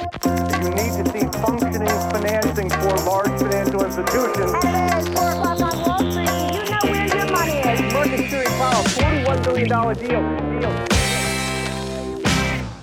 You 0.00 0.70
need 0.70 0.92
to 0.98 1.04
see 1.12 1.26
functioning 1.44 1.98
financing 2.12 2.70
for 2.70 2.94
large 3.10 3.34
financial 3.40 3.84
institutions. 3.84 4.52
It's 4.64 5.08
4 5.08 5.30
o'clock 5.30 5.60
on 5.60 5.74
Wall 5.86 6.02
Street. 6.10 6.30
You 6.54 6.64
know 6.70 6.84
where 6.90 7.06
your 7.16 7.28
money 7.36 7.56
is? 7.62 8.30
Series 8.30 8.54
Powell, 8.60 8.84
$41 8.84 9.44
billion 9.44 9.68
deal. 9.68 10.22
deal. 10.60 10.74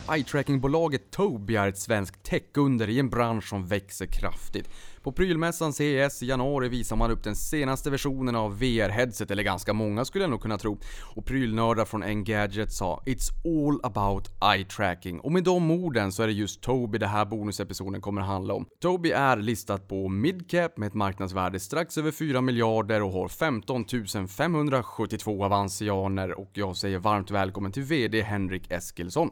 Eye-tracking-bolaget 0.10 1.12
Tobii 1.12 1.56
är 1.56 1.68
ett 1.68 1.78
svenskt 1.78 2.24
tech-under 2.24 2.90
i 2.90 3.00
en 3.00 3.10
bransch 3.10 3.50
som 3.50 3.68
växer 3.68 4.06
kraftigt. 4.06 4.70
På 5.08 5.12
prylmässan 5.12 5.74
CES 5.74 6.24
i 6.24 6.26
januari 6.26 6.70
visar 6.70 6.96
man 6.96 7.12
upp 7.12 7.24
den 7.24 7.36
senaste 7.36 7.90
versionen 7.90 8.36
av 8.36 8.60
VR-headset, 8.60 9.32
eller 9.32 9.44
ganska 9.44 9.74
många 9.74 10.06
skulle 10.06 10.24
jag 10.24 10.32
nog 10.32 10.42
kunna 10.42 10.58
tro. 10.58 10.80
Och 11.16 11.26
prylnördar 11.26 11.86
från 11.86 12.04
Engadget 12.04 12.74
sa 12.74 13.04
“It's 13.06 13.32
all 13.46 13.80
about 13.84 14.28
eye-tracking” 14.42 15.20
och 15.20 15.32
med 15.32 15.44
de 15.44 15.72
orden 15.72 16.12
så 16.12 16.24
är 16.24 16.28
det 16.28 16.34
just 16.34 16.62
Toby 16.62 16.98
det 16.98 17.08
här 17.08 17.26
bonusepisoden 17.26 18.02
kommer 18.02 18.22
att 18.22 18.28
handla 18.28 18.54
om. 18.54 18.66
Toby 18.82 19.12
är 19.12 19.38
listat 19.38 19.88
på 19.88 20.10
midcap 20.10 20.78
med 20.78 20.88
ett 20.88 20.94
marknadsvärde 20.94 21.60
strax 21.60 21.98
över 21.98 22.12
4 22.12 22.42
miljarder 22.42 23.04
och 23.04 23.12
har 23.12 23.28
15 23.28 23.86
572 24.28 25.44
avansianer 25.44 26.40
och 26.40 26.52
jag 26.54 26.78
säger 26.78 27.00
varmt 27.00 27.32
välkommen 27.32 27.72
till 27.72 27.84
VD 27.84 28.22
Henrik 28.22 28.72
Eskilsson. 28.72 29.30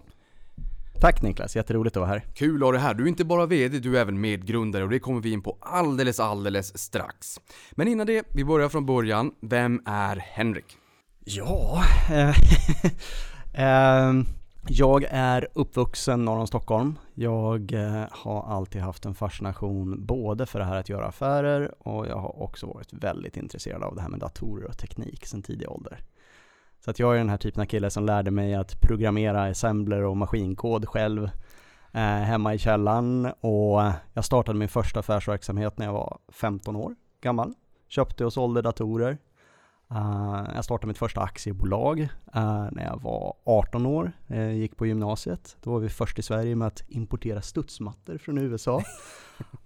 Tack 1.00 1.22
Niklas, 1.22 1.56
jätteroligt 1.56 1.98
att 1.98 2.02
vara 2.02 2.10
här. 2.10 2.26
Kul 2.34 2.64
att 2.64 2.68
ha 2.68 2.72
dig 2.72 2.82
här. 2.82 2.94
Du 2.94 3.04
är 3.04 3.08
inte 3.08 3.26
bara 3.26 3.46
VD, 3.46 3.80
du 3.80 3.98
är 3.98 4.02
även 4.02 4.22
medgrundare 4.22 4.84
och 4.84 4.90
det 4.90 5.00
kommer 5.00 5.22
vi 5.22 5.32
in 5.32 5.42
på 5.42 5.58
alldeles, 5.62 6.20
alldeles 6.20 6.78
strax. 6.78 7.40
Men 7.72 7.88
innan 7.88 8.08
det, 8.08 8.26
vi 8.34 8.46
börjar 8.46 8.70
från 8.70 8.86
början. 8.86 9.32
Vem 9.42 9.82
är 9.86 10.16
Henrik? 10.16 10.78
Ja, 11.20 11.84
eh, 12.12 12.36
eh, 13.54 14.14
jag 14.68 15.04
är 15.10 15.48
uppvuxen 15.54 16.26
norr 16.26 16.40
om 16.40 16.48
Stockholm. 16.48 17.00
Jag 17.14 17.74
eh, 17.74 18.06
har 18.12 18.44
alltid 18.44 18.82
haft 18.82 19.06
en 19.06 19.16
fascination 19.16 20.06
både 20.06 20.46
för 20.46 20.60
det 20.60 20.66
här 20.66 20.80
att 20.80 20.90
göra 20.90 21.06
affärer 21.06 21.88
och 21.88 22.08
jag 22.08 22.18
har 22.18 22.44
också 22.44 22.68
varit 22.68 22.94
väldigt 22.94 23.38
intresserad 23.38 23.84
av 23.84 23.96
det 23.96 24.02
här 24.02 24.10
med 24.10 24.20
datorer 24.20 24.68
och 24.68 24.78
teknik 24.78 25.26
sedan 25.26 25.42
tidig 25.42 25.70
ålder. 25.70 26.00
Så 26.86 26.92
att 26.92 27.00
jag 27.00 27.14
är 27.14 27.18
den 27.18 27.30
här 27.30 27.38
typen 27.38 27.62
av 27.62 27.66
kille 27.66 27.90
som 27.90 28.06
lärde 28.06 28.32
mig 28.32 28.56
att 28.56 28.82
programmera 28.82 29.44
assembler 29.44 30.04
och 30.04 30.18
maskinkod 30.18 30.90
själv 30.90 31.30
eh, 31.92 32.02
hemma 32.02 32.54
i 32.54 32.58
källaren 32.58 33.26
och 33.26 33.82
jag 34.14 34.26
startade 34.26 34.60
min 34.60 34.70
första 34.70 35.00
affärsverksamhet 35.00 35.78
när 35.78 35.86
jag 35.86 35.94
var 35.94 36.18
15 36.32 36.76
år 36.76 36.96
gammal. 37.22 37.54
Köpte 37.88 38.26
och 38.26 38.34
sålde 38.34 38.62
datorer. 38.62 39.18
Uh, 39.92 40.50
jag 40.56 40.66
startade 40.66 40.88
mitt 40.88 40.98
första 40.98 41.22
aktiebolag 41.22 42.00
uh, 42.36 42.68
när 42.72 42.86
jag 42.86 43.02
var 43.02 43.34
18 43.44 43.86
år, 43.86 44.12
uh, 44.32 44.54
gick 44.54 44.78
på 44.78 44.86
gymnasiet. 44.86 45.58
Då 45.62 45.72
var 45.72 45.80
vi 45.80 45.90
först 45.90 46.20
i 46.20 46.22
Sverige 46.22 46.56
med 46.56 46.68
att 46.68 46.84
importera 46.88 47.42
studsmattor 47.42 48.18
från 48.18 48.38
USA. 48.38 48.84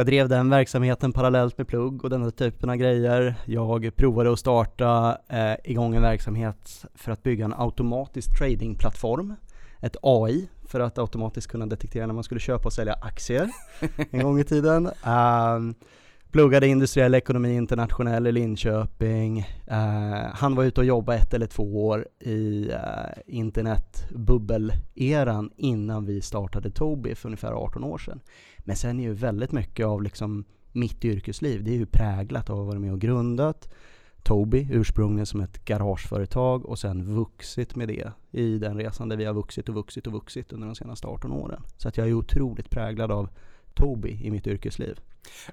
Jag 0.00 0.06
drev 0.06 0.28
den 0.28 0.50
verksamheten 0.50 1.12
parallellt 1.12 1.58
med 1.58 1.68
plugg 1.68 2.04
och 2.04 2.10
den 2.10 2.22
här 2.22 2.30
typen 2.30 2.70
av 2.70 2.76
grejer. 2.76 3.34
Jag 3.44 3.96
provade 3.96 4.32
att 4.32 4.38
starta 4.38 5.18
eh, 5.28 5.54
igång 5.64 5.94
en 5.94 6.02
verksamhet 6.02 6.84
för 6.94 7.12
att 7.12 7.22
bygga 7.22 7.44
en 7.44 7.54
automatisk 7.56 8.38
tradingplattform. 8.38 9.34
Ett 9.80 9.96
AI 10.02 10.48
för 10.66 10.80
att 10.80 10.98
automatiskt 10.98 11.50
kunna 11.50 11.66
detektera 11.66 12.06
när 12.06 12.14
man 12.14 12.24
skulle 12.24 12.40
köpa 12.40 12.64
och 12.64 12.72
sälja 12.72 12.92
aktier 12.92 13.50
en 14.10 14.22
gång 14.22 14.40
i 14.40 14.44
tiden. 14.44 14.90
Um, 15.06 15.74
pluggade 16.30 16.66
industriell 16.66 17.14
ekonomi 17.14 17.54
internationell 17.54 18.26
i 18.26 18.32
Linköping. 18.32 19.38
Uh, 19.70 20.34
han 20.34 20.54
var 20.54 20.64
ute 20.64 20.80
och 20.80 20.86
jobbade 20.86 21.18
ett 21.18 21.34
eller 21.34 21.46
två 21.46 21.86
år 21.86 22.06
i 22.20 22.70
uh, 22.70 22.76
internetbubbeleran 23.26 25.50
innan 25.56 26.06
vi 26.06 26.20
startade 26.20 26.70
Tobii 26.70 27.14
för 27.14 27.28
ungefär 27.28 27.52
18 27.52 27.84
år 27.84 27.98
sedan. 27.98 28.20
Men 28.64 28.76
sen 28.76 29.00
är 29.00 29.04
ju 29.04 29.12
väldigt 29.12 29.52
mycket 29.52 29.86
av 29.86 30.02
liksom 30.02 30.44
mitt 30.72 31.04
yrkesliv, 31.04 31.64
det 31.64 31.70
är 31.70 31.78
ju 31.78 31.86
präglat 31.86 32.50
av 32.50 32.60
att 32.60 32.66
vara 32.66 32.78
med 32.78 32.92
och 32.92 33.00
grundat 33.00 33.68
Tobii 34.22 34.68
ursprungligen 34.70 35.26
som 35.26 35.40
ett 35.40 35.64
garageföretag 35.64 36.66
och 36.66 36.78
sen 36.78 37.14
vuxit 37.14 37.76
med 37.76 37.88
det 37.88 38.12
i 38.30 38.58
den 38.58 38.76
resan 38.76 39.08
där 39.08 39.16
vi 39.16 39.24
har 39.24 39.34
vuxit 39.34 39.68
och 39.68 39.74
vuxit 39.74 40.06
och 40.06 40.12
vuxit 40.12 40.52
under 40.52 40.66
de 40.66 40.74
senaste 40.74 41.06
18 41.06 41.32
åren. 41.32 41.62
Så 41.76 41.88
att 41.88 41.96
jag 41.96 42.08
är 42.08 42.12
otroligt 42.14 42.70
präglad 42.70 43.10
av 43.10 43.28
Tobii 43.74 44.26
i 44.26 44.30
mitt 44.30 44.46
yrkesliv. 44.46 45.00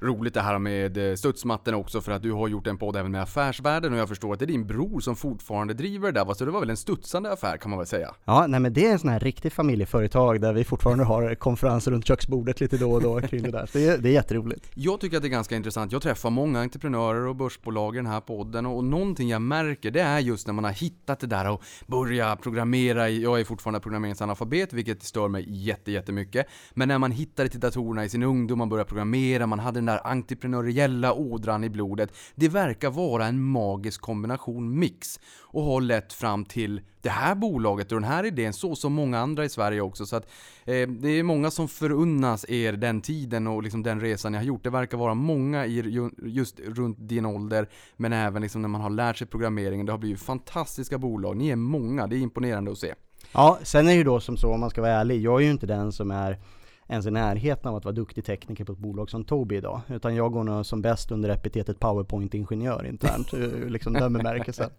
Roligt 0.01 0.33
det 0.33 0.41
här 0.41 0.59
med 0.59 0.97
eh, 0.97 1.15
studsmattorna 1.15 1.77
också 1.77 2.01
för 2.01 2.11
att 2.11 2.21
du 2.21 2.31
har 2.31 2.47
gjort 2.47 2.67
en 2.67 2.77
podd 2.77 2.95
även 2.95 3.11
med 3.11 3.21
affärsvärlden 3.21 3.93
och 3.93 3.99
jag 3.99 4.09
förstår 4.09 4.33
att 4.33 4.39
det 4.39 4.45
är 4.45 4.47
din 4.47 4.67
bror 4.67 4.99
som 4.99 5.15
fortfarande 5.15 5.73
driver 5.73 6.11
det 6.11 6.23
där, 6.23 6.33
så 6.33 6.45
det 6.45 6.51
var 6.51 6.59
väl 6.59 6.69
en 6.69 6.77
studsande 6.77 7.31
affär 7.31 7.57
kan 7.57 7.69
man 7.69 7.77
väl 7.77 7.87
säga? 7.87 8.15
Ja, 8.25 8.47
nej 8.47 8.59
men 8.59 8.73
det 8.73 8.87
är 8.87 8.91
en 8.91 8.99
sån 8.99 9.09
här 9.09 9.19
riktig 9.19 9.53
familjeföretag 9.53 10.41
där 10.41 10.53
vi 10.53 10.63
fortfarande 10.63 11.03
har 11.03 11.35
konferenser 11.35 11.91
runt 11.91 12.07
köksbordet 12.07 12.59
lite 12.59 12.77
då 12.77 12.91
och 12.91 13.01
då 13.01 13.21
kring 13.21 13.43
det 13.43 13.51
där. 13.51 13.65
Så 13.65 13.77
det 13.77 13.87
är, 13.87 13.97
det 13.97 14.09
är 14.09 14.13
jätteroligt. 14.13 14.71
Jag 14.73 14.99
tycker 14.99 15.17
att 15.17 15.23
det 15.23 15.27
är 15.27 15.29
ganska 15.29 15.55
intressant. 15.55 15.91
Jag 15.91 16.01
träffar 16.01 16.29
många 16.29 16.61
entreprenörer 16.61 17.27
och 17.27 17.35
börsbolag 17.35 17.95
i 17.95 17.97
den 17.97 18.05
här 18.05 18.21
podden 18.21 18.65
och 18.65 18.83
någonting 18.83 19.29
jag 19.29 19.41
märker 19.41 19.91
det 19.91 20.01
är 20.01 20.19
just 20.19 20.47
när 20.47 20.53
man 20.53 20.63
har 20.63 20.71
hittat 20.71 21.19
det 21.19 21.27
där 21.27 21.49
och 21.49 21.63
börja 21.87 22.35
programmera. 22.35 23.09
Jag 23.09 23.39
är 23.39 23.43
fortfarande 23.43 23.79
programmeringsanalfabet 23.79 24.73
vilket 24.73 25.03
stör 25.03 25.27
mig 25.27 25.45
jätte, 25.47 25.91
jättemycket. 25.91 26.47
Men 26.73 26.87
när 26.87 26.97
man 26.97 27.11
hittade 27.11 27.49
till 27.49 27.59
datorerna 27.59 28.05
i 28.05 28.09
sin 28.09 28.23
ungdom, 28.23 28.57
man 28.57 28.69
börjar 28.69 28.85
programmera, 28.85 29.47
man 29.47 29.56
hade 29.59 29.77
den 29.77 29.85
där 29.85 30.07
entreprenöriella 30.07 31.13
ådran 31.13 31.63
i 31.63 31.69
blodet. 31.69 32.13
Det 32.35 32.49
verkar 32.49 32.89
vara 32.89 33.25
en 33.25 33.43
magisk 33.43 34.01
kombination 34.01 34.79
mix 34.79 35.19
och 35.41 35.63
har 35.63 35.81
lett 35.81 36.13
fram 36.13 36.45
till 36.45 36.81
det 37.01 37.09
här 37.09 37.35
bolaget 37.35 37.91
och 37.91 38.01
den 38.01 38.09
här 38.09 38.25
idén 38.25 38.53
så 38.53 38.75
som 38.75 38.93
många 38.93 39.19
andra 39.19 39.45
i 39.45 39.49
Sverige 39.49 39.81
också. 39.81 40.05
Så 40.05 40.15
att 40.15 40.25
eh, 40.65 40.87
det 40.87 41.09
är 41.09 41.23
många 41.23 41.51
som 41.51 41.67
förunnas 41.67 42.45
er 42.49 42.73
den 42.73 43.01
tiden 43.01 43.47
och 43.47 43.63
liksom 43.63 43.83
den 43.83 44.01
resan 44.01 44.31
ni 44.31 44.37
har 44.37 44.45
gjort. 44.45 44.63
Det 44.63 44.69
verkar 44.69 44.97
vara 44.97 45.13
många 45.13 45.65
i 45.65 46.09
just 46.23 46.59
runt 46.59 46.97
din 46.99 47.25
ålder, 47.25 47.69
men 47.97 48.13
även 48.13 48.41
liksom 48.41 48.61
när 48.61 48.69
man 48.69 48.81
har 48.81 48.89
lärt 48.89 49.17
sig 49.17 49.27
programmeringen. 49.27 49.85
Det 49.85 49.91
har 49.91 49.99
blivit 49.99 50.21
fantastiska 50.21 50.97
bolag. 50.97 51.37
Ni 51.37 51.49
är 51.49 51.55
många, 51.55 52.07
det 52.07 52.15
är 52.15 52.19
imponerande 52.19 52.71
att 52.71 52.77
se. 52.77 52.93
Ja, 53.33 53.59
sen 53.63 53.87
är 53.87 53.91
det 53.91 53.97
ju 53.97 54.03
då 54.03 54.19
som 54.19 54.37
så 54.37 54.53
om 54.53 54.59
man 54.59 54.69
ska 54.69 54.81
vara 54.81 54.91
ärlig, 54.91 55.21
jag 55.21 55.41
är 55.41 55.45
ju 55.45 55.51
inte 55.51 55.65
den 55.65 55.91
som 55.91 56.11
är 56.11 56.39
ens 56.87 57.05
i 57.05 57.11
närheten 57.11 57.69
av 57.69 57.75
att 57.75 57.85
vara 57.85 57.95
duktig 57.95 58.25
tekniker 58.25 58.65
på 58.65 58.71
ett 58.71 58.77
bolag 58.77 59.09
som 59.09 59.25
Tobii 59.25 59.57
idag. 59.57 59.81
Utan 59.87 60.15
jag 60.15 60.31
går 60.31 60.43
nog 60.43 60.65
som 60.65 60.81
bäst 60.81 61.11
under 61.11 61.29
epitetet 61.29 61.79
PowerPoint-ingenjör 61.79 62.85
internt, 62.85 63.33
eh, 63.33 63.39
liksom 63.69 63.93
den 63.93 64.13
bemärkelsen. 64.13 64.69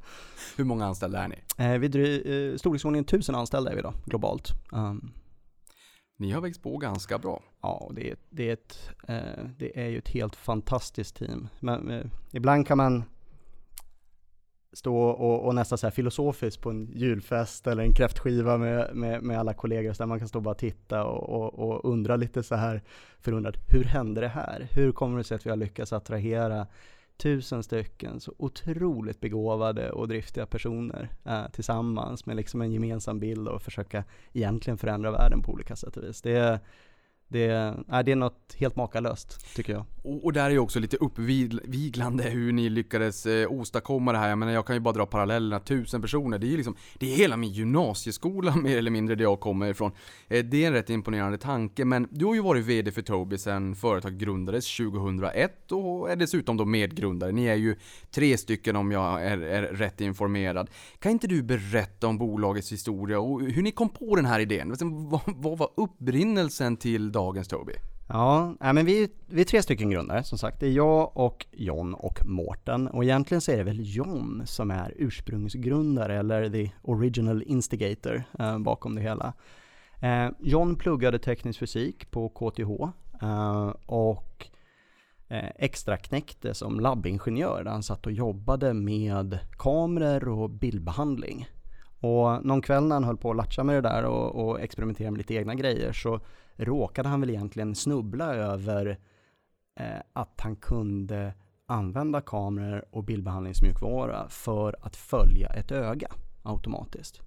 Hur 0.57 0.65
många 0.65 0.87
anställda 0.87 1.19
är 1.19 1.29
ni? 1.29 1.65
Eh, 1.65 1.79
vi 1.79 1.89
dryg, 1.89 2.27
eh, 2.27 2.57
storleksordningen 2.57 3.05
tusen 3.05 3.35
anställda 3.35 3.71
är 3.71 3.77
vi 3.77 3.83
då, 3.83 3.93
globalt. 4.07 4.53
Um, 4.73 5.13
ni 6.19 6.31
har 6.31 6.41
växt 6.41 6.63
på 6.63 6.77
ganska 6.77 7.19
bra. 7.19 7.43
Ja, 7.63 7.91
det 7.95 8.11
är, 8.11 8.17
det 8.31 8.49
är, 8.49 8.53
ett, 8.53 8.91
eh, 9.09 9.45
det 9.59 9.81
är 9.81 9.89
ju 9.89 9.99
ett 9.99 10.09
helt 10.09 10.37
fantastiskt 10.37 11.17
team. 11.17 11.49
Men, 11.61 11.91
eh, 11.91 12.07
ibland 12.31 12.67
kan 12.67 12.77
man 12.77 13.05
stå 14.73 14.97
och, 14.97 15.47
och 15.47 15.55
nästan 15.55 15.79
så 15.79 15.87
här 15.87 15.91
filosofiskt 15.91 16.63
på 16.63 16.71
en 16.71 16.93
julfest 16.95 17.67
eller 17.67 17.83
en 17.83 17.95
kräftskiva 17.95 18.59
med, 18.59 18.91
med, 18.95 19.23
med 19.23 19.39
alla 19.39 19.55
kollegor 19.55 19.93
så 19.93 20.03
där 20.03 20.09
man 20.09 20.19
kan 20.19 20.29
stå 20.29 20.39
och 20.39 20.43
bara 20.43 20.55
titta 20.55 21.05
och, 21.05 21.29
och, 21.29 21.69
och 21.69 21.93
undra 21.93 22.17
lite 22.17 22.43
så 22.43 22.55
här 22.55 22.83
förundrad, 23.21 23.57
hur 23.69 23.85
hände 23.85 24.21
det 24.21 24.29
här? 24.29 24.69
Hur 24.73 24.93
kommer 24.93 25.19
det 25.19 25.25
sig 25.25 25.35
att 25.35 25.47
vi 25.47 25.51
har 25.51 25.57
lyckats 25.57 25.93
attrahera 25.93 26.67
tusen 27.19 27.63
stycken 27.63 28.21
så 28.21 28.35
otroligt 28.39 29.21
begåvade 29.21 29.91
och 29.91 30.09
driftiga 30.09 30.47
personer 30.47 31.09
eh, 31.25 31.49
tillsammans 31.53 32.27
med 32.27 32.37
liksom 32.37 32.63
en 32.63 32.73
gemensam 32.73 33.21
bild 33.21 33.49
och 33.49 33.63
försöka 33.63 34.05
egentligen 34.33 34.79
förändra 34.79 35.11
världen 35.11 35.43
på 35.43 35.53
olika 35.53 35.77
sätt 35.77 35.97
och 35.97 36.05
vis. 36.05 36.23
Det 36.23 36.37
är, 36.37 36.59
det, 37.29 37.45
är, 37.45 38.03
det 38.03 38.13
är 38.13 38.17
något 38.17 38.57
helt 38.59 38.77
makalöst, 38.77 39.55
tycker 39.57 39.73
jag. 39.73 39.85
Och, 40.03 40.25
och 40.25 40.33
där 40.33 40.45
är 40.45 40.51
ju 40.51 40.59
också 40.59 40.81
lite 40.81 40.97
uppviglande 40.97 42.23
hur 42.25 42.53
ni 42.53 42.69
lyckades 42.69 43.27
eh, 43.27 43.53
åstadkomma 43.53 44.13
det 44.13 44.19
här. 44.19 44.29
Jag 44.29 44.39
menar, 44.39 44.53
jag 44.53 44.67
kan 44.67 44.77
ju 44.77 44.81
bara 44.81 44.95
dra 44.95 45.07
parallellerna. 45.07 45.61
Tusen 45.61 46.03
personer, 46.03 46.39
det 46.39 46.47
är 46.47 46.49
ju 46.49 46.57
liksom, 46.57 46.77
det 46.99 47.13
är 47.13 47.17
hela 47.17 47.37
min 47.37 47.51
gymnasieskola 47.51 48.57
mer 48.63 48.79
eller 48.79 48.91
mindre 48.91 49.15
där 49.15 49.23
jag 49.23 49.41
kommer 49.41 49.71
ifrån. 49.71 49.93
Eh, 50.29 50.45
det 50.45 50.65
är 50.65 50.67
en 50.67 50.73
rätt 50.73 50.91
imponerande 50.91 51.39
tanke, 51.39 51.85
men 51.85 52.09
du 52.11 52.25
har 52.25 52.35
ju 52.35 52.41
varit 52.41 52.65
VD 52.65 52.93
för 52.93 53.03
Tobii 53.03 53.39
sedan 53.39 53.75
företaget 53.75 54.19
grundades 54.19 54.77
2001 54.77 55.73
och 55.73 56.11
är 56.11 56.17
dessutom 56.17 56.57
då 56.57 56.65
medgrundare. 56.65 57.33
Ni 57.33 57.45
är 57.45 57.55
ju 57.55 57.77
tre 58.11 58.39
stycken 58.39 58.77
om 58.77 58.93
jag 58.93 59.25
är, 59.25 59.39
är 59.39 59.63
rätt 59.63 60.01
informerad. 60.01 60.71
Kan 60.99 61.13
inte 61.13 61.27
du 61.27 61.43
berätta 61.43 62.07
om 62.07 62.19
bolagets 62.19 62.73
historia 62.73 63.21
och 63.21 63.41
hur 63.41 63.63
ni 63.63 63.73
kom 63.73 63.89
på 63.89 64.17
den 64.17 64.25
här 64.25 64.41
idén? 64.41 64.75
Vad, 65.11 65.21
vad 65.27 65.59
var 65.59 65.71
upprinnelsen 65.77 66.77
till 66.77 67.13
dagens 67.19 67.49
Tobii? 67.49 67.77
Ja, 68.09 68.55
men 68.61 68.87
vi, 68.87 69.09
vi 69.27 69.41
är 69.41 69.45
tre 69.45 69.63
stycken 69.63 69.91
grundare 69.91 70.23
som 70.23 70.39
sagt. 70.39 70.61
Det 70.61 70.67
är 70.67 70.71
jag 70.71 71.17
och 71.17 71.47
John 71.53 71.95
och 71.95 72.27
Mårten. 72.27 72.89
Och 72.89 73.05
egentligen 73.05 73.41
så 73.41 73.53
är 73.53 73.57
det 73.57 73.63
väl 73.63 73.97
John 73.97 74.43
som 74.47 74.71
är 74.71 74.95
ursprungsgrundare 74.97 76.19
eller 76.19 76.51
the 76.51 76.71
original 76.83 77.43
instigator 77.43 78.23
eh, 78.39 78.59
bakom 78.59 78.95
det 78.95 79.01
hela. 79.01 79.33
Eh, 80.01 80.29
John 80.39 80.77
pluggade 80.77 81.19
teknisk 81.19 81.59
fysik 81.59 82.11
på 82.11 82.29
KTH 82.29 82.71
eh, 83.23 83.75
och 83.87 84.47
eh, 85.29 85.51
extraknäckte 85.57 86.55
som 86.55 86.81
labbingenjör 86.81 87.65
där 87.65 87.71
han 87.71 87.83
satt 87.83 88.07
och 88.07 88.13
jobbade 88.13 88.75
med 88.75 89.39
kameror 89.59 90.43
och 90.43 90.51
bildbehandling. 90.51 91.49
Och 92.01 92.45
någon 92.47 92.63
kväll 92.63 92.85
när 92.85 92.97
han 92.97 93.05
höll 93.05 93.17
på 93.17 93.31
att 93.31 93.37
latcha 93.37 93.65
med 93.65 93.75
det 93.75 93.89
där 93.89 94.05
och, 94.05 94.49
och 94.49 94.61
experimentera 94.61 95.11
med 95.11 95.19
lite 95.19 95.35
egna 95.35 95.55
grejer 95.55 95.93
så 95.93 96.21
råkade 96.59 97.09
han 97.09 97.21
väl 97.21 97.31
egentligen 97.31 97.75
snubbla 97.75 98.35
över 98.35 98.99
eh, 99.81 100.01
att 100.13 100.41
han 100.41 100.57
kunde 100.57 101.35
använda 101.67 102.21
kameror 102.21 102.85
och 102.91 103.05
bildbehandlingsmjukvara 103.05 104.29
för 104.29 104.77
att 104.81 104.97
följa 104.97 105.49
ett 105.49 105.73
öga 105.73 106.09
automatiskt. 106.43 107.21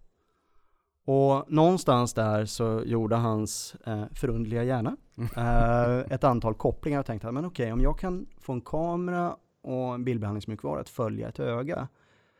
Och 1.05 1.51
någonstans 1.51 2.13
där 2.13 2.45
så 2.45 2.81
gjorde 2.85 3.15
hans 3.15 3.75
eh, 3.85 4.03
förundliga 4.11 4.63
hjärna 4.63 4.97
eh, 5.37 6.13
ett 6.13 6.23
antal 6.23 6.53
kopplingar 6.53 6.99
och 6.99 7.05
tänkte, 7.05 7.31
men 7.31 7.45
okej, 7.45 7.73
om 7.73 7.81
jag 7.81 7.99
kan 7.99 8.25
få 8.39 8.53
en 8.53 8.61
kamera 8.61 9.35
och 9.61 9.93
en 9.93 10.03
bildbehandlingsmjukvara 10.03 10.81
att 10.81 10.89
följa 10.89 11.29
ett 11.29 11.39
öga, 11.39 11.87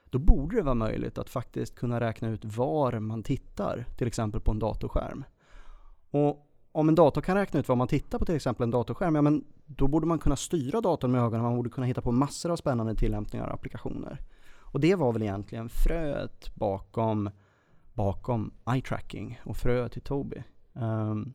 då 0.10 0.20
borde 0.20 0.56
det 0.56 0.62
vara 0.62 0.76
möjligt 0.76 1.18
att 1.18 1.30
faktiskt 1.30 1.76
kunna 1.76 2.00
räkna 2.00 2.30
ut 2.30 2.46
var 2.46 3.00
man 3.00 3.24
tittar, 3.24 3.86
till 3.98 4.08
exempel 4.08 4.42
på 4.42 4.52
en 4.52 4.60
datorskärm. 4.60 5.24
Och 6.12 6.48
om 6.72 6.90
en 6.90 6.96
dator 6.96 7.22
kan 7.22 7.36
räkna 7.36 7.60
ut 7.60 7.68
vad 7.68 7.78
man 7.78 7.88
tittar 7.88 8.20
på 8.20 8.26
till 8.26 8.36
exempel 8.36 8.64
en 8.64 8.72
datorskärm, 8.72 9.16
ja 9.16 9.22
men 9.22 9.44
då 9.66 9.88
borde 9.88 10.08
man 10.08 10.20
kunna 10.20 10.36
styra 10.36 10.82
datorn 10.82 11.12
med 11.12 11.22
ögonen, 11.22 11.42
man 11.42 11.56
borde 11.56 11.70
kunna 11.70 11.88
hitta 11.88 12.02
på 12.02 12.12
massor 12.12 12.52
av 12.52 12.56
spännande 12.56 12.96
tillämpningar 12.96 13.48
och 13.48 13.54
applikationer. 13.54 14.20
Och 14.72 14.80
det 14.80 14.96
var 14.96 15.14
väl 15.14 15.22
egentligen 15.22 15.70
fröet 15.70 16.56
bakom, 16.56 17.30
bakom 17.94 18.54
eye 18.74 18.82
tracking 18.82 19.42
och 19.44 19.58
fröet 19.58 19.92
till 19.92 20.02
Tobii. 20.02 20.44
Um, 20.74 20.84
ehm, 20.84 21.34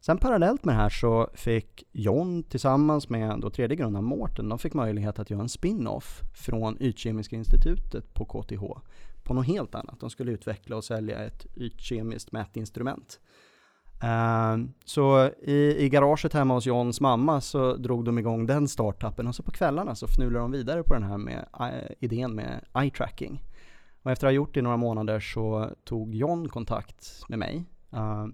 sen 0.00 0.18
parallellt 0.18 0.64
med 0.64 0.74
det 0.74 0.78
här 0.78 0.88
så 0.88 1.30
fick 1.34 1.84
John 1.92 2.42
tillsammans 2.42 3.08
med 3.08 3.40
då 3.40 3.50
tredje 3.50 3.76
grundaren 3.76 4.04
Mårten, 4.04 4.48
de 4.48 4.58
fick 4.58 4.74
möjlighet 4.74 5.18
att 5.18 5.30
göra 5.30 5.42
en 5.42 5.48
spin-off 5.48 6.20
från 6.34 6.76
Ytkemiska 6.80 7.36
institutet 7.36 8.14
på 8.14 8.24
KTH 8.24 8.62
på 9.22 9.34
något 9.34 9.46
helt 9.46 9.74
annat. 9.74 10.00
De 10.00 10.10
skulle 10.10 10.32
utveckla 10.32 10.76
och 10.76 10.84
sälja 10.84 11.24
ett 11.24 11.46
ytkemiskt 11.56 12.32
mätinstrument. 12.32 13.20
Uh, 14.04 14.64
så 14.84 15.30
i, 15.42 15.84
i 15.84 15.88
garaget 15.88 16.32
hemma 16.32 16.54
hos 16.54 16.66
Johns 16.66 17.00
mamma 17.00 17.40
så 17.40 17.76
drog 17.76 18.04
de 18.04 18.18
igång 18.18 18.46
den 18.46 18.68
startupen 18.68 19.26
och 19.26 19.34
så 19.34 19.42
på 19.42 19.50
kvällarna 19.50 19.94
så 19.94 20.06
fnulade 20.06 20.38
de 20.38 20.50
vidare 20.50 20.82
på 20.82 20.94
den 20.94 21.02
här 21.02 21.18
med 21.18 21.46
uh, 21.60 21.90
idén 21.98 22.34
med 22.34 22.64
eye 22.74 22.90
tracking. 22.90 23.42
Och 24.02 24.10
efter 24.10 24.26
att 24.26 24.30
ha 24.30 24.34
gjort 24.34 24.54
det 24.54 24.60
i 24.60 24.62
några 24.62 24.76
månader 24.76 25.20
så 25.20 25.70
tog 25.84 26.14
John 26.14 26.48
kontakt 26.48 27.24
med 27.28 27.38
mig. 27.38 27.64
Uh, 27.94 28.26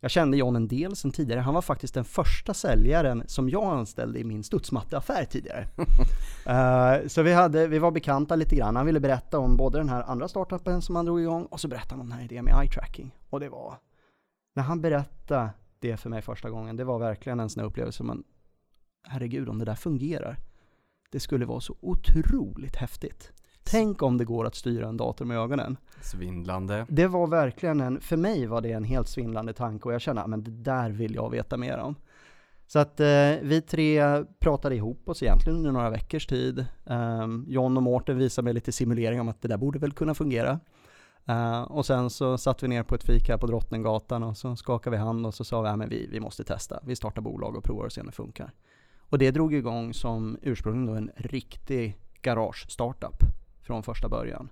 jag 0.00 0.10
kände 0.10 0.36
John 0.36 0.56
en 0.56 0.68
del 0.68 0.96
sedan 0.96 1.10
tidigare. 1.10 1.40
Han 1.40 1.54
var 1.54 1.62
faktiskt 1.62 1.94
den 1.94 2.04
första 2.04 2.54
säljaren 2.54 3.22
som 3.26 3.48
jag 3.48 3.64
anställde 3.64 4.18
i 4.18 4.24
min 4.24 4.44
studsmatteaffär 4.44 5.24
tidigare. 5.24 5.68
uh, 6.48 7.06
så 7.08 7.22
vi, 7.22 7.32
hade, 7.32 7.66
vi 7.66 7.78
var 7.78 7.90
bekanta 7.90 8.36
lite 8.36 8.56
grann. 8.56 8.76
Han 8.76 8.86
ville 8.86 9.00
berätta 9.00 9.38
om 9.38 9.56
både 9.56 9.78
den 9.78 9.88
här 9.88 10.02
andra 10.02 10.28
startupen 10.28 10.82
som 10.82 10.96
han 10.96 11.04
drog 11.04 11.20
igång 11.20 11.44
och 11.44 11.60
så 11.60 11.68
berättade 11.68 11.94
han 11.94 12.00
om 12.00 12.08
den 12.08 12.18
här 12.18 12.24
idén 12.24 12.44
med 12.44 12.62
eye 12.62 12.70
tracking. 12.70 13.14
Och 13.30 13.40
det 13.40 13.48
var 13.48 13.74
när 14.56 14.62
han 14.62 14.80
berättade 14.80 15.50
det 15.78 15.96
för 15.96 16.10
mig 16.10 16.22
första 16.22 16.50
gången, 16.50 16.76
det 16.76 16.84
var 16.84 16.98
verkligen 16.98 17.40
en 17.40 17.50
sån 17.50 17.60
här 17.60 17.66
upplevelse, 17.66 18.02
men 18.02 18.24
herregud 19.02 19.48
om 19.48 19.58
det 19.58 19.64
där 19.64 19.74
fungerar. 19.74 20.38
Det 21.10 21.20
skulle 21.20 21.46
vara 21.46 21.60
så 21.60 21.76
otroligt 21.80 22.76
häftigt. 22.76 23.32
Tänk 23.64 24.02
om 24.02 24.18
det 24.18 24.24
går 24.24 24.46
att 24.46 24.54
styra 24.54 24.88
en 24.88 24.96
dator 24.96 25.24
med 25.24 25.38
ögonen. 25.38 25.76
Svindlande. 26.02 26.86
Det 26.88 27.06
var 27.06 27.26
verkligen 27.26 27.80
en, 27.80 28.00
för 28.00 28.16
mig 28.16 28.46
var 28.46 28.60
det 28.60 28.72
en 28.72 28.84
helt 28.84 29.08
svindlande 29.08 29.52
tanke 29.52 29.88
och 29.88 29.94
jag 29.94 30.00
kände, 30.00 30.26
men 30.26 30.44
det 30.44 30.50
där 30.50 30.90
vill 30.90 31.14
jag 31.14 31.30
veta 31.30 31.56
mer 31.56 31.78
om. 31.78 31.94
Så 32.66 32.78
att 32.78 33.00
eh, 33.00 33.32
vi 33.42 33.62
tre 33.68 34.24
pratade 34.38 34.74
ihop 34.74 35.08
oss 35.08 35.22
egentligen 35.22 35.58
under 35.58 35.72
några 35.72 35.90
veckors 35.90 36.26
tid. 36.26 36.66
Um, 36.84 37.44
John 37.48 37.76
och 37.76 37.82
Mårten 37.82 38.18
visade 38.18 38.44
mig 38.44 38.54
lite 38.54 38.72
simulering 38.72 39.20
om 39.20 39.28
att 39.28 39.42
det 39.42 39.48
där 39.48 39.56
borde 39.56 39.78
väl 39.78 39.92
kunna 39.92 40.14
fungera. 40.14 40.60
Uh, 41.28 41.62
och 41.62 41.86
sen 41.86 42.10
så 42.10 42.38
satt 42.38 42.62
vi 42.62 42.68
ner 42.68 42.82
på 42.82 42.94
ett 42.94 43.04
fika 43.04 43.38
på 43.38 43.46
Drottninggatan 43.46 44.22
och 44.22 44.36
så 44.36 44.56
skakade 44.56 44.96
vi 44.96 45.02
hand 45.02 45.26
och 45.26 45.34
så 45.34 45.44
sa 45.44 45.62
vi 45.62 45.68
att 45.68 45.92
vi, 45.92 46.06
vi 46.06 46.20
måste 46.20 46.44
testa. 46.44 46.80
Vi 46.84 46.96
startar 46.96 47.22
bolag 47.22 47.56
och 47.56 47.64
provar 47.64 47.84
och 47.84 47.92
ser 47.92 48.00
om 48.00 48.06
det 48.06 48.12
funkar. 48.12 48.52
Och 48.98 49.18
det 49.18 49.30
drog 49.30 49.54
igång 49.54 49.94
som 49.94 50.38
ursprungligen 50.42 50.86
då 50.86 50.94
en 50.94 51.10
riktig 51.16 51.98
garage-startup 52.22 53.16
från 53.60 53.82
första 53.82 54.08
början. 54.08 54.48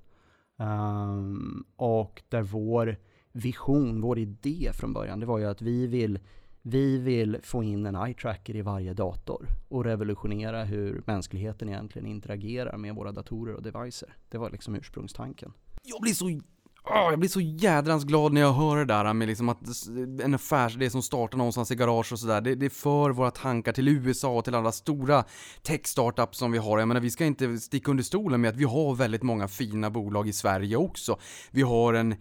Um, 0.56 1.64
och 1.76 2.22
där 2.28 2.42
vår 2.42 2.96
vision, 3.32 4.00
vår 4.00 4.18
idé 4.18 4.70
från 4.74 4.92
början, 4.92 5.20
det 5.20 5.26
var 5.26 5.38
ju 5.38 5.44
att 5.44 5.62
vi 5.62 5.86
vill, 5.86 6.18
vi 6.62 6.98
vill 6.98 7.38
få 7.42 7.62
in 7.62 7.86
en 7.86 7.94
eye-tracker 7.94 8.56
i 8.56 8.62
varje 8.62 8.94
dator 8.94 9.48
och 9.68 9.84
revolutionera 9.84 10.64
hur 10.64 11.02
mänskligheten 11.06 11.68
egentligen 11.68 12.08
interagerar 12.08 12.76
med 12.76 12.94
våra 12.94 13.12
datorer 13.12 13.54
och 13.54 13.62
devices. 13.62 14.08
Det 14.28 14.38
var 14.38 14.50
liksom 14.50 14.74
ursprungstanken. 14.74 15.52
Jag 15.82 16.00
blir 16.00 16.12
så 16.12 16.28
Oh, 16.86 17.10
jag 17.10 17.18
blir 17.18 17.28
så 17.28 17.40
jädrans 17.40 18.04
glad 18.04 18.32
när 18.32 18.40
jag 18.40 18.52
hör 18.52 18.76
det 18.76 18.84
där 18.84 19.12
med 19.12 19.28
liksom 19.28 19.48
att 19.48 19.58
en 20.22 20.34
affärsidé 20.34 20.90
som 20.90 21.02
startar 21.02 21.38
någonstans 21.38 21.70
i 21.70 21.74
garage 21.74 22.12
och 22.12 22.18
sådär. 22.18 22.40
Det, 22.40 22.54
det 22.54 22.70
för 22.70 23.10
våra 23.10 23.30
tankar 23.30 23.72
till 23.72 23.88
USA 23.88 24.28
och 24.38 24.44
till 24.44 24.54
alla 24.54 24.72
stora 24.72 25.24
tech-startups 25.62 26.38
som 26.38 26.52
vi 26.52 26.58
har. 26.58 26.78
Jag 26.78 26.88
menar, 26.88 27.00
vi 27.00 27.10
ska 27.10 27.24
inte 27.24 27.58
sticka 27.58 27.90
under 27.90 28.04
stolen 28.04 28.40
med 28.40 28.48
att 28.48 28.56
vi 28.56 28.64
har 28.64 28.94
väldigt 28.94 29.22
många 29.22 29.48
fina 29.48 29.90
bolag 29.90 30.28
i 30.28 30.32
Sverige 30.32 30.76
också. 30.76 31.18
Vi 31.50 31.62
har 31.62 31.94
en, 31.94 32.14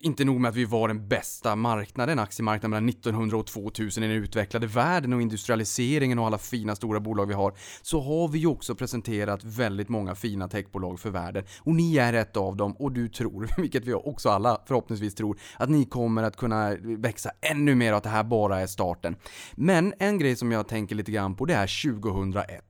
inte 0.00 0.24
nog 0.24 0.40
med 0.40 0.48
att 0.48 0.56
vi 0.56 0.64
var 0.64 0.88
den 0.88 1.08
bästa 1.08 1.56
marknaden, 1.56 2.18
aktiemarknaden 2.18 2.70
mellan 2.70 2.88
1900 2.88 3.36
och 3.36 3.46
2000 3.46 4.04
i 4.04 4.08
den 4.08 4.16
utvecklade 4.16 4.66
världen 4.66 5.12
och 5.12 5.22
industrialiseringen 5.22 6.18
och 6.18 6.26
alla 6.26 6.38
fina 6.38 6.76
stora 6.76 7.00
bolag 7.00 7.26
vi 7.26 7.34
har, 7.34 7.54
så 7.82 8.00
har 8.00 8.28
vi 8.28 8.38
ju 8.38 8.46
också 8.46 8.74
presenterat 8.74 9.44
väldigt 9.44 9.88
många 9.88 10.14
fina 10.14 10.48
techbolag 10.48 11.00
för 11.00 11.10
världen. 11.10 11.44
Och 11.58 11.74
ni 11.74 11.96
är 11.96 12.12
ett 12.12 12.36
av 12.36 12.56
dem 12.56 12.72
och 12.72 12.92
du 12.92 13.08
tror, 13.08 13.48
vilket 13.60 13.79
vilket 13.80 13.94
vi 14.06 14.10
också 14.10 14.28
alla 14.28 14.60
förhoppningsvis 14.66 15.14
tror, 15.14 15.38
att 15.58 15.70
ni 15.70 15.84
kommer 15.84 16.22
att 16.22 16.36
kunna 16.36 16.76
växa 16.80 17.30
ännu 17.40 17.74
mer 17.74 17.92
och 17.92 17.98
att 17.98 18.04
det 18.04 18.10
här 18.10 18.24
bara 18.24 18.60
är 18.60 18.66
starten. 18.66 19.16
Men 19.54 19.94
en 19.98 20.18
grej 20.18 20.36
som 20.36 20.52
jag 20.52 20.68
tänker 20.68 20.94
lite 20.94 21.12
grann 21.12 21.36
på 21.36 21.44
det 21.44 21.54
är 21.54 21.92
2001. 21.92 22.64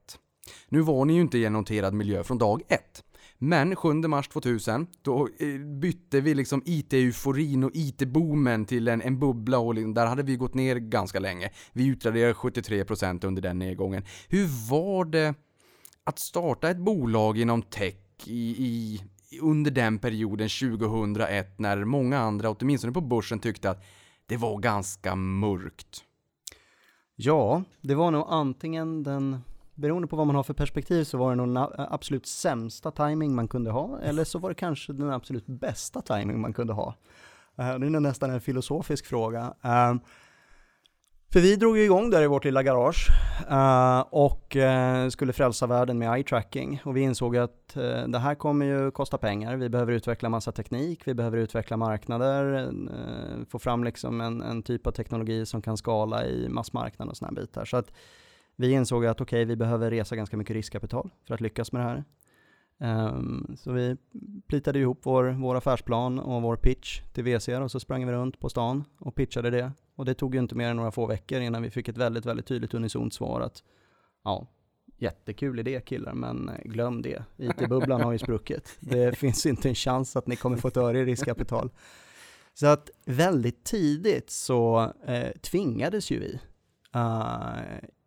Nu 0.68 0.80
var 0.80 1.04
ni 1.04 1.14
ju 1.14 1.20
inte 1.20 1.38
i 1.38 1.44
en 1.44 1.52
noterad 1.52 1.94
miljö 1.94 2.24
från 2.24 2.38
dag 2.38 2.62
ett. 2.68 3.04
Men 3.42 3.76
7 3.76 3.94
mars 3.94 4.28
2000, 4.28 4.86
då 5.02 5.28
eh, 5.38 5.58
bytte 5.80 6.20
vi 6.20 6.34
liksom 6.34 6.62
IT-euforin 6.64 7.64
och 7.64 7.70
IT-boomen 7.74 8.64
till 8.64 8.88
en, 8.88 9.02
en 9.02 9.18
bubbla 9.18 9.58
och 9.58 9.74
liksom, 9.74 9.94
där 9.94 10.06
hade 10.06 10.22
vi 10.22 10.36
gått 10.36 10.54
ner 10.54 10.76
ganska 10.76 11.20
länge. 11.20 11.50
Vi 11.72 11.86
utraderade 11.86 12.32
73% 12.32 13.26
under 13.26 13.42
den 13.42 13.58
nedgången. 13.58 14.04
Hur 14.28 14.70
var 14.70 15.04
det 15.04 15.34
att 16.04 16.18
starta 16.18 16.70
ett 16.70 16.78
bolag 16.78 17.38
inom 17.38 17.62
tech 17.62 17.94
i, 18.26 18.64
i, 18.66 19.02
under 19.40 19.70
den 19.70 19.98
perioden 19.98 20.48
2001 20.48 21.58
när 21.58 21.84
många 21.84 22.18
andra, 22.18 22.50
åtminstone 22.50 22.92
på 22.92 23.00
börsen, 23.00 23.38
tyckte 23.38 23.70
att 23.70 23.84
det 24.26 24.36
var 24.36 24.58
ganska 24.58 25.14
mörkt? 25.14 26.04
Ja, 27.16 27.62
det 27.80 27.94
var 27.94 28.10
nog 28.10 28.26
antingen 28.28 29.02
den, 29.02 29.38
beroende 29.74 30.08
på 30.08 30.16
vad 30.16 30.26
man 30.26 30.36
har 30.36 30.42
för 30.42 30.54
perspektiv 30.54 31.04
så 31.04 31.18
var 31.18 31.30
det 31.30 31.36
nog 31.36 31.48
den 31.48 31.86
absolut 31.88 32.26
sämsta 32.26 32.90
timing 32.90 33.34
man 33.34 33.48
kunde 33.48 33.70
ha, 33.70 34.00
eller 34.00 34.24
så 34.24 34.38
var 34.38 34.48
det 34.48 34.54
kanske 34.54 34.92
den 34.92 35.10
absolut 35.10 35.46
bästa 35.46 36.02
timing 36.02 36.40
man 36.40 36.52
kunde 36.52 36.72
ha. 36.72 36.94
Eh, 37.56 37.78
det 37.78 37.86
är 37.86 38.00
nästan 38.00 38.30
en 38.30 38.40
filosofisk 38.40 39.06
fråga. 39.06 39.54
Eh, 39.62 39.94
för 41.32 41.40
vi 41.40 41.56
drog 41.56 41.78
ju 41.78 41.84
igång 41.84 42.10
där 42.10 42.22
i 42.22 42.26
vårt 42.26 42.44
lilla 42.44 42.62
garage 42.62 43.08
uh, 43.50 44.00
och 44.00 44.56
uh, 44.56 45.08
skulle 45.08 45.32
frälsa 45.32 45.66
världen 45.66 45.98
med 45.98 46.14
eye 46.16 46.24
tracking. 46.24 46.80
Och 46.84 46.96
vi 46.96 47.00
insåg 47.00 47.36
att 47.36 47.76
uh, 47.76 48.08
det 48.08 48.18
här 48.18 48.34
kommer 48.34 48.66
ju 48.66 48.90
kosta 48.90 49.18
pengar. 49.18 49.56
Vi 49.56 49.68
behöver 49.68 49.92
utveckla 49.92 50.28
massa 50.28 50.52
teknik, 50.52 51.02
vi 51.04 51.14
behöver 51.14 51.38
utveckla 51.38 51.76
marknader, 51.76 52.70
få 53.50 53.58
fram 53.58 53.84
liksom 53.84 54.20
en, 54.20 54.42
en, 54.42 54.62
typ 54.62 54.86
av 54.86 54.90
teknologi 54.90 55.46
som 55.46 55.62
kan 55.62 55.76
skala 55.76 56.26
i 56.26 56.48
massmarknaden 56.48 57.10
och 57.10 57.16
sådana 57.16 57.40
bitar. 57.40 57.64
Så 57.64 57.76
att 57.76 57.92
vi 58.56 58.72
insåg 58.72 59.06
att 59.06 59.20
okej, 59.20 59.42
okay, 59.42 59.44
vi 59.44 59.56
behöver 59.56 59.90
resa 59.90 60.16
ganska 60.16 60.36
mycket 60.36 60.56
riskkapital 60.56 61.10
för 61.26 61.34
att 61.34 61.40
lyckas 61.40 61.72
med 61.72 61.82
det 61.82 61.88
här. 61.88 62.04
Um, 62.82 63.56
så 63.58 63.72
vi 63.72 63.96
plitade 64.48 64.78
ihop 64.78 65.00
vår, 65.02 65.24
vår 65.24 65.56
affärsplan 65.56 66.18
och 66.18 66.42
vår 66.42 66.56
pitch 66.56 67.00
till 67.12 67.24
VC 67.24 67.48
och 67.48 67.70
så 67.70 67.80
sprang 67.80 68.06
vi 68.06 68.12
runt 68.12 68.40
på 68.40 68.48
stan 68.48 68.84
och 68.98 69.14
pitchade 69.14 69.50
det 69.50 69.72
och 70.00 70.06
det 70.06 70.14
tog 70.14 70.34
ju 70.34 70.40
inte 70.40 70.54
mer 70.54 70.68
än 70.68 70.76
några 70.76 70.90
få 70.90 71.06
veckor 71.06 71.40
innan 71.40 71.62
vi 71.62 71.70
fick 71.70 71.88
ett 71.88 71.96
väldigt, 71.96 72.26
väldigt 72.26 72.46
tydligt 72.46 72.74
unisont 72.74 73.14
svar 73.14 73.40
att 73.40 73.62
ja, 74.24 74.46
jättekul 74.98 75.58
idé 75.58 75.80
killar, 75.80 76.14
men 76.14 76.50
glöm 76.64 77.02
det. 77.02 77.24
IT-bubblan 77.36 78.00
har 78.00 78.12
ju 78.12 78.18
spruckit. 78.18 78.76
Det 78.80 79.14
finns 79.18 79.46
inte 79.46 79.68
en 79.68 79.74
chans 79.74 80.16
att 80.16 80.26
ni 80.26 80.36
kommer 80.36 80.56
få 80.56 80.68
ett 80.68 80.76
öre 80.76 80.98
i 80.98 81.04
riskkapital. 81.04 81.70
Så 82.54 82.66
att 82.66 82.90
väldigt 83.04 83.64
tidigt 83.64 84.30
så 84.30 84.92
eh, 85.06 85.30
tvingades 85.40 86.10
ju 86.10 86.20
vi 86.20 86.40
uh, 86.96 87.60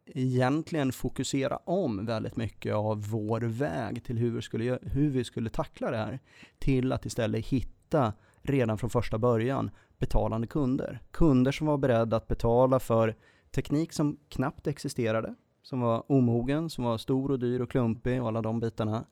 egentligen 0.05 0.91
fokusera 0.91 1.57
om 1.57 2.05
väldigt 2.05 2.35
mycket 2.35 2.73
av 2.73 3.09
vår 3.09 3.41
väg 3.41 4.03
till 4.03 4.17
hur 4.17 4.31
vi, 4.31 4.41
skulle, 4.41 4.79
hur 4.81 5.09
vi 5.09 5.23
skulle 5.23 5.49
tackla 5.49 5.91
det 5.91 5.97
här, 5.97 6.19
till 6.59 6.91
att 6.91 7.05
istället 7.05 7.45
hitta 7.45 8.13
redan 8.41 8.77
från 8.77 8.89
första 8.89 9.17
början 9.17 9.71
betalande 10.03 10.47
kunder. 10.47 10.99
Kunder 11.11 11.51
som 11.51 11.67
var 11.67 11.77
beredda 11.77 12.17
att 12.17 12.27
betala 12.27 12.79
för 12.79 13.15
teknik 13.51 13.93
som 13.93 14.17
knappt 14.29 14.67
existerade, 14.67 15.35
som 15.61 15.81
var 15.81 16.11
omogen, 16.11 16.69
som 16.69 16.83
var 16.83 16.97
stor 16.97 17.31
och 17.31 17.39
dyr 17.39 17.59
och 17.59 17.71
klumpig 17.71 18.21
och 18.21 18.27
alla 18.27 18.41
de 18.41 18.59
bitarna. 18.59 19.05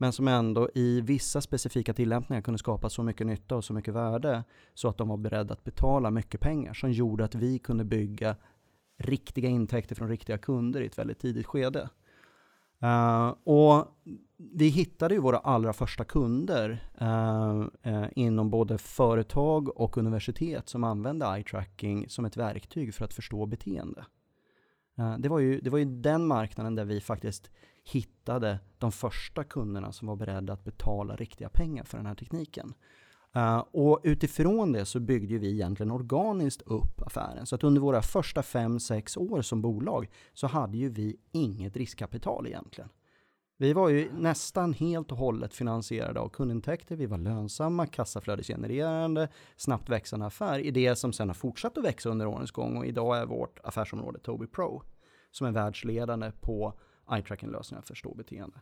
men 0.00 0.12
som 0.12 0.28
ändå 0.28 0.68
i 0.74 1.00
vissa 1.00 1.40
specifika 1.40 1.94
tillämpningar 1.94 2.42
kunde 2.42 2.58
skapa 2.58 2.88
så 2.88 3.02
mycket 3.02 3.26
nytta 3.26 3.56
och 3.56 3.64
så 3.64 3.72
mycket 3.72 3.94
värde 3.94 4.44
så 4.74 4.88
att 4.88 4.98
de 4.98 5.08
var 5.08 5.16
beredda 5.16 5.52
att 5.52 5.64
betala 5.64 6.10
mycket 6.10 6.40
pengar 6.40 6.74
som 6.74 6.92
gjorde 6.92 7.24
att 7.24 7.34
vi 7.34 7.58
kunde 7.58 7.84
bygga 7.84 8.36
riktiga 8.98 9.48
intäkter 9.48 9.94
från 9.94 10.08
riktiga 10.08 10.38
kunder 10.38 10.80
i 10.80 10.86
ett 10.86 10.98
väldigt 10.98 11.18
tidigt 11.18 11.46
skede. 11.46 11.88
Uh, 12.84 13.34
och 13.44 13.98
vi 14.36 14.68
hittade 14.68 15.14
ju 15.14 15.20
våra 15.20 15.38
allra 15.38 15.72
första 15.72 16.04
kunder 16.04 16.88
uh, 17.02 17.66
uh, 17.86 18.06
inom 18.16 18.50
både 18.50 18.78
företag 18.78 19.80
och 19.80 19.98
universitet 19.98 20.68
som 20.68 20.84
använde 20.84 21.26
eye 21.26 21.44
tracking 21.44 22.08
som 22.08 22.24
ett 22.24 22.36
verktyg 22.36 22.94
för 22.94 23.04
att 23.04 23.14
förstå 23.14 23.46
beteende. 23.46 24.04
det, 25.18 25.28
var 25.28 25.38
ju, 25.38 25.60
det 25.60 25.70
var 25.70 25.78
ju 25.78 25.84
den 25.84 26.26
marknaden 26.26 26.74
där 26.74 26.84
vi 26.84 27.00
faktiskt 27.00 27.50
hittade 27.84 28.58
de 28.78 28.92
första 28.92 29.44
kunderna 29.44 29.92
som 29.92 30.08
var 30.08 30.16
beredda 30.16 30.52
att 30.52 30.64
betala 30.64 31.16
riktiga 31.16 31.48
pengar 31.48 31.84
för 31.84 31.96
den 31.96 32.06
här 32.06 32.14
tekniken. 32.14 32.74
Uh, 33.36 33.58
och 33.58 34.00
utifrån 34.02 34.72
det 34.72 34.84
så 34.84 35.00
byggde 35.00 35.38
vi 35.38 35.52
egentligen 35.52 35.92
organiskt 35.92 36.62
upp 36.62 37.02
affären. 37.02 37.46
Så 37.46 37.54
att 37.54 37.64
under 37.64 37.80
våra 37.80 38.02
första 38.02 38.40
5-6 38.40 39.18
år 39.18 39.42
som 39.42 39.62
bolag 39.62 40.08
så 40.34 40.46
hade 40.46 40.78
ju 40.78 40.88
vi 40.88 41.16
inget 41.32 41.76
riskkapital 41.76 42.46
egentligen. 42.46 42.90
Vi 43.60 43.72
var 43.72 43.88
ju 43.88 44.12
nästan 44.12 44.72
helt 44.72 45.12
och 45.12 45.18
hållet 45.18 45.54
finansierade 45.54 46.20
av 46.20 46.28
kundintäkter, 46.28 46.96
vi 46.96 47.06
var 47.06 47.18
lönsamma, 47.18 47.86
kassaflödesgenererande, 47.86 49.28
snabbt 49.56 49.88
växande 49.88 50.26
affär 50.26 50.58
i 50.58 50.70
det 50.70 50.96
som 50.96 51.12
sen 51.12 51.28
har 51.28 51.34
fortsatt 51.34 51.78
att 51.78 51.84
växa 51.84 52.08
under 52.08 52.26
årens 52.26 52.50
gång 52.50 52.76
och 52.76 52.86
idag 52.86 53.18
är 53.18 53.26
vårt 53.26 53.58
affärsområde 53.64 54.18
Tobii 54.18 54.48
Pro 54.48 54.82
som 55.30 55.46
är 55.46 55.50
världsledande 55.50 56.32
på 56.40 56.78
eye 57.10 57.22
tracking-lösningar 57.22 57.82
för 57.82 57.94
ståbeteende. 57.94 58.60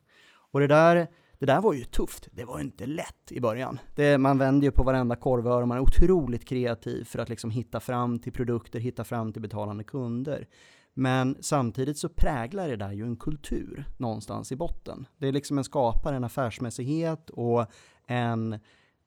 Och 0.51 0.61
det 0.61 0.67
där, 0.67 1.07
det 1.39 1.47
där 1.47 1.61
var 1.61 1.73
ju 1.73 1.85
tufft. 1.85 2.29
Det 2.33 2.45
var 2.45 2.61
inte 2.61 2.87
lätt 2.87 3.33
i 3.33 3.41
början. 3.41 3.79
Det, 3.95 4.19
man 4.19 4.39
vänder 4.39 4.67
ju 4.67 4.71
på 4.71 4.83
varenda 4.83 5.17
korvöra, 5.17 5.67
man 5.67 5.79
är 5.79 5.83
otroligt 5.83 6.45
kreativ 6.45 7.05
för 7.05 7.19
att 7.19 7.29
liksom 7.29 7.51
hitta 7.51 7.81
fram 7.81 8.19
till 8.19 8.33
produkter, 8.33 8.81
hitta 8.81 9.05
fram 9.05 9.33
till 9.33 9.43
betalande 9.43 9.85
kunder. 9.85 10.47
Men 10.95 11.37
samtidigt 11.41 11.99
så 11.99 12.09
präglar 12.09 12.69
det 12.69 12.77
där 12.77 12.93
ju 12.93 13.03
en 13.03 13.17
kultur 13.17 13.85
någonstans 13.97 14.53
i 14.53 14.57
botten. 14.57 15.07
Det 15.19 15.29
är 15.29 15.33
liksom 15.33 15.59
en 15.59 15.65
skapare, 15.65 16.17
en 16.17 16.25
affärsmässighet 16.25 17.31
och 17.31 17.67
en, 18.07 18.59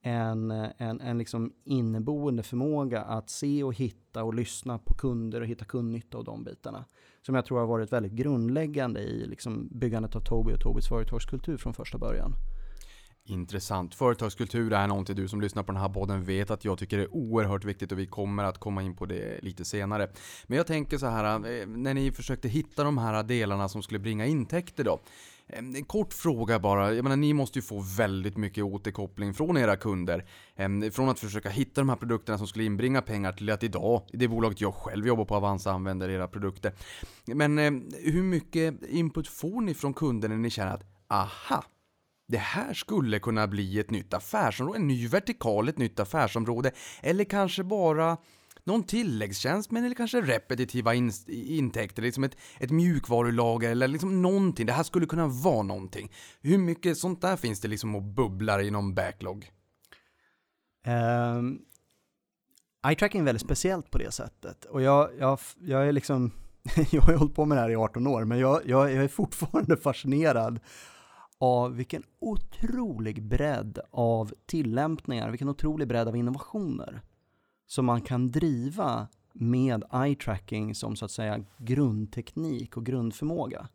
en, 0.02 0.52
en, 0.52 1.02
en 1.02 1.18
liksom 1.18 1.54
inneboende 1.64 2.44
förmåga 2.44 3.02
att 3.02 3.30
se 3.30 3.64
och 3.64 3.74
hitta 3.74 4.24
och 4.24 4.34
lyssna 4.34 4.78
på 4.78 4.94
kunder 4.94 5.42
och 5.42 5.48
hitta 5.48 5.66
kundnytta 5.66 6.18
och 6.18 6.24
de 6.24 6.44
bitarna 6.44 6.86
som 7.22 7.36
jag 7.36 7.46
tror 7.46 7.60
har 7.60 7.68
varit 7.68 7.94
väldigt 7.94 8.12
grundläggande 8.12 9.00
i 9.00 9.28
liksom 9.28 9.68
byggandet 9.72 10.16
av 10.16 10.20
Tobii 10.20 10.56
och 10.56 10.62
Tobiis 10.62 10.88
företagskultur 10.88 11.58
från 11.58 11.74
första 11.74 11.98
början. 11.98 12.34
Intressant. 13.24 13.96
Företagskultur 13.96 14.74
är 14.74 14.88
någonting 14.88 15.16
du 15.16 15.28
som 15.28 15.42
lyssnar 15.42 15.64
på 15.64 15.72
den 15.72 15.82
här 15.82 15.90
podden 15.90 16.24
vet 16.24 16.52
att 16.52 16.66
jag 16.66 16.78
tycker 16.78 17.00
är 17.00 17.16
oerhört 17.16 17.66
viktigt 17.66 17.92
och 17.92 18.00
vi 18.00 18.08
kommer 18.08 18.44
att 18.44 18.58
komma 18.58 18.84
in 18.84 18.96
på 18.96 19.06
det 19.06 19.44
lite 19.44 19.66
senare. 19.66 20.10
Men 20.48 20.58
jag 20.58 20.68
tänker 20.68 20.98
så 20.98 21.06
här, 21.06 21.36
eh, 21.36 21.68
när 21.68 21.94
ni 21.94 22.12
försökte 22.12 22.48
hitta 22.48 22.84
de 22.84 22.98
här 22.98 23.24
delarna 23.24 23.70
som 23.70 23.84
skulle 23.84 24.00
bringa 24.00 24.26
intäkter 24.26 24.84
då. 24.84 25.00
Ehm, 25.50 25.76
en 25.76 25.86
kort 25.86 26.14
fråga 26.14 26.60
bara. 26.60 26.94
Jag 26.94 27.04
menar, 27.04 27.16
ni 27.16 27.34
måste 27.34 27.60
ju 27.60 27.64
få 27.64 27.80
väldigt 27.98 28.38
mycket 28.38 28.64
återkoppling 28.64 29.34
från 29.34 29.58
era 29.58 29.76
kunder. 29.76 30.26
Ehm, 30.56 30.92
från 30.92 31.10
att 31.10 31.20
försöka 31.20 31.50
hitta 31.50 31.82
de 31.82 31.90
här 31.90 31.96
produkterna 31.96 32.38
som 32.38 32.48
skulle 32.48 32.66
inbringa 32.66 33.02
pengar 33.02 33.32
till 33.32 33.50
att 33.50 33.64
idag, 33.64 34.02
i 34.14 34.18
det 34.18 34.28
bolaget 34.28 34.62
jag 34.62 34.74
själv 34.74 35.08
jobbar 35.08 35.26
på, 35.26 35.36
Avanza, 35.36 35.72
använder 35.72 36.10
era 36.10 36.28
produkter. 36.28 36.74
Men 37.26 37.60
ehm, 37.60 37.90
hur 38.04 38.24
mycket 38.24 38.84
input 38.84 39.28
får 39.28 39.62
ni 39.62 39.74
från 39.74 39.94
kunder 39.94 40.30
när 40.30 40.38
ni 40.38 40.50
känner 40.50 40.74
att 40.74 40.84
aha, 41.08 41.64
det 42.28 42.38
här 42.38 42.74
skulle 42.74 43.20
kunna 43.20 43.48
bli 43.48 43.80
ett 43.80 43.92
nytt 43.92 44.14
affärsområde, 44.14 44.80
en 44.80 44.88
ny 44.88 45.08
vertikal, 45.08 45.70
ett 45.70 45.78
nytt 45.78 46.00
affärsområde, 46.00 46.72
eller 47.02 47.24
kanske 47.24 47.64
bara 47.64 48.18
någon 48.64 48.84
tilläggstjänst 48.84 49.72
men 49.72 49.86
eller 49.86 49.96
kanske 49.96 50.22
repetitiva 50.22 50.94
in 50.94 51.12
intäkter, 51.28 52.02
liksom 52.02 52.24
ett, 52.24 52.38
ett 52.60 52.72
mjukvarulager 52.72 53.72
eller 53.72 53.88
liksom 53.88 54.22
någonting. 54.22 54.66
Det 54.66 54.74
här 54.74 54.84
skulle 54.84 55.06
kunna 55.06 55.28
vara 55.28 55.64
någonting. 55.64 56.12
Hur 56.42 56.58
mycket 56.58 56.98
sånt 56.98 57.22
där 57.22 57.36
finns 57.36 57.62
det 57.62 57.68
liksom 57.68 57.96
och 57.96 58.04
bubblar 58.04 58.62
i 58.62 58.72
någon 58.72 58.94
backlog? 58.94 59.52
Um, 60.88 61.62
eye 62.88 62.96
tracking 62.96 63.22
är 63.22 63.26
väldigt 63.26 63.42
speciellt 63.42 63.92
på 63.92 63.98
det 63.98 64.12
sättet 64.12 64.66
och 64.66 64.82
jag, 64.82 65.10
jag, 65.20 65.40
jag 65.60 65.88
är 65.88 65.92
liksom, 65.92 66.32
jag 66.92 67.02
har 67.02 67.14
hållit 67.14 67.36
på 67.36 67.46
med 67.46 67.58
det 67.58 67.62
här 67.62 67.70
i 67.70 67.76
18 67.76 68.08
år 68.08 68.24
men 68.26 68.40
jag, 68.40 68.62
jag, 68.66 68.92
jag 68.92 69.04
är 69.04 69.08
fortfarande 69.08 69.78
fascinerad 69.78 70.60
av 71.40 71.76
vilken 71.76 72.04
otrolig 72.20 73.24
bredd 73.24 73.80
av 73.92 74.34
tillämpningar, 74.46 75.30
vilken 75.30 75.50
otrolig 75.50 75.88
bredd 75.88 76.08
av 76.08 76.16
innovationer 76.16 77.02
som 77.70 77.86
man 77.86 78.02
kan 78.02 78.32
driva 78.32 79.08
med 79.34 79.84
eye 79.94 80.16
tracking 80.16 80.76
som 80.76 80.96
så 80.96 81.06
att 81.06 81.12
säga 81.12 81.44
grundteknik 81.58 82.78
och 82.78 82.86
grundförmåga. 82.86 83.68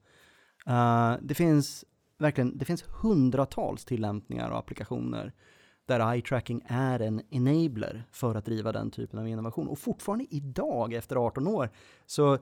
Uh, 0.69 1.15
det 1.23 1.35
finns 1.35 1.85
verkligen, 2.19 2.59
det 2.59 2.65
finns 2.65 2.85
hundratals 3.03 3.85
tillämpningar 3.85 4.51
och 4.51 4.59
applikationer 4.59 5.33
där 5.87 6.13
eye 6.13 6.23
tracking 6.23 6.63
är 6.67 7.01
en 7.01 7.23
enabler 7.31 8.05
för 8.11 8.35
att 8.35 8.45
driva 8.45 8.73
den 8.73 8.91
typen 8.91 9.19
av 9.19 9.29
innovation. 9.29 9.69
Och 9.69 9.79
fortfarande 9.79 10.27
idag, 10.31 10.93
efter 10.93 11.17
18 11.17 11.47
år, 11.47 11.71
så 12.07 12.39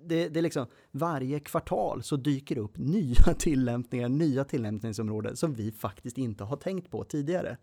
det, 0.00 0.28
det 0.28 0.40
är 0.40 0.42
liksom 0.42 0.66
varje 0.90 1.40
kvartal 1.40 2.02
så 2.02 2.16
dyker 2.16 2.54
det 2.54 2.60
upp 2.60 2.76
nya 2.78 3.34
tillämpningar, 3.38 4.08
nya 4.08 4.44
tillämpningsområden 4.44 5.36
som 5.36 5.54
vi 5.54 5.72
faktiskt 5.72 6.18
inte 6.18 6.44
har 6.44 6.56
tänkt 6.56 6.90
på 6.90 7.04
tidigare. 7.04 7.56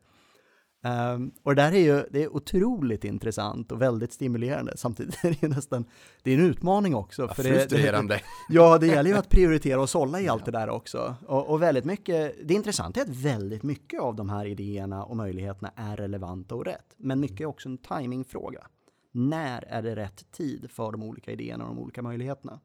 Um, 0.81 1.31
och 1.43 1.55
det 1.55 1.61
där 1.61 1.71
är 1.71 1.79
ju 1.79 2.03
det 2.11 2.23
är 2.23 2.35
otroligt 2.35 3.03
intressant 3.03 3.71
och 3.71 3.81
väldigt 3.81 4.13
stimulerande. 4.13 4.77
Samtidigt 4.77 5.23
är 5.23 5.29
det 5.29 5.43
ju 5.43 5.47
nästan, 5.47 5.85
det 6.23 6.31
är 6.31 6.37
en 6.37 6.45
utmaning 6.45 6.95
också. 6.95 7.27
För 7.27 7.43
frustrerande. 7.43 8.13
Det, 8.13 8.17
det, 8.17 8.23
ja, 8.55 8.77
det 8.77 8.87
gäller 8.87 9.09
ju 9.09 9.17
att 9.17 9.29
prioritera 9.29 9.81
och 9.81 9.89
sålla 9.89 10.21
i 10.21 10.27
allt 10.27 10.45
det 10.45 10.51
där 10.51 10.69
också. 10.69 11.15
Och, 11.27 11.49
och, 11.49 11.61
väldigt 11.61 11.85
mycket, 11.85 12.35
det 12.43 12.53
intressanta 12.53 12.99
är 12.99 13.03
att 13.03 13.09
väldigt 13.09 13.63
mycket 13.63 14.01
av 14.01 14.15
de 14.15 14.29
här 14.29 14.45
idéerna 14.45 15.03
och 15.03 15.17
möjligheterna 15.17 15.71
är 15.75 15.97
relevanta 15.97 16.55
och 16.55 16.65
rätt. 16.65 16.95
Men 16.97 17.19
mycket 17.19 17.41
är 17.41 17.45
också 17.45 17.69
en 17.69 17.77
timingfråga. 17.77 18.67
När 19.11 19.63
är 19.67 19.81
det 19.81 19.95
rätt 19.95 20.31
tid 20.31 20.71
för 20.71 20.91
de 20.91 21.03
olika 21.03 21.31
idéerna 21.31 21.63
och 21.63 21.75
de 21.75 21.81
olika 21.81 22.01
möjligheterna? 22.01 22.59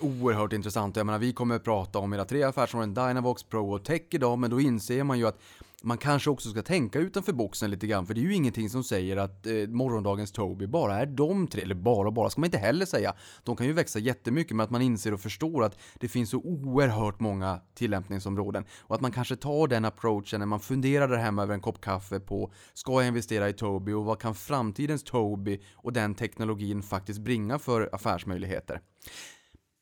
Oerhört 0.00 0.52
intressant. 0.52 0.96
Jag 0.96 1.06
menar, 1.06 1.18
vi 1.18 1.32
kommer 1.32 1.56
att 1.56 1.64
prata 1.64 1.98
om 1.98 2.12
era 2.12 2.24
tre 2.24 2.42
affärsområden, 2.42 2.94
Dynavox, 2.94 3.42
Pro 3.42 3.74
och 3.74 3.84
Tech 3.84 4.02
idag, 4.10 4.38
men 4.38 4.50
då 4.50 4.60
inser 4.60 5.04
man 5.04 5.18
ju 5.18 5.26
att 5.26 5.38
man 5.82 5.98
kanske 5.98 6.30
också 6.30 6.50
ska 6.50 6.62
tänka 6.62 6.98
utanför 6.98 7.32
boxen 7.32 7.70
lite 7.70 7.86
grann, 7.86 8.06
för 8.06 8.14
det 8.14 8.20
är 8.20 8.22
ju 8.22 8.34
ingenting 8.34 8.70
som 8.70 8.84
säger 8.84 9.16
att 9.16 9.46
eh, 9.46 9.52
morgondagens 9.52 10.32
Tobii 10.32 10.68
bara 10.68 11.00
är 11.00 11.06
de 11.06 11.46
tre, 11.46 11.62
eller 11.62 11.74
bara 11.74 12.08
och 12.08 12.14
bara 12.14 12.30
ska 12.30 12.40
man 12.40 12.46
inte 12.46 12.58
heller 12.58 12.86
säga. 12.86 13.14
De 13.42 13.56
kan 13.56 13.66
ju 13.66 13.72
växa 13.72 13.98
jättemycket, 13.98 14.56
men 14.56 14.64
att 14.64 14.70
man 14.70 14.82
inser 14.82 15.14
och 15.14 15.20
förstår 15.20 15.64
att 15.64 15.78
det 16.00 16.08
finns 16.08 16.30
så 16.30 16.38
oerhört 16.38 17.20
många 17.20 17.60
tillämpningsområden 17.74 18.64
och 18.80 18.94
att 18.94 19.00
man 19.00 19.12
kanske 19.12 19.36
tar 19.36 19.68
den 19.68 19.84
approachen 19.84 20.40
när 20.40 20.46
man 20.46 20.60
funderar 20.60 21.08
där 21.08 21.16
hemma 21.16 21.42
över 21.42 21.54
en 21.54 21.60
kopp 21.60 21.80
kaffe 21.80 22.20
på 22.20 22.52
ska 22.74 22.92
jag 22.92 23.08
investera 23.08 23.48
i 23.48 23.52
Tobii 23.52 23.94
och 23.94 24.04
vad 24.04 24.20
kan 24.20 24.34
framtidens 24.34 25.04
Tobii 25.04 25.62
och 25.74 25.92
den 25.92 26.14
teknologin 26.14 26.82
faktiskt 26.82 27.20
bringa 27.20 27.58
för 27.58 27.90
affärsmöjligheter? 27.92 28.80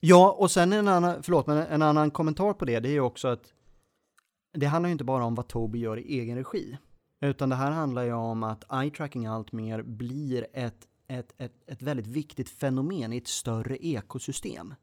Ja, 0.01 0.37
och 0.39 0.51
sen 0.51 0.73
en 0.73 0.89
annan, 0.89 1.23
förlåt, 1.23 1.47
men 1.47 1.57
en 1.57 1.83
annan 1.83 2.11
kommentar 2.11 2.53
på 2.53 2.65
det, 2.65 2.81
det 2.81 2.89
är 2.89 2.93
ju 2.93 3.01
också 3.01 3.29
att 3.29 3.53
det 4.55 4.67
handlar 4.67 4.89
ju 4.89 4.93
inte 4.93 5.05
bara 5.05 5.25
om 5.25 5.35
vad 5.35 5.49
Tobii 5.49 5.81
gör 5.81 5.99
i 5.99 6.21
egen 6.21 6.37
regi, 6.37 6.79
utan 7.21 7.49
det 7.49 7.57
här 7.57 7.71
handlar 7.71 8.03
ju 8.03 8.13
om 8.13 8.43
att 8.43 8.73
eye 8.73 8.91
tracking 8.91 9.27
allt 9.27 9.53
mer 9.53 9.83
blir 9.83 10.47
ett, 10.53 10.89
ett, 11.09 11.35
ett, 11.39 11.53
ett 11.67 11.83
väldigt 11.83 12.07
viktigt 12.07 12.49
fenomen 12.49 13.13
i 13.13 13.17
ett 13.17 13.29
större 13.29 13.87
ekosystem. 13.87 14.75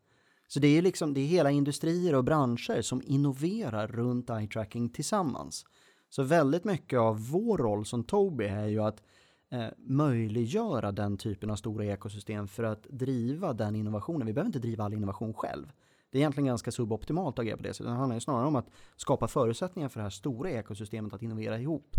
Så 0.47 0.59
det 0.59 0.77
är 0.77 0.81
liksom, 0.81 1.13
det 1.13 1.21
är 1.21 1.25
hela 1.25 1.51
industrier 1.51 2.15
och 2.15 2.23
branscher 2.23 2.81
som 2.81 3.01
innoverar 3.05 3.87
runt 3.87 4.29
eye 4.29 4.47
tracking 4.47 4.89
tillsammans. 4.89 5.65
Så 6.09 6.23
väldigt 6.23 6.63
mycket 6.63 6.99
av 6.99 7.29
vår 7.29 7.57
roll 7.57 7.85
som 7.85 8.03
Tobii 8.03 8.47
är 8.47 8.67
ju 8.67 8.79
att 8.79 9.03
eh, 9.51 9.67
möjliggöra 9.77 10.91
den 10.91 11.17
typen 11.17 11.49
av 11.49 11.55
stora 11.55 11.85
ekosystem 11.85 12.47
för 12.47 12.63
att 12.63 12.83
driva 12.83 13.53
den 13.53 13.75
innovationen. 13.75 14.27
Vi 14.27 14.33
behöver 14.33 14.47
inte 14.47 14.59
driva 14.59 14.83
all 14.83 14.93
innovation 14.93 15.33
själv. 15.33 15.71
Det 16.11 16.17
är 16.17 16.19
egentligen 16.19 16.47
ganska 16.47 16.71
suboptimalt 16.71 17.35
att 17.35 17.43
agera 17.43 17.57
på 17.57 17.63
det 17.63 17.73
sättet. 17.73 17.85
Det 17.85 17.91
handlar 17.91 18.15
ju 18.15 18.21
snarare 18.21 18.47
om 18.47 18.55
att 18.55 18.67
skapa 18.97 19.27
förutsättningar 19.27 19.89
för 19.89 19.99
det 19.99 20.03
här 20.03 20.09
stora 20.09 20.51
ekosystemet 20.51 21.13
att 21.13 21.21
innovera 21.21 21.59
ihop. 21.59 21.95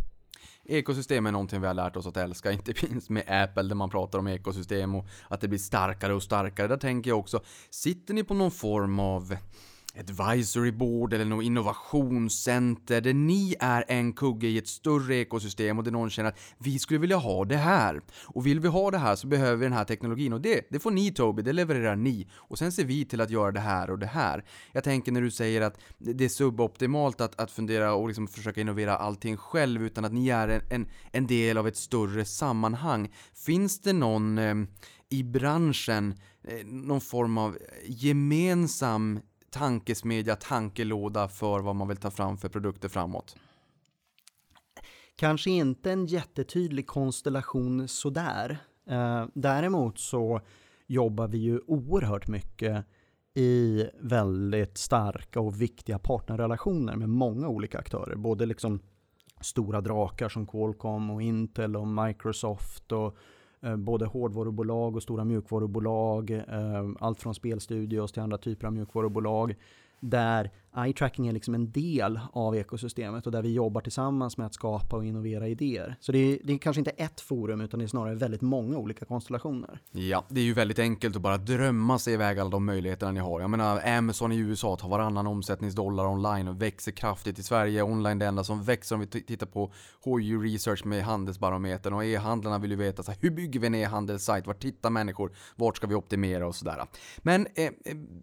Ekosystem 0.65 1.27
är 1.27 1.33
någonting 1.33 1.61
vi 1.61 1.67
har 1.67 1.75
lärt 1.75 1.97
oss 1.97 2.07
att 2.07 2.17
älska, 2.17 2.53
inte 2.53 2.75
minst 2.91 3.11
med 3.11 3.25
Apple 3.43 3.63
där 3.63 3.75
man 3.75 3.91
pratar 3.91 4.19
om 4.19 4.29
ekosystem 4.29 4.95
och 4.95 5.07
att 5.29 5.41
det 5.41 5.49
blir 5.49 5.59
starkare 5.59 6.15
och 6.15 6.23
starkare. 6.23 6.69
Där 6.69 6.77
tänker 6.77 7.11
jag 7.11 7.19
också, 7.19 7.43
sitter 7.71 8.15
ni 8.15 8.25
på 8.25 8.35
någon 8.35 8.51
form 8.51 8.99
av 8.99 9.37
advisory 9.99 10.73
board 10.73 11.13
eller 11.13 11.25
något 11.25 11.45
innovationscenter 11.45 13.01
där 13.01 13.15
ni 13.15 13.55
är 13.61 13.85
en 13.89 14.13
kugge 14.13 14.47
i 14.47 14.59
ett 14.59 14.69
större 14.69 15.17
ekosystem 15.17 15.79
och 15.79 15.85
där 15.85 15.91
någon 15.91 16.11
känner 16.11 16.29
att 16.29 16.39
vi 16.59 16.79
skulle 16.79 17.01
vilja 17.01 17.17
ha 17.17 17.45
det 17.45 17.57
här. 17.57 18.01
Och 18.25 18.47
vill 18.47 18.61
vi 18.61 18.69
ha 18.69 18.91
det 18.91 18.99
här 18.99 19.17
så 19.17 19.27
behöver 19.27 19.57
vi 19.57 19.65
den 19.65 19.73
här 19.73 19.85
teknologin 19.85 20.33
och 20.33 20.41
det, 20.41 20.67
det 20.71 20.79
får 20.79 20.91
ni 20.91 21.13
Toby, 21.13 21.43
det 21.43 21.53
levererar 21.53 21.97
ni. 21.97 22.29
Och 22.35 22.59
sen 22.59 22.73
ser 22.73 22.85
vi 22.85 23.05
till 23.05 23.21
att 23.21 23.31
göra 23.31 23.53
det 23.53 23.61
här 23.61 23.91
och 23.91 23.99
det 23.99 24.07
här. 24.07 24.45
Jag 24.73 24.85
tänker 24.85 25.13
när 25.13 25.21
du 25.21 25.31
säger 25.31 25.61
att 25.61 25.81
det 25.99 26.25
är 26.25 26.29
suboptimalt 26.29 27.21
att, 27.21 27.41
att 27.41 27.51
fundera 27.51 27.95
och 27.95 28.09
liksom 28.09 28.29
försöka 28.29 28.61
innovera 28.61 28.97
allting 28.97 29.37
själv 29.37 29.83
utan 29.83 30.05
att 30.05 30.13
ni 30.13 30.29
är 30.29 30.49
en, 30.49 30.63
en, 30.71 30.89
en 31.13 31.27
del 31.27 31.59
av 31.59 31.69
ett 31.69 31.77
större 31.77 32.25
sammanhang. 32.25 33.13
Finns 33.35 33.81
det 33.81 33.93
någon 33.93 34.39
eh, 34.39 34.55
i 35.09 35.25
branschen 35.25 36.15
eh, 36.45 36.67
någon 36.67 37.01
form 37.01 37.39
av 37.39 37.59
gemensam 37.87 39.21
tankesmedja, 39.53 40.37
tankelåda 40.37 41.29
för 41.29 41.61
vad 41.61 41.77
man 41.77 41.89
vill 41.89 41.97
ta 41.97 42.11
fram 42.11 42.39
för 42.39 42.49
produkter 42.49 42.89
framåt? 42.89 43.37
Kanske 45.17 45.51
inte 45.51 45.93
en 45.93 46.07
jättetydlig 46.07 46.87
konstellation 46.87 47.89
sådär. 47.89 48.59
Eh, 48.87 49.27
däremot 49.35 49.99
så 49.99 50.41
jobbar 50.87 51.29
vi 51.29 51.39
ju 51.39 51.61
oerhört 51.67 52.29
mycket 52.29 52.87
i 53.35 53.87
väldigt 54.01 54.79
starka 54.79 55.41
och 55.41 55.61
viktiga 55.61 55.99
partnerrelationer 55.99 56.97
med 56.97 57.09
många 57.09 57.49
olika 57.49 57.79
aktörer. 57.79 58.17
Både 58.17 58.47
liksom 58.47 58.81
stora 59.41 59.81
drakar 59.81 60.29
som 60.29 60.47
Qualcomm 60.47 61.11
och 61.11 61.23
Intel 61.23 61.77
och 61.77 61.89
Microsoft 61.89 62.93
och 62.93 63.17
Eh, 63.63 63.77
både 63.77 64.07
hårdvarubolag 64.07 64.97
och 64.97 65.03
stora 65.03 65.25
mjukvarubolag, 65.25 66.31
eh, 66.31 66.89
allt 67.01 67.21
från 67.21 67.35
spelstudios 67.35 68.13
till 68.13 68.23
andra 68.23 68.39
typer 68.39 68.67
av 68.67 68.73
mjukvarubolag 68.73 69.55
där 70.01 70.51
eye 70.77 70.93
tracking 70.93 71.29
är 71.29 71.33
liksom 71.33 71.55
en 71.55 71.73
del 71.73 72.21
av 72.33 72.57
ekosystemet 72.57 73.27
och 73.27 73.33
där 73.33 73.43
vi 73.43 73.53
jobbar 73.53 73.81
tillsammans 73.81 74.37
med 74.37 74.47
att 74.47 74.55
skapa 74.55 74.97
och 74.97 75.05
innovera 75.05 75.49
idéer. 75.49 75.97
Så 76.01 76.13
det 76.13 76.19
är, 76.19 76.39
det 76.45 76.53
är 76.53 76.59
kanske 76.59 76.81
inte 76.81 76.91
ett 76.91 77.21
forum 77.21 77.61
utan 77.61 77.79
det 77.79 77.85
är 77.85 77.89
snarare 77.89 78.15
väldigt 78.15 78.41
många 78.41 78.79
olika 78.79 79.05
konstellationer. 79.05 79.81
Ja, 79.91 80.25
det 80.29 80.41
är 80.41 80.45
ju 80.45 80.53
väldigt 80.53 80.79
enkelt 80.79 81.17
att 81.17 81.23
bara 81.23 81.39
drömma 81.39 81.99
sig 81.99 82.15
iväg 82.15 82.39
alla 82.39 82.51
de 82.51 82.65
möjligheterna 82.65 83.13
ni 83.13 83.21
har. 83.21 83.41
Jag 83.41 83.51
menar, 83.51 83.97
Amazon 83.99 84.33
i 84.33 84.37
USA 84.37 84.77
tar 84.77 84.89
varannan 84.89 85.27
omsättningsdollar 85.27 86.07
online 86.07 86.49
och 86.49 86.63
växer 86.63 86.93
kraftigt. 86.93 87.39
I 87.39 87.43
Sverige 87.43 87.83
online 87.83 88.19
det 88.19 88.27
enda 88.27 88.45
som 88.45 88.63
växer 88.63 88.95
om 88.95 89.01
vi 89.01 89.07
tittar 89.07 89.47
på 89.47 89.73
HU 90.05 90.43
Research 90.43 90.85
med 90.85 91.05
handelsbarometern 91.05 91.93
och 91.93 92.05
e-handlarna 92.05 92.59
vill 92.59 92.71
ju 92.71 92.77
veta 92.77 93.03
så 93.03 93.11
här, 93.11 93.19
hur 93.21 93.31
bygger 93.31 93.61
vi 93.61 93.67
en 93.67 93.75
e-handelssajt? 93.75 94.47
Vart 94.47 94.61
tittar 94.61 94.91
människor? 94.91 95.33
Vart 95.57 95.77
ska 95.77 95.87
vi 95.87 95.95
optimera 95.95 96.47
och 96.47 96.55
sådär. 96.55 96.87
Men 97.19 97.47
eh, 97.55 97.65
eh 97.65 97.73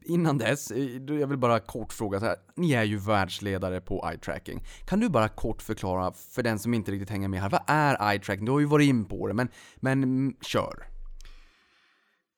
innan 0.03 0.38
dess, 0.38 0.72
eh, 0.72 0.84
jag 1.20 1.27
vill 1.27 1.38
bara 1.38 1.60
kort 1.60 1.94
fråga 1.94 2.20
så 2.20 2.25
här 2.25 2.38
ni 2.55 2.72
är 2.74 2.84
ju 2.84 2.98
världsledare 2.98 3.81
på 3.81 4.10
eye 4.10 4.17
tracking. 4.17 4.63
Kan 4.86 5.00
du 5.00 5.10
bara 5.10 5.29
kort 5.29 5.62
förklara 5.62 6.12
för 6.12 6.43
den 6.43 6.60
som 6.60 6.74
inte 6.74 6.91
riktigt 6.91 7.10
hänger 7.10 7.27
med 7.27 7.41
här, 7.41 7.50
vad 7.50 7.62
är 7.67 8.12
eye 8.12 8.19
tracking? 8.19 8.46
Du 8.46 8.51
har 8.51 8.60
ju 8.60 8.65
varit 8.65 8.89
in 8.89 9.05
på 9.05 9.27
det, 9.27 9.34
men, 9.34 9.50
men 9.75 10.03
mm, 10.03 10.36
kör. 10.41 10.88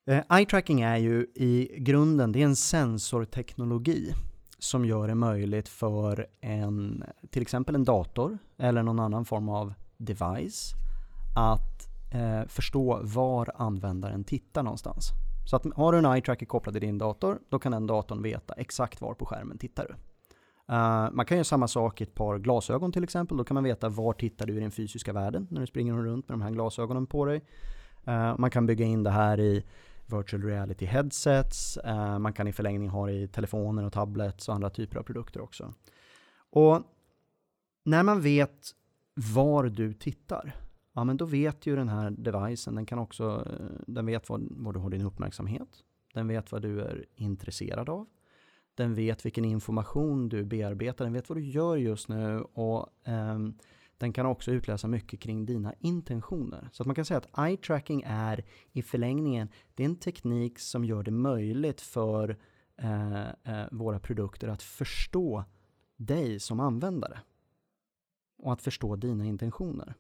Eh, 0.08 0.38
eye 0.38 0.46
tracking 0.46 0.82
är 0.82 0.98
ju 0.98 1.28
i 1.36 1.76
grunden, 1.78 2.32
det 2.32 2.42
är 2.42 2.46
en 2.46 2.56
sensorteknologi 2.56 4.14
som 4.60 4.86
gör 4.86 5.08
det 5.08 5.16
möjligt 5.16 5.70
för 5.70 6.28
en, 6.42 7.04
till 7.30 7.42
exempel 7.42 7.76
en 7.76 7.84
dator 7.84 8.38
eller 8.58 8.84
någon 8.84 9.00
annan 9.00 9.26
form 9.26 9.50
av 9.50 9.74
device 9.98 10.74
att 11.36 11.88
eh, 12.12 12.48
förstå 12.48 13.00
var 13.04 13.52
användaren 13.56 14.24
tittar 14.24 14.64
någonstans. 14.64 15.12
Så 15.52 15.56
att 15.56 15.66
har 15.76 15.92
du 15.92 15.98
en 15.98 16.06
eye 16.06 16.22
tracker 16.22 16.46
kopplad 16.46 16.74
till 16.74 16.82
din 16.82 16.98
dator, 16.98 17.40
då 17.50 17.60
kan 17.60 17.72
den 17.72 17.88
datorn 17.88 18.22
veta 18.22 18.54
exakt 18.54 19.02
var 19.02 19.14
på 19.14 19.26
skärmen 19.26 19.58
tittar 19.58 19.88
du. 19.88 19.94
Uh, 20.74 21.12
man 21.12 21.26
kan 21.26 21.38
göra 21.38 21.44
samma 21.44 21.68
sak 21.68 22.02
i 22.02 22.04
ett 22.04 22.14
par 22.14 22.38
glasögon 22.38 22.92
till 22.92 23.04
exempel. 23.04 23.38
Då 23.38 23.44
kan 23.44 23.56
man 23.56 23.64
veta 23.64 23.90
var 23.90 24.14
tittar 24.14 24.46
du 24.46 24.58
i 24.58 24.60
den 24.60 24.72
fysiska 24.72 25.14
världen 25.14 25.48
när 25.52 25.62
du 25.62 25.68
springer 25.68 25.94
runt 25.94 26.30
med 26.30 26.34
de 26.34 26.42
här 26.42 26.52
glasögonen 26.52 27.08
på 27.08 27.26
dig. 27.26 27.42
Uh, 28.08 28.38
man 28.38 28.52
kan 28.52 28.66
bygga 28.66 28.86
in 28.86 29.04
det 29.04 29.10
här 29.10 29.40
i 29.40 29.64
virtual 30.06 30.44
reality 30.44 30.86
headsets. 30.86 31.78
Uh, 31.86 32.20
man 32.20 32.34
kan 32.34 32.48
i 32.48 32.54
förlängning 32.54 32.90
ha 32.90 33.06
det 33.06 33.14
i 33.14 33.28
telefoner 33.28 33.86
och 33.86 33.94
tablets 33.94 34.50
och 34.50 34.56
andra 34.56 34.70
typer 34.70 35.00
av 35.00 35.04
produkter 35.04 35.42
också. 35.42 35.74
Och 36.50 36.82
när 37.84 38.04
man 38.04 38.22
vet 38.22 38.70
var 39.36 39.64
du 39.64 39.94
tittar, 39.94 40.56
ja 40.94 41.04
men 41.04 41.18
då 41.18 41.26
vet 41.26 41.66
ju 41.66 41.76
den 41.76 41.90
här 41.90 42.10
devicen, 42.10 42.76
den 42.76 42.86
kan 42.86 43.00
också, 43.00 43.48
eh, 43.50 43.82
den 43.88 44.06
vet 44.06 44.30
var, 44.30 44.42
var 44.50 44.74
du 44.74 44.80
har 44.80 44.90
din 44.90 45.06
uppmärksamhet. 45.06 45.84
Den 46.14 46.28
vet 46.28 46.52
vad 46.52 46.62
du 46.62 46.82
är 46.82 47.06
intresserad 47.16 47.90
av. 47.90 48.08
Den 48.76 48.94
vet 48.94 49.26
vilken 49.26 49.46
information 49.46 50.30
du 50.30 50.46
bearbetar, 50.46 51.06
den 51.06 51.14
vet 51.14 51.30
vad 51.30 51.38
du 51.38 51.44
gör 51.44 51.78
just 51.78 52.10
nu 52.10 52.42
och 52.42 52.90
um, 53.06 53.58
den 53.98 54.14
kan 54.14 54.26
också 54.26 54.52
utläsa 54.52 54.88
mycket 54.88 55.20
kring 55.20 55.46
dina 55.46 55.74
intentioner. 55.80 56.70
Så 56.72 56.84
att 56.84 56.88
man 56.88 56.96
kan 56.96 57.06
säga 57.06 57.18
att 57.18 57.40
eye 57.40 57.58
tracking 57.58 58.04
är 58.06 58.46
i 58.72 58.82
förlängningen, 58.82 59.50
det 59.76 59.84
är 59.84 59.86
en 59.86 59.96
teknik 59.96 60.60
som 60.60 60.86
gör 60.86 61.04
det 61.04 61.12
möjligt 61.12 61.82
för 61.82 62.38
eh, 62.78 63.30
eh, 63.30 63.68
våra 63.72 64.00
produkter 64.00 64.48
att 64.48 64.64
förstå 64.64 65.44
dig 65.98 66.40
som 66.40 66.60
användare. 66.60 67.20
Och 68.38 68.54
att 68.54 68.62
förstå 68.62 68.96
dina 68.96 69.26
intentioner. 69.26 69.96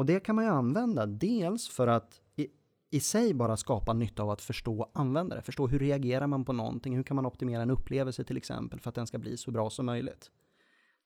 Och 0.00 0.06
det 0.06 0.20
kan 0.20 0.36
man 0.36 0.44
ju 0.44 0.50
använda 0.50 1.06
dels 1.06 1.68
för 1.68 1.86
att 1.86 2.20
i 2.90 3.00
sig 3.00 3.34
bara 3.34 3.56
skapa 3.56 3.92
nytta 3.92 4.22
av 4.22 4.30
att 4.30 4.40
förstå 4.40 4.90
användare, 4.94 5.42
förstå 5.42 5.66
hur 5.66 5.78
reagerar 5.78 6.26
man 6.26 6.44
på 6.44 6.52
någonting, 6.52 6.96
hur 6.96 7.02
kan 7.02 7.14
man 7.14 7.26
optimera 7.26 7.62
en 7.62 7.70
upplevelse 7.70 8.24
till 8.24 8.36
exempel 8.36 8.80
för 8.80 8.88
att 8.88 8.94
den 8.94 9.06
ska 9.06 9.18
bli 9.18 9.36
så 9.36 9.50
bra 9.50 9.70
som 9.70 9.86
möjligt. 9.86 10.30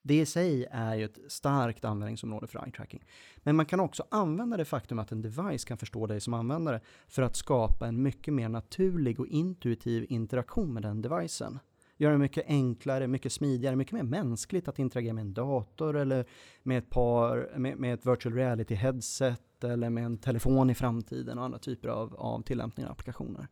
Det 0.03 0.21
i 0.21 0.27
sig 0.27 0.67
är 0.71 0.95
ju 0.95 1.05
ett 1.05 1.19
starkt 1.29 1.85
användningsområde 1.85 2.47
för 2.47 2.65
eye 2.65 2.73
tracking. 2.73 3.05
Men 3.37 3.57
man 3.57 3.67
kan 3.67 3.81
också 3.81 4.05
använda 4.11 4.57
det 4.57 4.65
faktum 4.65 4.99
att 4.99 5.13
en 5.13 5.23
device 5.23 5.65
kan 5.65 5.79
förstå 5.79 6.07
dig 6.07 6.21
som 6.21 6.35
användare 6.35 6.81
för 7.09 7.23
att 7.23 7.37
skapa 7.37 7.87
en 7.87 8.03
mycket 8.03 8.35
mer 8.35 8.49
naturlig 8.49 9.21
och 9.21 9.27
intuitiv 9.27 10.07
interaktion 10.09 10.73
med 10.75 10.83
den 10.83 11.03
devicen. 11.03 11.59
Göra 11.97 12.13
det 12.13 12.19
mycket 12.19 12.45
enklare, 12.47 13.07
mycket 13.07 13.33
smidigare, 13.33 13.77
mycket 13.77 13.93
mer 13.93 14.03
mänskligt 14.03 14.69
att 14.69 14.79
interagera 14.79 15.13
med 15.15 15.23
en 15.23 15.35
dator 15.35 15.97
eller 15.97 16.25
med 16.63 16.79
ett 16.79 16.91
par, 16.91 17.59
med, 17.59 17.79
med 17.79 17.95
ett 17.95 18.07
virtual 18.07 18.35
reality 18.35 18.75
headset 18.75 19.65
eller 19.65 19.91
med 19.91 20.05
en 20.05 20.19
telefon 20.19 20.71
i 20.71 20.75
framtiden 20.75 21.39
och 21.39 21.45
andra 21.45 21.59
typer 21.59 21.89
av, 21.89 22.15
av 22.15 22.43
tillämpningar 22.43 22.89
och 22.89 22.93
applikationer. 22.93 23.49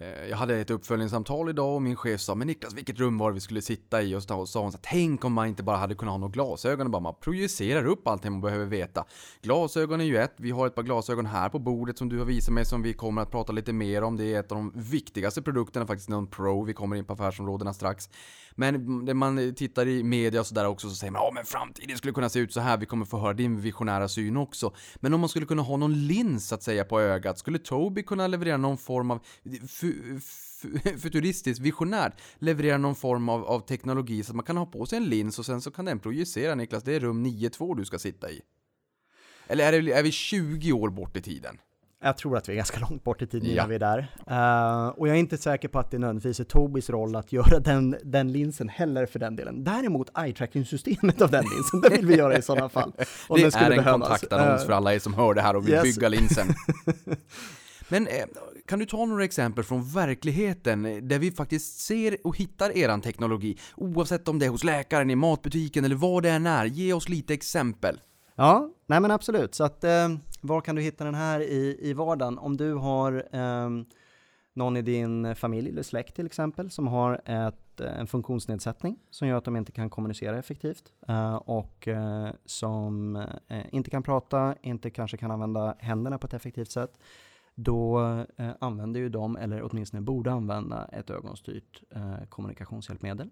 Eh, 0.00 0.26
jag 0.30 0.36
hade 0.36 0.56
ett 0.56 0.70
uppföljningssamtal 0.70 1.48
idag 1.50 1.74
och 1.74 1.82
min 1.82 1.96
chef 1.96 2.20
sa, 2.20 2.34
men 2.34 2.46
Niklas 2.46 2.74
vilket 2.74 2.98
rum 2.98 3.18
var 3.18 3.30
det 3.30 3.34
vi 3.34 3.40
skulle 3.40 3.62
sitta 3.62 4.02
i? 4.02 4.14
Och 4.14 4.22
så 4.22 4.46
sa 4.46 4.60
hon 4.60 4.72
så 4.72 4.78
tänk 4.82 5.24
om 5.24 5.32
man 5.32 5.46
inte 5.46 5.62
bara 5.62 5.76
hade 5.76 5.94
kunnat 5.94 6.12
ha 6.12 6.18
några 6.18 6.32
glasögon 6.32 6.86
och 6.86 6.90
bara 6.90 7.02
man 7.02 7.14
projicerar 7.20 7.86
upp 7.86 8.08
allting 8.08 8.32
man 8.32 8.40
behöver 8.40 8.66
veta. 8.66 9.04
Glasögon 9.42 10.00
är 10.00 10.04
ju 10.04 10.16
ett, 10.16 10.34
vi 10.36 10.50
har 10.50 10.66
ett 10.66 10.74
par 10.74 10.82
glasögon 10.82 11.26
här 11.26 11.48
på 11.48 11.58
bordet 11.58 11.98
som 11.98 12.08
du 12.08 12.18
har 12.18 12.24
visat 12.24 12.54
mig 12.54 12.64
som 12.64 12.82
vi 12.82 12.92
kommer 12.92 13.22
att 13.22 13.30
prata 13.30 13.52
lite 13.52 13.72
mer 13.72 14.02
om. 14.02 14.16
Det 14.16 14.34
är 14.34 14.40
ett 14.40 14.52
av 14.52 14.58
de 14.58 14.72
viktigaste 14.74 15.42
produkterna 15.42 15.86
faktiskt, 15.86 16.08
någon 16.08 16.26
Pro, 16.26 16.64
vi 16.64 16.72
kommer 16.72 16.96
in 16.96 17.04
på 17.04 17.12
affärsområdena 17.12 17.74
strax. 17.74 18.08
Men 18.54 19.04
när 19.04 19.14
man 19.14 19.54
tittar 19.54 19.88
i 19.88 20.02
media 20.02 20.40
och 20.40 20.46
sådär 20.46 20.66
också 20.66 20.88
så 20.88 20.94
säger 20.94 21.10
man 21.10 21.22
ja 21.22 21.30
men 21.34 21.44
framtiden 21.44 21.98
skulle 21.98 22.12
kunna 22.12 22.28
se 22.28 22.38
ut 22.38 22.52
så 22.52 22.60
här, 22.60 22.76
vi 22.76 22.86
kommer 22.86 23.06
få 23.06 23.18
höra 23.18 23.32
din 23.32 23.60
visionära 23.60 24.08
syn 24.08 24.36
också. 24.36 24.74
Men 24.96 25.14
om 25.14 25.20
man 25.20 25.28
skulle 25.28 25.46
kunna 25.46 25.62
ha 25.62 25.76
någon 25.76 26.06
lins 26.06 26.52
att 26.52 26.62
säga 26.62 26.84
på 26.84 27.00
ögat, 27.00 27.38
skulle 27.38 27.58
Toby 27.58 28.02
kunna 28.02 28.26
leverera 28.26 28.56
någon 28.56 28.78
form 28.78 29.10
av 29.10 29.20
futuristiskt, 30.98 31.60
visionärt, 31.60 32.12
leverera 32.38 32.78
någon 32.78 32.94
form 32.94 33.28
av, 33.28 33.44
av 33.44 33.60
teknologi 33.60 34.22
så 34.22 34.32
att 34.32 34.36
man 34.36 34.44
kan 34.44 34.56
ha 34.56 34.66
på 34.66 34.86
sig 34.86 34.96
en 34.96 35.08
lins 35.08 35.38
och 35.38 35.46
sen 35.46 35.60
så 35.60 35.70
kan 35.70 35.84
den 35.84 35.98
projicera 35.98 36.54
Niklas, 36.54 36.82
det 36.82 36.94
är 36.94 37.00
rum 37.00 37.26
9-2 37.26 37.76
du 37.76 37.84
ska 37.84 37.98
sitta 37.98 38.30
i. 38.30 38.40
Eller 39.46 39.72
är, 39.72 39.82
det, 39.82 39.92
är 39.92 40.02
vi 40.02 40.12
20 40.12 40.72
år 40.72 40.88
bort 40.88 41.16
i 41.16 41.22
tiden? 41.22 41.58
Jag 42.02 42.16
tror 42.16 42.36
att 42.36 42.48
vi 42.48 42.52
är 42.52 42.56
ganska 42.56 42.80
långt 42.80 43.04
bort 43.04 43.22
i 43.22 43.26
tiden 43.26 43.50
innan 43.50 43.68
vi 43.68 43.74
är 43.74 43.78
där. 43.78 43.98
Uh, 44.30 44.88
och 44.88 45.08
jag 45.08 45.16
är 45.16 45.20
inte 45.20 45.38
säker 45.38 45.68
på 45.68 45.78
att 45.78 45.90
det 45.90 45.98
nödvändigtvis 45.98 46.40
är 46.40 46.44
Tobis 46.44 46.90
roll 46.90 47.16
att 47.16 47.32
göra 47.32 47.60
den, 47.60 47.96
den 48.02 48.32
linsen 48.32 48.68
heller 48.68 49.06
för 49.06 49.18
den 49.18 49.36
delen. 49.36 49.64
Däremot 49.64 50.10
eye-tracking-systemet 50.18 51.22
av 51.22 51.30
den 51.30 51.44
linsen, 51.44 51.80
det 51.80 51.88
vill 51.96 52.06
vi 52.06 52.16
göra 52.16 52.38
i 52.38 52.42
sådana 52.42 52.68
fall. 52.68 52.92
Det 53.28 53.42
är 53.42 53.70
en 53.70 53.76
behövas. 53.76 54.08
kontaktannons 54.08 54.60
uh, 54.60 54.66
för 54.66 54.72
alla 54.72 54.94
er 54.94 54.98
som 54.98 55.14
hör 55.14 55.34
det 55.34 55.42
här 55.42 55.56
och 55.56 55.66
vill 55.66 55.74
yes. 55.74 55.82
bygga 55.82 56.08
linsen. 56.08 56.46
Men 57.90 58.06
eh, 58.06 58.24
kan 58.66 58.78
du 58.78 58.86
ta 58.86 59.04
några 59.04 59.24
exempel 59.24 59.64
från 59.64 59.84
verkligheten 59.84 60.86
eh, 60.86 60.96
där 60.96 61.18
vi 61.18 61.30
faktiskt 61.30 61.80
ser 61.80 62.16
och 62.24 62.36
hittar 62.36 62.76
eran 62.76 63.00
teknologi? 63.00 63.58
Oavsett 63.76 64.28
om 64.28 64.38
det 64.38 64.46
är 64.46 64.50
hos 64.50 64.64
läkaren, 64.64 65.10
i 65.10 65.16
matbutiken 65.16 65.84
eller 65.84 65.96
vad 65.96 66.22
det 66.22 66.30
än 66.30 66.46
är. 66.46 66.64
Ge 66.64 66.92
oss 66.92 67.08
lite 67.08 67.34
exempel. 67.34 68.00
Ja, 68.34 68.70
nej 68.86 69.00
men 69.00 69.10
absolut. 69.10 69.54
Så 69.54 69.64
att 69.64 69.84
eh, 69.84 70.08
var 70.40 70.60
kan 70.60 70.76
du 70.76 70.82
hitta 70.82 71.04
den 71.04 71.14
här 71.14 71.40
i, 71.40 71.78
i 71.80 71.92
vardagen? 71.92 72.38
Om 72.38 72.56
du 72.56 72.74
har 72.74 73.28
eh, 73.32 73.70
någon 74.54 74.76
i 74.76 74.82
din 74.82 75.34
familj 75.36 75.70
eller 75.70 75.82
släkt 75.82 76.16
till 76.16 76.26
exempel 76.26 76.70
som 76.70 76.86
har 76.86 77.20
ett, 77.24 77.80
eh, 77.80 77.98
en 78.00 78.06
funktionsnedsättning 78.06 78.98
som 79.10 79.28
gör 79.28 79.36
att 79.36 79.44
de 79.44 79.56
inte 79.56 79.72
kan 79.72 79.90
kommunicera 79.90 80.38
effektivt 80.38 80.92
och 81.40 81.88
som 82.44 83.24
inte 83.70 83.90
kan 83.90 84.02
prata, 84.02 84.54
inte 84.62 84.90
kanske 84.90 85.16
kan 85.16 85.30
använda 85.30 85.76
händerna 85.78 86.18
på 86.18 86.26
ett 86.26 86.34
effektivt 86.34 86.70
sätt 86.70 86.98
då 87.58 88.00
eh, 88.36 88.50
använder 88.60 89.00
ju 89.00 89.08
de, 89.08 89.36
eller 89.36 89.62
åtminstone 89.62 90.00
borde 90.00 90.32
använda, 90.32 90.84
ett 90.84 91.10
ögonstyrt 91.10 91.82
eh, 91.90 92.24
kommunikationshjälpmedel. 92.28 93.30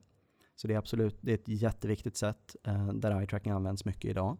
Så 0.56 0.68
det 0.68 0.74
är 0.74 0.78
absolut 0.78 1.18
det 1.20 1.30
är 1.30 1.34
ett 1.34 1.48
jätteviktigt 1.48 2.16
sätt 2.16 2.56
eh, 2.64 2.88
där 2.88 3.18
eye 3.18 3.26
tracking 3.26 3.52
används 3.52 3.84
mycket 3.84 4.04
idag. 4.04 4.36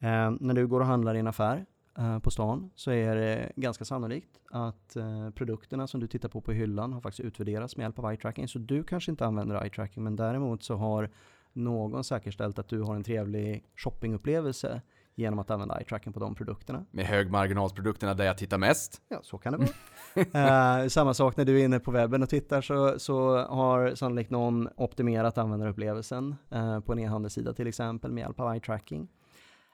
Eh, 0.00 0.32
när 0.40 0.54
du 0.54 0.66
går 0.66 0.80
och 0.80 0.86
handlar 0.86 1.14
i 1.14 1.18
en 1.18 1.26
affär 1.26 1.66
eh, 1.98 2.18
på 2.18 2.30
stan 2.30 2.70
så 2.74 2.90
är 2.90 3.16
det 3.16 3.52
ganska 3.56 3.84
sannolikt 3.84 4.40
att 4.50 4.96
eh, 4.96 5.30
produkterna 5.30 5.86
som 5.86 6.00
du 6.00 6.06
tittar 6.06 6.28
på 6.28 6.40
på 6.40 6.52
hyllan 6.52 6.92
har 6.92 7.00
faktiskt 7.00 7.26
utvärderats 7.26 7.76
med 7.76 7.84
hjälp 7.84 7.98
av 7.98 8.10
eye 8.10 8.16
tracking. 8.16 8.48
Så 8.48 8.58
du 8.58 8.84
kanske 8.84 9.10
inte 9.10 9.26
använder 9.26 9.62
eye 9.62 9.70
tracking 9.70 10.04
men 10.04 10.16
däremot 10.16 10.62
så 10.62 10.74
har 10.74 11.10
någon 11.52 12.04
säkerställt 12.04 12.58
att 12.58 12.68
du 12.68 12.82
har 12.82 12.94
en 12.94 13.04
trevlig 13.04 13.64
shoppingupplevelse 13.76 14.82
genom 15.20 15.38
att 15.38 15.50
använda 15.50 15.78
eye 15.78 15.84
tracking 15.84 16.12
på 16.12 16.20
de 16.20 16.34
produkterna. 16.34 16.84
Med 16.90 17.06
högmarginalsprodukterna 17.06 18.14
där 18.14 18.24
jag 18.24 18.38
tittar 18.38 18.58
mest. 18.58 19.02
Ja, 19.08 19.20
så 19.22 19.38
kan 19.38 19.52
det 19.52 19.58
vara. 19.58 20.80
eh, 20.82 20.88
samma 20.88 21.14
sak 21.14 21.36
när 21.36 21.44
du 21.44 21.60
är 21.60 21.64
inne 21.64 21.80
på 21.80 21.90
webben 21.90 22.22
och 22.22 22.28
tittar 22.28 22.60
så, 22.60 22.98
så 22.98 23.36
har 23.36 23.94
sannolikt 23.94 24.30
någon 24.30 24.68
optimerat 24.76 25.38
användarupplevelsen 25.38 26.36
eh, 26.50 26.80
på 26.80 26.92
en 26.92 26.98
e-handelssida 26.98 27.52
till 27.52 27.66
exempel 27.66 28.12
med 28.12 28.22
hjälp 28.22 28.40
av 28.40 28.52
eye 28.52 28.60
tracking. 28.60 29.08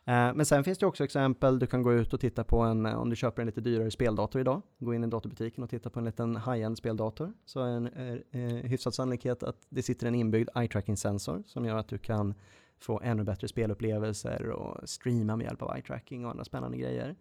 Eh, 0.09 0.35
men 0.35 0.47
sen 0.47 0.65
finns 0.65 0.79
det 0.79 0.87
också 0.87 1.05
exempel, 1.05 1.59
du 1.59 1.67
kan 1.67 1.83
gå 1.83 1.93
ut 1.93 2.13
och 2.13 2.21
titta 2.21 2.45
på 2.45 2.61
en, 2.61 2.87
om 2.87 3.11
du 3.11 3.17
köper 3.17 3.43
en 3.43 3.47
lite 3.47 3.61
dyrare 3.61 3.91
speldator 3.91 4.41
idag, 4.41 4.63
gå 4.79 4.95
in 4.95 5.05
i 5.05 5.07
databutiken 5.07 5.65
och 5.65 5.71
titta 5.71 5.91
på 5.91 5.99
en 5.99 6.05
liten 6.05 6.37
high-end 6.37 6.79
speldator, 6.79 7.33
så 7.45 7.61
är 7.61 7.69
en 7.69 7.87
eh, 8.31 8.41
hyfsad 8.71 8.95
sannolikhet 8.95 9.43
att 9.43 9.57
det 9.69 9.83
sitter 9.83 10.07
en 10.07 10.15
inbyggd 10.15 10.49
eye 10.57 10.69
tracking 10.69 10.97
sensor 10.97 11.43
som 11.47 11.65
gör 11.65 11.77
att 11.77 11.89
du 11.89 11.99
kan 11.99 12.35
få 12.81 13.01
ännu 13.01 13.25
bättre 13.25 13.49
spelupplevelser 13.49 14.51
och 14.51 14.89
streama 14.89 15.37
med 15.37 15.45
hjälp 15.45 15.63
av 15.63 15.77
eye 15.77 15.83
tracking 15.83 16.25
och 16.25 16.31
andra 16.31 16.45
spännande 16.45 16.79
grejer. 16.79 17.17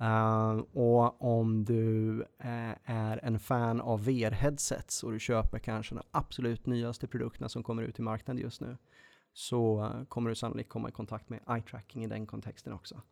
Uh, 0.00 0.62
och 0.72 1.22
om 1.22 1.64
du 1.64 2.10
uh, 2.20 2.74
är 2.84 3.20
en 3.22 3.38
fan 3.38 3.80
av 3.80 4.04
VR-headsets 4.04 5.04
och 5.04 5.12
du 5.12 5.18
köper 5.18 5.58
kanske 5.58 5.94
de 5.94 6.02
absolut 6.10 6.66
nyaste 6.66 7.06
produkterna 7.06 7.48
som 7.48 7.62
kommer 7.62 7.82
ut 7.82 7.98
i 7.98 8.02
marknaden 8.02 8.42
just 8.42 8.60
nu 8.60 8.76
så 9.32 9.82
uh, 9.84 10.04
kommer 10.04 10.30
du 10.30 10.36
sannolikt 10.36 10.68
komma 10.68 10.88
i 10.88 10.92
kontakt 10.92 11.28
med 11.28 11.40
eye 11.48 11.62
tracking 11.62 12.04
i 12.04 12.06
den 12.06 12.26
kontexten 12.26 12.72
också 12.72 13.02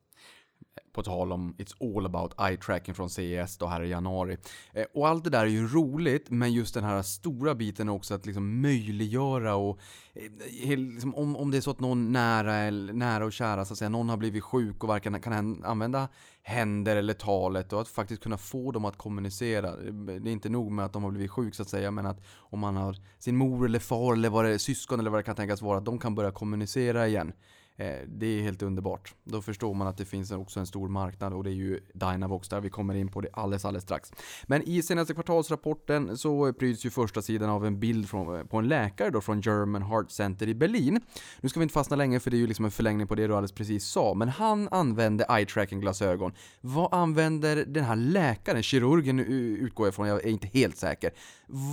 på 0.92 1.03
tal 1.03 1.33
om 1.33 1.55
It's 1.59 1.96
all 1.96 2.07
about 2.07 2.35
eye 2.40 2.57
tracking 2.57 2.94
från 2.94 3.11
CES 3.11 3.59
då 3.59 3.66
här 3.66 3.83
i 3.83 3.88
januari. 3.88 4.37
Eh, 4.72 4.85
och 4.94 5.09
allt 5.09 5.25
det 5.25 5.31
där 5.31 5.42
är 5.42 5.46
ju 5.46 5.68
roligt, 5.68 6.31
men 6.31 6.53
just 6.53 6.75
den 6.75 6.85
här 6.85 7.03
stora 7.03 7.55
biten 7.55 7.88
är 7.88 7.92
också 7.92 8.14
att 8.14 8.27
liksom 8.27 8.61
möjliggöra 8.61 9.55
och 9.55 9.79
eh, 10.14 10.79
liksom, 10.79 11.14
om, 11.14 11.37
om 11.37 11.51
det 11.51 11.57
är 11.57 11.61
så 11.61 11.70
att 11.70 11.81
någon 11.81 12.12
nära, 12.12 12.70
nära 12.70 13.25
och 13.25 13.33
kära, 13.33 13.64
så 13.64 13.72
att 13.72 13.79
säga, 13.79 13.88
någon 13.88 14.09
har 14.09 14.16
blivit 14.16 14.44
sjuk 14.44 14.83
och 14.83 14.88
varken 14.88 15.20
kan 15.20 15.64
använda 15.64 16.09
händer 16.42 16.96
eller 16.96 17.14
talet 17.14 17.72
och 17.72 17.81
att 17.81 17.88
faktiskt 17.88 18.22
kunna 18.22 18.38
få 18.38 18.72
dem 18.72 18.85
att 18.85 18.98
kommunicera. 18.98 19.77
Det 19.77 20.31
är 20.31 20.33
inte 20.33 20.48
nog 20.48 20.72
med 20.72 20.85
att 20.85 20.92
de 20.92 21.05
har 21.05 21.11
blivit 21.11 21.31
sjuk 21.31 21.55
så 21.55 21.62
att 21.62 21.68
säga, 21.68 21.90
men 21.90 22.07
att 22.07 22.20
om 22.38 22.59
man 22.59 22.77
har 22.77 22.96
sin 23.18 23.37
mor 23.37 23.66
eller 23.66 23.79
far 23.79 24.12
eller 24.12 24.31
vad 24.31 24.44
det 24.44 24.55
är, 24.55 24.59
syskon 24.59 25.01
eller 25.01 25.11
vad 25.11 25.20
det 25.20 25.25
kan 25.25 25.37
tänkas 25.37 25.62
vara, 25.62 25.79
att 25.79 25.85
de 25.85 25.98
kan 25.98 26.14
börja 26.14 26.31
kommunicera 26.31 27.09
igen. 27.09 27.33
Eh, 27.77 27.99
det 28.07 28.27
är 28.27 28.43
helt 28.43 28.63
underbart. 28.63 29.15
Då 29.25 29.43
förstår 29.43 29.75
man 29.75 29.87
att 29.87 29.97
det 29.97 30.05
finns 30.05 30.33
också 30.33 30.61
en 30.61 30.67
stor 30.67 30.89
marknad 30.89 31.33
och 31.33 31.45
det 31.45 31.51
är 31.51 31.55
ju 31.55 31.81
Dynavox 31.95 32.49
där. 32.49 32.61
Vi 32.61 32.71
kommer 32.71 32.95
in 32.95 33.09
på 33.09 33.21
det 33.21 33.29
alldeles, 33.33 33.65
alldeles 33.65 33.85
strax. 33.85 34.13
Men 34.47 34.63
i 34.63 34.83
senaste 34.83 35.15
kvartalsrapporten 35.15 36.19
så 36.19 36.53
pryds 36.53 36.87
ju 36.87 36.91
första 36.91 37.23
sidan 37.23 37.51
av 37.51 37.67
en 37.67 37.81
bild 37.81 38.09
från, 38.09 38.49
på 38.49 38.57
en 38.57 38.69
läkare 38.69 39.11
då 39.11 39.21
från 39.21 39.41
German 39.41 39.83
Heart 39.83 40.11
Center 40.11 40.49
i 40.49 40.55
Berlin. 40.55 41.01
Nu 41.41 41.49
ska 41.49 41.61
vi 41.61 41.63
inte 41.65 41.73
fastna 41.73 41.97
länge 41.97 42.21
för 42.21 42.31
det 42.31 42.37
är 42.37 42.39
ju 42.39 42.47
liksom 42.47 42.65
en 42.65 42.71
förlängning 42.71 43.07
på 43.07 43.15
det 43.15 43.27
du 43.27 43.33
alldeles 43.33 43.53
precis 43.53 43.85
sa, 43.85 44.15
men 44.15 44.29
han 44.29 44.69
använde 44.71 45.27
eye 45.31 45.47
tracking 45.47 45.81
glasögon. 45.81 46.33
Vad 46.61 46.95
använder 46.95 47.65
den 47.65 47.85
här 47.85 47.97
läkaren, 47.97 48.63
kirurgen 48.63 49.21
utgår 49.21 49.87
jag 49.87 49.93
ifrån, 49.93 50.09
jag 50.09 50.25
är 50.25 50.31
inte 50.31 50.47
helt 50.47 50.77
säker. 50.77 51.11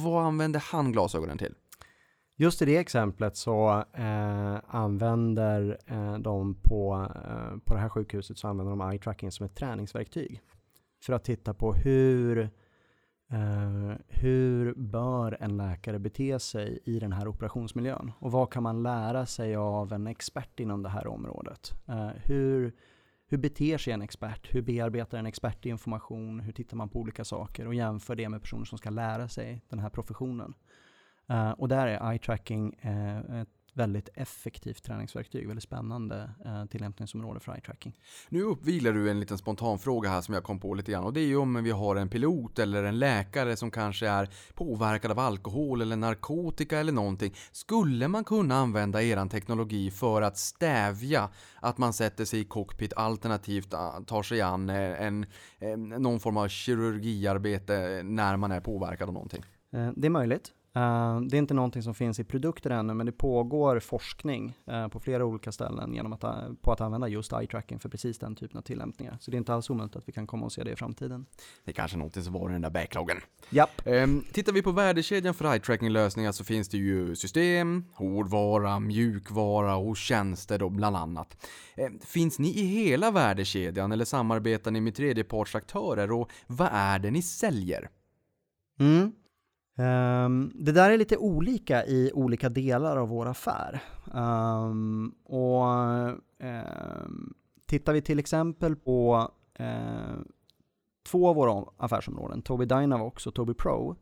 Vad 0.04 0.26
använder 0.26 0.64
han 0.66 0.92
glasögonen 0.92 1.38
till? 1.38 1.54
Just 2.42 2.62
i 2.62 2.66
det 2.66 2.78
exemplet 2.78 3.38
så 3.38 3.84
eh, 3.94 4.58
använder 4.68 5.78
eh, 5.86 6.18
de 6.18 6.56
på, 6.56 7.08
eh, 7.16 7.58
på 7.66 7.74
det 7.74 7.80
här 7.80 7.90
sjukhuset 7.90 8.38
så 8.38 8.48
använder 8.48 8.70
de 8.70 8.92
eye 8.92 9.00
tracking 9.00 9.32
som 9.32 9.46
ett 9.46 9.56
träningsverktyg. 9.56 10.42
För 11.04 11.14
att 11.14 11.24
titta 11.24 11.54
på 11.54 11.74
hur, 11.74 12.40
eh, 13.32 13.96
hur 14.08 14.74
bör 14.74 15.38
en 15.40 15.58
läkare 15.58 16.00
bete 16.00 16.40
sig 16.40 16.80
i 16.86 17.00
den 17.00 17.12
här 17.12 17.28
operationsmiljön? 17.28 18.12
Och 18.20 18.32
vad 18.32 18.52
kan 18.52 18.64
man 18.64 18.84
lära 18.84 19.26
sig 19.26 19.56
av 19.56 19.94
en 19.94 20.08
expert 20.08 20.60
inom 20.60 20.84
det 20.84 20.90
här 20.90 21.08
området? 21.08 21.74
Eh, 21.88 22.10
hur, 22.26 22.74
hur 23.28 23.38
beter 23.38 23.78
sig 23.78 23.94
en 23.94 24.02
expert? 24.02 24.56
Hur 24.56 24.62
bearbetar 24.62 25.18
en 25.18 25.26
expert 25.26 25.66
information? 25.66 26.40
Hur 26.40 26.52
tittar 26.52 26.78
man 26.78 26.90
på 26.90 27.00
olika 27.00 27.24
saker? 27.24 27.68
Och 27.68 27.74
jämför 27.74 28.16
det 28.16 28.30
med 28.30 28.42
personer 28.42 28.66
som 28.66 28.78
ska 28.78 28.90
lära 28.90 29.28
sig 29.28 29.62
den 29.70 29.80
här 29.80 29.90
professionen. 29.90 30.54
Uh, 31.32 31.52
och 31.52 31.68
där 31.68 31.88
är 31.88 32.12
eye 32.12 32.20
tracking 32.20 32.80
uh, 32.86 33.42
ett 33.42 33.50
väldigt 33.74 34.10
effektivt 34.14 34.84
träningsverktyg, 34.84 35.48
väldigt 35.48 35.64
spännande 35.64 36.30
uh, 36.46 36.66
tillämpningsområde 36.66 37.40
för 37.40 37.52
eye 37.52 37.62
tracking. 37.62 38.00
Nu 38.30 38.42
uppvilar 38.42 38.94
du 38.94 39.10
en 39.10 39.20
liten 39.20 39.38
spontan 39.38 39.80
fråga 39.80 40.10
här 40.10 40.22
som 40.22 40.34
jag 40.34 40.44
kom 40.44 40.60
på 40.60 40.74
lite 40.74 40.92
grann 40.92 41.04
och 41.04 41.14
det 41.14 41.22
är 41.22 41.26
ju 41.26 41.38
om 41.38 41.64
vi 41.64 41.72
har 41.72 41.96
en 41.96 42.10
pilot 42.10 42.60
eller 42.60 42.84
en 42.84 43.00
läkare 43.00 43.56
som 43.56 43.72
kanske 43.72 44.08
är 44.08 44.30
påverkad 44.54 45.12
av 45.12 45.20
alkohol 45.20 45.82
eller 45.82 45.96
narkotika 45.96 46.80
eller 46.80 46.92
någonting. 46.92 47.34
Skulle 47.52 48.08
man 48.08 48.24
kunna 48.24 48.56
använda 48.56 49.04
eran 49.04 49.30
teknologi 49.30 49.92
för 49.92 50.22
att 50.22 50.38
stävja 50.38 51.30
att 51.60 51.78
man 51.78 51.94
sätter 51.94 52.26
sig 52.26 52.40
i 52.40 52.46
cockpit 52.46 52.94
alternativt 52.94 53.72
tar 54.06 54.24
sig 54.24 54.42
an 54.42 54.70
en, 54.70 55.26
en, 55.60 55.90
någon 55.90 56.20
form 56.20 56.38
av 56.38 56.48
kirurgiarbete 56.48 58.02
när 58.04 58.38
man 58.38 58.52
är 58.52 58.60
påverkad 58.60 59.08
av 59.08 59.14
någonting? 59.14 59.44
Det 59.96 60.06
är 60.06 60.10
möjligt. 60.10 60.54
Uh, 60.78 61.22
det 61.22 61.38
är 61.38 61.40
inte 61.40 61.54
någonting 61.54 61.84
som 61.84 61.94
finns 61.94 62.20
i 62.20 62.24
produkter 62.24 62.70
ännu, 62.70 62.94
men 62.94 63.06
det 63.06 63.12
pågår 63.12 63.80
forskning 63.80 64.58
uh, 64.72 64.88
på 64.88 65.00
flera 65.00 65.26
olika 65.26 65.52
ställen 65.52 65.94
genom 65.94 66.14
att, 66.14 66.24
uh, 66.24 66.54
på 66.62 66.72
att 66.72 66.82
använda 66.82 67.08
just 67.08 67.34
eye 67.34 67.48
tracking 67.48 67.80
för 67.80 67.90
precis 67.90 68.20
den 68.20 68.36
typen 68.36 68.58
av 68.58 68.62
tillämpningar. 68.62 69.18
Så 69.20 69.32
det 69.32 69.38
är 69.38 69.40
inte 69.40 69.54
alls 69.54 69.70
omöjligt 69.70 69.96
att 69.96 70.08
vi 70.08 70.12
kan 70.12 70.28
komma 70.28 70.46
och 70.46 70.52
se 70.52 70.64
det 70.64 70.72
i 70.72 70.76
framtiden. 70.76 71.26
Det 71.66 71.72
är 71.72 71.76
kanske 71.76 71.98
någonting 71.98 72.24
som 72.24 72.34
var 72.34 72.50
i 72.50 72.54
den 72.54 72.62
där 72.62 72.70
backloggen. 72.70 73.18
Japp. 73.50 73.82
Um, 73.86 74.26
tittar 74.34 74.54
vi 74.54 74.62
på 74.62 74.72
värdekedjan 74.72 75.34
för 75.34 75.52
eye 75.52 75.60
tracking 75.60 75.90
lösningar 75.90 76.32
så 76.32 76.44
finns 76.44 76.70
det 76.70 76.78
ju 76.78 77.16
system, 77.16 77.86
hårdvara, 77.94 78.80
mjukvara 78.80 79.76
och 79.76 79.98
tjänster 79.98 80.60
då 80.60 80.70
bland 80.70 80.96
annat. 80.96 81.48
Um, 81.78 82.00
finns 82.00 82.40
ni 82.40 82.50
i 82.50 82.66
hela 82.66 83.12
värdekedjan 83.12 83.92
eller 83.92 84.06
samarbetar 84.06 84.72
ni 84.72 84.82
med 84.82 84.96
tredjepartsaktörer 84.96 86.12
och 86.12 86.32
vad 86.48 86.70
är 86.72 87.00
det 87.00 87.12
ni 87.12 87.22
säljer? 87.22 87.90
Mm. 88.80 89.12
Um, 89.80 90.52
det 90.56 90.72
där 90.72 90.92
är 90.92 90.98
lite 90.98 91.18
olika 91.18 91.86
i 91.86 92.12
olika 92.14 92.50
delar 92.50 92.98
av 92.98 93.08
vår 93.08 93.26
affär. 93.26 93.82
Um, 94.14 95.16
och 95.24 95.66
um, 96.40 97.34
Tittar 97.66 97.94
vi 97.94 98.02
till 98.02 98.20
exempel 98.20 98.76
på 98.76 99.32
uh, 99.60 100.20
två 101.08 101.28
av 101.28 101.36
våra 101.36 101.66
affärsområden, 101.78 102.42
Tobii 102.42 102.68
Dynavox 102.68 103.28
och 103.28 103.36
Tobii 103.36 103.56
Pro, 103.56 103.96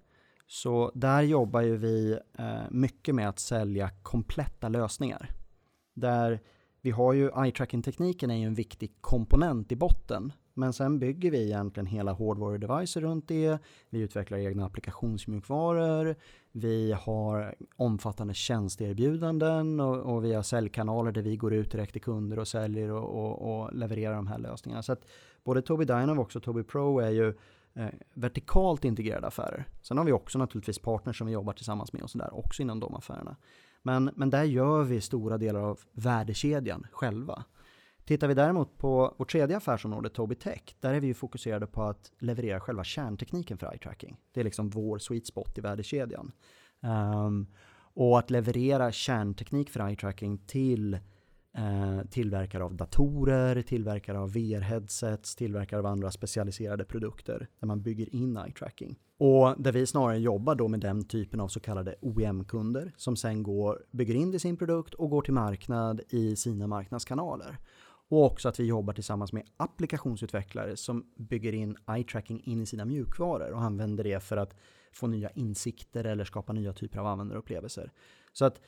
så 0.47 0.91
där 0.95 1.21
jobbar 1.21 1.61
ju 1.61 1.77
vi 1.77 2.19
uh, 2.39 2.61
mycket 2.69 3.15
med 3.15 3.29
att 3.29 3.39
sälja 3.39 3.89
kompletta 4.01 4.69
lösningar. 4.69 5.29
Där 5.93 6.39
vi 6.81 6.91
har 6.91 7.13
ju 7.13 7.29
eye 7.43 7.51
tracking-tekniken 7.51 8.31
är 8.31 8.35
ju 8.35 8.45
en 8.45 8.53
viktig 8.53 9.01
komponent 9.01 9.71
i 9.71 9.75
botten 9.75 10.31
men 10.57 10.73
sen 10.73 10.99
bygger 10.99 11.31
vi 11.31 11.43
egentligen 11.43 11.87
hela 11.87 12.11
hårdvarudevicer 12.11 13.01
runt 13.01 13.27
det. 13.27 13.57
Vi 13.89 13.99
utvecklar 13.99 14.37
egna 14.37 14.65
applikationsmjukvaror. 14.65 16.15
Vi 16.51 16.91
har 16.91 17.55
omfattande 17.75 18.33
tjänsteerbjudanden 18.33 19.79
och, 19.79 20.15
och 20.15 20.25
vi 20.25 20.33
har 20.33 20.43
säljkanaler 20.43 21.11
där 21.11 21.21
vi 21.21 21.37
går 21.37 21.53
ut 21.53 21.71
direkt 21.71 21.91
till 21.91 22.01
kunder 22.01 22.39
och 22.39 22.47
säljer 22.47 22.91
och, 22.91 23.09
och, 23.09 23.61
och 23.61 23.73
levererar 23.73 24.15
de 24.15 24.27
här 24.27 24.37
lösningarna. 24.37 24.83
Så 24.83 24.91
att 24.93 25.05
både 25.43 25.61
Tobii 25.61 25.85
Dynavox 25.85 26.35
och 26.35 26.43
Tobii 26.43 26.63
Pro 26.63 26.99
är 26.99 27.09
ju 27.09 27.27
eh, 27.73 27.87
vertikalt 28.13 28.85
integrerade 28.85 29.27
affärer. 29.27 29.65
Sen 29.81 29.97
har 29.97 30.05
vi 30.05 30.11
också 30.11 30.39
naturligtvis 30.39 30.79
partners 30.79 31.17
som 31.17 31.27
vi 31.27 31.33
jobbar 31.33 31.53
tillsammans 31.53 31.93
med 31.93 32.01
och 32.01 32.09
sådär 32.09 32.37
också 32.37 32.61
inom 32.61 32.79
de 32.79 32.95
affärerna. 32.95 33.35
Men, 33.83 34.09
men 34.15 34.29
där 34.29 34.43
gör 34.43 34.83
vi 34.83 35.01
stora 35.01 35.37
delar 35.37 35.59
av 35.59 35.79
värdekedjan 35.91 36.87
själva. 36.91 37.43
Tittar 38.07 38.27
vi 38.27 38.33
däremot 38.33 38.77
på 38.77 39.15
vårt 39.17 39.31
tredje 39.31 39.57
affärsområde, 39.57 40.09
Tobii 40.09 40.37
Tech, 40.37 40.61
där 40.79 40.93
är 40.93 40.99
vi 40.99 41.07
ju 41.07 41.13
fokuserade 41.13 41.67
på 41.67 41.83
att 41.83 42.11
leverera 42.19 42.59
själva 42.59 42.83
kärntekniken 42.83 43.57
för 43.57 43.71
eye 43.71 43.79
tracking. 43.79 44.17
Det 44.31 44.39
är 44.39 44.43
liksom 44.43 44.69
vår 44.69 44.97
sweet 44.97 45.27
spot 45.27 45.57
i 45.57 45.61
värdekedjan. 45.61 46.31
Um, 47.25 47.47
och 47.93 48.19
att 48.19 48.29
leverera 48.29 48.91
kärnteknik 48.91 49.69
för 49.69 49.87
eye 49.87 49.95
tracking 49.95 50.37
till 50.37 50.93
eh, 51.57 52.01
tillverkare 52.09 52.63
av 52.63 52.75
datorer, 52.75 53.61
tillverkare 53.61 54.19
av 54.19 54.31
VR-headsets, 54.31 55.35
tillverkare 55.35 55.79
av 55.79 55.85
andra 55.85 56.11
specialiserade 56.11 56.85
produkter 56.85 57.47
där 57.59 57.67
man 57.67 57.81
bygger 57.81 58.15
in 58.15 58.37
eye 58.37 58.53
tracking. 58.53 58.99
Och 59.19 59.61
där 59.61 59.71
vi 59.71 59.85
snarare 59.85 60.19
jobbar 60.19 60.55
då 60.55 60.67
med 60.67 60.79
den 60.79 61.03
typen 61.03 61.39
av 61.39 61.47
så 61.47 61.59
kallade 61.59 61.95
OEM-kunder 62.01 62.93
som 62.97 63.15
sen 63.15 63.43
går, 63.43 63.83
bygger 63.91 64.13
in 64.13 64.31
det 64.31 64.35
i 64.35 64.39
sin 64.39 64.57
produkt 64.57 64.93
och 64.93 65.09
går 65.09 65.21
till 65.21 65.33
marknad 65.33 66.01
i 66.09 66.35
sina 66.35 66.67
marknadskanaler. 66.67 67.57
Och 68.09 68.25
också 68.25 68.49
att 68.49 68.59
vi 68.59 68.65
jobbar 68.65 68.93
tillsammans 68.93 69.33
med 69.33 69.43
applikationsutvecklare 69.57 70.77
som 70.77 71.05
bygger 71.15 71.53
in 71.53 71.77
eye 71.87 72.03
tracking 72.03 72.41
in 72.43 72.61
i 72.61 72.65
sina 72.65 72.85
mjukvaror 72.85 73.51
och 73.51 73.61
använder 73.61 74.03
det 74.03 74.19
för 74.19 74.37
att 74.37 74.55
få 74.91 75.07
nya 75.07 75.29
insikter 75.29 76.03
eller 76.03 76.25
skapa 76.25 76.53
nya 76.53 76.73
typer 76.73 76.99
av 76.99 77.07
användarupplevelser. 77.07 77.91
Så 78.33 78.45
att 78.45 78.61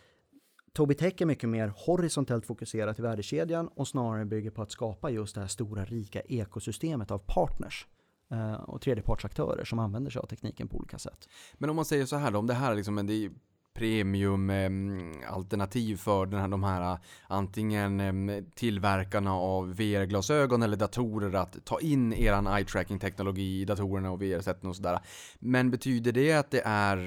Tobii 0.73 0.97
Tech 0.97 1.21
är 1.21 1.25
mycket 1.25 1.49
mer 1.49 1.73
horisontellt 1.86 2.45
fokuserat 2.45 2.99
i 2.99 3.02
värdekedjan 3.02 3.67
och 3.67 3.88
snarare 3.88 4.25
bygger 4.25 4.52
på 4.52 4.62
att 4.62 4.71
skapa 4.71 5.10
just 5.10 5.36
det 5.36 5.41
här 5.41 5.47
stora 5.47 5.86
rika 5.86 6.21
ekosystemet 6.21 7.12
av 7.12 7.17
partners 7.17 7.88
eh, 8.32 8.54
och 8.54 8.82
tredjepartsaktörer 8.82 9.65
som 9.65 9.80
använder 9.80 10.12
sig 10.12 10.19
av 10.19 10.25
tekniken 10.25 10.67
på 10.67 10.78
olika 10.78 10.99
sätt. 10.99 11.30
Men 11.54 11.69
om 11.69 11.75
man 11.75 11.86
säger 11.86 12.06
så 12.06 12.15
här 12.15 12.32
då, 12.32 12.39
om 12.39 12.47
det 12.47 12.54
här 12.54 12.75
liksom 12.75 13.08
det 13.08 13.13
är 13.13 13.32
premium 13.80 14.50
ehm, 14.50 15.13
alternativ 15.30 15.98
för 15.98 16.26
den 16.26 16.39
här, 16.39 16.48
de 16.48 16.63
här 16.63 16.98
antingen 17.28 18.00
ehm, 18.00 18.46
tillverkarna 18.56 19.34
av 19.34 19.76
VR-glasögon 19.76 20.63
eller 20.63 20.78
datorer 20.78 21.36
att 21.36 21.65
ta 21.65 21.80
in 21.80 22.13
eran 22.13 22.48
eye-tracking 22.48 23.00
teknologi 23.00 23.62
i 23.62 23.65
datorerna 23.65 24.12
och 24.12 24.22
VR-sätten 24.22 24.70
och 24.70 24.76
sådär. 24.76 25.00
Men 25.39 25.72
betyder 25.72 26.12
det 26.12 26.34
att 26.34 26.52
det 26.52 26.62
är, 26.65 26.98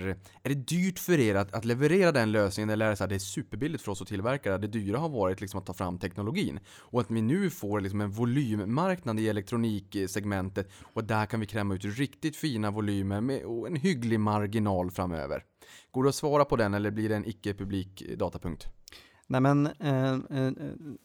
är 0.43 0.49
det 0.49 0.55
dyrt 0.55 0.99
för 0.99 1.21
er 1.21 1.35
att, 1.35 1.55
att 1.55 1.65
leverera 1.65 2.13
den 2.13 2.33
lösningen 2.33 2.71
eller 2.71 2.87
är 2.87 2.91
det 2.91 2.97
så 2.97 3.05
här, 3.05 3.09
det 3.09 3.15
är 3.15 3.19
superbilligt 3.19 3.83
för 3.83 3.93
oss 3.93 4.03
att 4.03 4.09
tillverka 4.09 4.51
det? 4.51 4.59
Det 4.59 4.69
dyra 4.69 4.99
har 4.99 5.09
varit 5.09 5.41
liksom 5.41 5.61
att 5.61 5.67
ta 5.67 5.75
fram 5.75 5.99
teknologin 5.99 6.61
och 6.79 7.01
att 7.01 7.11
vi 7.11 7.23
nu 7.23 7.51
får 7.51 7.81
liksom 7.81 8.01
en 8.01 8.11
volymmarknad 8.11 9.21
i 9.21 9.29
elektroniksegmentet 9.29 10.71
och 10.95 11.05
där 11.05 11.27
kan 11.27 11.41
vi 11.41 11.47
kräma 11.47 11.75
ut 11.75 11.85
riktigt 11.85 12.37
fina 12.37 12.71
volymer 12.71 13.21
med 13.21 13.45
och 13.45 13.67
en 13.67 13.77
hygglig 13.77 14.21
marginal 14.21 14.91
framöver. 14.91 15.45
Går 15.91 16.03
det 16.03 16.09
att 16.09 16.15
svara 16.15 16.45
på 16.45 16.57
den 16.57 16.75
eller 16.75 16.91
blir 16.91 17.09
det 17.09 17.17
en 17.17 17.25
icke-publik 17.29 18.03
datapunkt? 18.19 18.67
Nej 19.27 19.41
men 19.41 19.67
eh, 19.67 20.13
eh, 20.13 20.53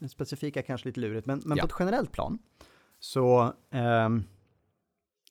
specifika 0.10 0.62
kanske 0.62 0.88
lite 0.88 1.00
lurigt, 1.00 1.26
men, 1.26 1.42
men 1.46 1.58
Ja. 1.58 1.62
på 1.62 1.68
ett 1.68 1.76
generellt 1.80 2.12
plan 2.12 2.40
så 3.00 3.54
ehm, 3.72 4.24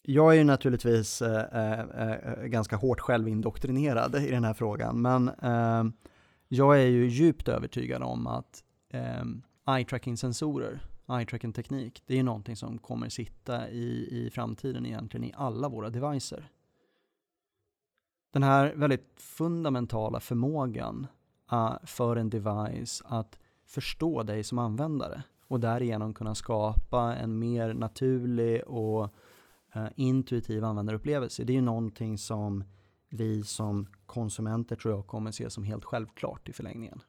jag 0.02 0.32
är 0.34 0.38
ju 0.38 0.44
naturligtvis 0.44 1.22
eh, 1.22 1.40
eh, 1.62 2.10
eh, 2.10 2.44
ganska 2.44 2.76
hårt 2.76 3.00
självindoktrinerad 3.00 4.14
i 4.16 4.30
den 4.30 4.44
här 4.44 4.54
frågan, 4.54 5.02
men 5.02 5.28
ehm, 5.28 5.92
jag 6.48 6.78
är 6.82 6.86
ju 6.86 7.06
djupt 7.08 7.48
övertygad 7.48 8.02
om 8.02 8.26
att 8.26 8.64
ehm, 8.92 9.42
eye-tracking-sensorer, 9.66 10.78
eye-tracking-teknik, 11.08 12.02
det 12.06 12.14
är 12.14 12.16
ju 12.16 12.22
någonting 12.22 12.56
som 12.56 12.78
kommer 12.78 13.08
sitta 13.08 13.68
i, 13.70 14.08
i 14.10 14.30
framtiden 14.30 14.86
egentligen 14.86 15.24
i 15.24 15.32
alla 15.36 15.68
våra 15.68 15.90
devicer. 15.90 16.48
Den 18.36 18.42
här 18.42 18.74
väldigt 18.74 19.14
fundamentala 19.16 20.20
förmågan 20.20 21.06
uh, 21.52 21.76
för 21.84 22.16
en 22.16 22.30
device 22.30 23.02
att 23.04 23.38
förstå 23.66 24.22
dig 24.22 24.44
som 24.44 24.58
användare 24.58 25.22
och 25.48 25.60
därigenom 25.60 26.14
kunna 26.14 26.34
skapa 26.34 27.14
en 27.14 27.38
mer 27.38 27.74
naturlig 27.74 28.64
och 28.66 29.02
uh, 29.76 29.86
intuitiv 29.96 30.64
användarupplevelse. 30.64 31.44
Det 31.44 31.52
är 31.52 31.54
ju 31.54 31.60
någonting 31.60 32.18
som 32.18 32.64
vi 33.08 33.44
som 33.44 33.86
konsumenter 34.06 34.76
tror 34.76 34.94
jag 34.94 35.06
kommer 35.06 35.30
se 35.30 35.50
som 35.50 35.64
helt 35.64 35.84
självklart 35.84 36.48
i 36.48 36.52
förlängningen. 36.52 37.02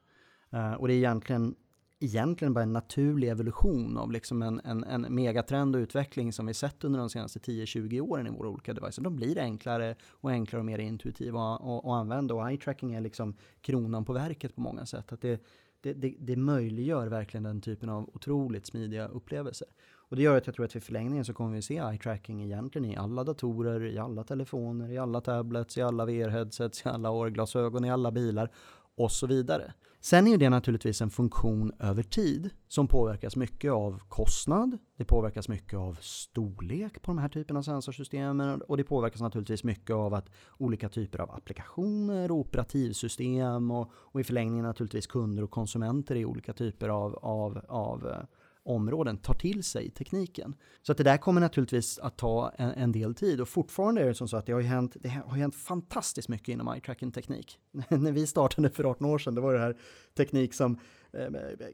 Uh, 0.53 0.73
och 0.73 0.87
det 0.87 0.93
är 0.93 0.97
egentligen, 0.97 1.55
egentligen 1.99 2.53
bara 2.53 2.63
en 2.63 2.73
naturlig 2.73 3.29
evolution 3.29 3.97
av 3.97 4.11
liksom 4.11 4.41
en, 4.41 4.61
en, 4.63 4.83
en 4.83 5.01
megatrend 5.09 5.75
och 5.75 5.79
utveckling 5.79 6.33
som 6.33 6.45
vi 6.45 6.53
sett 6.53 6.83
under 6.83 6.99
de 6.99 7.09
senaste 7.09 7.39
10-20 7.39 8.01
åren 8.01 8.27
i 8.27 8.29
våra 8.29 8.49
olika 8.49 8.73
devices. 8.73 9.03
De 9.03 9.15
blir 9.15 9.39
enklare 9.39 9.95
och 10.09 10.31
enklare 10.31 10.59
och 10.59 10.65
mer 10.65 10.79
intuitiva 10.79 11.55
att, 11.55 11.85
använda 11.85 12.33
och 12.33 12.49
eye 12.49 12.57
tracking 12.57 12.93
är 12.93 13.01
liksom 13.01 13.35
kronan 13.61 14.05
på 14.05 14.13
verket 14.13 14.55
på 14.55 14.61
många 14.61 14.85
sätt. 14.85 15.11
Att 15.11 15.21
det, 15.21 15.43
det, 15.81 15.93
det, 15.93 16.15
det 16.19 16.35
möjliggör 16.35 17.07
verkligen 17.07 17.43
den 17.43 17.61
typen 17.61 17.89
av 17.89 18.09
otroligt 18.13 18.65
smidiga 18.65 19.07
upplevelser. 19.07 19.67
Och 20.09 20.15
det 20.15 20.21
gör 20.21 20.37
att 20.37 20.45
jag 20.45 20.55
tror 20.55 20.65
att 20.65 20.75
i 20.75 20.79
förlängningen 20.79 21.25
så 21.25 21.33
kommer 21.33 21.55
vi 21.55 21.61
se 21.61 21.77
eye 21.77 21.97
tracking 21.97 22.43
egentligen 22.43 22.91
i 22.91 22.95
alla 22.95 23.23
datorer, 23.23 23.85
i 23.85 23.97
alla 23.97 24.23
telefoner, 24.23 24.91
i 24.91 24.97
alla 24.97 25.21
tablets, 25.21 25.77
i 25.77 25.81
alla 25.81 26.05
VR-headsets, 26.05 26.85
i 26.85 26.89
alla 26.89 27.11
årglasögon, 27.11 27.85
i 27.85 27.91
alla 27.91 28.11
bilar 28.11 28.51
och 28.97 29.11
så 29.11 29.27
vidare. 29.27 29.73
Sen 30.01 30.27
är 30.27 30.31
ju 30.31 30.37
det 30.37 30.49
naturligtvis 30.49 31.01
en 31.01 31.09
funktion 31.09 31.71
över 31.79 32.03
tid 32.03 32.49
som 32.67 32.87
påverkas 32.87 33.35
mycket 33.35 33.71
av 33.71 34.01
kostnad, 34.07 34.77
det 34.97 35.05
påverkas 35.05 35.49
mycket 35.49 35.79
av 35.79 35.97
storlek 36.01 37.01
på 37.01 37.11
de 37.11 37.17
här 37.17 37.29
typerna 37.29 37.59
av 37.59 37.63
sensorsystemen 37.63 38.61
och 38.61 38.77
det 38.77 38.83
påverkas 38.83 39.21
naturligtvis 39.21 39.63
mycket 39.63 39.95
av 39.95 40.13
att 40.13 40.29
olika 40.57 40.89
typer 40.89 41.19
av 41.19 41.31
applikationer 41.31 42.31
och 42.31 42.37
operativsystem 42.37 43.71
och, 43.71 43.91
och 43.93 44.19
i 44.19 44.23
förlängningen 44.23 44.65
naturligtvis 44.65 45.07
kunder 45.07 45.43
och 45.43 45.51
konsumenter 45.51 46.15
i 46.15 46.25
olika 46.25 46.53
typer 46.53 46.89
av, 46.89 47.15
av, 47.15 47.61
av 47.67 48.07
eh, 48.07 48.23
områden 48.67 49.17
tar 49.17 49.33
till 49.33 49.63
sig 49.63 49.89
tekniken. 49.89 50.55
Så 50.81 50.91
att 50.91 50.97
det 50.97 51.03
där 51.03 51.17
kommer 51.17 51.41
naturligtvis 51.41 51.99
att 51.99 52.17
ta 52.17 52.51
en, 52.57 52.69
en 52.69 52.91
del 52.91 53.15
tid 53.15 53.41
och 53.41 53.49
fortfarande 53.49 54.01
är 54.01 54.07
det 54.07 54.15
som 54.15 54.27
så 54.27 54.37
att 54.37 54.45
det 54.45 54.53
har 54.53 54.59
ju 54.59 54.67
hänt, 54.67 54.95
det 54.99 55.09
har 55.09 55.37
hänt 55.37 55.55
fantastiskt 55.55 56.29
mycket 56.29 56.47
inom 56.47 56.67
eye 56.67 56.81
tracking 56.81 57.11
teknik. 57.11 57.59
När 57.89 58.11
vi 58.11 58.27
startade 58.27 58.69
för 58.69 58.83
18 58.83 59.07
år 59.07 59.17
sedan, 59.17 59.35
då 59.35 59.41
var 59.41 59.53
det 59.53 59.59
här 59.59 59.77
teknik 60.17 60.53
som 60.53 60.79
eh, 61.13 61.25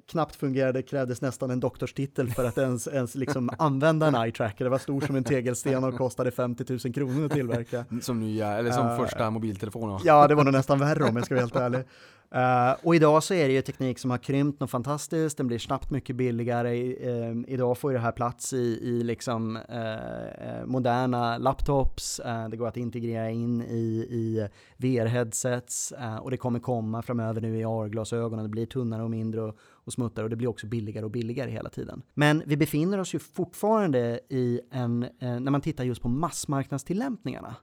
knappt 0.08 0.36
fungerade, 0.36 0.82
krävdes 0.82 1.22
nästan 1.22 1.52
en 1.52 1.60
doktorstitel 1.60 2.30
för 2.30 2.46
att 2.46 2.58
ens, 2.58 2.88
ens 2.88 3.16
liksom 3.16 3.50
använda 3.58 4.08
en 4.08 4.16
eye 4.16 4.32
tracker. 4.32 4.64
Det 4.64 4.70
var 4.70 4.78
stor 4.78 5.02
som 5.02 5.16
en 5.16 5.24
tegelsten 5.24 5.84
och 5.84 5.98
kostade 5.98 6.32
50 6.32 6.66
000 6.86 6.94
kronor 6.94 7.26
att 7.26 7.32
tillverka. 7.32 7.86
Som 8.02 8.20
nya, 8.20 8.58
eller 8.58 8.72
som 8.72 8.94
Eh, 8.94 8.98
första 8.98 9.30
mobiltelefoner. 9.30 10.02
Ja, 10.04 10.28
det 10.28 10.36
var 10.36 10.44
nog 10.44 10.54
nästan 10.54 10.80
värre 10.80 11.04
om 11.04 11.16
jag 11.16 11.26
ska 11.26 11.36
vara 11.36 11.42
helt 11.42 11.56
ärlig. 11.56 11.84
Uh, 12.36 12.86
och 12.86 12.96
idag 12.96 13.24
så 13.24 13.34
är 13.34 13.48
det 13.48 13.54
ju 13.54 13.62
teknik 13.62 14.00
som 14.00 14.12
har 14.12 14.18
krympt 14.18 14.60
något 14.60 14.70
fantastiskt, 14.70 15.38
den 15.38 15.48
blir 15.48 15.60
snabbt 15.60 15.90
mycket 15.90 16.16
billigare. 16.16 16.96
Uh, 17.10 17.44
idag 17.48 17.78
får 17.78 17.92
ju 17.92 17.98
det 17.98 18.04
här 18.04 18.12
plats 18.12 18.54
i, 18.54 18.80
i 18.82 19.04
liksom 19.04 19.56
uh, 19.56 20.66
moderna 20.66 21.38
laptops, 21.38 22.22
det 22.52 22.58
går 22.58 22.68
att 22.68 22.78
integrera 22.78 23.30
in 23.30 23.62
i, 23.62 24.08
i 24.10 24.48
VR-headsets 24.78 25.94
och 26.22 26.32
det 26.32 26.38
kommer 26.38 26.60
komma 26.60 27.02
framöver 27.02 27.42
nu 27.42 27.58
i 27.58 27.64
AR-glasögonen, 27.64 28.44
det 28.44 28.50
blir 28.50 28.66
tunnare 28.66 29.04
och 29.04 29.10
mindre 29.10 29.42
och, 29.42 29.58
och 29.62 29.94
smuttare 29.94 30.24
och 30.24 30.30
det 30.30 30.36
blir 30.36 30.48
också 30.48 30.68
billigare 30.68 31.06
och 31.06 31.12
billigare 31.12 31.52
hela 31.52 31.70
tiden. 31.70 32.02
Men 32.14 32.44
vi 32.46 32.58
befinner 32.58 33.00
oss 33.00 33.16
ju 33.16 33.20
fortfarande 33.20 34.20
i 34.30 34.62
en, 34.72 35.00
när 35.20 35.52
man 35.52 35.62
tittar 35.62 35.84
just 35.84 36.02
på 36.02 36.10
massmarknadstillämpningarna 36.10 37.56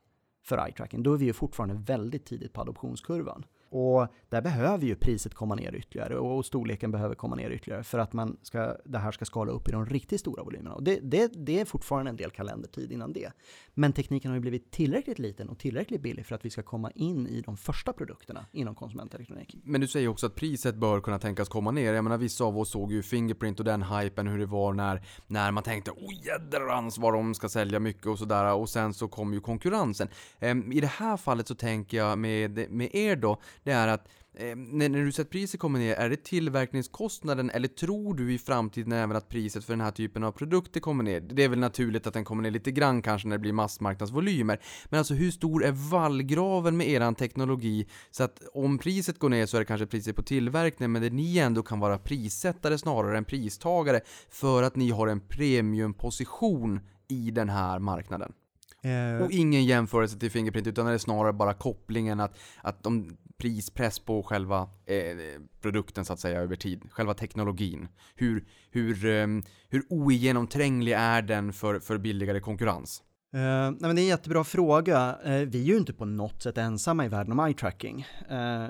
för 0.44 0.66
eye 0.66 0.72
tracking, 0.72 1.02
då 1.02 1.12
är 1.12 1.18
vi 1.18 1.24
ju 1.24 1.32
fortfarande 1.32 1.74
väldigt 1.74 2.26
tidigt 2.26 2.52
på 2.52 2.60
adoptionskurvan. 2.60 3.44
Och 3.70 4.08
där 4.28 4.42
behöver 4.42 4.86
ju 4.86 4.96
priset 4.96 5.34
komma 5.34 5.54
ner 5.54 5.74
ytterligare 5.74 6.18
och 6.18 6.46
storleken 6.46 6.90
behöver 6.90 7.14
komma 7.14 7.36
ner 7.36 7.50
ytterligare 7.50 7.82
för 7.82 7.98
att 7.98 8.12
man 8.12 8.36
ska, 8.42 8.76
det 8.84 8.98
här 8.98 9.12
ska 9.12 9.24
skala 9.24 9.52
upp 9.52 9.68
i 9.68 9.72
de 9.72 9.86
riktigt 9.86 10.20
stora 10.20 10.42
volymerna. 10.42 10.74
Och 10.74 10.82
det, 10.82 10.98
det, 11.02 11.32
det 11.46 11.60
är 11.60 11.64
fortfarande 11.64 12.10
en 12.10 12.16
del 12.16 12.30
kalendertid 12.30 12.92
innan 12.92 13.12
det. 13.12 13.32
Men 13.74 13.92
tekniken 13.92 14.30
har 14.30 14.36
ju 14.36 14.40
blivit 14.40 14.70
tillräckligt 14.70 15.18
liten 15.18 15.48
och 15.48 15.58
tillräckligt 15.58 16.00
billig 16.00 16.26
för 16.26 16.34
att 16.34 16.44
vi 16.44 16.50
ska 16.50 16.62
komma 16.62 16.90
in 16.90 17.26
i 17.26 17.40
de 17.40 17.56
första 17.56 17.92
produkterna 17.92 18.46
inom 18.52 18.74
konsumentelektronik. 18.74 19.56
Men 19.64 19.80
du 19.80 19.88
säger 19.88 20.08
också 20.08 20.26
att 20.26 20.34
priset 20.34 20.74
bör 20.74 21.00
kunna 21.00 21.18
tänkas 21.18 21.48
komma 21.48 21.70
ner. 21.70 21.94
Jag 21.94 22.04
menar 22.04 22.18
vissa 22.18 22.44
av 22.44 22.58
oss 22.58 22.70
såg 22.70 22.92
ju 22.92 23.02
Fingerprint 23.02 23.58
och 23.58 23.64
den 23.64 23.82
hypen 23.82 24.26
hur 24.26 24.38
det 24.38 24.46
var 24.46 24.72
när, 24.72 25.02
när 25.26 25.50
man 25.50 25.62
tänkte 25.62 25.90
oh 25.90 26.26
jädrans 26.26 26.98
vad 26.98 27.14
de 27.14 27.34
ska 27.34 27.48
sälja 27.48 27.80
mycket 27.80 28.06
och 28.06 28.18
sådär 28.18 28.54
och 28.54 28.68
sen 28.68 28.94
så 28.94 29.08
kom 29.08 29.32
ju 29.32 29.40
konkurrensen. 29.40 30.08
Ehm, 30.38 30.72
I 30.72 30.80
det 30.80 30.86
här 30.86 31.16
fallet 31.16 31.48
så 31.48 31.54
tänker 31.54 31.96
jag 31.96 32.18
med, 32.18 32.70
med 32.70 32.94
er 32.94 33.16
då, 33.16 33.40
det 33.64 33.72
är 33.72 33.88
att 33.88 34.08
eh, 34.34 34.56
när, 34.56 34.88
när 34.88 35.04
du 35.04 35.12
sett 35.12 35.30
priset 35.30 35.60
kommer 35.60 35.78
ner, 35.78 35.94
är 35.94 36.10
det 36.10 36.24
tillverkningskostnaden 36.24 37.50
eller 37.50 37.68
tror 37.68 38.14
du 38.14 38.32
i 38.32 38.38
framtiden 38.38 38.92
även 38.92 39.16
att 39.16 39.28
priset 39.28 39.64
för 39.64 39.72
den 39.72 39.80
här 39.80 39.90
typen 39.90 40.24
av 40.24 40.32
produkter 40.32 40.80
kommer 40.80 41.04
ner? 41.04 41.20
Det 41.20 41.44
är 41.44 41.48
väl 41.48 41.58
naturligt 41.58 42.06
att 42.06 42.14
den 42.14 42.24
kommer 42.24 42.42
ner 42.42 42.50
lite 42.50 42.70
grann 42.70 43.02
kanske 43.02 43.28
när 43.28 43.36
det 43.36 43.42
blir 43.42 43.52
massmarknadsvolymer. 43.52 44.60
Men 44.88 44.98
alltså 44.98 45.14
hur 45.14 45.30
stor 45.30 45.64
är 45.64 45.72
vallgraven 45.90 46.76
med 46.76 46.88
eran 46.88 47.14
teknologi? 47.14 47.86
Så 48.10 48.24
att 48.24 48.42
om 48.54 48.78
priset 48.78 49.18
går 49.18 49.28
ner 49.28 49.46
så 49.46 49.56
är 49.56 49.60
det 49.60 49.66
kanske 49.66 49.86
priset 49.86 50.16
på 50.16 50.22
tillverkningen, 50.22 50.92
men 50.92 51.02
det 51.02 51.10
ni 51.10 51.38
ändå 51.38 51.62
kan 51.62 51.80
vara 51.80 51.98
prissättare 51.98 52.78
snarare 52.78 53.18
än 53.18 53.24
pristagare 53.24 54.00
för 54.30 54.62
att 54.62 54.76
ni 54.76 54.90
har 54.90 55.06
en 55.08 55.20
premiumposition 55.20 56.80
i 57.08 57.30
den 57.30 57.48
här 57.48 57.78
marknaden. 57.78 58.32
Eh, 58.82 59.24
Och 59.24 59.30
ingen 59.30 59.64
jämförelse 59.64 60.18
till 60.18 60.30
Fingerprint 60.30 60.66
utan 60.66 60.86
det 60.86 60.92
är 60.92 60.98
snarare 60.98 61.32
bara 61.32 61.54
kopplingen 61.54 62.20
att, 62.20 62.38
att 62.62 62.82
de 62.82 63.16
prispress 63.38 63.98
på 63.98 64.22
själva 64.22 64.68
eh, 64.86 65.16
produkten 65.60 66.04
så 66.04 66.12
att 66.12 66.20
säga 66.20 66.40
över 66.40 66.56
tid, 66.56 66.82
själva 66.90 67.14
teknologin. 67.14 67.88
Hur, 68.14 68.44
hur, 68.70 69.06
eh, 69.06 69.26
hur 69.68 69.82
oigenomtränglig 69.88 70.92
är 70.92 71.22
den 71.22 71.52
för, 71.52 71.80
för 71.80 71.98
billigare 71.98 72.40
konkurrens? 72.40 73.02
Uh, 73.34 73.40
nej 73.40 73.76
men 73.80 73.96
det 73.96 74.02
är 74.02 74.04
en 74.04 74.08
jättebra 74.08 74.44
fråga. 74.44 75.18
Uh, 75.26 75.32
vi 75.32 75.60
är 75.62 75.66
ju 75.66 75.76
inte 75.76 75.92
på 75.92 76.04
något 76.04 76.42
sätt 76.42 76.58
ensamma 76.58 77.04
i 77.04 77.08
världen 77.08 77.32
om 77.32 77.46
eye 77.46 77.54
tracking. 77.54 78.06
Uh, 78.30 78.66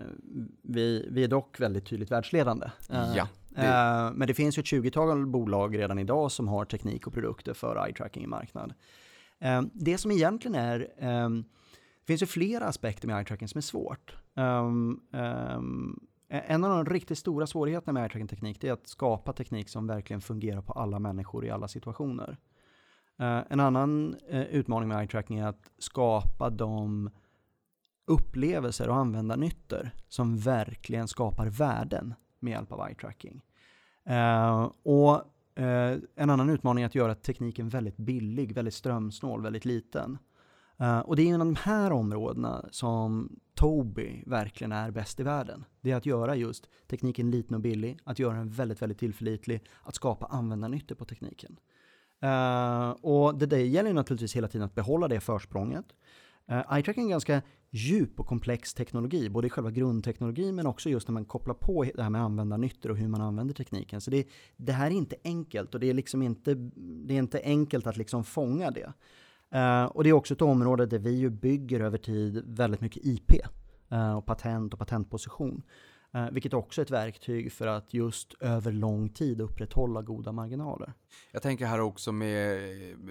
vi, 0.63 1.09
vi 1.11 1.25
är 1.25 1.29
dock 1.29 1.61
väldigt 1.61 1.87
tydligt 1.87 2.11
världsledande. 2.11 2.71
Ja, 2.89 3.29
uh, 3.59 4.17
men 4.17 4.29
det 4.29 4.35
finns 4.35 4.59
ju 4.59 4.61
ett 4.61 4.67
20-tal 4.67 5.27
bolag 5.27 5.79
redan 5.79 5.99
idag 5.99 6.33
som 6.33 6.49
har 6.49 6.65
teknik 6.65 7.07
och 7.07 7.15
produkter 7.15 7.55
för 7.55 7.87
eye 7.87 7.95
tracking 7.95 8.25
i 8.25 8.27
marknad. 8.27 8.75
Ehm, 9.41 9.71
det 9.75 9.99
som 9.99 10.11
egentligen 10.11 10.55
är, 10.55 10.93
ehm, 10.99 11.45
det 12.01 12.07
finns 12.07 12.23
ju 12.23 12.27
flera 12.27 12.67
aspekter 12.67 13.07
med 13.07 13.17
eye 13.17 13.25
tracking 13.25 13.49
som 13.49 13.59
är 13.59 13.63
svårt. 13.63 14.17
Ehm, 14.37 15.01
e-, 16.29 16.45
en 16.47 16.65
av 16.65 16.71
de 16.71 16.93
riktigt 16.93 17.19
stora 17.19 17.47
svårigheterna 17.47 17.93
med 17.93 18.03
eye 18.03 18.09
tracking 18.09 18.29
teknik 18.29 18.65
är 18.65 18.73
att 18.73 18.87
skapa 18.87 19.33
teknik 19.33 19.69
som 19.69 19.87
verkligen 19.87 20.21
fungerar 20.21 20.63
på 20.63 20.73
alla 20.73 20.99
människor 20.99 21.45
i 21.45 21.51
alla 21.51 21.69
situationer. 21.69 22.37
En 23.49 23.61
annan 23.61 24.17
eh, 24.29 24.43
utmaning 24.43 24.89
med 24.89 24.99
eye 24.99 25.09
tracking 25.09 25.39
är 25.39 25.47
att 25.47 25.71
skapa 25.79 26.51
de 26.51 27.11
upplevelser 28.07 28.89
och 28.89 28.97
användarnyttor 28.97 29.91
som 30.09 30.39
verkligen 30.39 31.09
skapar 31.09 31.47
värden 31.47 32.15
med 32.39 32.51
hjälp 32.51 32.73
av 32.73 32.89
eye 32.89 32.95
tracking. 32.95 33.43
Eh, 34.05 34.71
och 34.83 35.23
eh, 35.61 35.99
en 36.15 36.31
annan 36.31 36.51
utmaning 36.51 36.83
är 36.83 36.87
att 36.87 36.95
göra 36.95 37.15
tekniken 37.15 37.69
väldigt 37.69 37.97
billig, 37.97 38.55
väldigt 38.55 38.75
strömsnål, 38.75 39.43
väldigt 39.43 39.65
liten. 39.65 40.19
Eh, 40.79 40.99
och 40.99 41.17
det 41.17 41.23
är 41.23 41.27
inom 41.27 41.55
de 41.55 41.61
här 41.61 41.93
områdena 41.93 42.65
som 42.71 43.37
Tobii 43.55 44.25
verkligen 44.27 44.73
är 44.73 44.91
bäst 44.91 45.21
i 45.21 45.23
världen. 45.23 45.65
Det 45.81 45.91
är 45.91 45.97
att 45.97 46.07
göra 46.07 46.37
just 46.37 46.69
tekniken 46.91 47.31
liten 47.31 47.55
och 47.55 47.61
billig, 47.61 47.99
att 48.05 48.19
göra 48.19 48.37
den 48.37 48.51
väldigt, 48.51 48.83
väldigt 48.83 48.99
tillförlitlig, 48.99 49.65
att 49.83 49.95
skapa 49.95 50.27
användarnyttor 50.27 50.95
på 50.95 51.05
tekniken. 51.05 51.57
Eh, 52.23 52.91
och 52.91 53.39
det 53.39 53.47
där 53.47 53.59
gäller 53.59 53.91
ju 53.91 53.95
naturligtvis 53.95 54.37
hela 54.37 54.49
tiden 54.49 54.65
att 54.65 54.75
behålla 54.75 55.09
det 55.09 55.21
försprånget. 55.21 55.87
Eh, 56.51 56.73
Eye-tracking 56.73 57.01
är 57.01 57.05
en 57.05 57.09
ganska 57.09 57.43
djup 57.71 58.21
och 58.21 58.27
komplex 58.27 58.75
teknologi, 58.75 59.29
både 59.29 59.47
i 59.47 59.51
själva 59.51 59.71
grundteknologin 59.71 60.55
men 60.55 60.67
också 60.67 60.91
just 60.91 61.09
när 61.09 61.13
man 61.13 61.25
kopplar 61.25 61.55
på 61.55 61.85
det 61.95 62.03
här 62.03 62.11
med 62.11 62.23
användarnyttor 62.23 62.91
och 62.91 62.97
hur 62.97 63.09
man 63.09 63.21
använder 63.21 63.55
tekniken. 63.55 64.01
Så 64.01 64.11
det, 64.11 64.29
det 64.57 64.73
här 64.73 64.87
är 64.87 64.95
inte 64.95 65.17
enkelt 65.25 65.75
och 65.75 65.81
det 65.81 65.91
är 65.91 65.95
liksom 65.95 66.23
inte, 66.23 66.55
det 67.07 67.15
är 67.15 67.19
inte 67.19 67.41
enkelt 67.45 67.87
att 67.87 67.97
liksom 67.97 68.25
fånga 68.25 68.71
det. 68.71 68.93
Uh, 69.55 69.85
och 69.85 70.05
det 70.05 70.11
är 70.11 70.13
också 70.13 70.35
ett 70.35 70.43
område 70.43 70.87
där 70.87 70.99
vi 70.99 71.11
ju 71.11 71.31
bygger 71.31 71.81
över 71.81 71.99
tid 71.99 72.43
väldigt 72.47 72.81
mycket 72.81 73.05
IP 73.05 73.33
uh, 73.33 73.99
eh, 73.99 74.17
och 74.17 74.27
patent 74.27 74.73
och 74.73 74.79
patentposition. 74.79 75.63
Eh, 76.15 76.31
vilket 76.31 76.55
också 76.55 76.81
är 76.81 76.85
ett 76.85 76.91
verktyg 76.91 77.53
för 77.53 77.67
att 77.67 77.95
just 77.95 78.35
över 78.41 78.73
lång 78.73 79.09
tid 79.09 79.41
upprätthålla 79.41 80.03
goda 80.03 80.33
marginaler. 80.33 80.93
Jag 81.33 81.43
tänker 81.43 81.67
här 81.67 81.81
också 81.81 82.13
med 82.13 82.59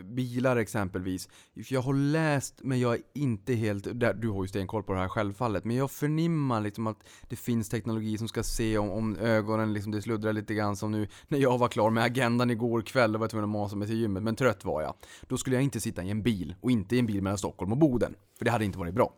bilar 0.06 0.58
exempelvis. 0.58 1.30
Jag 1.54 1.82
har 1.82 1.94
läst, 1.94 2.60
men 2.64 2.80
jag 2.80 2.94
är 2.94 3.02
inte 3.14 3.54
helt, 3.54 3.88
du 4.22 4.30
har 4.30 4.44
ju 4.44 4.48
stenkoll 4.48 4.84
på 4.84 4.94
det 4.94 5.00
här 5.00 5.08
självfallet, 5.08 5.66
men 5.66 5.76
jag 5.76 5.92
förnimmar 5.92 6.62
liksom 6.62 6.88
att 6.88 7.04
det 7.30 7.36
finns 7.36 7.70
teknologi 7.70 8.18
som 8.18 8.28
ska 8.28 8.44
se 8.44 8.78
om, 8.78 8.90
om 8.92 9.16
ögonen 9.16 9.74
liksom, 9.74 9.92
det 9.92 10.02
sluddrar 10.02 10.34
lite 10.34 10.54
grann 10.54 10.76
som 10.76 10.92
nu 10.92 11.08
när 11.28 11.38
jag 11.38 11.58
var 11.58 11.68
klar 11.68 11.90
med 11.90 12.04
agendan 12.04 12.50
igår 12.50 12.82
kväll 12.82 13.16
och 13.16 13.22
var 13.22 13.28
tvungen 13.28 13.44
att 13.44 13.50
masa 13.50 13.76
mig 13.76 13.88
till 13.88 13.98
gymmet, 13.98 14.24
men 14.24 14.36
trött 14.36 14.66
var 14.66 14.82
jag. 14.82 14.94
Då 15.28 15.38
skulle 15.38 15.56
jag 15.56 15.64
inte 15.64 15.80
sitta 15.80 16.04
i 16.04 16.10
en 16.10 16.22
bil, 16.22 16.56
och 16.62 16.72
inte 16.72 16.96
i 16.96 17.00
en 17.00 17.06
bil 17.06 17.22
mellan 17.22 17.38
Stockholm 17.38 17.72
och 17.72 17.78
Boden, 17.78 18.16
för 18.38 18.46
det 18.46 18.52
hade 18.52 18.66
inte 18.66 18.80
varit 18.80 18.94
bra 18.94 19.14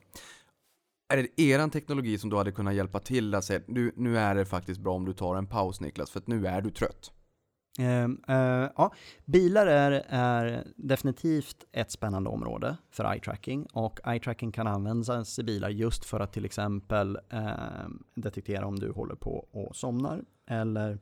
är 1.11 1.17
det 1.17 1.41
eran 1.41 1.69
teknologi 1.69 2.17
som 2.17 2.29
då 2.29 2.37
hade 2.37 2.51
kunnat 2.51 2.73
hjälpa 2.73 2.99
till 2.99 3.35
att 3.35 3.43
säga 3.43 3.61
nu, 3.67 3.91
nu 3.95 4.17
är 4.17 4.35
det 4.35 4.45
faktiskt 4.45 4.81
bra 4.81 4.93
om 4.93 5.05
du 5.05 5.13
tar 5.13 5.35
en 5.35 5.47
paus 5.47 5.81
Niklas, 5.81 6.11
för 6.11 6.19
att 6.19 6.27
nu 6.27 6.47
är 6.47 6.61
du 6.61 6.71
trött? 6.71 7.11
Uh, 7.79 7.85
uh, 7.85 8.69
ja, 8.75 8.93
bilar 9.25 9.67
är, 9.67 10.05
är, 10.09 10.67
definitivt 10.75 11.65
ett 11.71 11.91
spännande 11.91 12.29
område 12.29 12.77
för 12.91 13.03
eye-tracking 13.03 13.67
och 13.73 13.99
eye-tracking 14.03 14.51
kan 14.51 14.67
användas 14.67 15.39
i 15.39 15.43
bilar 15.43 15.69
just 15.69 16.05
för 16.05 16.19
att 16.19 16.33
till 16.33 16.45
exempel 16.45 17.17
uh, 17.33 17.89
detektera 18.15 18.65
om 18.65 18.79
du 18.79 18.91
håller 18.91 19.15
på 19.15 19.47
och 19.51 19.75
somnar 19.75 20.23
eller 20.49 20.99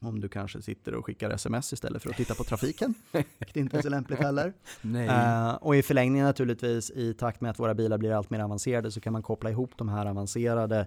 om 0.00 0.20
du 0.20 0.28
kanske 0.28 0.62
sitter 0.62 0.94
och 0.94 1.06
skickar 1.06 1.30
sms 1.30 1.72
istället 1.72 2.02
för 2.02 2.10
att 2.10 2.16
titta 2.16 2.34
på 2.34 2.44
trafiken, 2.44 2.94
vilket 3.12 3.56
inte 3.56 3.78
är 3.78 3.82
så 3.82 3.88
lämpligt 3.88 4.18
heller. 4.18 4.52
Uh, 4.84 5.54
och 5.54 5.76
i 5.76 5.82
förlängningen 5.82 6.26
naturligtvis, 6.26 6.90
i 6.90 7.14
takt 7.14 7.40
med 7.40 7.50
att 7.50 7.58
våra 7.58 7.74
bilar 7.74 7.98
blir 7.98 8.12
allt 8.12 8.30
mer 8.30 8.40
avancerade, 8.40 8.90
så 8.90 9.00
kan 9.00 9.12
man 9.12 9.22
koppla 9.22 9.50
ihop 9.50 9.70
de 9.76 9.88
här 9.88 10.06
avancerade 10.06 10.86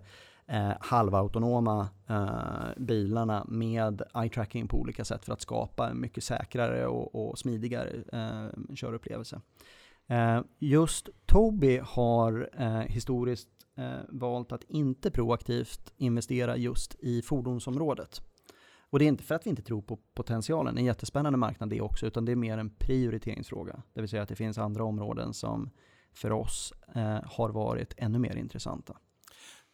uh, 0.51 0.73
halvautonoma 0.79 1.89
uh, 2.09 2.83
bilarna 2.83 3.45
med 3.47 4.01
eye-tracking 4.13 4.67
på 4.67 4.77
olika 4.77 5.05
sätt 5.05 5.25
för 5.25 5.33
att 5.33 5.41
skapa 5.41 5.89
en 5.89 6.01
mycket 6.01 6.23
säkrare 6.23 6.87
och, 6.87 7.29
och 7.29 7.39
smidigare 7.39 7.89
uh, 8.13 8.75
körupplevelse. 8.75 9.41
just 10.59 11.09
Tobii 11.25 11.81
har 11.83 12.49
historiskt 12.87 13.49
valt 14.09 14.51
att 14.51 14.63
inte 14.63 15.11
proaktivt 15.11 15.93
investera 15.97 16.57
just 16.57 16.95
i 16.99 17.21
fordonsområdet. 17.21 18.21
Och 18.93 18.99
det 18.99 19.05
är 19.05 19.07
inte 19.07 19.23
för 19.23 19.35
att 19.35 19.45
vi 19.45 19.49
inte 19.49 19.61
tror 19.61 19.81
på 19.81 19.99
potentialen, 20.13 20.77
en 20.77 20.85
jättespännande 20.85 21.37
marknad 21.37 21.69
det 21.69 21.81
också, 21.81 22.05
utan 22.05 22.25
det 22.25 22.31
är 22.31 22.35
mer 22.35 22.57
en 22.57 22.69
prioriteringsfråga. 22.69 23.81
Det 23.93 24.01
vill 24.01 24.09
säga 24.09 24.23
att 24.23 24.29
det 24.29 24.35
finns 24.35 24.57
andra 24.57 24.83
områden 24.83 25.33
som 25.33 25.69
för 26.11 26.31
oss 26.31 26.73
eh, 26.95 27.19
har 27.25 27.49
varit 27.49 27.93
ännu 27.97 28.19
mer 28.19 28.35
intressanta. 28.35 28.97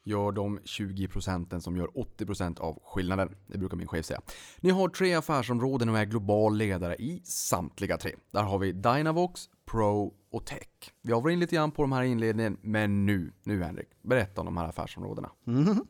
Gör 0.03 0.32
de 0.32 0.60
20 0.63 1.08
procenten 1.08 1.62
som 1.62 1.77
gör 1.77 1.99
80 1.99 2.25
procent 2.25 2.60
av 2.60 2.79
skillnaden. 2.84 3.36
Det 3.47 3.58
brukar 3.58 3.77
min 3.77 3.88
chef 3.88 4.05
säga. 4.05 4.21
Ni 4.60 4.69
har 4.69 4.89
tre 4.89 5.13
affärsområden 5.13 5.89
och 5.89 5.97
är 5.97 6.05
global 6.05 6.58
ledare 6.58 6.95
i 6.95 7.21
samtliga 7.23 7.97
tre. 7.97 8.15
Där 8.32 8.43
har 8.43 8.60
vi 8.60 8.71
Dynavox, 8.71 9.49
Pro 9.65 10.13
och 10.32 10.45
Tech. 10.45 10.93
Vi 11.01 11.12
har 11.12 11.21
varit 11.21 11.34
in 11.34 11.39
lite 11.39 11.55
grann 11.55 11.71
på 11.71 11.82
de 11.82 11.91
här 11.91 12.03
inledningen, 12.03 12.58
men 12.62 13.05
nu, 13.05 13.34
nu 13.43 13.63
Henrik, 13.63 13.89
berätta 14.01 14.41
om 14.41 14.45
de 14.45 14.58
här 14.58 14.67
affärsområdena. 14.67 15.32
Mm. 15.47 15.88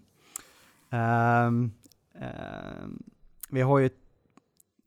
Um, 0.92 1.74
um, 2.84 3.04
vi 3.50 3.62
har 3.62 3.80
ju, 3.80 3.90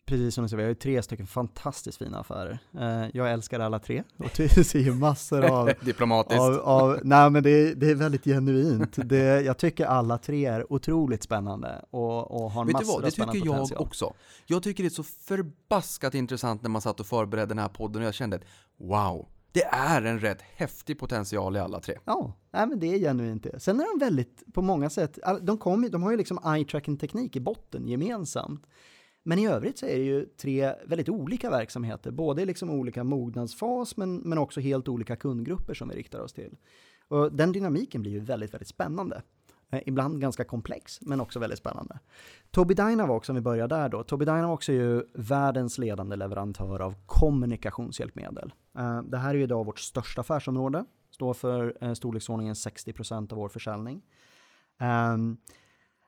precis 0.06 0.34
som 0.34 0.44
du 0.44 0.48
säger, 0.48 0.56
vi 0.56 0.62
har 0.62 0.68
ju 0.68 0.74
tre 0.74 1.02
stycken 1.02 1.26
fantastiskt 1.26 1.98
fina 1.98 2.18
affärer. 2.18 2.58
Eh, 2.78 3.08
jag 3.14 3.32
älskar 3.32 3.60
alla 3.60 3.78
tre 3.78 4.02
och 4.16 4.30
du 4.36 4.48
ser 4.64 4.78
ju 4.78 4.94
massor 4.94 5.44
av... 5.44 5.70
Diplomatiskt. 5.84 6.40
Av, 6.40 6.54
av, 6.54 7.00
nej 7.02 7.30
men 7.30 7.42
det, 7.42 7.74
det 7.74 7.90
är 7.90 7.94
väldigt 7.94 8.24
genuint. 8.24 9.08
Det, 9.08 9.40
jag 9.40 9.58
tycker 9.58 9.86
alla 9.86 10.18
tre 10.18 10.46
är 10.46 10.72
otroligt 10.72 11.22
spännande 11.22 11.84
och, 11.90 12.30
och 12.30 12.50
har 12.50 12.64
Vet 12.64 12.72
massor 12.72 12.86
du 12.86 12.92
vad, 12.92 13.02
det 13.02 13.06
av 13.06 13.10
spännande 13.10 13.32
tycker 13.32 13.46
jag 13.46 13.56
potential. 13.56 13.82
också. 13.82 14.12
Jag 14.46 14.62
tycker 14.62 14.82
det 14.82 14.88
är 14.88 14.90
så 14.90 15.02
förbaskat 15.02 16.14
intressant 16.14 16.62
när 16.62 16.70
man 16.70 16.82
satt 16.82 17.00
och 17.00 17.06
förberedde 17.06 17.46
den 17.46 17.58
här 17.58 17.68
podden 17.68 18.02
och 18.02 18.06
jag 18.06 18.14
kände 18.14 18.36
att 18.36 18.42
wow, 18.76 19.28
det 19.52 19.64
är 19.64 20.02
en 20.02 20.20
rätt 20.20 20.42
häftig 20.42 20.98
potential 20.98 21.56
i 21.56 21.58
alla 21.58 21.80
tre. 21.80 21.98
Ja, 22.04 22.32
nej, 22.50 22.66
men 22.66 22.80
det 22.80 22.94
är 22.94 22.98
genuint 22.98 23.42
det. 23.42 23.60
Sen 23.60 23.80
är 23.80 23.98
de 23.98 24.04
väldigt, 24.04 24.44
på 24.52 24.62
många 24.62 24.90
sätt, 24.90 25.18
de, 25.42 25.58
kom, 25.58 25.90
de 25.90 26.02
har 26.02 26.10
ju 26.10 26.16
liksom 26.16 26.38
eye-tracking-teknik 26.38 27.36
i 27.36 27.40
botten 27.40 27.88
gemensamt. 27.88 28.66
Men 29.22 29.38
i 29.38 29.48
övrigt 29.48 29.78
så 29.78 29.86
är 29.86 29.98
det 29.98 30.04
ju 30.04 30.26
tre 30.26 30.74
väldigt 30.86 31.08
olika 31.08 31.50
verksamheter, 31.50 32.10
både 32.10 32.42
i 32.42 32.46
liksom 32.46 32.70
olika 32.70 33.04
mognadsfas 33.04 33.96
men, 33.96 34.16
men 34.16 34.38
också 34.38 34.60
helt 34.60 34.88
olika 34.88 35.16
kundgrupper 35.16 35.74
som 35.74 35.88
vi 35.88 35.94
riktar 35.94 36.20
oss 36.20 36.32
till. 36.32 36.56
Och 37.08 37.32
den 37.32 37.52
dynamiken 37.52 38.02
blir 38.02 38.12
ju 38.12 38.20
väldigt, 38.20 38.54
väldigt 38.54 38.68
spännande. 38.68 39.22
Eh, 39.72 39.80
ibland 39.86 40.20
ganska 40.20 40.44
komplex, 40.44 41.00
men 41.02 41.20
också 41.20 41.38
väldigt 41.38 41.58
spännande. 41.58 41.98
Tobii 42.50 42.74
Dynavox, 42.74 43.28
om 43.28 43.34
vi 43.34 43.40
börjar 43.40 43.68
där 43.68 43.88
då. 43.88 44.02
Tobii 44.02 44.26
Dynavox 44.26 44.68
är 44.68 44.72
ju 44.72 45.02
världens 45.14 45.78
ledande 45.78 46.16
leverantör 46.16 46.80
av 46.80 46.94
kommunikationshjälpmedel. 47.06 48.52
Eh, 48.78 49.02
det 49.02 49.18
här 49.18 49.30
är 49.30 49.34
ju 49.34 49.42
idag 49.42 49.66
vårt 49.66 49.78
största 49.78 50.20
affärsområde, 50.20 50.84
står 51.10 51.34
för 51.34 51.76
eh, 51.80 51.92
storleksordningen 51.92 52.54
60% 52.54 53.32
av 53.32 53.38
vår 53.38 53.48
försäljning. 53.48 54.02
Ehm, 54.80 55.36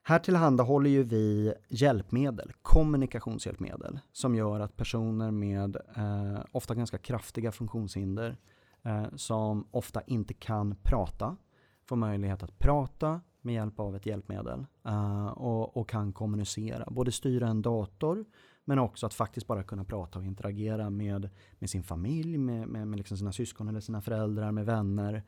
här 0.02 0.18
tillhandahåller 0.18 0.90
ju 0.90 1.02
vi 1.02 1.54
hjälpmedel, 1.68 2.52
kommunikationshjälpmedel, 2.62 3.98
som 4.12 4.34
gör 4.34 4.60
att 4.60 4.76
personer 4.76 5.30
med 5.30 5.76
eh, 5.96 6.44
ofta 6.52 6.74
ganska 6.74 6.98
kraftiga 6.98 7.52
funktionshinder, 7.52 8.36
eh, 8.82 9.06
som 9.16 9.68
ofta 9.70 10.02
inte 10.06 10.34
kan 10.34 10.76
prata, 10.82 11.36
får 11.88 11.96
möjlighet 11.96 12.42
att 12.42 12.58
prata 12.58 13.20
med 13.44 13.54
hjälp 13.54 13.80
av 13.80 13.96
ett 13.96 14.06
hjälpmedel 14.06 14.66
uh, 14.86 15.26
och, 15.26 15.76
och, 15.76 15.88
kan 15.88 16.12
kommunicera. 16.12 16.84
Både 16.90 17.12
styra 17.12 17.48
en 17.48 17.62
dator 17.62 18.24
men 18.64 18.78
också 18.78 19.06
att 19.06 19.14
faktiskt 19.14 19.46
bara 19.46 19.62
kunna 19.62 19.84
prata 19.84 20.18
och 20.18 20.24
interagera 20.24 20.90
med, 20.90 21.30
med 21.58 21.70
sin 21.70 21.82
familj, 21.82 22.38
med, 22.38 22.68
med, 22.68 22.88
med 22.88 22.96
liksom 22.96 23.16
sina 23.16 23.32
syskon 23.32 23.68
eller 23.68 23.80
sina 23.80 24.00
föräldrar, 24.00 24.52
med 24.52 24.66
vänner. 24.66 25.22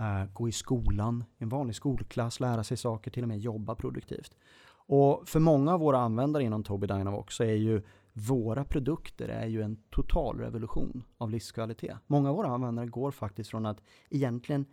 Uh, 0.00 0.32
gå 0.32 0.48
i 0.48 0.52
skolan, 0.52 1.24
i 1.38 1.42
en 1.42 1.48
vanlig 1.48 1.76
skolklass, 1.76 2.40
lära 2.40 2.64
sig 2.64 2.76
saker, 2.76 3.10
till 3.10 3.22
och 3.22 3.28
med 3.28 3.38
jobba 3.38 3.74
produktivt. 3.74 4.36
Och 4.70 5.28
för 5.28 5.40
många 5.40 5.74
av 5.74 5.80
våra 5.80 5.98
användare 5.98 6.44
inom 6.44 6.64
Tobii 6.64 6.88
Dynavox 6.88 7.34
så 7.34 7.42
är 7.44 7.54
ju 7.54 7.82
våra 8.12 8.64
produkter 8.64 9.28
är 9.28 9.46
ju 9.46 9.62
en 9.62 9.76
total 9.90 10.38
revolution 10.38 11.04
av 11.18 11.30
livskvalitet. 11.30 11.96
Många 12.06 12.30
av 12.30 12.36
våra 12.36 12.48
användare 12.48 12.86
går 12.86 13.10
faktiskt 13.10 13.50
från 13.50 13.66
att 13.66 13.82
egentligen 14.10 14.66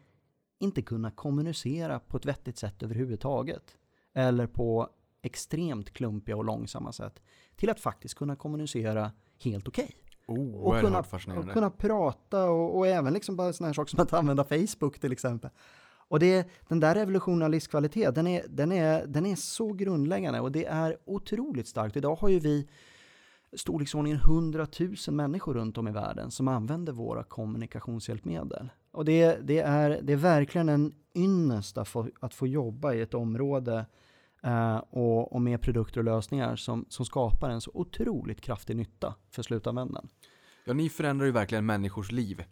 inte 0.59 0.81
kunna 0.81 1.11
kommunicera 1.11 1.99
på 1.99 2.17
ett 2.17 2.25
vettigt 2.25 2.57
sätt 2.57 2.83
överhuvudtaget. 2.83 3.77
Eller 4.13 4.47
på 4.47 4.89
extremt 5.21 5.93
klumpiga 5.93 6.35
och 6.35 6.45
långsamma 6.45 6.91
sätt. 6.91 7.21
Till 7.55 7.69
att 7.69 7.79
faktiskt 7.79 8.15
kunna 8.15 8.35
kommunicera 8.35 9.11
helt 9.43 9.67
okej. 9.67 9.83
Okay. 9.83 10.01
Oh, 10.27 10.55
och, 10.55 10.79
kunna, 10.79 11.03
och 11.39 11.49
kunna 11.51 11.69
prata 11.69 12.49
och, 12.49 12.77
och 12.77 12.87
även 12.87 13.13
liksom 13.13 13.35
bara 13.35 13.53
sådana 13.53 13.69
här 13.69 13.73
saker 13.73 13.89
som 13.89 13.99
att 13.99 14.13
använda 14.13 14.43
Facebook 14.43 14.99
till 14.99 15.11
exempel. 15.11 15.49
Och 16.07 16.19
det, 16.19 16.49
den 16.67 16.79
där 16.79 16.95
revolutionen 16.95 17.41
av 17.41 17.49
livskvalitet, 17.49 18.15
den 18.15 18.27
är, 18.27 18.45
den, 18.49 18.71
är, 18.71 19.05
den 19.07 19.25
är 19.25 19.35
så 19.35 19.73
grundläggande 19.73 20.39
och 20.39 20.51
det 20.51 20.65
är 20.65 20.97
otroligt 21.05 21.67
starkt. 21.67 21.97
Idag 21.97 22.15
har 22.15 22.29
ju 22.29 22.39
vi 22.39 22.67
storleksordningen 23.53 24.19
100 24.19 24.67
000 24.79 24.95
människor 25.07 25.53
runt 25.53 25.77
om 25.77 25.87
i 25.87 25.91
världen 25.91 26.31
som 26.31 26.47
använder 26.47 26.93
våra 26.93 27.23
kommunikationshjälpmedel. 27.23 28.69
Och 28.95 29.05
det, 29.05 29.37
det, 29.43 29.59
är, 29.59 30.01
det 30.01 30.13
är 30.13 30.17
verkligen 30.17 30.69
en 30.69 30.93
ynnest 31.15 31.77
att 31.77 31.87
få, 31.87 32.09
att 32.19 32.33
få 32.33 32.47
jobba 32.47 32.93
i 32.93 33.01
ett 33.01 33.13
område 33.13 33.85
eh, 34.43 34.77
och, 34.77 35.33
och, 35.33 35.41
med 35.41 35.61
produkter 35.61 35.99
och 35.99 36.03
lösningar 36.03 36.55
som, 36.55 36.85
som 36.89 37.05
skapar 37.05 37.49
en 37.49 37.61
så 37.61 37.71
otroligt 37.73 38.41
kraftig 38.41 38.75
nytta 38.75 39.15
för 39.31 39.43
slutanvändaren. 39.43 40.09
Ja, 40.65 40.73
ni 40.73 40.89
förändrar 40.89 41.25
ju 41.25 41.31
verkligen 41.31 41.65
människors 41.65 42.11
liv. 42.11 42.43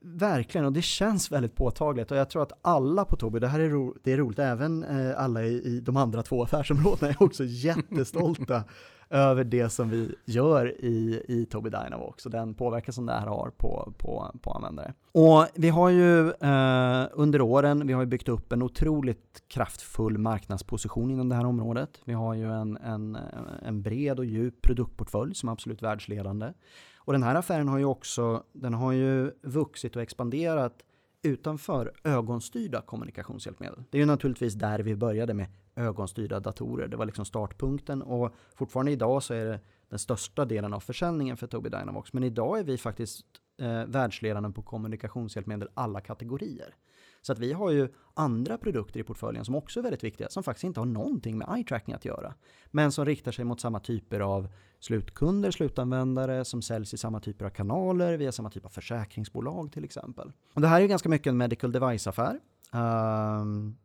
Verkligen, 0.00 0.64
och 0.64 0.72
det 0.72 0.82
känns 0.82 1.32
väldigt 1.32 1.56
påtagligt. 1.56 2.10
Och 2.10 2.16
jag 2.16 2.30
tror 2.30 2.42
att 2.42 2.52
alla 2.62 3.04
på 3.04 3.16
Tobii, 3.16 3.40
det 3.40 3.48
här 3.48 3.60
är, 3.60 3.68
ro, 3.68 3.96
det 4.02 4.12
är 4.12 4.16
roligt, 4.16 4.38
även 4.38 4.84
eh, 4.84 5.20
alla 5.20 5.44
i, 5.44 5.62
i 5.62 5.80
de 5.80 5.96
andra 5.96 6.22
två 6.22 6.42
affärsområdena 6.42 7.12
är 7.12 7.22
också 7.22 7.44
jättestolta 7.46 8.64
över 9.12 9.44
det 9.44 9.68
som 9.68 9.90
vi 9.90 10.14
gör 10.24 10.84
i, 10.84 11.22
i 11.28 11.46
Tobii 11.46 11.70
Dynavox 11.70 12.26
och 12.26 12.32
den 12.32 12.54
påverkan 12.54 12.92
som 12.92 13.06
det 13.06 13.12
här 13.12 13.26
har 13.26 13.50
på, 13.56 13.92
på, 13.98 14.30
på 14.42 14.50
användare. 14.50 14.94
Och 15.12 15.46
vi 15.54 15.68
har 15.68 15.88
ju 15.88 16.30
eh, 16.30 17.06
under 17.12 17.40
åren, 17.40 17.86
vi 17.86 17.92
har 17.92 18.02
ju 18.02 18.06
byggt 18.06 18.28
upp 18.28 18.52
en 18.52 18.62
otroligt 18.62 19.42
kraftfull 19.48 20.18
marknadsposition 20.18 21.10
inom 21.10 21.28
det 21.28 21.34
här 21.34 21.44
området. 21.44 22.00
Vi 22.04 22.12
har 22.12 22.34
ju 22.34 22.52
en, 22.52 22.76
en, 22.76 23.18
en 23.62 23.82
bred 23.82 24.18
och 24.18 24.24
djup 24.24 24.62
produktportfölj 24.62 25.34
som 25.34 25.48
är 25.48 25.52
absolut 25.52 25.82
världsledande. 25.82 26.52
Och 26.96 27.12
den 27.12 27.22
här 27.22 27.34
affären 27.34 27.68
har 27.68 27.78
ju 27.78 27.84
också, 27.84 28.42
den 28.52 28.74
har 28.74 28.92
ju 28.92 29.30
vuxit 29.42 29.96
och 29.96 30.02
expanderat 30.02 30.82
utanför 31.22 31.92
ögonstyrda 32.04 32.80
kommunikationshjälpmedel. 32.80 33.84
Det 33.90 33.98
är 33.98 34.00
ju 34.00 34.06
naturligtvis 34.06 34.54
där 34.54 34.78
vi 34.78 34.96
började 34.96 35.34
med 35.34 35.46
ögonstyrda 35.76 36.40
datorer. 36.40 36.88
Det 36.88 36.96
var 36.96 37.06
liksom 37.06 37.24
startpunkten 37.24 38.02
och 38.02 38.34
fortfarande 38.54 38.92
idag 38.92 39.22
så 39.22 39.34
är 39.34 39.44
det 39.44 39.60
den 39.88 39.98
största 39.98 40.44
delen 40.44 40.72
av 40.72 40.80
försäljningen 40.80 41.36
för 41.36 41.46
Tobii 41.46 41.70
Dynavox. 41.70 42.12
Men 42.12 42.24
idag 42.24 42.58
är 42.58 42.64
vi 42.64 42.78
faktiskt 42.78 43.26
eh, 43.60 43.84
världsledande 43.84 44.50
på 44.50 44.62
kommunikationshjälpmedel 44.62 45.68
alla 45.74 46.00
kategorier. 46.00 46.74
Så 47.22 47.32
att 47.32 47.38
vi 47.38 47.52
har 47.52 47.70
ju 47.70 47.88
andra 48.14 48.58
produkter 48.58 49.00
i 49.00 49.02
portföljen 49.02 49.44
som 49.44 49.54
också 49.54 49.80
är 49.80 49.82
väldigt 49.82 50.04
viktiga, 50.04 50.28
som 50.28 50.42
faktiskt 50.42 50.64
inte 50.64 50.80
har 50.80 50.86
någonting 50.86 51.38
med 51.38 51.48
eye 51.56 51.64
tracking 51.64 51.94
att 51.94 52.04
göra. 52.04 52.34
Men 52.70 52.92
som 52.92 53.04
riktar 53.04 53.32
sig 53.32 53.44
mot 53.44 53.60
samma 53.60 53.80
typer 53.80 54.20
av 54.20 54.48
slutkunder, 54.80 55.50
slutanvändare, 55.50 56.44
som 56.44 56.62
säljs 56.62 56.94
i 56.94 56.98
samma 56.98 57.20
typer 57.20 57.44
av 57.44 57.50
kanaler, 57.50 58.16
via 58.16 58.32
samma 58.32 58.50
typ 58.50 58.64
av 58.64 58.68
försäkringsbolag 58.68 59.72
till 59.72 59.84
exempel. 59.84 60.32
Och 60.54 60.60
det 60.60 60.68
här 60.68 60.76
är 60.76 60.80
ju 60.80 60.88
ganska 60.88 61.08
mycket 61.08 61.26
en 61.26 61.36
medical 61.36 61.72
device-affär. 61.72 62.40
Um, 62.72 63.76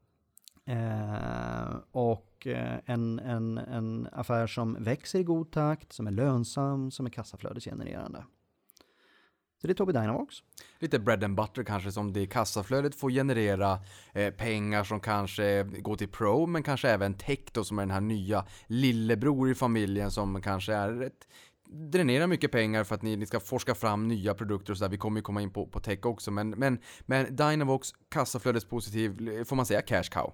Eh, 0.67 1.75
och 1.91 2.47
eh, 2.47 2.79
en, 2.85 3.19
en, 3.19 3.57
en 3.57 4.07
affär 4.11 4.47
som 4.47 4.83
växer 4.83 5.19
i 5.19 5.23
god 5.23 5.51
takt, 5.51 5.93
som 5.93 6.07
är 6.07 6.11
lönsam, 6.11 6.91
som 6.91 7.05
är 7.05 7.09
kassaflödesgenererande. 7.09 8.23
Så 9.61 9.67
det 9.67 9.73
är 9.73 9.75
Tobii 9.75 9.93
Dynavox. 9.93 10.35
Lite 10.79 10.99
bread 10.99 11.23
and 11.23 11.35
butter 11.35 11.63
kanske 11.63 11.91
som 11.91 12.13
det 12.13 12.27
kassaflödet 12.27 12.95
får 12.95 13.09
generera 13.11 13.79
eh, 14.13 14.33
pengar 14.33 14.83
som 14.83 14.99
kanske 14.99 15.63
går 15.63 15.95
till 15.95 16.07
Pro 16.07 16.45
men 16.45 16.63
kanske 16.63 16.89
även 16.89 17.13
Tech 17.13 17.39
då 17.51 17.63
som 17.63 17.79
är 17.79 17.83
den 17.83 17.91
här 17.91 18.01
nya 18.01 18.45
lillebror 18.67 19.49
i 19.49 19.55
familjen 19.55 20.11
som 20.11 20.41
kanske 20.41 20.73
är 20.73 21.01
ett 21.01 21.27
dränerar 21.69 22.27
mycket 22.27 22.51
pengar 22.51 22.83
för 22.83 22.95
att 22.95 23.01
ni, 23.01 23.15
ni 23.15 23.25
ska 23.25 23.39
forska 23.39 23.75
fram 23.75 24.07
nya 24.07 24.33
produkter 24.33 24.73
och 24.73 24.77
sådär. 24.77 24.89
Vi 24.89 24.97
kommer 24.97 25.19
ju 25.19 25.23
komma 25.23 25.41
in 25.41 25.49
på, 25.49 25.67
på 25.67 25.79
tech 25.79 26.05
också 26.05 26.31
men, 26.31 26.49
men, 26.49 26.79
men 27.05 27.35
Dynavox 27.35 27.91
kassaflödespositiv, 28.09 29.29
eh, 29.29 29.43
får 29.43 29.55
man 29.55 29.65
säga 29.65 29.81
cash 29.81 30.03
cow? 30.11 30.33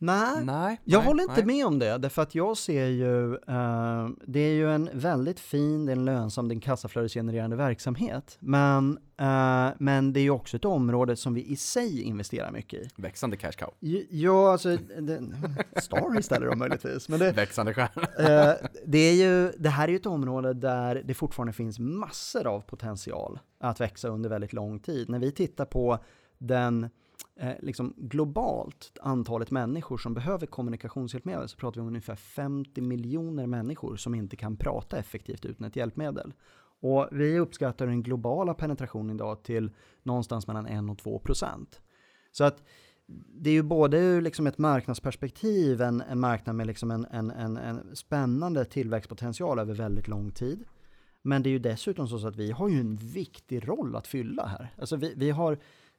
Nej, 0.00 0.44
Nej, 0.44 0.80
jag 0.84 0.98
nej, 0.98 1.06
håller 1.06 1.22
inte 1.22 1.34
nej. 1.34 1.44
med 1.44 1.66
om 1.66 1.78
det, 1.78 1.98
därför 1.98 2.22
att 2.22 2.34
jag 2.34 2.56
ser 2.56 2.86
ju, 2.86 3.34
eh, 3.34 4.08
det 4.26 4.40
är 4.40 4.52
ju 4.52 4.70
en 4.70 4.90
väldigt 4.92 5.40
fin, 5.40 5.86
det 5.86 5.92
är 5.92 5.96
en 5.96 6.04
lönsam, 6.04 6.48
det 6.48 6.52
är 6.52 6.56
en 6.56 6.60
kassaflödesgenererande 6.60 7.56
verksamhet. 7.56 8.36
Men, 8.40 8.98
eh, 9.16 9.68
men 9.78 10.12
det 10.12 10.20
är 10.20 10.22
ju 10.22 10.30
också 10.30 10.56
ett 10.56 10.64
område 10.64 11.16
som 11.16 11.34
vi 11.34 11.44
i 11.46 11.56
sig 11.56 12.02
investerar 12.02 12.50
mycket 12.50 12.82
i. 12.82 12.88
Växande 12.96 13.36
cash 13.36 13.52
cow. 13.52 13.74
Ja, 14.10 14.52
alltså, 14.52 14.76
det, 15.00 15.22
Star 15.76 16.18
istället 16.18 16.50
då 16.50 16.56
möjligtvis. 16.56 17.08
Men 17.08 17.18
det, 17.18 17.32
Växande 17.32 17.74
stjärna. 17.74 18.08
Eh, 18.18 18.54
det, 18.86 18.98
är 18.98 19.14
ju, 19.14 19.52
det 19.58 19.68
här 19.68 19.84
är 19.84 19.88
ju 19.88 19.96
ett 19.96 20.06
område 20.06 20.54
där 20.54 21.02
det 21.04 21.14
fortfarande 21.14 21.52
finns 21.52 21.78
massor 21.78 22.46
av 22.46 22.60
potential 22.60 23.38
att 23.60 23.80
växa 23.80 24.08
under 24.08 24.30
väldigt 24.30 24.52
lång 24.52 24.80
tid. 24.80 25.08
När 25.08 25.18
vi 25.18 25.32
tittar 25.32 25.64
på 25.64 25.98
den 26.38 26.88
eh, 27.36 27.52
liksom 27.60 27.94
globalt 27.96 28.98
antalet 29.02 29.50
människor 29.50 29.98
som 29.98 30.14
behöver 30.14 30.46
kommunikationshjälpmedel 30.46 31.48
så 31.48 31.56
pratar 31.56 31.74
vi 31.74 31.82
om 31.82 31.88
ungefär 31.88 32.16
50 32.16 32.80
miljoner 32.80 33.46
människor 33.46 33.96
som 33.96 34.14
inte 34.14 34.36
kan 34.36 34.56
prata 34.56 34.98
effektivt 34.98 35.44
utan 35.44 35.66
ett 35.66 35.76
hjälpmedel. 35.76 36.34
Och 36.80 37.08
vi 37.12 37.38
uppskattar 37.38 37.86
den 37.86 38.02
globala 38.02 38.54
penetrationen 38.54 39.16
idag 39.16 39.42
till 39.42 39.70
någonstans 40.02 40.46
mellan 40.46 40.66
1 40.66 40.90
och 40.90 40.98
2 40.98 41.18
procent. 41.18 41.80
Så 42.32 42.44
att 42.44 42.62
det 43.28 43.50
är 43.50 43.54
ju 43.54 43.62
både 43.62 43.98
ur 43.98 44.20
liksom 44.20 44.46
ett 44.46 44.58
marknadsperspektiv 44.58 45.80
en, 45.80 46.00
en 46.00 46.20
marknad 46.20 46.56
med 46.56 46.66
liksom 46.66 46.90
en, 46.90 47.04
en, 47.04 47.30
en, 47.30 47.56
en 47.56 47.96
spännande 47.96 48.64
tillväxtpotential 48.64 49.58
över 49.58 49.74
väldigt 49.74 50.08
lång 50.08 50.30
tid. 50.30 50.64
Men 51.22 51.42
det 51.42 51.48
är 51.48 51.52
ju 51.52 51.58
dessutom 51.58 52.08
så 52.08 52.28
att 52.28 52.36
vi 52.36 52.50
har 52.50 52.68
ju 52.68 52.80
en 52.80 52.96
viktig 52.96 53.68
roll 53.68 53.96
att 53.96 54.06
fylla 54.06 54.46
här. 54.46 54.74
Alltså 54.78 54.96
vi, 54.96 55.14
vi 55.16 55.30
har 55.30 55.58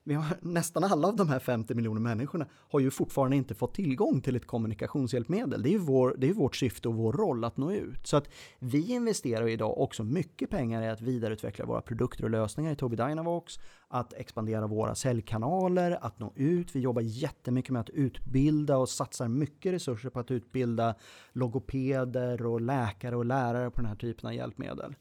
vi 0.10 0.16
har, 0.16 0.38
nästan 0.42 0.84
alla 0.84 1.08
av 1.08 1.16
de 1.16 1.30
här 1.30 1.40
50 1.40 1.74
miljoner 1.74 2.02
människorna 2.02 2.48
har 2.54 2.80
ju 2.80 2.92
fortfarande 2.92 3.38
inte 3.38 3.56
fått 3.56 3.74
tillgång 3.74 4.22
till 4.22 4.36
ett 4.36 4.48
kommunikationshjälpmedel. 4.48 5.64
Det 5.64 5.70
är 5.70 5.72
ju 5.72 5.78
vår, 5.78 6.16
det 6.18 6.30
är 6.30 6.34
vårt 6.34 6.56
syfte 6.56 6.88
och 6.88 6.94
vår 6.94 7.14
roll 7.14 7.44
att 7.44 7.58
nå 7.58 7.72
ut. 7.72 8.08
Så 8.08 8.18
att 8.18 8.30
vi 8.60 8.92
investerar 8.92 9.48
ju 9.48 9.54
idag 9.54 9.80
också 9.80 10.04
mycket 10.04 10.50
pengar 10.50 10.82
i 10.82 10.88
att 10.88 11.02
vidareutveckla 11.02 11.66
våra 11.66 11.82
produkter 11.82 12.24
och 12.24 12.30
lösningar 12.30 12.72
i 12.72 12.76
Tobii 12.76 12.98
Dynavox, 12.98 13.60
att 13.88 14.14
expandera 14.14 14.68
våra 14.68 14.96
säljkanaler, 14.96 15.98
att 16.02 16.20
nå 16.20 16.34
ut. 16.36 16.76
Vi 16.76 16.80
jobbar 16.80 17.02
jättemycket 17.02 17.72
med 17.72 17.80
att 17.80 17.90
utbilda 17.90 18.78
och 18.78 18.90
satsar 18.90 19.28
mycket 19.28 19.74
resurser 19.74 20.10
på 20.10 20.20
att 20.20 20.32
utbilda 20.32 20.96
logopeder 21.32 22.46
och 22.46 22.62
läkare 22.62 23.16
och 23.16 23.26
lärare 23.26 23.72
på 23.72 23.82
den 23.82 23.90
här 23.90 23.96
typen 23.96 24.28
av 24.28 24.34
hjälpmedel. 24.34 24.96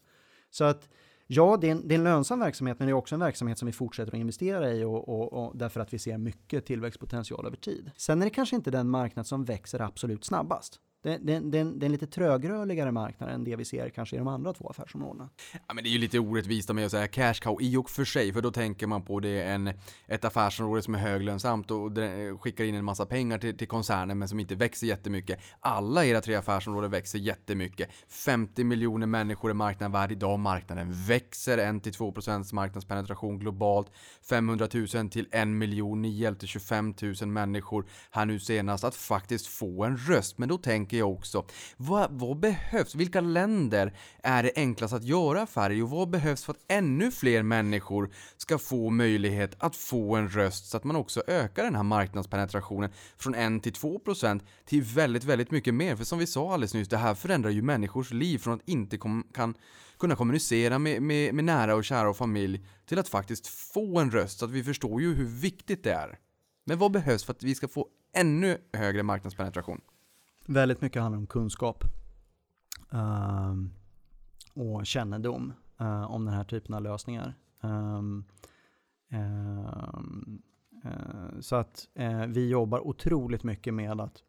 Så 0.49 0.63
att 0.63 0.89
Ja, 1.31 1.57
det 1.61 1.67
är, 1.67 1.71
en, 1.71 1.87
det 1.87 1.95
är 1.95 1.97
en 1.97 2.03
lönsam 2.03 2.39
verksamhet, 2.39 2.79
men 2.79 2.87
det 2.87 2.91
är 2.91 2.93
också 2.93 3.15
en 3.15 3.19
verksamhet 3.19 3.57
som 3.57 3.65
vi 3.65 3.71
fortsätter 3.71 4.11
att 4.11 4.19
investera 4.19 4.71
i 4.71 4.83
och, 4.83 5.09
och, 5.09 5.33
och 5.33 5.57
därför 5.57 5.79
att 5.79 5.93
vi 5.93 5.99
ser 5.99 6.17
mycket 6.17 6.65
tillväxtpotential 6.65 7.45
över 7.45 7.57
tid. 7.57 7.91
Sen 7.97 8.21
är 8.21 8.25
det 8.25 8.29
kanske 8.29 8.55
inte 8.55 8.71
den 8.71 8.89
marknad 8.89 9.27
som 9.27 9.43
växer 9.43 9.81
absolut 9.81 10.25
snabbast. 10.25 10.79
Det, 11.01 11.09
är 11.09 11.55
en, 11.55 11.91
lite 11.91 12.07
trögrörligare 12.07 12.91
marknad 12.91 13.29
än 13.29 13.43
det 13.43 13.55
vi 13.55 13.65
ser 13.65 13.89
kanske 13.89 14.15
i 14.15 14.19
de 14.19 14.27
andra 14.27 14.53
två 14.53 14.69
affärsområdena. 14.69 15.29
Ja, 15.67 15.73
men 15.73 15.83
det 15.83 15.89
är 15.89 15.91
ju 15.91 15.97
lite 15.97 16.19
orättvist 16.19 16.69
av 16.69 16.75
mig 16.75 16.85
att 16.85 16.91
säga 16.91 17.07
cash 17.07 17.33
cow 17.33 17.57
i 17.61 17.77
och 17.77 17.89
för 17.89 18.05
sig, 18.05 18.33
för 18.33 18.41
då 18.41 18.51
tänker 18.51 18.87
man 18.87 19.05
på 19.05 19.19
det 19.19 19.43
en, 19.43 19.73
ett 20.07 20.25
affärsområde 20.25 20.81
som 20.81 20.95
är 20.95 20.99
höglönsamt 20.99 21.71
och 21.71 21.91
skickar 22.39 22.63
in 22.63 22.75
en 22.75 22.85
massa 22.85 23.05
pengar 23.05 23.37
till, 23.37 23.57
till 23.57 23.67
koncernen 23.67 24.19
men 24.19 24.27
som 24.27 24.39
inte 24.39 24.55
växer 24.55 24.87
jättemycket. 24.87 25.39
Alla 25.59 26.05
era 26.05 26.21
tre 26.21 26.35
affärsområden 26.35 26.91
växer 26.91 27.19
jättemycket. 27.19 27.89
50 28.07 28.63
miljoner 28.63 29.07
människor 29.07 29.49
är 29.49 29.53
marknaden 29.53 29.91
värd 29.91 30.11
idag. 30.11 30.39
Marknaden 30.39 30.93
växer 31.07 31.57
1-2% 31.57 32.53
marknadspenetration 32.53 33.39
globalt. 33.39 33.91
500 34.29 34.67
000 34.73 35.09
till 35.09 35.27
1 35.31 35.47
miljon. 35.47 36.01
Ni 36.01 36.09
hjälpte 36.09 36.47
25 36.47 36.93
000 37.21 37.29
människor 37.29 37.85
här 38.11 38.25
nu 38.25 38.39
senast 38.39 38.83
att 38.83 38.95
faktiskt 38.95 39.47
få 39.47 39.83
en 39.83 39.97
röst. 39.97 40.37
Men 40.37 40.49
då 40.49 40.57
tänker 40.57 40.88
jag 40.97 41.11
också, 41.11 41.45
vad, 41.77 42.11
vad 42.11 42.39
behövs? 42.39 42.95
Vilka 42.95 43.21
länder 43.21 43.93
är 44.23 44.43
det 44.43 44.51
enklast 44.55 44.93
att 44.93 45.03
göra 45.03 45.41
affärer 45.41 45.73
i 45.73 45.81
och 45.81 45.89
vad 45.89 46.09
behövs 46.09 46.45
för 46.45 46.53
att 46.53 46.63
ännu 46.67 47.11
fler 47.11 47.43
människor 47.43 48.09
ska 48.37 48.57
få 48.57 48.89
möjlighet 48.89 49.55
att 49.59 49.75
få 49.75 50.15
en 50.15 50.29
röst 50.29 50.69
så 50.69 50.77
att 50.77 50.83
man 50.83 50.95
också 50.95 51.23
ökar 51.27 51.63
den 51.63 51.75
här 51.75 51.83
marknadspenetrationen 51.83 52.91
från 53.17 53.35
1 53.35 53.63
till 53.63 53.73
2 53.73 53.99
procent 53.99 54.43
till 54.65 54.83
väldigt, 54.83 55.23
väldigt 55.23 55.51
mycket 55.51 55.73
mer. 55.73 55.95
För 55.95 56.03
som 56.03 56.19
vi 56.19 56.27
sa 56.27 56.53
alldeles 56.53 56.73
nyss, 56.73 56.87
det 56.87 56.97
här 56.97 57.15
förändrar 57.15 57.49
ju 57.49 57.61
människors 57.61 58.11
liv 58.11 58.37
från 58.37 58.53
att 58.53 58.69
inte 58.69 58.97
kom, 58.97 59.27
kan 59.33 59.55
kunna 59.99 60.15
kommunicera 60.15 60.79
med, 60.79 61.01
med, 61.01 61.33
med 61.33 61.43
nära 61.43 61.75
och 61.75 61.85
kära 61.85 62.09
och 62.09 62.17
familj 62.17 62.65
till 62.85 62.99
att 62.99 63.09
faktiskt 63.09 63.47
få 63.47 63.99
en 63.99 64.11
röst. 64.11 64.39
Så 64.39 64.45
att 64.45 64.51
vi 64.51 64.63
förstår 64.63 65.01
ju 65.01 65.13
hur 65.13 65.25
viktigt 65.25 65.83
det 65.83 65.91
är. 65.91 66.19
Men 66.65 66.77
vad 66.77 66.91
behövs 66.91 67.23
för 67.23 67.33
att 67.33 67.43
vi 67.43 67.55
ska 67.55 67.67
få 67.67 67.87
ännu 68.13 68.57
högre 68.73 69.03
marknadspenetration? 69.03 69.81
Väldigt 70.51 70.81
mycket 70.81 71.01
handlar 71.01 71.19
om 71.19 71.27
kunskap 71.27 71.83
ehm, 72.91 73.69
och 74.53 74.85
kännedom 74.85 75.53
uh, 75.81 76.11
om 76.11 76.25
den 76.25 76.33
här 76.33 76.43
typen 76.43 76.75
av 76.75 76.81
lösningar. 76.81 77.35
Um, 77.61 78.25
ehm, 79.09 80.41
uh, 80.85 81.39
så 81.39 81.55
att 81.55 81.87
uh, 81.99 82.25
vi 82.25 82.49
jobbar 82.49 82.87
otroligt 82.87 83.43
mycket 83.43 83.73
med 83.73 84.01
att 84.01 84.23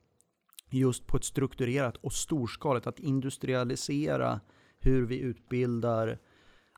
just 0.71 1.07
på 1.07 1.17
ett 1.17 1.25
strukturerat 1.25 1.97
och 1.97 2.13
storskaligt 2.13 2.87
att 2.87 2.99
industrialisera 2.99 4.41
hur 4.79 5.07
vi 5.07 5.19
utbildar 5.19 6.19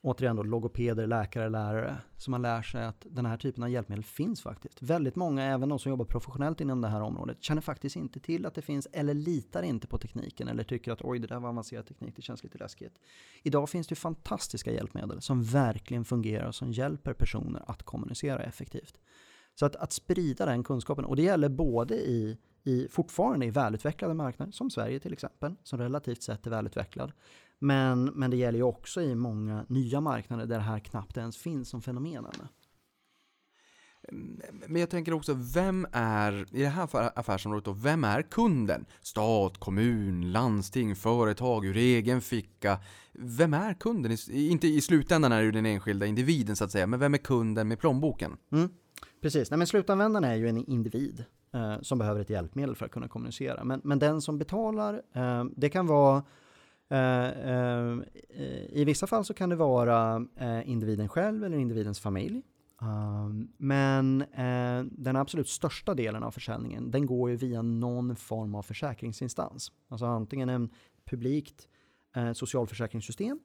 återigen 0.03 0.36
då 0.36 0.42
logopeder, 0.42 1.07
läkare, 1.07 1.48
lärare, 1.48 1.96
så 2.16 2.30
man 2.30 2.42
lär 2.42 2.62
sig 2.62 2.84
att 2.84 3.07
den 3.11 3.26
här 3.26 3.36
typen 3.36 3.62
av 3.62 3.70
hjälpmedel 3.70 4.05
finns 4.05 4.42
faktiskt. 4.42 4.82
Väldigt 4.82 5.16
många, 5.16 5.44
även 5.44 5.68
de 5.68 5.78
som 5.78 5.90
jobbar 5.90 6.05
professionellt 6.05 6.61
inom 6.61 6.80
det 6.80 6.88
här 6.88 7.00
området, 7.00 7.42
känner 7.42 7.61
faktiskt 7.61 7.96
inte 7.96 8.20
till 8.20 8.46
att 8.46 8.55
det 8.55 8.62
finns 8.62 8.88
eller 8.92 9.14
litar 9.14 9.62
inte 9.62 9.86
på 9.86 9.98
tekniken 9.98 10.48
eller 10.48 10.64
tycker 10.64 10.92
att 10.92 11.03
oj, 11.03 11.18
det 11.18 11.26
där 11.26 11.40
var 11.40 11.48
avancerad 11.48 11.86
teknik, 11.86 12.16
det 12.16 12.22
känns 12.22 12.42
lite 12.42 12.59
läskigt. 12.59 12.98
Idag 13.42 13.70
finns 13.70 13.86
det 13.86 13.92
ju 13.92 13.96
fantastiska 13.96 14.72
hjälpmedel 14.72 15.20
som 15.20 15.42
verkligen 15.42 16.05
fungerar 16.05 16.46
och 16.46 16.55
som 16.55 16.72
hjälper 16.72 17.12
personer 17.12 17.62
att 17.66 17.82
kommunicera 17.82 18.42
effektivt. 18.42 18.98
Så 19.55 19.66
att, 19.66 19.76
att 19.76 19.92
sprida 19.92 20.46
den 20.46 20.64
kunskapen, 20.64 21.05
och 21.05 21.16
det 21.16 21.22
gäller 21.22 21.48
både 21.48 21.94
i, 21.94 22.38
i 22.62 22.88
fortfarande 22.88 23.46
i 23.46 23.50
välutvecklade 23.50 24.14
marknader, 24.14 24.53
som 24.53 24.70
Sverige 24.70 25.00
till 25.00 25.12
exempel, 25.12 25.55
som 25.62 25.78
relativt 25.78 26.22
sett 26.22 26.46
är 26.46 26.50
välutvecklad, 26.50 27.12
men, 27.63 28.05
men 28.05 28.31
det 28.31 28.37
gäller 28.37 28.59
ju 28.59 28.65
också 28.65 29.03
i 29.03 29.15
många 29.15 29.65
nya 29.69 30.01
marknader 30.01 30.47
där 30.47 30.57
det 30.57 30.63
här 30.63 30.79
knappt 30.79 31.17
ens 31.17 31.37
finns 31.37 31.69
som 31.69 31.83
fenomen 31.83 32.25
ännu. 32.25 32.49
Men 34.67 34.81
jag 34.81 34.91
tänker 34.91 35.13
också, 35.13 35.35
vem 35.55 35.87
är, 35.93 36.47
i 36.57 36.63
det 36.63 36.69
här 36.69 36.87
affär- 36.87 37.13
affärsområdet 37.17 37.65
då, 37.65 37.73
vem 37.73 38.05
är 38.05 38.23
kunden? 38.23 38.85
Stat, 39.01 39.59
kommun, 39.59 40.33
landsting, 40.33 40.97
företag, 40.97 41.65
ur 41.65 41.77
egen 41.77 42.21
ficka. 42.21 42.79
Vem 43.13 43.55
är 43.55 43.75
kunden? 43.75 44.17
Inte 44.31 44.67
i 44.67 44.81
slutändan 44.81 45.33
är 45.33 45.39
det 45.39 45.45
ju 45.45 45.53
den 45.53 45.67
enskilda 45.67 46.07
individen 46.07 46.57
så 46.57 46.65
att 46.65 46.71
säga, 46.71 46.87
men 46.87 47.01
vem 47.01 47.15
är 47.15 47.19
kunden 47.19 47.69
med 47.69 47.79
plånboken? 47.79 48.37
Mm. 48.53 48.69
Precis, 49.21 49.51
Nej, 49.51 49.59
men 49.59 49.67
slutanvändaren 49.67 50.25
är 50.25 50.35
ju 50.35 50.49
en 50.49 50.57
individ 50.71 51.25
eh, 51.55 51.81
som 51.83 51.99
behöver 51.99 52.21
ett 52.21 52.31
hjälpmedel 52.31 52.77
för 52.77 52.87
att 52.87 52.93
kunna 52.93 53.09
kommunicera. 53.09 53.65
Men, 53.65 53.81
men 53.85 53.99
den 53.99 54.21
som 54.21 54.39
betalar, 54.39 55.03
eh, 55.13 55.45
det 55.57 55.69
kan 55.69 55.87
vara 55.87 56.23
Eh, 56.93 57.28
eh, 57.28 57.99
I 58.72 58.84
vissa 58.86 59.07
fall 59.07 59.24
så 59.24 59.34
kan 59.34 59.49
det 59.49 59.57
vara 59.57 60.26
eh, 60.36 60.68
individen 60.68 61.09
själv 61.09 61.45
eller 61.45 61.57
individens 61.57 62.01
familj. 62.01 62.43
Ehm, 62.82 63.49
men 63.57 64.24
den 64.90 65.16
absolut 65.16 65.49
största 65.49 65.95
delen 65.95 66.22
av 66.22 66.30
försäljningen 66.30 66.90
den 66.90 67.07
går 67.07 67.30
ju 67.30 67.36
via 67.36 67.62
någon 67.62 68.16
form 68.16 68.55
av 68.55 68.62
försäkringsinstans. 68.62 69.72
Alltså 69.88 70.07
antingen 70.07 70.49
en 70.49 70.70
publikt 71.05 71.68
socialförsäkringssystem 72.34 73.40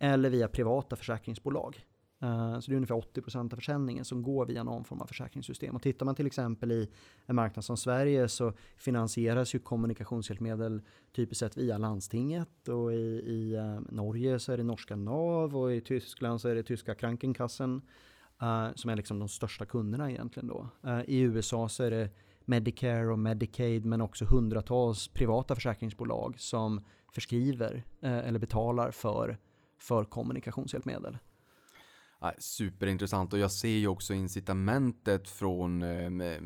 eller 0.00 0.30
via 0.30 0.48
privata 0.48 0.96
försäkringsbolag. 0.96 1.84
Eh, 2.22 2.60
så 2.60 2.70
det 2.70 2.74
är 2.74 2.76
ungefär 2.76 2.94
80 2.94 3.22
procent 3.22 3.52
av 3.52 3.56
försäljningen 3.56 4.04
som 4.04 4.22
går 4.22 4.46
via 4.46 4.62
någon 4.62 4.84
form 4.84 5.00
av 5.00 5.06
försäkringssystem. 5.06 5.74
Och 5.74 5.82
tittar 5.82 6.06
man 6.06 6.14
till 6.14 6.26
exempel 6.26 6.72
i 6.72 6.88
en 7.26 7.36
marknad 7.36 7.64
som 7.64 7.76
Sverige 7.76 8.28
så 8.28 8.52
finansieras 8.76 9.54
ju 9.54 9.58
kommunikationshjälpmedel 9.58 10.82
typiskt 11.12 11.40
sett 11.40 11.56
via 11.56 11.78
landstinget 11.78 12.68
och 12.68 12.92
i, 12.92 13.22
i 13.26 13.54
eh, 13.54 13.80
Norge 13.90 14.38
så 14.38 14.52
är 14.52 14.56
det 14.56 14.62
norska 14.62 14.96
NAV 14.96 15.56
och 15.56 15.74
i 15.74 15.80
Tyskland 15.80 16.40
så 16.40 16.48
är 16.48 16.54
det 16.54 16.62
tyska 16.62 16.94
Krankenkassen 16.94 17.82
eh, 18.42 18.68
som 18.74 18.90
är 18.90 18.96
liksom 18.96 19.18
de 19.18 19.28
största 19.28 19.64
kunderna 19.64 20.10
egentligen 20.10 20.48
då. 20.48 20.68
I 21.06 21.20
USA 21.20 21.68
så 21.68 21.82
är 21.82 21.90
det 21.90 22.10
Medicare 22.44 23.12
och 23.12 23.18
Medicaid 23.18 23.84
men 23.84 24.00
också 24.00 24.24
hundratals 24.24 25.08
privata 25.08 25.54
försäkringsbolag 25.54 26.40
som 26.40 26.80
förskriver 27.12 27.84
eller 28.00 28.38
betalar 28.38 28.90
för, 28.90 29.38
för 29.78 30.04
kommunikationshjälpmedel. 30.04 31.18
Superintressant 32.38 33.32
och 33.32 33.38
jag 33.38 33.50
ser 33.52 33.68
ju 33.68 33.88
också 33.88 34.14
incitamentet 34.14 35.28
från 35.28 35.82
eh, 35.82 36.40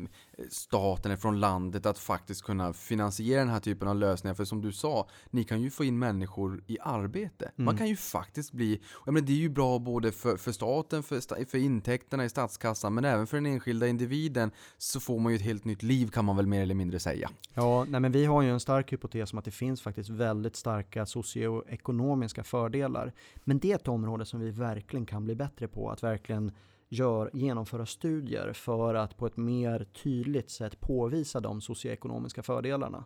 staten, 0.49 1.11
eller 1.11 1.19
från 1.21 1.39
landet 1.39 1.85
att 1.85 1.99
faktiskt 1.99 2.41
kunna 2.41 2.73
finansiera 2.73 3.39
den 3.39 3.49
här 3.49 3.59
typen 3.59 3.87
av 3.87 3.95
lösningar. 3.95 4.35
För 4.35 4.45
som 4.45 4.61
du 4.61 4.71
sa, 4.71 5.07
ni 5.29 5.43
kan 5.43 5.61
ju 5.61 5.69
få 5.69 5.83
in 5.83 5.99
människor 5.99 6.63
i 6.67 6.77
arbete. 6.81 7.51
Man 7.55 7.67
Mm. 7.67 7.77
kan 7.77 7.87
ju 7.87 7.95
faktiskt 7.95 8.51
bli, 8.51 8.81
jag 9.05 9.13
menar, 9.13 9.27
det 9.27 9.33
är 9.33 9.37
ju 9.37 9.49
bra 9.49 9.79
både 9.79 10.11
för, 10.11 10.37
för 10.37 10.51
staten, 10.51 11.03
för, 11.03 11.45
för 11.45 11.57
intäkterna 11.57 12.25
i 12.25 12.29
statskassan, 12.29 12.93
men 12.93 13.05
även 13.05 13.27
för 13.27 13.37
den 13.37 13.45
enskilda 13.45 13.87
individen 13.87 14.51
så 14.77 14.99
får 14.99 15.19
man 15.19 15.31
ju 15.31 15.35
ett 15.35 15.41
helt 15.41 15.65
nytt 15.65 15.83
liv 15.83 16.07
kan 16.07 16.25
man 16.25 16.35
väl 16.37 16.47
mer 16.47 16.61
eller 16.61 16.75
mindre 16.75 16.99
säga. 16.99 17.29
Ja, 17.53 17.85
nej 17.89 17.99
men 18.01 18.11
vi 18.11 18.25
har 18.25 18.41
ju 18.41 18.49
en 18.49 18.59
stark 18.59 18.93
hypotes 18.93 19.33
om 19.33 19.39
att 19.39 19.45
det 19.45 19.51
finns 19.51 19.81
faktiskt 19.81 20.09
väldigt 20.09 20.55
starka 20.55 21.05
socioekonomiska 21.05 22.43
fördelar. 22.43 23.13
Men 23.43 23.59
det 23.59 23.71
är 23.71 23.75
ett 23.75 23.87
område 23.87 24.25
som 24.25 24.39
vi 24.39 24.51
verkligen 24.51 25.05
kan 25.05 25.25
bli 25.25 25.35
bättre 25.35 25.66
på, 25.67 25.89
att 25.89 26.03
verkligen 26.03 26.51
gör, 26.89 27.29
genomföra 27.33 27.85
studier 27.85 28.53
för 28.53 28.95
att 28.95 29.17
på 29.17 29.27
ett 29.27 29.37
mer 29.37 29.87
tydligt 30.03 30.49
sätt 30.49 30.79
påvisa 30.79 31.39
de 31.39 31.61
socioekonomiska 31.61 32.43
fördelarna. 32.43 33.05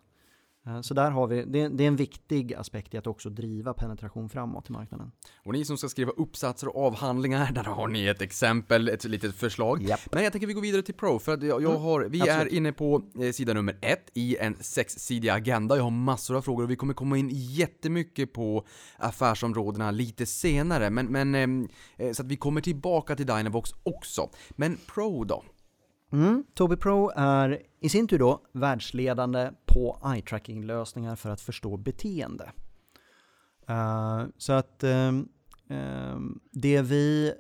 Eh, 0.68 0.82
Så 0.82 0.94
där 0.94 1.12
har 1.12 1.28
vi, 1.28 1.44
det, 1.46 1.68
det 1.68 1.84
är 1.84 1.88
en 1.88 1.96
viktig 1.96 2.54
aspekt 2.54 2.94
i 2.94 2.98
att 2.98 3.08
också 3.08 3.30
driva 3.30 3.74
penetration 3.74 4.30
framåt 4.30 4.70
i 4.70 4.72
marknaden. 4.72 5.12
Och 5.46 5.54
ni 5.54 5.66
som 5.66 5.78
ska 5.78 5.90
skriva 5.90 6.12
uppsatser 6.12 6.68
och 6.68 6.86
avhandlingar, 6.88 7.52
där 7.56 7.64
har 7.64 7.88
ni 7.88 8.06
ett 8.08 8.22
exempel, 8.22 8.90
ett 8.90 9.04
litet 9.04 9.36
förslag. 9.36 9.84
Japp. 9.84 10.00
Men 10.12 10.24
jag 10.24 10.32
tänker 10.32 10.48
vi 10.48 10.54
går 10.54 10.62
vidare 10.62 10.82
till 10.82 10.94
Pro, 10.94 11.20
för 11.20 11.34
att 11.34 11.44
jag, 11.44 11.62
jag 11.62 11.72
Mm, 11.72 11.82
har, 11.84 12.02
vi 12.10 12.22
absolut. 12.22 12.54
är 12.54 12.56
inne 12.58 12.72
på 12.72 13.02
eh, 13.22 13.32
sida 13.32 13.54
nummer 13.54 13.78
ett 13.82 14.10
i 14.14 14.38
en 14.38 14.56
sexsidig 14.60 15.30
agenda. 15.30 15.76
Jag 15.76 15.84
har 15.84 15.90
massor 15.92 16.38
av 16.38 16.42
frågor 16.42 16.64
och 16.64 16.72
vi 16.72 16.76
kommer 16.76 16.94
komma 16.94 17.18
in 17.18 17.30
jättemycket 17.34 18.34
på 18.34 18.66
affärsområdena 18.98 19.92
lite 19.92 20.26
senare. 20.26 20.90
Men, 20.90 21.06
men 21.06 21.36
ehm, 21.36 21.68
eh, 21.98 22.12
så 22.12 22.22
att 22.22 22.28
vi 22.28 22.36
kommer 22.38 22.62
tillbaka 22.62 23.16
till 23.16 23.26
Dynavox 23.26 23.72
också. 23.84 24.30
Men 24.50 24.78
Pro 24.94 25.24
då? 25.24 25.44
Mm. 26.12 26.44
Tobii 26.54 26.78
Pro 26.78 27.12
är 27.16 27.62
i 27.80 27.90
sin 27.90 28.08
tur 28.08 28.20
då 28.20 28.42
världsledande 28.52 29.52
på 29.66 30.00
eye-tracking-lösningar 30.04 31.16
för 31.16 31.30
att 31.30 31.42
förstå 31.42 31.78
beteende. 31.78 32.52
Uh, 33.70 34.26
så 34.38 34.54
att 34.54 34.84
ehm, 34.84 35.28
ehm, 35.68 36.40
det 36.52 36.82
vi 36.82 37.34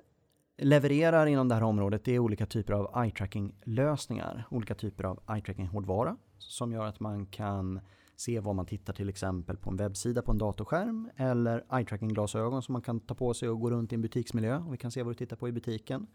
levererar 0.57 1.25
inom 1.25 1.47
det 1.47 1.55
här 1.55 1.63
området 1.63 2.03
det 2.03 2.15
är 2.15 2.19
olika 2.19 2.45
typer 2.45 2.73
av 2.73 3.03
eye-tracking-lösningar, 3.03 4.43
olika 4.49 4.75
typer 4.75 5.03
av 5.03 5.19
eye-tracking-hårdvara 5.27 6.17
som 6.37 6.71
gör 6.71 6.85
att 6.85 6.99
man 6.99 7.25
kan 7.25 7.79
se 8.15 8.39
vad 8.39 8.55
man 8.55 8.65
tittar 8.65 8.93
till 8.93 9.09
exempel 9.09 9.57
på 9.57 9.69
en 9.69 9.77
webbsida 9.77 10.21
på 10.21 10.31
en 10.31 10.37
datorskärm 10.37 11.09
eller 11.15 11.65
eye-tracking-glasögon 11.69 12.61
som 12.61 12.73
man 12.73 12.81
kan 12.81 12.99
ta 12.99 13.15
på 13.15 13.33
sig 13.33 13.49
och 13.49 13.59
gå 13.59 13.71
runt 13.71 13.91
i 13.91 13.95
en 13.95 14.01
butiksmiljö 14.01 14.57
och 14.57 14.73
vi 14.73 14.77
kan 14.77 14.91
se 14.91 15.03
vad 15.03 15.13
du 15.13 15.17
tittar 15.17 15.35
på 15.35 15.47
i 15.47 15.51
butiken. 15.51 16.07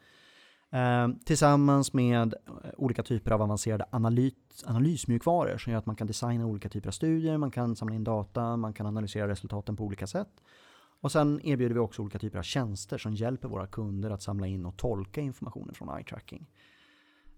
Ehm, 0.70 1.18
tillsammans 1.18 1.92
med 1.92 2.34
eh, 2.34 2.70
olika 2.76 3.02
typer 3.02 3.30
av 3.30 3.42
avancerade 3.42 3.84
analys, 3.90 4.34
analysmjukvaror 4.66 5.58
som 5.58 5.72
gör 5.72 5.78
att 5.78 5.86
man 5.86 5.96
kan 5.96 6.06
designa 6.06 6.46
olika 6.46 6.68
typer 6.68 6.88
av 6.88 6.92
studier, 6.92 7.36
man 7.36 7.50
kan 7.50 7.76
samla 7.76 7.94
in 7.94 8.04
data, 8.04 8.56
man 8.56 8.72
kan 8.72 8.86
analysera 8.86 9.28
resultaten 9.28 9.76
på 9.76 9.84
olika 9.84 10.06
sätt. 10.06 10.42
Och 11.00 11.12
sen 11.12 11.40
erbjuder 11.44 11.74
vi 11.74 11.80
också 11.80 12.02
olika 12.02 12.18
typer 12.18 12.38
av 12.38 12.42
tjänster 12.42 12.98
som 12.98 13.14
hjälper 13.14 13.48
våra 13.48 13.66
kunder 13.66 14.10
att 14.10 14.22
samla 14.22 14.46
in 14.46 14.66
och 14.66 14.76
tolka 14.76 15.20
informationen 15.20 15.74
från 15.74 15.96
eye 15.96 16.04
tracking. 16.04 16.46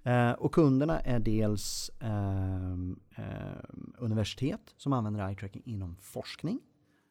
Eh, 0.03 0.33
och 0.33 0.55
kunderna 0.55 1.01
är 1.01 1.19
dels 1.19 1.91
eh, 2.01 2.73
eh, 3.17 3.63
universitet 3.99 4.75
som 4.77 4.93
använder 4.93 5.29
eye 5.29 5.37
tracking 5.37 5.63
inom 5.65 5.97
forskning 6.01 6.61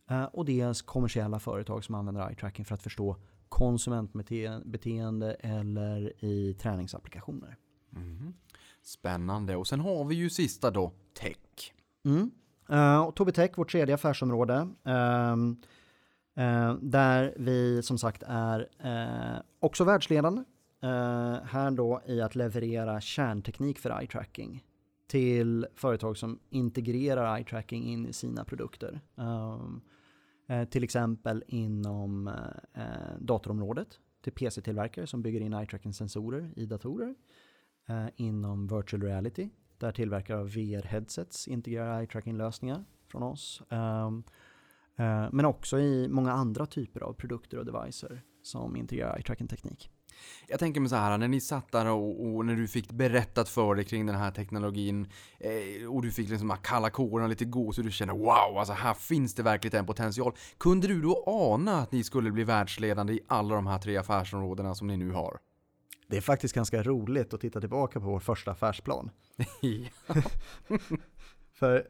eh, 0.10 0.24
och 0.24 0.46
dels 0.46 0.82
kommersiella 0.82 1.40
företag 1.40 1.84
som 1.84 1.96
använder 1.96 2.28
eye 2.28 2.36
tracking 2.36 2.66
för 2.66 2.76
att 2.76 2.84
förstå 2.84 3.18
konsumentbeteende 3.50 5.34
eller 5.34 6.26
i 6.26 6.54
träningsapplikationer. 6.54 7.58
Spännande. 8.82 9.56
Och 9.56 9.68
sen 9.68 9.80
har 9.80 10.06
vi 10.06 10.16
ju 10.16 10.30
sista 10.30 10.72
då, 10.72 10.92
Tech. 11.20 11.74
Mm. 12.06 12.32
Eh, 12.70 13.02
och 13.02 13.16
Tobii 13.16 13.34
Tech, 13.34 13.52
vårt 13.56 13.72
tredje 13.72 13.96
affärsområde, 13.96 14.68
ehm, 14.84 15.58
eh, 16.36 16.74
där 16.82 17.34
vi 17.38 17.84
som 17.84 17.98
sagt 17.98 18.24
är 18.28 18.68
eh, 18.80 19.42
också 19.60 19.84
världsledande. 19.84 20.44
här 21.44 21.72
då 21.72 22.02
i 22.06 22.22
att 22.22 22.36
leverera 22.36 23.02
kärnteknik 23.02 23.80
för 23.80 24.00
eye 24.00 24.08
tracking 24.08 24.64
till 25.08 25.68
företag 25.76 26.18
som 26.18 26.40
integrerar 26.50 27.38
eye 27.38 27.46
tracking 27.46 27.84
in 27.84 28.08
i 28.08 28.14
sina 28.14 28.44
produkter. 28.44 29.02
Eh, 29.18 29.62
Eh, 30.48 30.66
till 30.66 30.84
exempel 30.84 31.44
inom 31.48 32.28
eh, 32.28 32.82
eh 32.84 33.18
datorområdet 33.20 34.00
till 34.22 34.34
PC-tillverkare 34.34 35.08
som 35.08 35.22
bygger 35.22 35.42
in 35.42 35.54
eye 35.54 35.66
tracking 35.66 35.94
sensorer 35.94 36.54
i 36.56 36.66
datorer. 36.66 37.16
Eh, 37.90 38.08
inom 38.16 38.68
virtual 38.68 39.02
reality 39.02 39.50
där 39.78 39.92
tillverkare 39.92 40.40
av 40.40 40.50
VR-headsets 40.50 41.48
integrerar 41.48 42.00
eye 42.00 42.08
tracking-lösningar 42.08 42.86
från 43.08 43.24
oss. 43.24 43.62
Ehm, 43.70 44.24
eh, 44.96 45.28
men 45.32 45.46
också 45.46 45.80
i 45.80 46.08
många 46.10 46.32
andra 46.32 46.66
typer 46.66 47.02
av 47.02 47.14
produkter 47.14 47.58
och 47.58 47.66
devices 47.66 48.12
som 48.42 48.76
integrerar 48.76 49.16
eye 49.16 49.24
tracking-teknik. 49.24 49.92
Jag 50.48 50.60
tänker 50.60 50.82
mig 50.82 50.90
så 50.90 50.96
här, 50.96 51.18
när 51.18 51.28
ni 51.28 51.42
satt 51.42 51.72
där 51.72 51.86
och, 51.86 52.26
och 52.26 52.46
när 52.46 52.56
du 52.56 52.68
fick 52.68 52.92
berättat 52.92 53.50
för 53.50 53.76
dig 53.76 53.86
kring 53.86 54.06
den 54.06 54.16
här 54.16 54.32
teknologin 54.32 55.08
eh, 55.40 55.90
och 55.90 56.02
du 56.02 56.12
fick 56.12 56.30
liksom 56.30 56.58
kalla 56.64 56.90
kårarna 56.90 57.28
lite 57.28 57.46
gås 57.46 57.78
och 57.78 57.84
du 57.84 57.92
känner 57.92 58.14
wow, 58.14 58.58
alltså 58.58 58.74
här 58.74 58.94
finns 58.94 59.34
det 59.34 59.44
verkligen 59.44 59.80
en 59.80 59.86
potential. 59.86 60.34
Kunde 60.58 60.88
du 60.88 61.02
då 61.02 61.24
ana 61.28 61.82
att 61.82 61.92
ni 61.92 62.04
skulle 62.04 62.32
bli 62.32 62.44
världsledande 62.44 63.14
i 63.14 63.20
alla 63.28 63.56
de 63.56 63.68
här 63.68 63.80
tre 63.80 63.98
affärsområdena 63.98 64.76
som 64.76 64.88
ni 64.88 64.98
nu 64.98 65.12
har? 65.12 65.40
Det 66.08 66.18
är 66.18 66.22
faktiskt 66.22 66.56
ganska 66.56 66.84
roligt 66.84 67.34
att 67.34 67.42
titta 67.42 67.60
tillbaka 67.60 68.00
på 68.00 68.06
vår 68.06 68.20
första 68.20 68.52
affärsplan. 68.52 69.10
För 71.54 71.88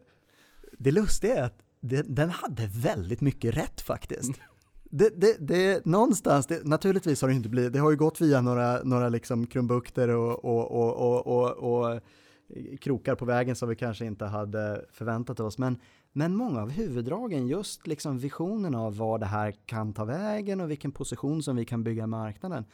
det 0.80 0.92
lustiga 0.92 1.36
är 1.36 1.44
att 1.44 1.60
den 2.06 2.30
hade 2.30 2.68
väldigt 2.68 3.22
mycket 3.22 3.58
rätt 3.58 3.82
faktiskt. 3.82 4.32
Det, 4.90 5.22
det, 5.22 5.38
det, 5.40 5.86
någonstans, 5.86 6.48
det, 6.48 6.66
naturligtvis 6.66 7.22
har 7.22 7.30
det 7.30 7.36
inte 7.36 7.50
blivit, 7.50 7.74
det 7.74 7.80
har 7.80 7.92
ju 7.92 7.98
gått 7.98 8.22
via 8.22 8.42
några, 8.42 8.84
några 8.84 9.10
liksom 9.10 9.48
krumbukter 9.48 10.10
och, 10.10 10.46
och, 10.46 10.72
och, 10.72 10.98
och, 10.98 11.28
och, 11.28 11.94
och 11.94 12.02
krokar 12.80 13.16
på 13.16 13.26
vägen 13.26 13.56
som 13.56 13.70
vi 13.70 13.76
kanske 13.76 14.06
inte 14.06 14.26
hade 14.26 14.86
förväntat 14.92 15.40
oss. 15.40 15.58
Men, 15.58 15.80
men 16.14 16.36
många 16.36 16.62
av 16.62 16.70
huvuddragen, 16.70 17.48
just 17.48 17.88
liksom 17.88 18.20
visionen 18.20 18.76
av 18.76 18.98
var 18.98 19.20
det 19.20 19.26
här 19.26 19.52
kan 19.66 19.94
ta 19.94 20.06
vägen 20.06 20.62
och 20.62 20.72
vilken 20.72 20.92
position 20.92 21.44
som 21.44 21.56
vi 21.56 21.66
kan 21.66 21.84
bygga 21.84 22.08
marknaden, 22.08 22.66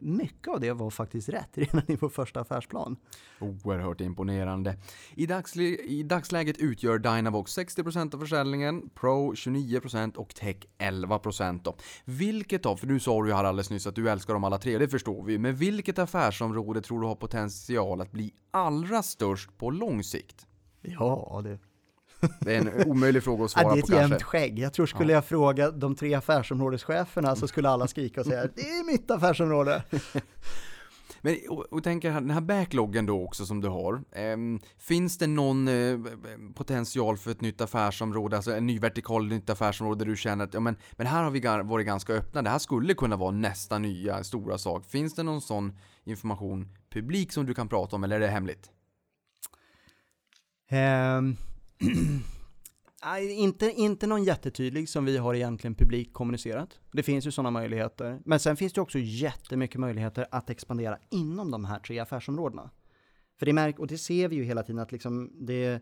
mycket 0.00 0.48
av 0.48 0.60
det 0.60 0.72
var 0.72 0.90
faktiskt 0.90 1.28
rätt 1.28 1.48
redan 1.58 1.82
i 1.86 1.96
vår 1.96 2.08
första 2.08 2.40
affärsplan. 2.40 2.96
Oerhört 3.40 4.00
imponerande. 4.00 4.78
I, 5.14 5.26
dagsl- 5.26 5.80
I 5.80 6.02
dagsläget 6.02 6.58
utgör 6.58 6.98
Dynavox 6.98 7.58
60% 7.58 8.14
av 8.14 8.18
försäljningen, 8.18 8.90
Pro 8.94 9.32
29% 9.32 10.14
och 10.16 10.34
Tech 10.34 10.56
11% 10.78 11.60
då. 11.62 11.76
Vilket 12.04 12.66
av, 12.66 12.76
för 12.76 12.86
nu 12.86 13.00
sa 13.00 13.22
du 13.22 13.28
ju 13.28 13.34
här 13.34 13.44
alldeles 13.44 13.70
nyss 13.70 13.86
att 13.86 13.94
du 13.94 14.10
älskar 14.10 14.34
dem 14.34 14.44
alla 14.44 14.58
tre, 14.58 14.78
det 14.78 14.88
förstår 14.88 15.24
vi, 15.24 15.38
men 15.38 15.56
vilket 15.56 15.98
affärsområde 15.98 16.80
tror 16.82 17.00
du 17.00 17.06
har 17.06 17.14
potential 17.14 18.00
att 18.00 18.12
bli 18.12 18.34
allra 18.50 19.02
störst 19.02 19.58
på 19.58 19.70
lång 19.70 20.02
sikt? 20.02 20.46
Ja, 20.82 21.40
det, 21.44 21.58
Det 22.40 22.54
är 22.54 22.58
en 22.60 22.90
omöjlig 22.90 23.22
fråga 23.22 23.44
att 23.44 23.50
svara 23.50 23.74
det 23.74 23.80
är 23.80 23.82
på 23.82 23.86
ett 23.86 23.98
jämnt 23.98 24.10
kanske. 24.10 24.26
skägg. 24.26 24.58
Jag 24.58 24.72
tror 24.72 24.86
skulle 24.86 25.12
jag 25.12 25.24
fråga 25.24 25.70
de 25.70 25.94
tre 25.94 26.14
affärsområdescheferna 26.14 27.36
så 27.36 27.48
skulle 27.48 27.68
alla 27.68 27.86
skrika 27.86 28.20
och 28.20 28.26
säga 28.26 28.48
det 28.54 28.60
är 28.60 28.86
mitt 28.92 29.10
affärsområde. 29.10 29.82
Men 31.20 31.36
och, 31.48 31.72
och 31.72 31.84
tänker 31.84 32.10
här, 32.10 32.20
den 32.20 32.30
här 32.30 32.40
backloggen 32.40 33.06
då 33.06 33.24
också 33.24 33.46
som 33.46 33.60
du 33.60 33.68
har. 33.68 34.02
ehm, 34.12 34.60
finns 34.78 35.18
det 35.18 35.26
någon 35.26 35.68
eh, 35.68 35.98
potential 36.54 37.16
för 37.16 37.30
ett 37.30 37.40
nytt 37.40 37.60
affärsområde, 37.60 38.36
alltså 38.36 38.54
en 38.54 38.66
ny 38.66 38.78
vertikal 38.78 39.26
nytt 39.26 39.50
affärsområde 39.50 40.04
där 40.04 40.10
du 40.10 40.16
känner 40.16 40.44
att 40.44 40.54
ja, 40.54 40.60
men, 40.60 40.76
men 40.92 41.06
här 41.06 41.22
har 41.22 41.30
vi 41.30 41.40
varit 41.68 41.86
ganska 41.86 42.12
öppna, 42.12 42.42
det 42.42 42.50
här 42.50 42.58
skulle 42.58 42.94
kunna 42.94 43.16
vara 43.16 43.30
nästa 43.30 43.78
nya 43.78 44.24
stora 44.24 44.58
sak. 44.58 44.84
Finns 44.86 45.14
det 45.14 45.22
någon 45.22 45.40
sån 45.40 45.78
information 46.04 46.68
publik 46.90 47.32
som 47.32 47.46
du 47.46 47.54
kan 47.54 47.68
prata 47.68 47.96
om 47.96 48.04
eller 48.04 48.16
är 48.16 48.20
det 48.20 48.28
hemligt? 48.28 48.70
Ehm, 50.68 51.36
nej, 53.04 53.32
inte, 53.32 53.72
inte 53.72 54.06
någon 54.06 54.24
jättetydlig 54.24 54.88
som 54.88 55.04
vi 55.04 55.16
har 55.16 55.34
egentligen 55.34 55.74
publikt 55.74 56.12
kommunicerat. 56.12 56.80
Det 56.92 57.02
finns 57.02 57.26
ju 57.26 57.30
sådana 57.30 57.50
möjligheter. 57.50 58.20
Men 58.24 58.40
sen 58.40 58.56
finns 58.56 58.72
det 58.72 58.80
också 58.80 58.98
jättemycket 58.98 59.80
möjligheter 59.80 60.26
att 60.30 60.50
expandera 60.50 60.98
inom 61.10 61.50
de 61.50 61.64
här 61.64 61.78
tre 61.78 61.98
affärsområdena. 61.98 62.70
För 63.38 63.46
det 63.46 63.52
märk, 63.52 63.78
och 63.78 63.86
det 63.86 63.98
ser 63.98 64.28
vi 64.28 64.36
ju 64.36 64.44
hela 64.44 64.62
tiden 64.62 64.78
att 64.78 64.92
liksom 64.92 65.32
det, 65.46 65.72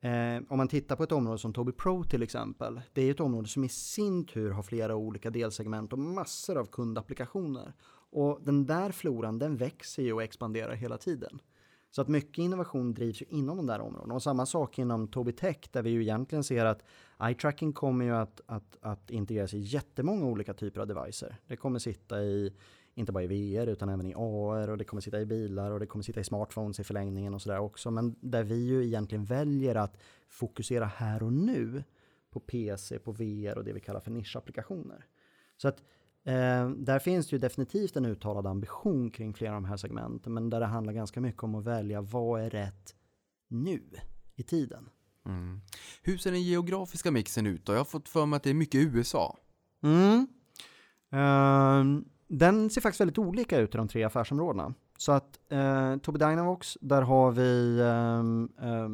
eh, 0.00 0.42
om 0.48 0.56
man 0.56 0.68
tittar 0.68 0.96
på 0.96 1.02
ett 1.02 1.12
område 1.12 1.38
som 1.38 1.52
Tobii 1.52 1.74
Pro 1.74 2.04
till 2.04 2.22
exempel, 2.22 2.80
det 2.92 3.00
är 3.00 3.04
ju 3.04 3.10
ett 3.10 3.20
område 3.20 3.48
som 3.48 3.64
i 3.64 3.68
sin 3.68 4.26
tur 4.26 4.50
har 4.50 4.62
flera 4.62 4.96
olika 4.96 5.30
delsegment 5.30 5.92
och 5.92 5.98
massor 5.98 6.58
av 6.58 6.66
kundapplikationer. 6.66 7.74
Och 8.10 8.40
den 8.42 8.66
där 8.66 8.92
floran, 8.92 9.38
den 9.38 9.56
växer 9.56 10.02
ju 10.02 10.12
och 10.12 10.22
expanderar 10.22 10.74
hela 10.74 10.98
tiden. 10.98 11.40
Så 11.90 12.02
att 12.02 12.08
mycket 12.08 12.38
innovation 12.38 12.94
drivs 12.94 13.22
ju 13.22 13.26
inom 13.28 13.56
de 13.56 13.66
där 13.66 13.80
områdena. 13.80 14.14
Och 14.14 14.22
samma 14.22 14.46
sak 14.46 14.78
inom 14.78 15.08
Tobii 15.08 15.32
Tech 15.32 15.56
där 15.72 15.82
vi 15.82 15.90
ju 15.90 16.02
egentligen 16.02 16.44
ser 16.44 16.64
att 16.64 16.84
eye 17.20 17.34
tracking 17.34 17.72
kommer 17.72 18.04
ju 18.04 18.16
att, 18.16 18.40
att, 18.46 18.78
att 18.80 19.10
integreras 19.10 19.54
i 19.54 19.58
jättemånga 19.58 20.26
olika 20.26 20.54
typer 20.54 20.80
av 20.80 20.86
devices. 20.86 21.32
Det 21.46 21.56
kommer 21.56 21.78
sitta 21.78 22.22
i, 22.22 22.52
inte 22.94 23.12
bara 23.12 23.24
i 23.24 23.26
VR 23.26 23.66
utan 23.66 23.88
även 23.88 24.06
i 24.06 24.14
AR 24.14 24.70
och 24.70 24.78
det 24.78 24.84
kommer 24.84 25.00
sitta 25.00 25.20
i 25.20 25.26
bilar 25.26 25.70
och 25.70 25.80
det 25.80 25.86
kommer 25.86 26.02
sitta 26.02 26.20
i 26.20 26.24
smartphones 26.24 26.80
i 26.80 26.84
förlängningen 26.84 27.34
och 27.34 27.42
sådär 27.42 27.58
också. 27.58 27.90
Men 27.90 28.16
där 28.20 28.44
vi 28.44 28.66
ju 28.66 28.86
egentligen 28.86 29.24
väljer 29.24 29.74
att 29.74 29.96
fokusera 30.28 30.84
här 30.84 31.22
och 31.22 31.32
nu 31.32 31.84
på 32.30 32.40
PC, 32.40 32.98
på 32.98 33.12
VR 33.12 33.58
och 33.58 33.64
det 33.64 33.72
vi 33.72 33.80
kallar 33.80 34.00
för 34.00 34.10
nischapplikationer. 34.10 35.06
Så 35.56 35.68
att 35.68 35.82
Eh, 36.24 36.70
där 36.70 36.98
finns 36.98 37.28
det 37.28 37.34
ju 37.36 37.38
definitivt 37.38 37.96
en 37.96 38.04
uttalad 38.04 38.46
ambition 38.46 39.10
kring 39.10 39.34
flera 39.34 39.56
av 39.56 39.62
de 39.62 39.68
här 39.68 39.76
segmenten, 39.76 40.34
men 40.34 40.50
där 40.50 40.60
det 40.60 40.66
handlar 40.66 40.92
ganska 40.92 41.20
mycket 41.20 41.42
om 41.42 41.54
att 41.54 41.64
välja 41.64 42.00
vad 42.00 42.42
är 42.42 42.50
rätt 42.50 42.94
nu 43.48 43.82
i 44.36 44.42
tiden. 44.42 44.88
Mm. 45.26 45.60
Hur 46.02 46.18
ser 46.18 46.32
den 46.32 46.42
geografiska 46.42 47.10
mixen 47.10 47.46
ut 47.46 47.66
då? 47.66 47.72
Jag 47.72 47.80
har 47.80 47.84
fått 47.84 48.08
för 48.08 48.26
mig 48.26 48.36
att 48.36 48.42
det 48.42 48.50
är 48.50 48.54
mycket 48.54 48.80
USA. 48.80 49.38
Mm. 49.82 50.26
Eh, 51.12 52.02
den 52.28 52.70
ser 52.70 52.80
faktiskt 52.80 53.00
väldigt 53.00 53.18
olika 53.18 53.58
ut 53.58 53.74
i 53.74 53.78
de 53.78 53.88
tre 53.88 54.04
affärsområdena. 54.04 54.74
Så 54.98 55.12
att 55.12 55.38
eh, 55.48 55.96
Tobii 55.96 56.18
Dynavox, 56.18 56.78
där 56.80 57.02
har 57.02 57.30
vi 57.30 57.78
eh, 57.78 58.68
eh, 58.68 58.88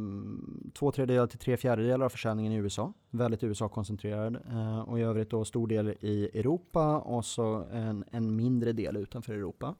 två 0.74 0.92
tredjedelar 0.92 1.26
till 1.26 1.38
tre 1.38 1.56
fjärdedelar 1.56 2.06
av 2.06 2.08
försäljningen 2.08 2.52
i 2.52 2.56
USA. 2.56 2.92
Väldigt 3.10 3.44
USA-koncentrerad. 3.44 4.36
Eh, 4.50 4.80
och 4.80 4.98
i 4.98 5.02
övrigt 5.02 5.30
då 5.30 5.44
stor 5.44 5.66
del 5.66 5.94
i 6.00 6.30
Europa 6.38 6.98
och 6.98 7.24
så 7.24 7.64
en, 7.72 8.04
en 8.10 8.36
mindre 8.36 8.72
del 8.72 8.96
utanför 8.96 9.34
Europa. 9.34 9.74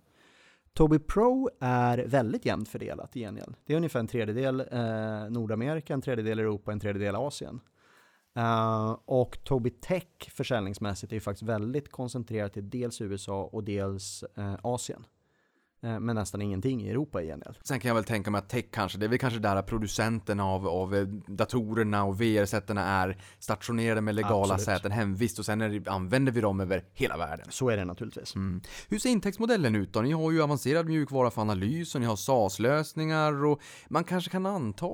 Tobii 0.73 0.99
Pro 0.99 1.51
är 1.61 1.99
väldigt 1.99 2.47
jämnt 2.47 2.69
fördelat 2.69 3.17
i 3.17 3.21
gengäld. 3.21 3.57
Det 3.67 3.73
är 3.73 3.77
ungefär 3.77 4.01
en 4.01 4.07
tredjedel 4.07 4.61
eh, 4.61 5.31
Nordamerika, 5.31 5.95
en 5.95 6.03
tredjedel 6.03 6.39
Europa, 6.39 6.73
en 6.73 6.81
tredjedel 6.81 7.15
Asien. 7.15 7.61
Uh, 8.39 8.99
och 9.05 9.39
Tobii 9.45 9.73
Tech 9.73 10.31
försäljningsmässigt 10.31 11.13
är 11.13 11.17
ju 11.17 11.21
faktiskt 11.21 11.49
väldigt 11.49 11.93
koncentrerat 11.93 12.53
till 12.53 12.71
dels 12.71 13.01
USA 13.01 13.45
och 13.45 13.65
dels 13.65 14.25
eh, 14.37 14.55
Asien. 14.63 15.07
Eh, 15.85 16.01
men 16.01 16.17
nästan 16.17 16.43
ingenting 16.43 16.83
i 16.83 16.91
Europa 16.91 17.23
i 17.23 17.27
gengäld. 17.27 17.57
Sen 17.63 17.81
kan 17.81 17.89
jag 17.89 17.95
väl 17.95 18.05
tänka 18.05 18.31
mig 18.31 18.39
att 18.39 18.49
tech 18.49 18.65
kanske, 18.71 18.99
det 18.99 19.07
är 19.07 19.09
väl 19.09 19.19
kanske 19.19 19.39
där 19.39 19.63
producenterna 19.63 20.45
av, 20.45 20.69
av 20.69 20.95
eh, 20.95 21.07
datorerna 21.27 22.05
och 22.05 22.21
VR-sätterna 22.21 22.87
är 22.87 23.19
stationerade 23.39 24.01
med 24.01 24.15
legala 24.15 24.55
Absolut. 24.55 24.79
säten 24.79 24.93
hemvist 24.93 25.39
och 25.39 25.45
sen 25.45 25.61
är 25.61 25.89
använder 25.89 26.33
vi 26.33 26.41
dem 26.41 26.61
över 26.61 26.85
hela 26.93 27.17
världen. 27.17 27.47
Så 27.51 27.71
är 27.71 27.77
det 27.77 27.85
naturligtvis. 27.85 28.35
Mm. 28.35 28.61
Hur 28.89 28.99
ser 28.99 29.11
intäktsmodellen 29.11 29.75
ut 29.75 29.93
då? 29.93 30.01
Ni 30.01 30.13
har 30.13 30.31
ju 30.31 30.43
avancerad 30.43 30.87
mjukvara 30.87 31.31
för 31.31 31.43
analys 31.43 31.95
och 31.95 32.01
ni 32.01 32.07
har 32.07 32.17
SAS-lösningar 32.17 33.45
och 33.45 33.61
man 33.89 34.05
kanske 34.05 34.31
kan 34.31 34.47
anta 34.47 34.87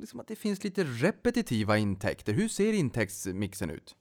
liksom 0.00 0.20
att 0.20 0.28
det 0.28 0.36
finns 0.36 0.64
lite 0.64 0.84
repetitiva 0.84 1.78
intäkter. 1.78 2.32
Hur 2.32 2.48
ser 2.48 2.72
intäktsmixen 2.72 3.70
ut? 3.70 3.96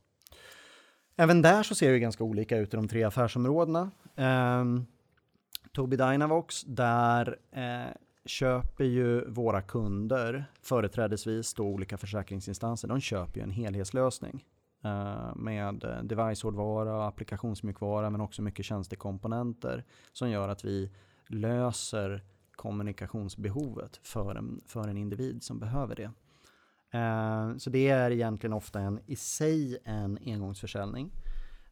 Även 1.16 1.42
där 1.42 1.64
så 1.64 1.76
ser 1.76 1.92
det 1.92 2.00
ganska 2.00 2.24
olika 2.24 2.58
ut 2.58 2.74
i 2.74 2.78
de 2.78 2.88
tre 2.88 3.04
affärsområdena. 3.04 3.92
Um, 4.16 4.86
Tobii 5.74 5.98
Dynavox, 5.98 6.64
där 6.64 7.38
eh, 7.52 7.94
köper 8.26 8.84
ju 8.84 9.30
våra 9.30 9.62
kunder, 9.62 10.46
företrädesvis 10.62 11.54
då 11.54 11.64
olika 11.64 11.98
försäkringsinstanser, 11.98 12.88
de 12.88 13.00
köper 13.02 13.40
ju 13.40 13.44
en 13.44 13.52
helhetslösning. 13.52 14.46
eh, 14.84 15.36
med 15.36 15.84
eh, 15.84 16.04
device-hårdvara, 16.04 17.08
applikationsmjukvara 17.08 18.10
men 18.10 18.22
också 18.22 18.42
mycket 18.42 18.66
tjänstekomponenter 18.66 19.84
som 20.12 20.30
gör 20.30 20.50
att 20.50 20.66
vi 20.66 20.92
löser 21.28 22.24
kommunikationsbehovet 22.52 24.00
för 24.04 24.36
en, 24.36 24.62
för 24.66 24.88
en 24.88 24.98
individ 24.98 25.44
som 25.44 25.60
behöver 25.60 25.96
det. 25.96 26.12
Eh, 26.98 27.58
Så 27.58 27.70
det 27.70 27.90
är 27.90 28.12
egentligen 28.12 28.54
ofta 28.54 28.80
en, 28.80 29.00
i 29.06 29.16
sig 29.16 29.78
en 29.86 30.18
engångsförsäljning. 30.26 31.12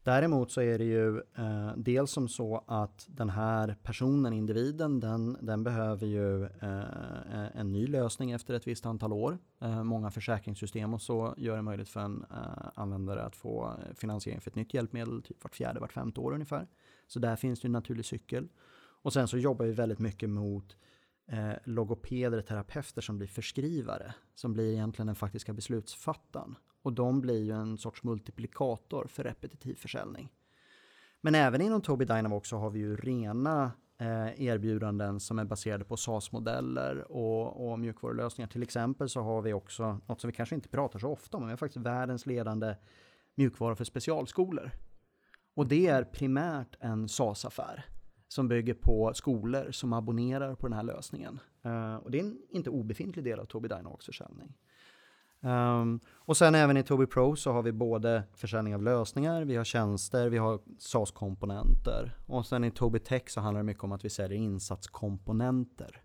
Däremot 0.09 0.51
så 0.51 0.61
är 0.61 0.77
det 0.77 0.83
ju 0.83 1.17
eh, 1.17 1.73
dels 1.77 2.11
som 2.11 2.27
så 2.27 2.63
att 2.67 3.07
den 3.09 3.29
här 3.29 3.75
personen, 3.83 4.33
individen, 4.33 4.99
den, 4.99 5.37
den 5.41 5.63
behöver 5.63 6.07
ju 6.07 6.43
eh, 6.43 7.57
en 7.59 7.71
ny 7.71 7.87
lösning 7.87 8.31
efter 8.31 8.53
ett 8.53 8.67
visst 8.67 8.85
antal 8.85 9.13
år. 9.13 9.37
Eh, 9.61 9.83
många 9.83 10.11
försäkringssystem 10.11 10.93
och 10.93 11.01
så 11.01 11.33
gör 11.37 11.55
det 11.55 11.61
möjligt 11.61 11.89
för 11.89 11.99
en 11.99 12.25
eh, 12.31 12.69
användare 12.75 13.21
att 13.23 13.35
få 13.35 13.73
finansiering 13.95 14.41
för 14.41 14.51
ett 14.51 14.55
nytt 14.55 14.73
hjälpmedel 14.73 15.21
typ 15.21 15.43
vart 15.43 15.55
fjärde, 15.55 15.79
vart 15.79 15.93
femte 15.93 16.19
år 16.19 16.33
ungefär. 16.33 16.67
Så 17.07 17.19
där 17.19 17.35
finns 17.35 17.59
det 17.59 17.67
en 17.67 17.71
naturlig 17.71 18.05
cykel. 18.05 18.47
Och 19.01 19.13
sen 19.13 19.27
så 19.27 19.37
jobbar 19.37 19.65
vi 19.65 19.71
väldigt 19.71 19.99
mycket 19.99 20.29
mot 20.29 20.77
eh, 21.31 21.53
logopeder, 21.63 22.41
terapeuter 22.41 23.01
som 23.01 23.17
blir 23.17 23.27
förskrivare, 23.27 24.13
som 24.35 24.53
blir 24.53 24.73
egentligen 24.73 25.07
den 25.07 25.15
faktiska 25.15 25.53
beslutsfattaren. 25.53 26.55
Och 26.81 26.93
de 26.93 27.21
blir 27.21 27.43
ju 27.43 27.51
en 27.51 27.77
sorts 27.77 28.03
multiplikator 28.03 29.05
för 29.09 29.23
repetitiv 29.23 29.75
försäljning. 29.75 30.29
Men 31.21 31.35
även 31.35 31.61
inom 31.61 31.81
Tobii 31.81 32.07
Dynavox 32.07 32.49
så 32.49 32.57
har 32.57 32.69
vi 32.69 32.79
ju 32.79 32.95
rena 32.95 33.71
eh, 33.97 34.41
erbjudanden 34.41 35.19
som 35.19 35.39
är 35.39 35.45
baserade 35.45 35.85
på 35.85 35.97
SAS-modeller 35.97 37.11
och, 37.11 37.71
och 37.71 37.79
mjukvarulösningar. 37.79 38.49
Till 38.49 38.63
exempel 38.63 39.09
så 39.09 39.21
har 39.21 39.41
vi 39.41 39.53
också 39.53 39.99
något 40.07 40.21
som 40.21 40.27
vi 40.27 40.33
kanske 40.33 40.55
inte 40.55 40.69
pratar 40.69 40.99
så 40.99 41.09
ofta 41.09 41.37
om, 41.37 41.43
men 41.43 41.47
vi 41.47 41.51
har 41.51 41.57
faktiskt 41.57 41.85
världens 41.85 42.25
ledande 42.25 42.75
mjukvara 43.35 43.75
för 43.75 43.83
specialskolor. 43.83 44.71
Och 45.55 45.67
det 45.67 45.87
är 45.87 46.03
primärt 46.03 46.75
en 46.79 47.07
SAS-affär 47.07 47.85
som 48.27 48.47
bygger 48.47 48.73
på 48.73 49.13
skolor 49.13 49.71
som 49.71 49.93
abonnerar 49.93 50.55
på 50.55 50.67
den 50.67 50.77
här 50.77 50.83
lösningen. 50.83 51.39
Eh, 51.63 51.95
och 51.95 52.11
det 52.11 52.19
är 52.19 52.23
en 52.23 52.41
inte 52.49 52.69
obefintlig 52.69 53.25
del 53.25 53.39
av 53.39 53.45
Tobii 53.45 53.69
Dynavox 53.69 54.05
försäljning. 54.05 54.57
Um, 55.41 55.99
och 56.15 56.37
sen 56.37 56.55
även 56.55 56.77
i 56.77 56.83
Tobii 56.83 57.07
Pro 57.07 57.35
så 57.35 57.51
har 57.51 57.63
vi 57.63 57.71
både 57.71 58.23
försäljning 58.35 58.75
av 58.75 58.83
lösningar, 58.83 59.41
vi 59.41 59.55
har 59.55 59.63
tjänster, 59.63 60.29
vi 60.29 60.37
har 60.37 60.59
SaaS-komponenter. 60.77 62.17
Och 62.25 62.45
sen 62.45 62.63
i 62.63 62.71
Tobii 62.71 63.01
Tech 63.01 63.29
så 63.29 63.41
handlar 63.41 63.59
det 63.59 63.65
mycket 63.65 63.83
om 63.83 63.91
att 63.91 64.05
vi 64.05 64.09
säljer 64.09 64.37
insatskomponenter 64.37 66.01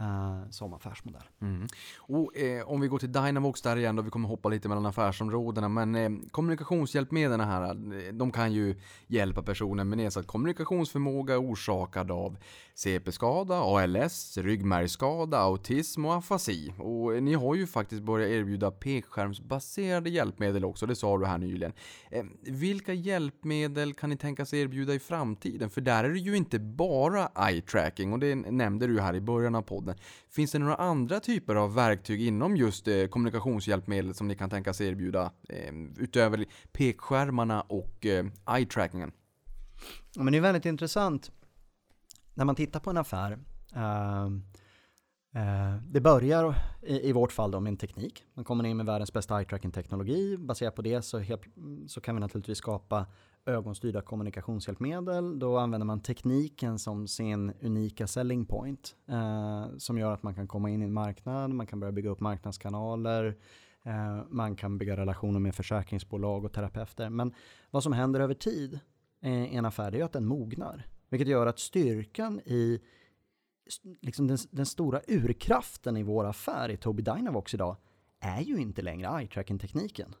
eh, 0.00 0.50
som 0.50 0.74
affärsmodell. 0.74 1.22
Mm. 1.40 1.66
Och, 1.98 2.36
eh, 2.36 2.68
om 2.68 2.80
vi 2.80 2.88
går 2.88 2.98
till 2.98 3.12
Dynavox 3.12 3.62
där 3.62 3.76
igen 3.76 3.96
då, 3.96 4.02
vi 4.02 4.10
kommer 4.10 4.28
hoppa 4.28 4.48
lite 4.48 4.68
mellan 4.68 4.86
affärsområdena, 4.86 5.68
men 5.68 5.94
eh, 5.94 6.10
kommunikationshjälpmedlen 6.30 7.40
här, 7.40 7.62
eh, 7.70 8.12
de 8.12 8.32
kan 8.32 8.52
ju 8.52 8.76
hjälpa 9.06 9.42
personer 9.42 9.84
med 9.84 9.98
nedsatt 9.98 10.26
kommunikationsförmåga 10.26 11.38
orsakad 11.38 12.10
av 12.10 12.36
CP-skada, 12.74 13.54
ALS, 13.54 14.38
ryggmärgsskada, 14.38 15.38
autism 15.38 16.04
och 16.04 16.14
afasi. 16.14 16.74
Och 16.78 17.14
eh, 17.14 17.22
ni 17.22 17.34
har 17.34 17.54
ju 17.54 17.66
faktiskt 17.66 18.02
börjat 18.02 18.30
erbjuda 18.30 18.70
pekskärmsbaserade 18.70 20.10
hjälpmedel 20.10 20.64
också, 20.64 20.86
det 20.86 20.96
sa 20.96 21.18
du 21.18 21.26
här 21.26 21.38
nyligen. 21.38 21.72
Eh, 22.10 22.24
vilka 22.42 22.92
hjälpmedel 22.92 23.94
kan 23.94 24.10
ni 24.10 24.16
tänkas 24.16 24.54
erbjuda 24.54 24.94
i 24.94 24.98
framtiden? 24.98 25.70
För 25.70 25.80
där 25.80 26.04
är 26.04 26.08
det 26.08 26.18
ju 26.18 26.36
inte 26.36 26.58
bara 26.58 27.28
eye 27.48 27.60
tracking 27.60 28.12
och 28.12 28.18
det 28.18 28.34
nämnde 28.34 28.86
du 28.86 29.00
här 29.00 29.14
i 29.14 29.20
början 29.20 29.54
av 29.54 29.62
podden. 29.62 29.89
Finns 30.30 30.52
det 30.52 30.58
några 30.58 30.74
andra 30.74 31.20
typer 31.20 31.54
av 31.54 31.74
verktyg 31.74 32.22
inom 32.22 32.56
just 32.56 32.88
eh, 32.88 33.06
kommunikationshjälpmedel 33.06 34.14
som 34.14 34.28
ni 34.28 34.34
kan 34.34 34.50
tänkas 34.50 34.80
erbjuda 34.80 35.32
eh, 35.48 35.74
utöver 35.96 36.44
pekskärmarna 36.72 37.60
och 37.60 38.06
eh, 38.06 38.26
eye 38.56 38.66
trackingen? 38.66 39.12
Ja, 40.14 40.22
men 40.22 40.32
det 40.32 40.38
är 40.38 40.42
väldigt 40.42 40.66
intressant 40.66 41.30
när 42.34 42.44
man 42.44 42.54
tittar 42.54 42.80
på 42.80 42.90
en 42.90 42.96
affär. 42.96 43.38
Ehm, 43.74 44.42
eh, 45.34 45.82
det 45.82 46.00
börjar 46.00 46.54
i, 46.82 47.08
i, 47.08 47.12
vårt 47.12 47.32
fall 47.32 47.50
då 47.50 47.60
med 47.60 47.70
en 47.70 47.76
teknik. 47.76 48.24
Man 48.34 48.44
kommer 48.44 48.66
in 48.66 48.76
med 48.76 48.86
världens 48.86 49.12
bästa 49.12 49.38
eye 49.38 49.44
tracking 49.44 49.70
teknologi. 49.70 50.36
Baserat 50.36 50.74
på 50.74 50.82
det 50.82 51.02
så, 51.02 51.18
helt, 51.18 51.42
så 51.86 52.00
kan 52.00 52.14
vi 52.14 52.20
naturligtvis 52.20 52.58
skapa 52.58 53.06
ögonstyrda 53.50 54.02
kommunikationshjälpmedel. 54.02 55.38
Då 55.38 55.58
använder 55.58 55.84
man 55.84 56.00
tekniken 56.00 56.78
som 56.78 57.08
sin 57.08 57.52
unika 57.62 58.06
selling 58.06 58.46
point. 58.46 58.96
Eh, 59.08 59.66
som 59.78 59.98
gör 59.98 60.12
att 60.12 60.22
man 60.22 60.34
kan 60.34 60.48
komma 60.48 60.70
in 60.70 60.82
i 60.82 60.84
en 60.84 60.92
marknad, 60.92 61.50
man 61.50 61.66
kan 61.66 61.80
börja 61.80 61.92
bygga 61.92 62.10
upp 62.10 62.20
marknadskanaler, 62.20 63.36
eh, 63.84 64.22
man 64.28 64.56
kan 64.56 64.78
bygga 64.78 64.96
relationer 64.96 65.40
med 65.40 65.54
försäkringsbolag 65.54 66.44
och 66.44 66.52
terapeuter. 66.52 67.10
Men 67.10 67.34
vad 67.70 67.82
som 67.82 67.92
händer 67.92 68.20
över 68.20 68.34
tid 68.34 68.80
eh, 69.22 69.44
i 69.52 69.56
en 69.56 69.64
affär 69.64 69.90
det 69.90 70.00
är 70.00 70.04
att 70.04 70.12
den 70.12 70.26
mognar. 70.26 70.86
Vilket 71.08 71.28
gör 71.28 71.46
att 71.46 71.58
styrkan 71.58 72.40
i 72.44 72.80
liksom 74.00 74.26
den, 74.26 74.38
den 74.50 74.66
stora 74.66 75.00
urkraften 75.08 75.96
i 75.96 76.02
vår 76.02 76.24
affär 76.24 76.68
i 76.68 76.76
Tobii 76.76 77.04
Dynavox 77.04 77.54
idag 77.54 77.76
är 78.20 78.40
ju 78.40 78.56
inte 78.56 78.82
längre 78.82 79.08
eye-tracking-tekniken. 79.08 80.14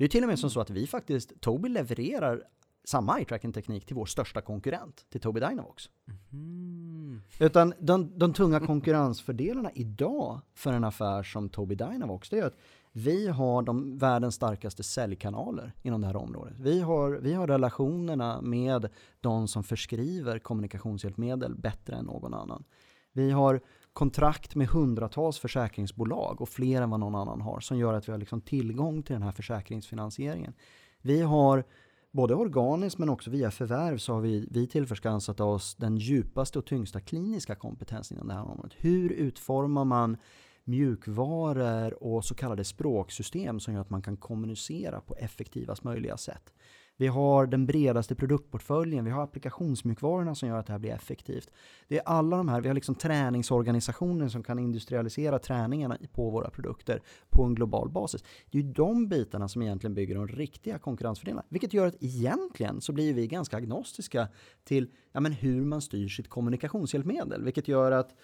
Det 0.00 0.04
är 0.04 0.08
till 0.08 0.24
och 0.24 0.28
med 0.28 0.38
som 0.38 0.50
så 0.50 0.60
att 0.60 0.70
vi 0.70 0.86
faktiskt, 0.86 1.40
Tobii 1.40 1.72
levererar 1.72 2.42
samma 2.84 3.18
eye 3.18 3.24
tracking 3.24 3.52
teknik 3.52 3.86
till 3.86 3.96
vår 3.96 4.06
största 4.06 4.40
konkurrent, 4.40 5.06
till 5.10 5.20
Tobii 5.20 5.40
Dynavox. 5.40 5.90
Mm. 6.32 7.22
Utan 7.40 7.74
de, 7.78 8.18
de 8.18 8.32
tunga 8.32 8.60
konkurrensfördelarna 8.60 9.70
idag 9.74 10.40
för 10.54 10.72
en 10.72 10.84
affär 10.84 11.22
som 11.22 11.48
Tobii 11.48 11.76
Dynavox, 11.76 12.30
det 12.30 12.38
är 12.38 12.44
att 12.44 12.56
vi 12.92 13.28
har 13.28 13.62
de 13.62 13.98
världens 13.98 14.34
starkaste 14.34 14.82
säljkanaler 14.82 15.72
inom 15.82 16.00
det 16.00 16.06
här 16.06 16.16
området. 16.16 16.54
Vi 16.58 16.80
har, 16.80 17.10
vi 17.10 17.32
har 17.32 17.46
relationerna 17.46 18.40
med 18.40 18.88
de 19.20 19.48
som 19.48 19.64
förskriver 19.64 20.38
kommunikationshjälpmedel 20.38 21.54
bättre 21.54 21.96
än 21.96 22.04
någon 22.04 22.34
annan. 22.34 22.64
Vi 23.12 23.30
har 23.30 23.60
kontrakt 23.92 24.54
med 24.54 24.68
hundratals 24.68 25.38
försäkringsbolag 25.38 26.40
och 26.40 26.48
fler 26.48 26.82
än 26.82 26.90
vad 26.90 27.00
någon 27.00 27.14
annan 27.14 27.40
har 27.40 27.60
som 27.60 27.78
gör 27.78 27.94
att 27.94 28.08
vi 28.08 28.12
har 28.12 28.18
liksom 28.18 28.40
tillgång 28.40 29.02
till 29.02 29.12
den 29.12 29.22
här 29.22 29.32
försäkringsfinansieringen. 29.32 30.54
Vi 31.02 31.22
har 31.22 31.64
både 32.10 32.34
organiskt 32.34 32.98
men 32.98 33.08
också 33.08 33.30
via 33.30 33.50
förvärv 33.50 33.98
så 33.98 34.12
har 34.14 34.20
vi, 34.20 34.48
vi 34.50 34.66
tillförskansat 34.66 35.40
oss 35.40 35.74
den 35.74 35.96
djupaste 35.96 36.58
och 36.58 36.66
tyngsta 36.66 37.00
kliniska 37.00 37.54
kompetensen 37.54 38.16
inom 38.16 38.28
det 38.28 38.34
här 38.34 38.50
området. 38.50 38.72
Hur 38.76 39.10
utformar 39.10 39.84
man 39.84 40.16
mjukvaror 40.64 42.02
och 42.02 42.24
så 42.24 42.34
kallade 42.34 42.64
språksystem 42.64 43.60
som 43.60 43.74
gör 43.74 43.80
att 43.80 43.90
man 43.90 44.02
kan 44.02 44.16
kommunicera 44.16 45.00
på 45.00 45.14
effektivast 45.14 45.84
möjliga 45.84 46.16
sätt. 46.16 46.52
Vi 47.00 47.06
har 47.06 47.46
den 47.46 47.66
bredaste 47.66 48.14
produktportföljen, 48.14 49.04
vi 49.04 49.10
har 49.10 49.22
applikationsmjukvarorna 49.22 50.34
som 50.34 50.48
gör 50.48 50.58
att 50.58 50.66
det 50.66 50.72
här 50.72 50.78
blir 50.78 50.90
effektivt. 50.90 51.50
Det 51.88 51.98
är 51.98 52.02
alla 52.06 52.36
de 52.36 52.48
här, 52.48 52.60
vi 52.60 52.68
har 52.68 52.74
liksom 52.74 52.94
träningsorganisationer 52.94 54.28
som 54.28 54.42
kan 54.42 54.58
industrialisera 54.58 55.38
träningarna 55.38 55.98
på 56.12 56.30
våra 56.30 56.50
produkter 56.50 57.02
på 57.30 57.44
en 57.44 57.54
global 57.54 57.90
basis. 57.90 58.24
Det 58.50 58.58
är 58.58 58.62
ju 58.62 58.72
de 58.72 59.08
bitarna 59.08 59.48
som 59.48 59.62
egentligen 59.62 59.94
bygger 59.94 60.14
de 60.14 60.28
riktiga 60.28 60.78
konkurrensfördelarna. 60.78 61.46
Vilket 61.48 61.74
gör 61.74 61.86
att 61.86 61.96
egentligen 62.00 62.80
så 62.80 62.92
blir 62.92 63.14
vi 63.14 63.26
ganska 63.26 63.56
agnostiska 63.56 64.28
till 64.64 64.90
ja, 65.12 65.20
men 65.20 65.32
hur 65.32 65.64
man 65.64 65.82
styr 65.82 66.08
sitt 66.08 66.28
kommunikationshjälpmedel. 66.28 67.44
Vilket 67.44 67.68
gör 67.68 67.92
att 67.92 68.14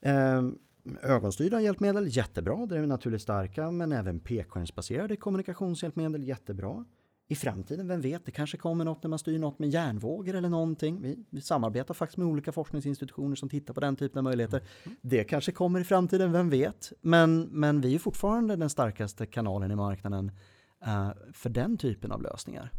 eh, 0.00 0.42
Ögonstyrda 1.02 1.60
hjälpmedel, 1.60 2.16
jättebra, 2.16 2.66
det 2.66 2.78
är 2.78 2.86
naturligt 2.86 3.22
starka, 3.22 3.70
men 3.70 3.92
även 3.92 4.20
pekskärmsbaserade 4.20 5.16
kommunikationshjälpmedel, 5.16 6.28
jättebra 6.28 6.84
i 7.30 7.34
framtiden, 7.34 7.88
vem 7.88 8.00
vet, 8.00 8.26
det 8.26 8.32
kanske 8.32 8.56
kommer 8.56 8.84
något 8.84 9.02
när 9.02 9.10
man 9.10 9.18
styr 9.18 9.38
något 9.38 9.58
med 9.58 9.68
järnvågor 9.68 10.34
eller 10.34 10.48
någonting. 10.48 11.02
Vi, 11.02 11.18
vi 11.30 11.40
samarbetar 11.40 11.94
faktiskt 11.94 12.16
med 12.16 12.26
olika 12.26 12.52
forskningsinstitutioner 12.52 13.36
som 13.36 13.48
tittar 13.48 13.74
på 13.74 13.80
den 13.80 13.96
typen 13.96 14.18
av 14.18 14.24
möjligheter. 14.24 14.62
Mm. 14.84 14.96
Det 15.02 15.24
kanske 15.24 15.52
kommer 15.52 15.80
i 15.80 15.84
framtiden, 15.84 16.32
vem 16.32 16.50
vet? 16.50 16.92
Men, 17.00 17.40
men 17.40 17.80
vi 17.80 17.94
är 17.94 17.98
fortfarande 17.98 18.56
den 18.56 18.70
starkaste 18.70 19.26
kanalen 19.26 19.70
i 19.70 19.76
marknaden 19.76 20.30
uh, 20.86 21.10
för 21.32 21.50
den 21.50 21.76
typen 21.76 22.12
av 22.12 22.22
lösningar. 22.22 22.72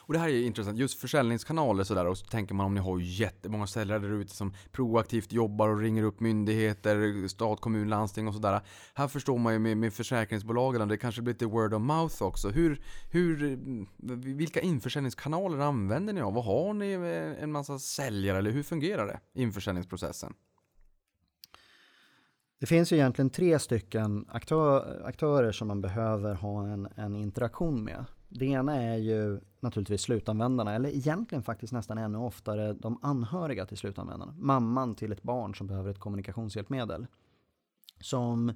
Och 0.00 0.12
det 0.12 0.18
här 0.18 0.28
är 0.28 0.42
intressant, 0.42 0.78
just 0.78 1.00
försäljningskanaler 1.00 1.84
sådär 1.84 2.06
och 2.06 2.18
så 2.18 2.26
tänker 2.26 2.54
man 2.54 2.66
om 2.66 2.74
ni 2.74 2.80
har 2.80 3.00
jättemånga 3.00 3.66
säljare 3.66 3.98
där 3.98 4.10
ute 4.10 4.34
som 4.34 4.54
proaktivt 4.72 5.32
jobbar 5.32 5.68
och 5.68 5.78
ringer 5.78 6.02
upp 6.02 6.20
myndigheter, 6.20 7.28
stat, 7.28 7.60
kommun, 7.60 7.88
landsting 7.88 8.28
och 8.28 8.34
sådär. 8.34 8.60
Här 8.94 9.08
förstår 9.08 9.38
man 9.38 9.52
ju 9.52 9.58
med, 9.58 9.76
med 9.76 9.92
försäkringsbolagen, 9.92 10.88
det 10.88 10.96
kanske 10.96 11.22
blir 11.22 11.34
lite 11.34 11.46
word 11.46 11.74
of 11.74 11.82
mouth 11.82 12.22
också. 12.22 12.48
Hur, 12.48 12.82
hur, 13.10 13.58
vilka 14.36 14.60
införsäljningskanaler 14.60 15.58
använder 15.58 16.12
ni 16.12 16.20
av? 16.20 16.34
Vad 16.34 16.44
har 16.44 16.74
ni 16.74 16.92
eh, 16.92 17.42
en 17.42 17.52
massa 17.52 17.78
säljare 17.78 18.38
eller 18.38 18.50
hur 18.50 18.62
fungerar 18.62 19.06
det? 19.06 19.20
Införsäljningsprocessen? 19.40 20.34
Det 22.60 22.66
finns 22.66 22.92
ju 22.92 22.96
egentligen 22.96 23.30
tre 23.30 23.58
stycken 23.58 24.26
aktör, 24.28 25.02
aktörer 25.04 25.52
som 25.52 25.68
man 25.68 25.80
behöver 25.80 26.34
ha 26.34 26.68
en, 26.68 26.88
en 26.96 27.16
interaktion 27.16 27.84
med. 27.84 28.04
Det 28.28 28.46
ena 28.46 28.74
är 28.82 28.96
ju 28.96 29.40
naturligtvis 29.60 30.00
slutanvändarna, 30.00 30.74
eller 30.74 30.88
egentligen 30.88 31.42
faktiskt 31.42 31.72
nästan 31.72 31.98
ännu 31.98 32.18
oftare 32.18 32.72
de 32.72 32.98
anhöriga 33.02 33.66
till 33.66 33.78
slutanvändarna. 33.78 34.34
Mamman 34.38 34.94
till 34.94 35.12
ett 35.12 35.22
barn 35.22 35.54
som 35.54 35.66
behöver 35.66 35.90
ett 35.90 35.98
kommunikationshjälpmedel. 35.98 37.06
Som 38.00 38.48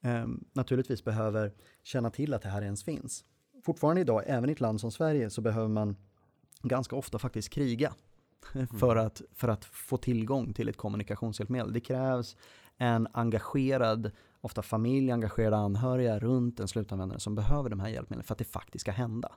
eh, 0.00 0.26
naturligtvis 0.52 1.04
behöver 1.04 1.52
känna 1.82 2.10
till 2.10 2.34
att 2.34 2.42
det 2.42 2.48
här 2.48 2.62
ens 2.62 2.84
finns. 2.84 3.24
Fortfarande 3.64 4.00
idag, 4.00 4.22
även 4.26 4.48
i 4.48 4.52
ett 4.52 4.60
land 4.60 4.80
som 4.80 4.90
Sverige, 4.90 5.30
så 5.30 5.40
behöver 5.40 5.68
man 5.68 5.96
ganska 6.62 6.96
ofta 6.96 7.18
faktiskt 7.18 7.50
kriga 7.50 7.94
för, 8.78 8.92
mm. 8.92 9.06
att, 9.06 9.22
för 9.34 9.48
att 9.48 9.64
få 9.64 9.96
tillgång 9.96 10.52
till 10.52 10.68
ett 10.68 10.76
kommunikationshjälpmedel. 10.76 11.72
Det 11.72 11.80
krävs 11.80 12.36
en 12.76 13.08
engagerad 13.12 14.10
ofta 14.40 14.62
familj, 14.62 15.10
engagerade 15.10 15.56
anhöriga 15.56 16.18
runt 16.18 16.60
en 16.60 16.68
slutanvändare 16.68 17.20
som 17.20 17.34
behöver 17.34 17.70
de 17.70 17.80
här 17.80 17.88
hjälpmedlen 17.88 18.24
för 18.24 18.34
att 18.34 18.38
det 18.38 18.44
faktiskt 18.44 18.80
ska 18.80 18.92
hända. 18.92 19.32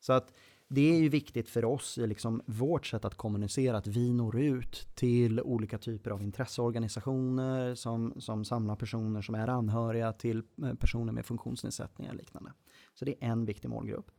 Så 0.00 0.12
att 0.12 0.32
det 0.68 0.80
är 0.94 0.98
ju 0.98 1.08
viktigt 1.08 1.48
för 1.48 1.64
oss 1.64 1.98
i 1.98 2.06
liksom 2.06 2.42
vårt 2.46 2.86
sätt 2.86 3.04
att 3.04 3.14
kommunicera 3.14 3.76
att 3.76 3.86
vi 3.86 4.12
når 4.12 4.40
ut 4.40 4.88
till 4.94 5.40
olika 5.40 5.78
typer 5.78 6.10
av 6.10 6.22
intresseorganisationer 6.22 7.74
som, 7.74 8.14
som 8.20 8.44
samlar 8.44 8.76
personer 8.76 9.22
som 9.22 9.34
är 9.34 9.48
anhöriga 9.48 10.12
till 10.12 10.42
eh, 10.64 10.74
personer 10.74 11.12
med 11.12 11.26
funktionsnedsättningar 11.26 12.12
och 12.12 12.18
liknande. 12.18 12.52
Så 12.94 13.04
det 13.04 13.24
är 13.24 13.28
en 13.28 13.44
viktig 13.44 13.68
målgrupp. 13.68 14.10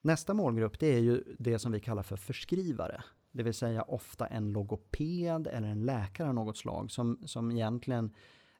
Nästa 0.00 0.34
målgrupp 0.34 0.78
det 0.78 0.94
är 0.94 1.00
ju 1.00 1.24
det 1.38 1.58
som 1.58 1.72
vi 1.72 1.80
kallar 1.80 2.02
för 2.02 2.16
förskrivare. 2.16 3.02
Det 3.32 3.42
vill 3.42 3.54
säga 3.54 3.82
ofta 3.82 4.26
en 4.26 4.52
logoped 4.52 5.46
eller 5.46 5.68
en 5.68 5.86
läkare 5.86 6.28
av 6.28 6.34
något 6.34 6.56
slag 6.56 6.90
som, 6.90 7.18
som 7.26 7.50
egentligen 7.50 8.14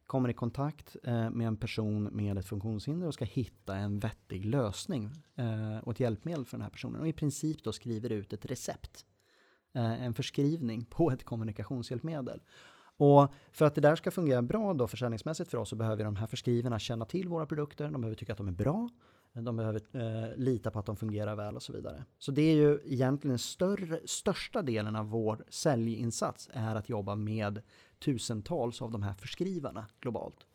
kommer 0.09 0.28
i 0.28 0.32
kontakt 0.32 0.96
eh, 1.04 1.30
med 1.30 1.46
en 1.46 1.56
person 1.56 2.04
med 2.04 2.38
ett 2.38 2.46
funktionshinder 2.46 3.06
och 3.06 3.14
ska 3.14 3.24
hitta 3.24 3.76
en 3.76 3.98
vettig 3.98 4.44
lösning 4.44 5.11
eh, 5.36 5.78
och 5.82 5.92
ett 5.92 6.00
hjälpmedel 6.00 6.44
för 6.44 6.56
den 6.56 6.62
här 6.62 6.70
personen. 6.70 7.00
Och 7.00 7.09
i 7.09 7.12
princip 7.12 7.64
då 7.64 7.72
skriver 7.72 8.12
ut 8.12 8.32
ett 8.32 8.46
recept, 8.46 9.06
eh, 9.74 10.02
en 10.02 10.14
förskrivning 10.14 10.84
på 10.84 11.11
ett 11.11 11.24
kommunikationshjälpmedel. 11.24 12.40
Och 12.96 13.32
för 13.52 13.64
att 13.64 13.74
det 13.74 13.80
där 13.80 13.96
ska 13.96 14.11
fungera 14.11 14.42
bra 14.42 14.74
då 14.74 14.86
försäljningsmässigt 14.86 15.50
för 15.50 15.59
oss 15.59 15.68
så 15.68 15.76
behöver 15.76 16.04
de 16.04 16.16
här 16.16 16.26
förskrivarna 16.26 16.78
känna 16.78 17.04
till 17.04 17.28
våra 17.28 17.46
produkter, 17.46 17.90
de 17.90 18.00
behöver 18.00 18.16
tycka 18.16 18.32
att 18.32 18.38
de 18.38 18.48
är 18.48 18.52
bra, 18.52 18.88
de 19.32 19.56
behöver 19.56 19.80
eh, 19.92 20.36
lita 20.36 20.70
på 20.70 20.78
att 20.78 20.86
de 20.86 20.96
fungerar 20.96 21.36
väl 21.36 21.56
och 21.56 21.62
så 21.62 21.72
vidare. 21.72 22.04
Så 22.18 22.32
det 22.32 22.42
är 22.42 22.54
ju 22.54 22.80
egentligen 22.84 23.38
större, 23.38 24.00
största 24.04 24.62
delen 24.62 24.96
av 24.96 25.11
vår 25.11 25.44
säljinsats 25.48 26.50
är 26.52 26.74
att 26.74 26.88
jobba 26.88 27.14
med 27.14 27.62
tusentals 27.99 28.82
av 28.82 28.90
de 28.90 29.03
här 29.03 29.14
förskrivarna 29.14 29.86
globalt. 30.01 30.46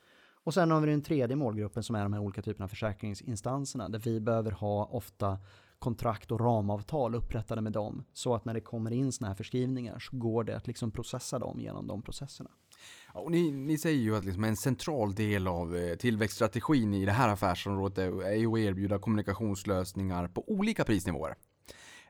Och 0.43 0.53
sen 0.53 0.71
har 0.71 0.81
vi 0.81 0.91
den 0.91 1.01
tredje 1.01 1.35
målgruppen 1.35 1.83
som 1.83 1.95
är 1.95 2.03
de 2.03 2.13
här 2.13 2.19
olika 2.19 2.41
typerna 2.41 2.63
av 2.63 2.69
försäkringsinstanserna 2.69 3.89
där 3.89 3.99
vi 3.99 4.19
behöver 4.19 4.51
ha 4.51 4.85
ofta 4.85 5.39
kontrakt 5.79 6.31
och 6.31 6.39
ramavtal 6.39 7.15
upprättade 7.15 7.61
med 7.61 7.71
dem. 7.71 8.03
Så 8.13 8.35
att 8.35 8.45
när 8.45 8.53
det 8.53 8.61
kommer 8.61 8.91
in 8.91 9.11
sådana 9.11 9.29
här 9.29 9.35
förskrivningar 9.35 9.99
så 9.99 10.17
går 10.17 10.43
det 10.43 10.57
att 10.57 10.67
liksom 10.67 10.91
processa 10.91 11.39
dem 11.39 11.59
genom 11.59 11.87
de 11.87 12.01
processerna. 12.01 12.49
Ja, 13.13 13.19
och 13.19 13.31
ni, 13.31 13.51
ni 13.51 13.77
säger 13.77 14.01
ju 14.01 14.15
att 14.15 14.25
liksom 14.25 14.43
en 14.43 14.55
central 14.55 15.15
del 15.15 15.47
av 15.47 15.75
eh, 15.75 15.95
tillväxtstrategin 15.95 16.93
i 16.93 17.05
det 17.05 17.11
här 17.11 17.29
affärsområdet 17.29 17.97
är, 17.97 18.09
att 18.09 18.59
erbjuda 18.59 18.99
kommunikationslösningar 18.99 20.27
på 20.27 20.43
olika 20.51 20.83
prisnivåer. 20.83 21.35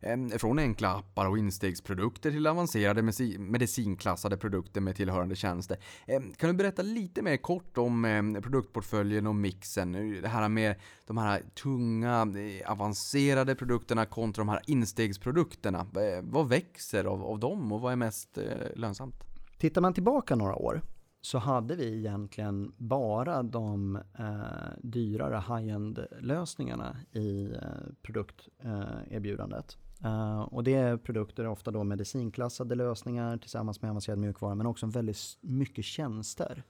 Ehm, 0.05 0.29
från 0.29 0.59
enkla 0.59 0.89
appar 0.89 1.25
och 1.25 1.37
instegsprodukter 1.37 2.31
till 2.31 2.47
avancerade 2.47 3.01
medicinklassade 3.39 4.37
produkter 4.37 4.81
med 4.81 4.95
tillhörande 4.95 5.35
tjänster. 5.35 5.77
Ehm, 6.07 6.33
kan 6.33 6.49
du 6.49 6.55
berätta 6.55 6.81
lite 6.81 7.21
mer 7.21 7.37
kort 7.37 7.77
om 7.77 8.05
ehm, 8.05 8.41
produktportföljen 8.41 9.27
och 9.27 9.35
mixen? 9.35 9.91
Det 10.21 10.27
här 10.27 10.49
med 10.49 10.75
de 11.07 11.17
här 11.17 11.41
tunga, 11.63 12.21
eh, 12.21 12.71
avancerade 12.71 13.55
produkterna 13.55 14.05
kontra 14.05 14.41
de 14.41 14.49
här 14.49 14.61
instegsprodukterna. 14.67 15.79
Eh, 15.79 16.23
vad 16.23 16.49
växer 16.49 17.05
av, 17.05 17.23
av 17.23 17.39
dem 17.39 17.71
och 17.71 17.81
vad 17.81 17.91
är 17.91 17.95
mest 17.95 18.37
eh, 18.37 18.43
lönsamt? 18.75 19.15
Tittar 19.57 19.81
man 19.81 19.93
tillbaka 19.93 20.35
några 20.35 20.55
år 20.55 20.81
så 21.25 21.37
hade 21.37 21.75
vi 21.75 21.97
egentligen 21.97 22.73
bara 22.77 23.43
de 23.43 23.95
eh, 23.95 24.79
dyrare 24.81 25.43
high-end 25.47 26.07
lösningarna 26.19 26.97
i 27.11 27.43
eh, 27.45 27.59
produkterbjudandet. 28.01 29.77
Uh, 30.05 30.41
och 30.41 30.63
det 30.63 30.73
är 30.73 30.97
produkter, 30.97 31.47
ofta 31.47 31.71
då 31.71 31.83
medicinklassade 31.83 32.75
lösningar 32.75 33.37
tillsammans 33.37 33.81
med 33.81 33.91
avancerad 33.91 34.19
mjukvara, 34.19 34.55
men 34.55 34.67
också 34.67 34.85
väldigt 34.85 35.17
mycket 35.41 35.85
tjänster 35.85 36.63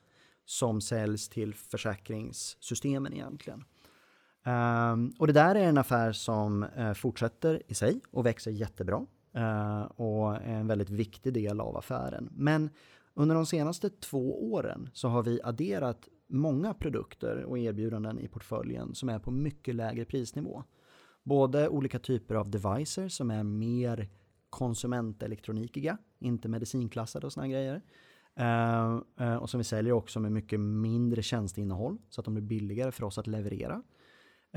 som 0.45 0.81
säljs 0.81 1.29
till 1.29 1.53
försäkringssystemen 1.53 3.13
egentligen. 3.13 3.63
Uh, 4.47 5.19
och 5.19 5.27
det 5.27 5.33
där 5.33 5.55
är 5.55 5.63
en 5.63 5.77
affär 5.77 6.11
som 6.11 6.63
uh, 6.63 6.93
fortsätter 6.93 7.61
i 7.67 7.73
sig 7.73 8.01
och 8.11 8.25
växer 8.25 8.51
jättebra 8.51 9.05
eh, 9.33 9.81
och 9.81 10.35
är 10.35 10.55
en 10.55 10.67
väldigt 10.67 10.89
viktig 10.89 11.33
del 11.33 11.59
av 11.59 11.77
affären. 11.77 12.29
Men 12.31 12.69
under 13.13 13.35
de 13.35 13.45
senaste 13.45 13.89
två 13.89 14.53
åren 14.53 14.89
så 14.93 15.07
har 15.07 15.23
vi 15.23 15.39
adderat 15.43 16.07
många 16.27 16.73
produkter 16.73 17.43
och 17.43 17.59
erbjudanden 17.59 18.19
i 18.19 18.27
portföljen 18.27 18.95
som 18.95 19.09
är 19.09 19.19
på 19.19 19.31
mycket 19.31 19.75
lägre 19.75 20.05
prisnivå. 20.05 20.63
Både 21.23 21.69
olika 21.69 21.99
typer 21.99 22.35
av 22.35 22.49
devices 22.49 23.15
som 23.15 23.31
är 23.31 23.43
mer 23.43 24.09
konsumentelektronikiga, 24.49 25.97
inte 26.19 26.49
medicinklassade 26.49 27.25
och 27.25 27.33
såna 27.33 27.47
grejer. 27.47 27.81
Uh, 28.39 29.01
uh, 29.21 29.35
och 29.35 29.49
som 29.49 29.57
vi 29.57 29.63
säljer 29.63 29.93
också 29.93 30.19
med 30.19 30.31
mycket 30.31 30.59
mindre 30.59 31.21
tjänsteinnehåll 31.21 31.97
så 32.09 32.21
att 32.21 32.25
de 32.25 32.33
blir 32.33 32.43
billigare 32.43 32.91
för 32.91 33.03
oss 33.03 33.17
att 33.17 33.27
leverera. 33.27 33.83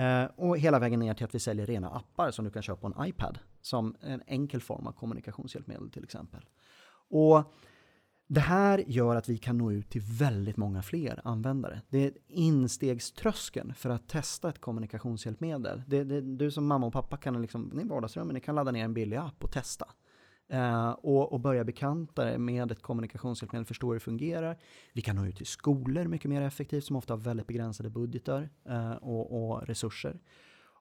Uh, 0.01 0.31
och 0.37 0.59
hela 0.59 0.79
vägen 0.79 1.01
ner 1.01 1.15
till 1.15 1.25
att 1.25 1.35
vi 1.35 1.41
säljer 1.41 1.67
rena 1.67 1.91
appar 1.91 2.31
som 2.31 2.45
du 2.45 2.51
kan 2.51 2.63
köpa 2.63 2.81
på 2.81 3.01
en 3.01 3.09
iPad 3.09 3.39
som 3.61 3.97
en 4.01 4.23
enkel 4.27 4.61
form 4.61 4.87
av 4.87 4.93
kommunikationshjälpmedel 4.93 5.91
till 5.91 6.05
exempel. 6.05 6.41
Och 7.09 7.55
det 8.29 8.41
här 8.41 8.85
gör 8.87 9.17
att 9.17 9.29
vi 9.29 9.39
kan 9.39 9.59
nå 9.59 9.73
ut 9.73 9.91
till 9.91 10.01
väldigt 10.01 10.57
många 10.57 10.83
fler 10.83 11.21
användare. 11.25 11.83
Det 11.89 12.05
är 12.05 12.13
instegströskeln 12.29 13.75
för 13.75 13.91
att 13.91 14.09
testa 14.09 14.49
ett 14.49 14.61
kommunikationshjälpmedel. 14.61 15.83
Det, 15.87 16.05
det, 16.05 16.21
du 16.21 16.51
som 16.51 16.67
mamma 16.67 16.87
och 16.87 16.93
pappa 16.93 17.17
kan 17.17 17.43
liksom, 17.43 17.81
i 17.81 17.85
vardagsrummet, 17.85 18.35
ni 18.35 18.41
kan 18.41 18.55
ladda 18.55 18.71
ner 18.71 18.85
en 18.85 18.95
billig 18.95 19.17
app 19.17 19.45
och 19.45 19.53
testa. 19.53 19.87
Eh, 20.49 20.91
och, 20.91 21.33
och 21.33 21.41
börja 21.41 21.65
bekanta 21.65 22.33
er 22.33 22.39
med 22.39 22.73
ett 22.73 22.83
kommunikationshjälpmedel, 22.83 23.67
förstå 23.67 23.87
hur 23.87 23.95
det 23.95 24.01
fungerar. 24.01 24.59
Vi 24.93 25.03
kan 25.03 25.17
nå 25.17 25.27
ut 25.27 25.37
till 25.37 25.47
skolor 25.47 26.05
mycket 26.05 26.31
mer 26.31 26.43
effektivt 26.43 26.85
som 26.85 26.97
ofta 26.97 27.13
har 27.13 27.19
väldigt 27.19 27.47
begränsade 27.47 27.91
budgetar 27.91 28.49
eh, 28.69 28.93
och, 28.93 29.51
och 29.51 29.67
resurser. 29.67 30.19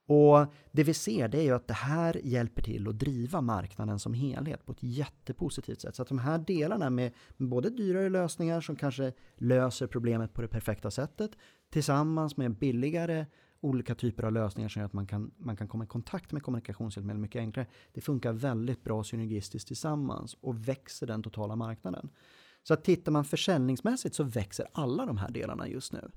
Och 0.07 0.45
det 0.71 0.83
vi 0.83 0.93
ser 0.93 1.27
det 1.27 1.37
är 1.37 1.43
ju 1.43 1.55
att 1.55 1.67
det 1.67 1.73
här 1.73 2.21
hjälper 2.23 2.61
till 2.61 2.87
att 2.87 2.99
driva 2.99 3.41
marknaden 3.41 3.99
som 3.99 4.13
helhet 4.13 4.65
på 4.65 4.71
ett 4.71 4.83
jättepositivt 4.83 5.81
sätt. 5.81 5.95
Så 5.95 6.01
att 6.01 6.07
de 6.07 6.19
här 6.19 6.37
delarna 6.37 6.89
med 6.89 7.13
både 7.37 7.69
dyrare 7.69 8.09
lösningar 8.09 8.61
som 8.61 8.75
kanske 8.75 9.13
löser 9.37 9.87
problemet 9.87 10.33
på 10.33 10.41
det 10.41 10.47
perfekta 10.47 10.91
sättet 10.91 11.31
tillsammans 11.69 12.37
med 12.37 12.57
billigare 12.57 13.25
olika 13.65 13.95
typer 13.95 14.23
av 14.23 14.31
lösningar 14.31 14.69
som 14.69 14.79
gör 14.79 14.85
att 14.85 14.93
man 14.93 15.07
kan, 15.07 15.31
man 15.37 15.57
kan 15.57 15.67
komma 15.67 15.83
i 15.83 15.87
kontakt 15.87 16.31
med 16.31 16.43
kommunikationshjälpmedel 16.43 17.21
mycket 17.21 17.39
enklare. 17.39 17.67
Det 17.93 18.01
funkar 18.01 18.33
väldigt 18.33 18.83
bra 18.83 19.03
synergistiskt 19.03 19.67
tillsammans 19.67 20.37
och 20.41 20.67
växer 20.67 21.07
den 21.07 21.23
totala 21.23 21.55
marknaden. 21.55 22.09
Så 22.63 22.73
att 22.73 22.83
tittar 22.83 23.11
man 23.11 23.25
försäljningsmässigt 23.25 24.15
så 24.15 24.23
växer 24.23 24.67
alla 24.71 25.05
de 25.05 25.17
här 25.17 25.31
delarna 25.31 25.67
just 25.67 25.93
nu. 25.93 26.11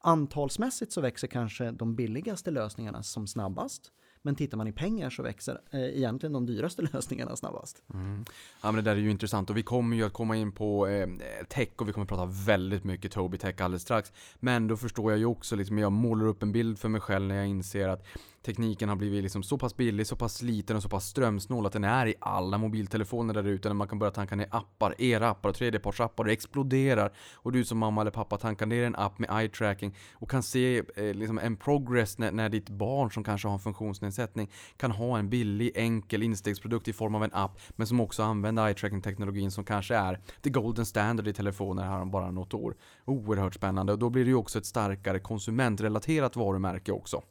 Antalsmässigt 0.00 0.92
så 0.92 1.00
växer 1.00 1.28
kanske 1.28 1.70
de 1.70 1.96
billigaste 1.96 2.50
lösningarna 2.50 3.02
som 3.02 3.26
snabbast. 3.26 3.92
Men 4.26 4.34
tittar 4.34 4.56
man 4.56 4.68
i 4.68 4.72
pengar 4.72 5.10
så 5.10 5.22
växer 5.22 5.60
eh, 5.70 5.80
egentligen 5.80 6.32
de 6.32 6.46
dyraste 6.46 6.82
lösningarna 6.92 7.36
snabbast. 7.36 7.82
Mm. 7.94 8.24
Ja 8.62 8.72
men 8.72 8.84
det 8.84 8.90
där 8.90 8.96
är 8.96 9.00
ju 9.00 9.10
intressant 9.10 9.50
och 9.50 9.56
vi 9.56 9.62
kommer 9.62 9.96
ju 9.96 10.04
att 10.04 10.12
komma 10.12 10.36
in 10.36 10.52
på 10.52 10.86
eh, 10.86 11.08
tech 11.48 11.68
och 11.76 11.88
vi 11.88 11.92
kommer 11.92 12.04
att 12.04 12.08
prata 12.08 12.26
väldigt 12.46 12.84
mycket 12.84 13.12
Tobii 13.12 13.38
Tech 13.38 13.60
alldeles 13.60 13.82
strax. 13.82 14.12
Men 14.40 14.66
då 14.66 14.76
förstår 14.76 15.12
jag 15.12 15.18
ju 15.18 15.24
också 15.24 15.56
liksom, 15.56 15.78
jag 15.78 15.92
målar 15.92 16.26
upp 16.26 16.42
en 16.42 16.52
bild 16.52 16.78
för 16.78 16.88
mig 16.88 17.00
själv 17.00 17.26
när 17.26 17.36
jag 17.36 17.46
inser 17.46 17.88
att 17.88 18.06
tekniken 18.42 18.88
har 18.88 18.96
blivit 18.96 19.22
liksom 19.22 19.42
så 19.42 19.58
pass 19.58 19.76
billig, 19.76 20.06
så 20.06 20.16
pass 20.16 20.42
liten 20.42 20.76
och 20.76 20.82
så 20.82 20.88
pass 20.88 21.06
strömsnål 21.06 21.66
att 21.66 21.72
den 21.72 21.84
är 21.84 22.06
i 22.06 22.14
alla 22.20 22.58
mobiltelefoner 22.58 23.34
där 23.34 23.44
ute. 23.44 23.68
När 23.68 23.74
man 23.74 23.88
kan 23.88 23.98
börja 23.98 24.10
tanka 24.10 24.36
ner 24.36 24.48
appar, 24.50 24.94
era 24.98 25.30
appar 25.30 25.48
och 25.48 25.54
tredjepartsappar 25.54 26.24
och 26.24 26.26
det 26.26 26.32
exploderar. 26.32 27.12
Och 27.34 27.52
du 27.52 27.64
som 27.64 27.78
mamma 27.78 28.00
eller 28.00 28.10
pappa 28.10 28.36
tankar 28.36 28.66
ner 28.66 28.84
en 28.84 28.96
app 28.96 29.18
med 29.18 29.30
eye 29.40 29.48
tracking 29.48 29.94
och 30.14 30.30
kan 30.30 30.42
se 30.42 30.82
eh, 30.96 31.14
liksom 31.14 31.38
en 31.38 31.56
progress 31.56 32.18
när, 32.18 32.32
när 32.32 32.48
ditt 32.48 32.68
barn 32.68 33.10
som 33.10 33.24
kanske 33.24 33.48
har 33.48 33.54
en 33.54 33.60
funktionsnedsättning 33.60 34.50
kan 34.76 34.90
ha 34.90 35.18
en 35.18 35.30
billig, 35.30 35.72
enkel 35.74 36.22
instegsprodukt 36.22 36.88
i 36.88 36.92
form 36.92 37.14
av 37.14 37.24
en 37.24 37.32
app 37.32 37.60
men 37.70 37.86
som 37.86 38.00
också 38.00 38.22
använder 38.22 38.66
eye 38.66 38.74
tracking 38.74 39.02
teknologin 39.02 39.50
som 39.50 39.64
kanske 39.64 39.96
är 39.96 40.20
the 40.42 40.50
golden 40.50 40.86
standard 40.86 41.28
i 41.28 41.32
telefoner 41.32 41.84
här 41.84 42.00
om 42.00 42.10
bara 42.10 42.30
något 42.30 42.54
år. 42.54 42.76
Oerhört 43.04 43.54
spännande 43.54 43.92
och 43.92 43.98
då 43.98 44.10
blir 44.10 44.24
det 44.24 44.30
ju 44.30 44.36
också 44.36 44.58
ett 44.58 44.66
starkare 44.66 45.18
konsumentrelaterat 45.18 46.36
varumärke 46.36 46.92
också. 46.92 47.22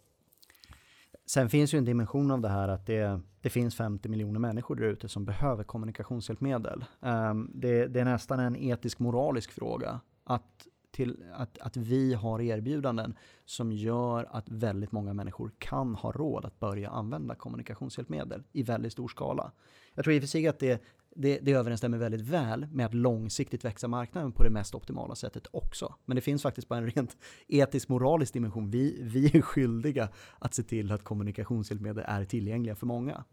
Sen 1.26 1.50
finns 1.50 1.74
ju 1.74 1.78
en 1.78 1.86
dimension 1.86 2.32
av 2.32 2.42
det 2.42 2.50
här 2.50 2.68
att 2.68 2.86
det, 2.86 3.20
det 3.42 3.50
finns 3.50 3.76
50 3.76 4.10
miljoner 4.10 4.40
människor 4.40 4.76
där 4.76 4.86
ute 4.86 5.10
som 5.10 5.26
behöver 5.26 5.64
kommunikationshjälpmedel. 5.64 6.86
Um, 7.00 7.52
det, 7.54 7.88
det 7.88 8.00
är 8.00 8.06
nästan 8.06 8.40
en 8.40 8.56
etisk 8.56 9.00
moralisk 9.00 9.52
fråga 9.52 10.00
att, 10.24 10.68
till, 10.92 11.24
att, 11.34 11.58
att 11.60 11.78
vi 11.78 12.14
har 12.14 12.42
erbjudanden 12.42 13.16
som 13.46 13.72
gör 13.72 14.28
att 14.32 14.50
väldigt 14.50 14.92
många 14.92 15.14
människor 15.14 15.52
kan 15.58 15.96
ha 15.96 16.12
råd 16.12 16.46
att 16.46 16.60
börja 16.60 16.90
använda 16.90 17.36
kommunikationshjälpmedel 17.36 18.44
i 18.52 18.64
väldigt 18.64 18.92
stor 18.94 19.08
skala. 19.08 19.52
Jag 19.94 20.04
tror 20.04 20.16
i 20.16 20.20
och 20.20 20.24
för 20.24 20.28
sig 20.28 20.48
att 20.48 20.60
det, 20.60 20.84
det, 21.16 21.40
det 21.40 21.52
överensstämmer 21.52 21.98
väldigt 21.98 22.22
väl 22.22 22.68
med 22.72 22.86
att 22.86 22.94
långsiktigt 22.94 23.66
växa 23.66 23.88
marknaden 23.88 24.32
på 24.32 24.44
det 24.44 24.50
mest 24.50 24.76
optimala 24.76 25.16
sättet 25.16 25.48
också. 25.52 25.96
Men 26.06 26.16
det 26.16 26.22
finns 26.22 26.42
faktiskt 26.42 26.68
bara 26.68 26.80
en 26.80 26.92
rent 26.92 27.18
etisk 27.48 27.90
moralisk 27.90 28.34
dimension. 28.34 28.72
Vi, 28.72 28.98
vi 29.02 29.38
är 29.38 29.42
skyldiga 29.42 30.10
att 30.40 30.54
se 30.54 30.64
till 30.64 30.92
att 30.92 31.04
kommunikationshjälpmedel 31.04 32.04
är 32.08 32.26
tillgängliga 32.26 32.76
för 32.76 32.86
många. 32.86 33.24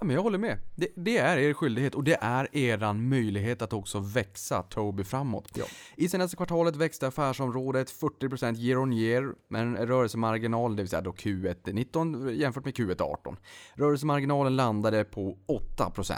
Ja, 0.00 0.06
men 0.06 0.16
jag 0.16 0.22
håller 0.22 0.38
med. 0.38 0.58
Det, 0.74 0.88
det 0.96 1.18
är 1.18 1.36
er 1.38 1.54
skyldighet 1.54 1.94
och 1.94 2.04
det 2.04 2.18
är 2.20 2.56
eran 2.56 3.08
möjlighet 3.08 3.62
att 3.62 3.72
också 3.72 3.98
växa 4.00 4.62
Tobii 4.62 5.04
framåt. 5.04 5.52
Ja. 5.54 5.64
I 5.96 6.08
senaste 6.08 6.36
kvartalet 6.36 6.76
växte 6.76 7.06
affärsområdet 7.06 7.90
40% 7.90 8.58
year 8.58 8.78
on 8.78 8.92
year, 8.92 9.34
men 9.48 9.76
rörelsemarginal, 9.76 10.76
det 10.76 10.82
vill 10.82 10.90
säga 10.90 11.02
då 11.02 11.10
Q1 11.10 11.72
19 11.72 12.36
jämfört 12.36 12.64
med 12.64 12.74
Q1 12.74 13.02
18. 13.02 13.36
Rörelsemarginalen 13.74 14.56
landade 14.56 15.04
på 15.04 15.38
8%. 15.76 16.14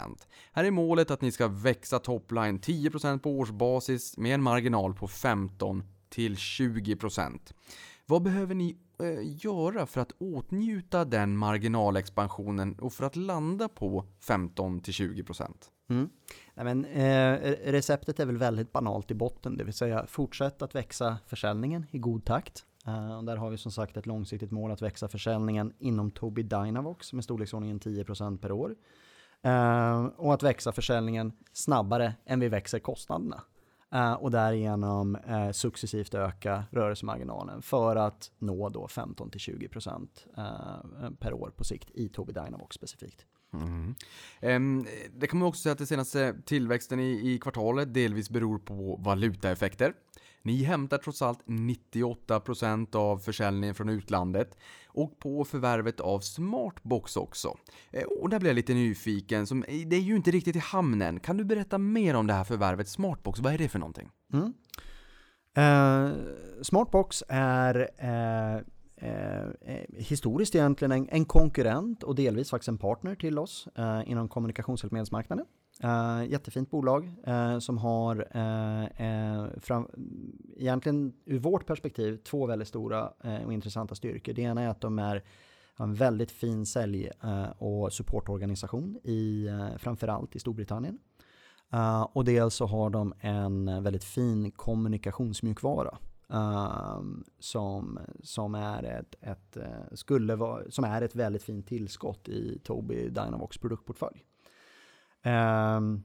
Här 0.53 0.63
är 0.63 0.71
målet 0.71 1.11
att 1.11 1.21
ni 1.21 1.31
ska 1.31 1.47
växa 1.47 1.99
topline 1.99 2.59
10% 2.59 3.19
på 3.19 3.39
årsbasis 3.39 4.17
med 4.17 4.33
en 4.33 4.43
marginal 4.43 4.93
på 4.93 5.07
15 5.07 5.83
till 6.09 6.35
20%. 6.35 7.39
Vad 8.05 8.21
behöver 8.21 8.55
ni 8.55 8.77
Eh, 9.01 9.45
göra 9.45 9.85
för 9.85 10.01
att 10.01 10.11
åtnjuta 10.17 11.05
den 11.05 11.37
marginalexpansionen 11.37 12.75
och 12.79 12.93
för 12.93 13.05
att 13.05 13.15
landa 13.15 13.67
på 13.67 14.05
15 14.19 14.79
till 14.79 14.93
20%? 14.93 15.71
Mm. 15.89 16.09
Nej, 16.53 16.65
men, 16.65 16.85
eh, 16.85 17.55
receptet 17.71 18.19
är 18.19 18.25
väl 18.25 18.37
väldigt 18.37 18.71
banalt 18.71 19.11
i 19.11 19.13
botten, 19.13 19.57
det 19.57 19.63
vill 19.63 19.73
säga 19.73 20.05
fortsätt 20.07 20.61
att 20.61 20.75
växa 20.75 21.17
försäljningen 21.27 21.85
i 21.91 21.97
god 21.97 22.25
takt. 22.25 22.65
Eh, 22.87 23.17
och 23.17 23.23
där 23.23 23.37
har 23.37 23.49
vi 23.49 23.57
som 23.57 23.71
sagt 23.71 23.97
ett 23.97 24.05
långsiktigt 24.05 24.51
mål 24.51 24.71
att 24.71 24.81
växa 24.81 25.07
försäljningen 25.07 25.73
inom 25.79 26.11
Tobii 26.11 26.43
Dynavox 26.43 27.13
med 27.13 27.23
storleksordningen 27.23 27.79
10% 27.79 28.41
per 28.41 28.51
år. 28.51 28.75
Eh, 29.41 30.05
och 30.05 30.33
att 30.33 30.43
växa 30.43 30.71
försäljningen 30.71 31.31
snabbare 31.53 32.13
än 32.25 32.39
vi 32.39 32.49
växer 32.49 32.79
kostnaderna. 32.79 33.43
Eh, 33.93 34.13
och 34.13 34.31
därigenom 34.31 35.15
eh, 35.15 35.51
successivt 35.51 36.13
öka 36.13 36.63
rörelsemarginalen 36.71 37.61
för 37.61 37.95
att 37.95 38.31
nå 38.39 38.69
då 38.69 38.87
15-20% 38.87 40.07
eh, 40.37 41.09
per 41.19 41.33
år 41.33 41.53
på 41.57 41.63
sikt 41.63 41.91
i 41.93 42.09
Tobii 42.09 42.33
Dynavox 42.33 42.75
specifikt. 42.75 43.25
Mm. 43.53 43.95
Ehm, 44.39 44.85
Det 45.15 45.27
kan 45.27 45.39
man 45.39 45.47
också 45.47 45.61
säga 45.61 45.71
att 45.71 45.77
den 45.77 45.87
senaste 45.87 46.35
tillväxten 46.45 46.99
i, 46.99 47.33
i 47.33 47.39
kvartalet 47.39 47.93
delvis 47.93 48.29
beror 48.29 48.59
på 48.59 48.99
valutaeffekter. 49.03 49.93
Ni 50.43 50.63
hämtar 50.63 50.97
trots 50.97 51.21
allt 51.21 51.45
98% 51.45 52.95
av 52.95 53.17
försäljningen 53.17 53.75
från 53.75 53.89
utlandet 53.89 54.57
och 54.87 55.19
på 55.19 55.45
förvärvet 55.45 55.99
av 55.99 56.19
Smartbox 56.19 57.17
också. 57.17 57.57
Eh, 57.91 58.03
och 58.03 58.29
där 58.29 58.39
blir 58.39 58.49
jag 58.49 58.55
lite 58.55 58.73
nyfiken, 58.73 59.47
som, 59.47 59.63
eh, 59.63 59.87
det 59.87 59.95
är 59.95 60.01
ju 60.01 60.15
inte 60.15 60.31
riktigt 60.31 60.55
i 60.55 60.59
hamnen. 60.59 61.19
Kan 61.19 61.37
du 61.37 61.43
berätta 61.43 61.77
mer 61.77 62.13
om 62.13 62.27
det 62.27 62.33
här 62.33 62.43
förvärvet 62.43 62.87
Smartbox? 62.87 63.39
Vad 63.39 63.53
är 63.53 63.57
det 63.57 63.69
för 63.69 63.79
någonting? 63.79 64.09
Mm. 64.33 64.53
Eh, 65.57 66.15
Smartbox 66.61 67.23
är 67.27 67.89
eh, 67.97 68.55
eh, 69.09 69.49
historiskt 69.97 70.55
egentligen 70.55 70.91
en, 70.91 71.09
en 71.09 71.25
konkurrent 71.25 72.03
och 72.03 72.15
delvis 72.15 72.49
faktiskt 72.49 72.69
en 72.69 72.77
partner 72.77 73.15
till 73.15 73.39
oss 73.39 73.67
eh, 73.75 74.01
inom 74.05 74.29
kommunikationshjälpmedelsmarknaden. 74.29 75.45
Uh, 75.83 76.25
jättefint 76.29 76.69
bolag 76.69 77.11
uh, 77.27 77.59
som 77.59 77.77
har 77.77 78.15
uh, 78.35 79.59
fram, 79.59 79.87
egentligen 80.57 81.13
ur 81.25 81.39
vårt 81.39 81.65
perspektiv 81.65 82.17
två 82.17 82.45
väldigt 82.45 82.67
stora 82.67 83.11
och 83.45 83.53
intressanta 83.53 83.95
styrkor. 83.95 84.33
Det 84.33 84.41
ena 84.41 84.61
är 84.61 84.67
att 84.67 84.81
de 84.81 84.99
är 84.99 85.23
har 85.75 85.85
en 85.85 85.95
väldigt 85.95 86.31
fin 86.31 86.65
sälj 86.65 87.09
och 87.57 87.93
supportorganisation 87.93 88.97
i 89.03 89.49
framförallt 89.77 90.35
i 90.35 90.39
Storbritannien. 90.39 90.99
Uh, 91.73 92.01
och 92.01 92.25
dels 92.25 92.55
så 92.55 92.65
har 92.65 92.89
de 92.89 93.13
en 93.19 93.83
väldigt 93.83 94.03
fin 94.03 94.51
kommunikationsmjukvara. 94.51 95.97
som, 97.39 97.99
som, 98.23 98.55
är 98.55 98.83
ett, 98.83 99.15
ett, 99.21 99.57
skulle 99.93 100.35
vara, 100.35 100.71
som 100.71 100.83
är 100.83 101.01
ett 101.01 101.15
väldigt 101.15 101.43
fint 101.43 101.67
tillskott 101.67 102.29
i 102.29 102.59
Tobii 102.63 103.09
Dynavox 103.09 103.57
produktportfölj. 103.57 104.25
Ehm, 105.23 106.03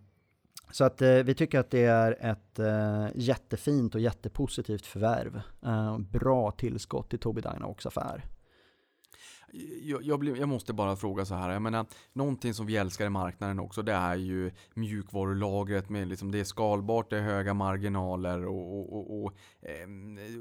så 0.70 0.84
att 0.84 1.02
eh, 1.02 1.14
vi 1.14 1.34
tycker 1.34 1.58
att 1.58 1.70
det 1.70 1.84
är 1.84 2.16
ett 2.20 2.58
eh, 2.58 3.06
jättefint 3.14 3.94
och 3.94 4.00
jättepositivt 4.00 4.86
förvärv. 4.86 5.40
Eh, 5.62 5.98
bra 5.98 6.50
tillskott 6.50 7.10
till 7.10 7.18
Tobii 7.18 7.42
Dynavox 7.42 7.86
affär. 7.86 8.24
Jag, 9.82 10.02
jag, 10.02 10.20
blir, 10.20 10.36
jag 10.36 10.48
måste 10.48 10.72
bara 10.72 10.96
fråga 10.96 11.24
så 11.24 11.34
här, 11.34 11.50
jag 11.50 11.62
menar, 11.62 11.86
någonting 12.12 12.54
som 12.54 12.66
vi 12.66 12.76
älskar 12.76 13.06
i 13.06 13.10
marknaden 13.10 13.60
också, 13.60 13.82
det 13.82 13.92
är 13.92 14.16
ju 14.16 14.50
mjukvarulagret 14.74 15.88
med 15.88 16.08
liksom, 16.08 16.30
det 16.30 16.40
är 16.40 16.44
skalbart, 16.44 17.10
det 17.10 17.18
är 17.18 17.22
höga 17.22 17.54
marginaler 17.54 18.46
och, 18.46 18.78
och, 18.78 18.96
och, 18.96 19.24
och 19.24 19.32
eh, 19.62 19.88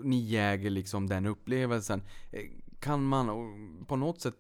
ni 0.03 0.36
äger 0.36 0.69
liksom 0.69 1.07
den 1.07 1.26
upplevelsen. 1.26 2.01
Eh, 2.32 2.41
kan 2.80 3.03
man 3.03 3.28
på 3.88 3.95
något 3.95 4.21
sätt 4.21 4.36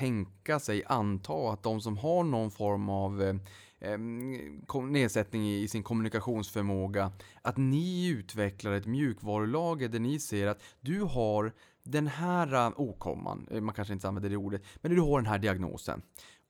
tänka 0.00 0.60
sig, 0.60 0.82
anta 0.86 1.52
att 1.52 1.62
de 1.62 1.80
som 1.80 1.98
har 1.98 2.24
någon 2.24 2.50
form 2.50 2.88
av 2.88 3.22
eh, 3.80 3.98
nedsättning 4.82 5.50
i 5.50 5.68
sin 5.68 5.82
kommunikationsförmåga, 5.82 7.12
att 7.42 7.56
ni 7.56 8.08
utvecklar 8.08 8.72
ett 8.72 8.86
mjukvarulager 8.86 9.88
där 9.88 10.00
ni 10.00 10.20
ser 10.20 10.46
att 10.46 10.62
du 10.80 11.02
har 11.02 11.52
den 11.82 12.06
här 12.06 12.54
eh, 12.54 12.80
åkomman, 12.80 13.46
eh, 13.50 13.60
man 13.60 13.74
kanske 13.74 13.94
inte 13.94 14.08
använder 14.08 14.30
det 14.30 14.36
ordet, 14.36 14.62
men 14.76 14.94
du 14.94 15.00
har 15.00 15.18
den 15.18 15.30
här 15.30 15.38
diagnosen. 15.38 16.02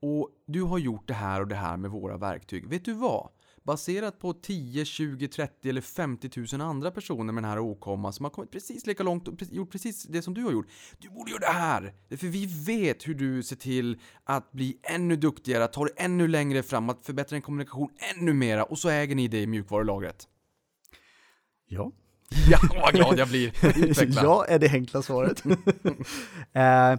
Och 0.02 0.28
du 0.46 0.62
har 0.62 0.78
gjort 0.78 1.08
det 1.08 1.14
här 1.14 1.40
och 1.40 1.48
det 1.48 1.54
här 1.54 1.76
med 1.76 1.90
våra 1.90 2.16
verktyg. 2.16 2.68
Vet 2.68 2.84
du 2.84 2.92
vad? 2.92 3.28
Baserat 3.62 4.18
på 4.18 4.32
10, 4.32 4.84
20, 4.84 5.28
30 5.28 5.68
eller 5.68 5.80
50 5.80 6.30
000 6.52 6.60
andra 6.60 6.90
personer 6.90 7.32
med 7.32 7.42
den 7.42 7.50
här 7.50 7.58
åkomman 7.58 8.12
som 8.12 8.24
har 8.24 8.30
kommit 8.30 8.50
precis 8.50 8.86
lika 8.86 9.02
långt 9.02 9.28
och 9.28 9.42
gjort 9.42 9.70
precis 9.70 10.02
det 10.02 10.22
som 10.22 10.34
du 10.34 10.44
har 10.44 10.52
gjort. 10.52 10.66
Du 10.98 11.08
borde 11.08 11.30
göra 11.30 11.40
det 11.40 11.58
här! 11.58 11.94
För 12.08 12.26
vi 12.26 12.46
vet 12.46 13.08
hur 13.08 13.14
du 13.14 13.42
ser 13.42 13.56
till 13.56 13.98
att 14.24 14.52
bli 14.52 14.78
ännu 14.82 15.16
duktigare, 15.16 15.64
att 15.64 15.72
ta 15.72 15.84
dig 15.84 15.94
ännu 15.96 16.28
längre 16.28 16.62
fram, 16.62 16.90
att 16.90 17.06
förbättra 17.06 17.34
din 17.34 17.42
kommunikation 17.42 17.90
ännu 18.16 18.32
mera 18.32 18.64
och 18.64 18.78
så 18.78 18.88
äger 18.88 19.14
ni 19.14 19.28
det 19.28 19.40
i 19.40 19.46
mjukvarulagret. 19.46 20.28
Ja, 21.68 21.92
Ja, 22.48 22.58
vad 22.82 22.94
glad 22.94 23.18
jag 23.18 23.28
blir! 23.28 23.48
Utveckla! 23.76 24.22
ja 24.22 24.44
är 24.44 24.58
det 24.58 24.70
enkla 24.70 25.02
svaret. 25.02 25.42
Eh, 26.52 26.98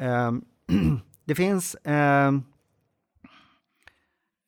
ehm, 0.00 0.44
det 1.24 1.34
finns, 1.34 1.76
ehm, 1.84 2.42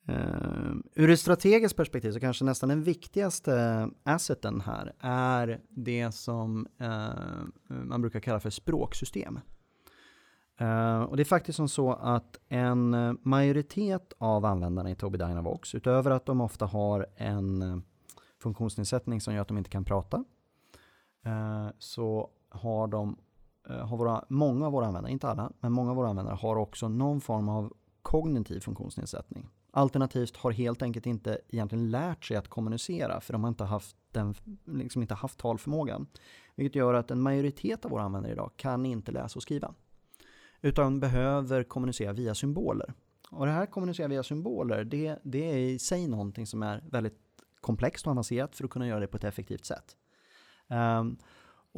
Uh, 0.09 0.75
ur 0.95 1.09
ett 1.09 1.19
strategiskt 1.19 1.75
perspektiv 1.75 2.11
så 2.11 2.19
kanske 2.19 2.45
nästan 2.45 2.69
den 2.69 2.83
viktigaste 2.83 3.89
asseten 4.03 4.61
här 4.61 4.93
är 4.99 5.61
det 5.69 6.11
som 6.11 6.67
uh, 6.81 7.77
man 7.83 8.01
brukar 8.01 8.19
kalla 8.19 8.39
för 8.39 8.49
språksystem. 8.49 9.39
Uh, 10.61 11.01
och 11.01 11.17
det 11.17 11.23
är 11.23 11.25
faktiskt 11.25 11.55
som 11.55 11.69
så 11.69 11.93
att 11.93 12.39
en 12.47 13.17
majoritet 13.21 14.13
av 14.17 14.45
användarna 14.45 14.91
i 14.91 14.95
Tobii 14.95 15.17
Dynavox, 15.17 15.75
utöver 15.75 16.11
att 16.11 16.25
de 16.25 16.41
ofta 16.41 16.65
har 16.65 17.05
en 17.15 17.83
funktionsnedsättning 18.39 19.21
som 19.21 19.33
gör 19.33 19.41
att 19.41 19.47
de 19.47 19.57
inte 19.57 19.69
kan 19.69 19.85
prata, 19.85 20.23
så 21.79 22.29
har 22.49 22.87
de, 22.87 23.17
har 23.69 23.97
våra, 23.97 24.25
många 24.29 24.65
av 24.65 24.71
våra 24.71 24.85
användare, 24.85 25.11
inte 25.11 25.27
alla, 25.27 25.51
men 25.59 25.71
många 25.71 25.89
av 25.89 25.95
våra 25.95 26.09
användare 26.09 26.35
har 26.35 26.55
också 26.55 26.87
någon 26.87 27.21
form 27.21 27.49
av 27.49 27.73
kognitiv 28.01 28.59
funktionsnedsättning. 28.59 29.49
Alternativt 29.71 30.37
har 30.37 30.51
helt 30.51 30.81
enkelt 30.81 31.05
inte 31.05 31.37
egentligen 31.49 31.91
lärt 31.91 32.25
sig 32.25 32.37
att 32.37 32.47
kommunicera 32.47 33.21
för 33.21 33.33
de 33.33 33.43
har 33.43 33.49
inte 33.49 33.63
haft, 33.63 33.95
den, 34.11 34.35
liksom 34.65 35.01
inte 35.01 35.13
haft 35.13 35.39
talförmågan. 35.39 36.07
Vilket 36.55 36.75
gör 36.75 36.93
att 36.93 37.11
en 37.11 37.21
majoritet 37.21 37.85
av 37.85 37.91
våra 37.91 38.03
användare 38.03 38.33
idag 38.33 38.51
kan 38.55 38.85
inte 38.85 39.11
läsa 39.11 39.39
och 39.39 39.43
skriva. 39.43 39.73
Utan 40.61 40.99
behöver 40.99 41.63
kommunicera 41.63 42.13
via 42.13 42.35
symboler. 42.35 42.93
Och 43.31 43.45
det 43.45 43.51
här 43.51 43.65
kommunicera 43.65 44.07
via 44.07 44.23
symboler, 44.23 44.83
det, 44.83 45.19
det 45.23 45.51
är 45.51 45.57
i 45.57 45.79
sig 45.79 46.07
någonting 46.07 46.47
som 46.47 46.63
är 46.63 46.83
väldigt 46.91 47.17
komplext 47.61 48.05
och 48.05 48.11
avancerat 48.11 48.55
för 48.55 48.63
att 48.63 48.69
kunna 48.69 48.87
göra 48.87 48.99
det 48.99 49.07
på 49.07 49.17
ett 49.17 49.23
effektivt 49.23 49.65
sätt. 49.65 49.95
Um, 50.67 51.17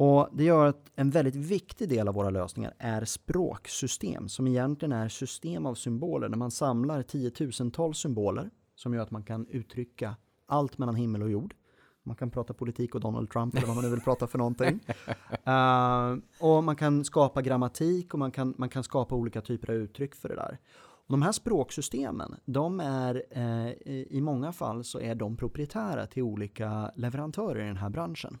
och 0.02 0.28
det 0.32 0.44
gör 0.44 0.66
att 0.66 0.90
en 0.94 1.10
väldigt 1.10 1.34
viktig 1.36 1.88
del 1.88 2.08
av 2.08 2.14
våra 2.14 2.30
lösningar 2.30 2.74
är 2.78 3.04
språksystem 3.04 4.28
som 4.28 4.46
egentligen 4.46 4.92
är 4.92 5.08
system 5.08 5.66
av 5.66 5.74
symboler 5.74 6.28
där 6.28 6.36
man 6.36 6.50
samlar 6.50 7.02
tiotusentals 7.02 7.98
symboler 7.98 8.50
som 8.74 8.94
gör 8.94 9.02
att 9.02 9.10
man 9.10 9.22
kan 9.22 9.46
uttrycka 9.46 10.16
allt 10.46 10.78
mellan 10.78 10.94
himmel 10.94 11.22
och 11.22 11.30
jord. 11.30 11.54
Man 12.02 12.16
kan 12.16 12.30
prata 12.30 12.54
politik 12.54 12.94
och 12.94 13.00
Donald 13.00 13.30
Trump 13.30 13.54
eller 13.54 13.66
vad 13.66 13.76
man 13.76 13.84
nu 13.84 13.90
vill 13.90 14.00
prata 14.00 14.26
för 14.26 14.38
någonting. 14.38 14.80
Ehm, 15.44 16.22
och 16.40 16.64
man 16.64 16.76
kan 16.76 17.04
skapa 17.04 17.42
grammatik 17.42 18.12
och 18.12 18.18
man 18.18 18.30
kan, 18.30 18.54
man 18.58 18.68
kan 18.68 18.84
skapa 18.84 19.14
olika 19.14 19.40
typer 19.40 19.72
av 19.72 19.76
uttryck 19.76 20.14
för 20.14 20.28
det 20.28 20.36
där. 20.36 20.58
Och 20.80 21.12
de 21.12 21.22
här 21.22 21.32
språksystemen, 21.32 22.36
de 22.44 22.80
är 22.80 23.24
eh, 23.30 23.72
i 23.90 24.20
många 24.20 24.52
fall 24.52 24.84
så 24.84 25.00
är 25.00 25.14
de 25.14 25.36
proprietära 25.36 26.06
till 26.06 26.22
olika 26.22 26.92
leverantörer 26.96 27.64
i 27.64 27.66
den 27.66 27.76
här 27.76 27.90
branschen. 27.90 28.38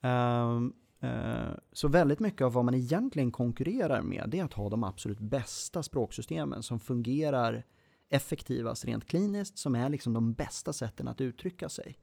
Ehm, 0.00 0.72
eh, 1.00 1.54
så 1.72 1.88
väldigt 1.88 2.20
mycket 2.20 2.42
av 2.42 2.52
vad 2.52 2.64
man 2.64 2.74
egentligen 2.74 3.32
konkurrerar 3.32 4.02
med 4.02 4.24
det 4.28 4.38
är 4.38 4.44
att 4.44 4.52
ha 4.52 4.68
de 4.68 4.84
absolut 4.84 5.20
bästa 5.20 5.82
språksystemen 5.82 6.62
som 6.62 6.80
fungerar 6.80 7.64
effektivast 8.10 8.84
rent 8.84 9.06
kliniskt, 9.06 9.58
som 9.58 9.74
är 9.74 9.88
liksom 9.88 10.12
de 10.12 10.32
bästa 10.32 10.72
sätten 10.72 11.08
att 11.08 11.20
uttrycka 11.20 11.68
sig. 11.68 11.98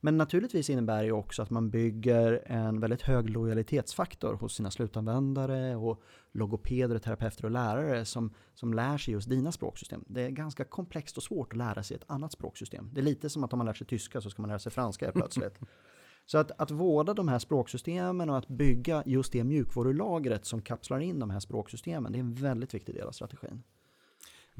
Men 0.00 0.16
naturligtvis 0.16 0.70
innebär 0.70 1.04
det 1.04 1.12
också 1.12 1.42
att 1.42 1.50
man 1.50 1.70
bygger 1.70 2.42
en 2.46 2.80
väldigt 2.80 3.02
hög 3.02 3.30
lojalitetsfaktor 3.30 4.34
hos 4.34 4.54
sina 4.54 4.70
slutanvändare 4.70 5.76
och 5.76 6.02
logopeder, 6.32 6.98
terapeuter 6.98 7.44
och 7.44 7.50
lärare 7.50 8.04
som, 8.04 8.34
som 8.54 8.74
lär 8.74 8.98
sig 8.98 9.14
just 9.14 9.28
dina 9.28 9.52
språksystem. 9.52 10.04
Det 10.06 10.22
är 10.22 10.30
ganska 10.30 10.64
komplext 10.64 11.16
och 11.16 11.22
svårt 11.22 11.52
att 11.52 11.58
lära 11.58 11.82
sig 11.82 11.96
ett 11.96 12.04
annat 12.06 12.32
språksystem. 12.32 12.90
Det 12.92 13.00
är 13.00 13.04
lite 13.04 13.30
som 13.30 13.44
att 13.44 13.52
om 13.52 13.58
man 13.58 13.66
lär 13.66 13.74
sig 13.74 13.86
tyska 13.86 14.20
så 14.20 14.30
ska 14.30 14.42
man 14.42 14.48
lära 14.48 14.58
sig 14.58 14.72
franska 14.72 15.06
helt 15.06 15.16
plötsligt. 15.16 15.58
Så 16.30 16.38
att, 16.38 16.50
att 16.60 16.70
vårda 16.70 17.14
de 17.14 17.28
här 17.28 17.38
språksystemen 17.38 18.30
och 18.30 18.38
att 18.38 18.48
bygga 18.48 19.02
just 19.06 19.32
det 19.32 19.44
mjukvarulagret 19.44 20.44
som 20.44 20.62
kapslar 20.62 21.00
in 21.00 21.18
de 21.18 21.30
här 21.30 21.40
språksystemen, 21.40 22.12
det 22.12 22.18
är 22.18 22.20
en 22.20 22.34
väldigt 22.34 22.74
viktig 22.74 22.94
del 22.94 23.06
av 23.06 23.12
strategin. 23.12 23.62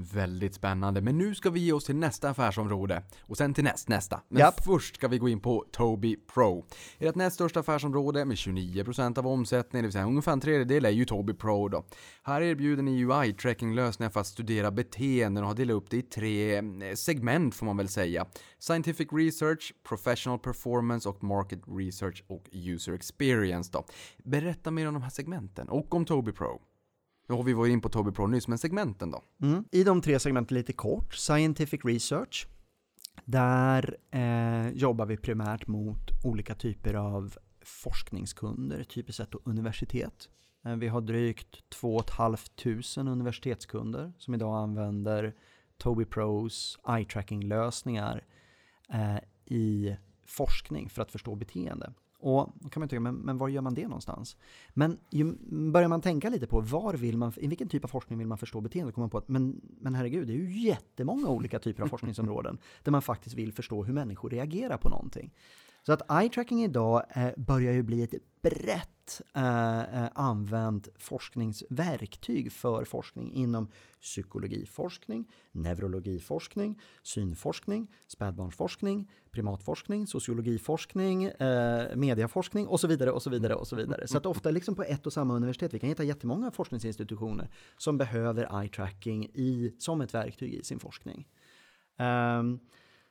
Väldigt 0.00 0.54
spännande, 0.54 1.00
men 1.00 1.18
nu 1.18 1.34
ska 1.34 1.50
vi 1.50 1.60
ge 1.60 1.72
oss 1.72 1.84
till 1.84 1.96
nästa 1.96 2.30
affärsområde 2.30 3.02
och 3.20 3.36
sen 3.36 3.54
till 3.54 3.64
näst, 3.64 3.88
nästa. 3.88 4.20
Men 4.28 4.40
Japp. 4.40 4.64
först 4.64 4.96
ska 4.96 5.08
vi 5.08 5.18
gå 5.18 5.28
in 5.28 5.40
på 5.40 5.64
Tobii 5.72 6.16
Pro. 6.34 6.64
Ert 6.98 7.14
näst 7.14 7.34
största 7.34 7.60
affärsområde 7.60 8.24
med 8.24 8.36
29% 8.36 9.18
av 9.18 9.26
omsättningen, 9.26 9.82
det 9.82 9.86
vill 9.86 9.92
säga 9.92 10.04
ungefär 10.04 10.32
en 10.32 10.40
tredjedel, 10.40 10.84
är 10.84 10.90
ju 10.90 11.04
Tobii 11.04 11.34
Pro 11.34 11.68
då. 11.68 11.84
Här 12.22 12.42
erbjuder 12.42 12.82
ni 12.82 13.04
UI-tracking-lösningar 13.04 14.10
för 14.10 14.20
att 14.20 14.26
studera 14.26 14.70
beteenden 14.70 15.44
och 15.44 15.48
har 15.48 15.56
delat 15.56 15.74
upp 15.74 15.90
det 15.90 15.96
i 15.96 16.02
tre 16.02 16.56
eh, 16.56 16.94
segment 16.94 17.54
får 17.54 17.66
man 17.66 17.76
väl 17.76 17.88
säga. 17.88 18.26
Scientific 18.58 19.08
Research, 19.12 19.74
Professional 19.88 20.38
Performance 20.38 21.08
och 21.08 21.24
Market 21.24 21.60
Research 21.66 22.24
och 22.26 22.48
User 22.52 22.92
Experience 22.92 23.70
då. 23.72 23.84
Berätta 24.24 24.70
mer 24.70 24.88
om 24.88 24.94
de 24.94 25.02
här 25.02 25.10
segmenten 25.10 25.68
och 25.68 25.94
om 25.94 26.04
Tobii 26.04 26.34
Pro. 26.34 26.60
Ja, 27.30 27.42
vi 27.42 27.52
var 27.52 27.66
ju 27.66 27.72
in 27.72 27.80
på 27.80 27.88
Tobii 27.88 28.12
Pro 28.12 28.26
nyss, 28.26 28.48
men 28.48 28.58
segmenten 28.58 29.10
då? 29.10 29.22
Mm. 29.42 29.64
I 29.70 29.84
de 29.84 30.00
tre 30.02 30.18
segmenten 30.18 30.56
lite 30.56 30.72
kort, 30.72 31.14
Scientific 31.14 31.84
Research. 31.84 32.46
Där 33.24 33.96
eh, 34.10 34.68
jobbar 34.68 35.06
vi 35.06 35.16
primärt 35.16 35.66
mot 35.66 36.10
olika 36.24 36.54
typer 36.54 36.94
av 36.94 37.38
forskningskunder, 37.62 38.84
typiskt 38.84 39.16
sett 39.16 39.30
då 39.30 39.40
universitet. 39.44 40.28
Eh, 40.64 40.76
vi 40.76 40.88
har 40.88 41.00
drygt 41.00 41.70
2 41.70 42.02
500 42.16 43.12
universitetskunder 43.12 44.12
som 44.18 44.34
idag 44.34 44.56
använder 44.56 45.34
Tobii 45.78 46.06
Pros 46.06 46.78
eye-tracking-lösningar 46.84 48.24
eh, 48.92 49.18
i 49.44 49.96
forskning 50.26 50.88
för 50.88 51.02
att 51.02 51.12
förstå 51.12 51.34
beteende. 51.34 51.92
Och 52.20 52.50
då 52.54 52.68
kan 52.68 52.80
man 52.80 52.88
tycka, 52.88 53.00
men, 53.00 53.14
men 53.14 53.38
var 53.38 53.48
gör 53.48 53.60
man 53.60 53.74
det 53.74 53.82
någonstans? 53.82 54.36
Men 54.68 54.98
ju, 55.10 55.34
börjar 55.70 55.88
man 55.88 56.00
tänka 56.00 56.28
lite 56.28 56.46
på 56.46 56.60
var 56.60 56.94
vill 56.94 57.18
man, 57.18 57.32
i 57.36 57.46
vilken 57.46 57.68
typ 57.68 57.84
av 57.84 57.88
forskning 57.88 58.18
vill 58.18 58.28
man 58.28 58.38
förstå 58.38 58.60
beteende? 58.60 58.92
kommer 58.92 59.02
man 59.02 59.10
på 59.10 59.18
att, 59.18 59.28
men, 59.28 59.60
men 59.80 59.94
herregud, 59.94 60.26
det 60.26 60.32
är 60.32 60.36
ju 60.36 60.60
jättemånga 60.60 61.28
olika 61.28 61.58
typer 61.58 61.82
av 61.82 61.88
forskningsområden 61.88 62.58
där 62.82 62.92
man 62.92 63.02
faktiskt 63.02 63.36
vill 63.36 63.52
förstå 63.52 63.84
hur 63.84 63.92
människor 63.92 64.30
reagerar 64.30 64.76
på 64.76 64.88
någonting. 64.88 65.34
Så 65.82 65.92
att 65.92 66.20
eye 66.20 66.28
tracking 66.28 66.64
idag 66.64 67.02
eh, 67.14 67.30
börjar 67.36 67.72
ju 67.72 67.82
bli 67.82 68.02
ett 68.02 68.14
brett 68.42 69.22
eh, 69.34 69.80
eh, 69.80 70.08
använt 70.14 70.88
forskningsverktyg 70.98 72.52
för 72.52 72.84
forskning 72.84 73.32
inom 73.32 73.68
psykologiforskning, 74.00 75.30
neurologiforskning, 75.52 76.80
synforskning, 77.02 77.88
spädbarnsforskning, 78.06 79.10
primatforskning, 79.30 80.06
sociologiforskning, 80.06 81.24
eh, 81.24 81.96
mediaforskning 81.96 82.66
och 82.66 82.80
så 82.80 82.86
vidare 82.86 83.10
och 83.10 83.22
så 83.22 83.30
vidare 83.30 83.54
och 83.54 83.68
så 83.68 83.76
vidare. 83.76 84.08
Så 84.08 84.18
att 84.18 84.26
ofta 84.26 84.50
liksom 84.50 84.74
på 84.74 84.82
ett 84.82 85.06
och 85.06 85.12
samma 85.12 85.34
universitet, 85.34 85.74
vi 85.74 85.78
kan 85.78 85.88
hitta 85.88 86.04
jättemånga 86.04 86.50
forskningsinstitutioner 86.50 87.50
som 87.76 87.98
behöver 87.98 88.60
eye 88.62 88.68
tracking 88.68 89.24
i, 89.24 89.74
som 89.78 90.00
ett 90.00 90.14
verktyg 90.14 90.54
i 90.54 90.64
sin 90.64 90.78
forskning. 90.78 91.26
Um, 91.98 92.60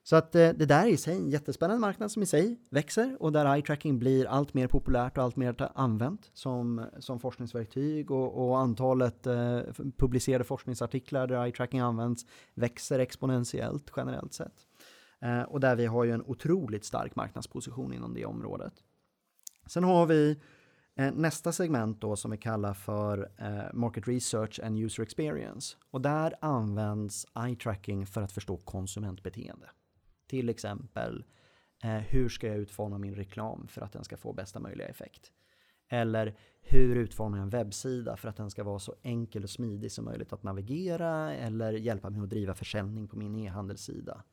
så 0.09 0.15
att 0.15 0.35
eh, 0.35 0.49
det 0.49 0.65
där 0.65 0.85
är 0.85 0.89
i 0.89 0.97
sig 0.97 1.15
en 1.15 1.29
jättespännande 1.29 1.81
marknad 1.81 2.11
som 2.11 2.23
i 2.23 2.25
sig 2.25 2.59
växer 2.69 3.17
och 3.19 3.31
där 3.31 3.55
eye 3.55 3.61
tracking 3.61 3.99
blir 3.99 4.25
allt 4.25 4.53
mer 4.53 4.67
populärt 4.67 5.17
och 5.17 5.23
allt 5.23 5.35
mer 5.35 5.71
använt 5.75 6.29
som, 6.33 6.85
som 6.99 7.19
forskningsverktyg 7.19 8.11
och, 8.11 8.47
och 8.47 8.59
antalet 8.59 9.27
eh, 9.27 9.59
publicerade 9.97 10.43
forskningsartiklar 10.43 11.27
där 11.27 11.43
eye 11.43 11.51
tracking 11.51 11.79
används 11.79 12.25
växer 12.53 12.99
exponentiellt 12.99 13.91
generellt 13.95 14.33
sett. 14.33 14.53
Eh, 15.21 15.41
och 15.41 15.59
där 15.59 15.75
vi 15.75 15.85
har 15.85 16.03
ju 16.03 16.11
en 16.11 16.21
otroligt 16.21 16.85
stark 16.85 17.15
marknadsposition 17.15 17.93
inom 17.93 18.13
det 18.13 18.25
området. 18.25 18.73
Sen 19.65 19.83
har 19.83 20.05
vi 20.05 20.39
eh, 20.95 21.11
nästa 21.11 21.51
segment 21.51 22.01
då 22.01 22.15
som 22.15 22.31
vi 22.31 22.37
kallar 22.37 22.73
för 22.73 23.31
eh, 23.37 23.73
Market 23.73 24.07
Research 24.07 24.59
and 24.63 24.77
User 24.77 25.03
Experience. 25.03 25.77
Och 25.91 26.01
där 26.01 26.33
används 26.41 27.25
eye 27.45 27.55
tracking 27.55 28.05
för 28.05 28.21
att 28.21 28.31
förstå 28.31 28.57
konsumentbeteende. 28.57 29.69
Till 30.27 30.49
exempel, 30.49 31.25
eh, 31.83 31.89
hur 31.89 32.29
ska 32.29 32.47
jag 32.47 32.57
utforma 32.57 32.97
min 32.97 33.15
reklam 33.15 33.67
för 33.67 33.81
att 33.81 33.91
den 33.91 34.03
ska 34.03 34.17
få 34.17 34.33
bästa 34.33 34.59
möjliga 34.59 34.87
effekt? 34.87 35.31
Eller 35.89 36.37
hur 36.61 36.95
utformar 36.95 37.37
jag 37.37 37.43
en 37.43 37.49
webbsida 37.49 38.17
för 38.17 38.29
att 38.29 38.37
den 38.37 38.49
ska 38.49 38.63
vara 38.63 38.79
så 38.79 38.95
enkel 39.03 39.43
och 39.43 39.49
smidig 39.49 39.91
som 39.91 40.05
möjligt 40.05 40.33
att 40.33 40.43
navigera 40.43 41.33
eller 41.33 41.73
hjälpa 41.73 42.09
mig 42.09 42.21
att 42.21 42.29
driva 42.29 42.53
försäljning 42.53 43.07
på 43.07 43.17
min 43.17 43.35
e-handelssida? 43.35 44.23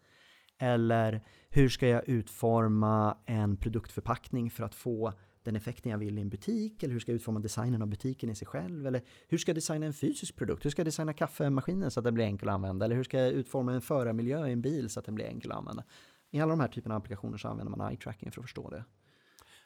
Eller 0.58 1.24
hur 1.50 1.68
ska 1.68 1.88
jag 1.88 2.08
utforma 2.08 3.18
en 3.26 3.56
produktförpackning 3.56 4.50
för 4.50 4.64
att 4.64 4.74
få 4.74 5.12
den 5.44 5.56
effekten 5.56 5.92
jag 5.92 5.98
vill 5.98 6.18
i 6.18 6.20
en 6.20 6.28
butik? 6.28 6.82
Eller 6.82 6.92
hur 6.92 7.00
ska 7.00 7.12
jag 7.12 7.16
utforma 7.16 7.40
designen 7.40 7.82
av 7.82 7.88
butiken 7.88 8.30
i 8.30 8.34
sig 8.34 8.46
själv? 8.46 8.86
Eller 8.86 9.02
hur 9.28 9.38
ska 9.38 9.50
jag 9.50 9.56
designa 9.56 9.86
en 9.86 9.92
fysisk 9.92 10.36
produkt? 10.36 10.64
Hur 10.64 10.70
ska 10.70 10.80
jag 10.80 10.86
designa 10.86 11.12
kaffemaskinen 11.12 11.90
så 11.90 12.00
att 12.00 12.04
den 12.04 12.14
blir 12.14 12.24
enkel 12.24 12.48
att 12.48 12.54
använda? 12.54 12.84
Eller 12.84 12.96
hur 12.96 13.04
ska 13.04 13.18
jag 13.18 13.32
utforma 13.32 13.72
en 13.72 13.80
förarmiljö 13.80 14.46
i 14.46 14.52
en 14.52 14.62
bil 14.62 14.90
så 14.90 15.00
att 15.00 15.06
den 15.06 15.14
blir 15.14 15.24
enkel 15.24 15.52
att 15.52 15.58
använda? 15.58 15.84
I 16.30 16.40
alla 16.40 16.50
de 16.50 16.60
här 16.60 16.68
typerna 16.68 16.94
av 16.94 16.98
applikationer 16.98 17.38
så 17.38 17.48
använder 17.48 17.76
man 17.76 17.90
eye 17.90 17.96
tracking 17.96 18.30
för 18.30 18.40
att 18.40 18.44
förstå 18.44 18.70
det. 18.70 18.84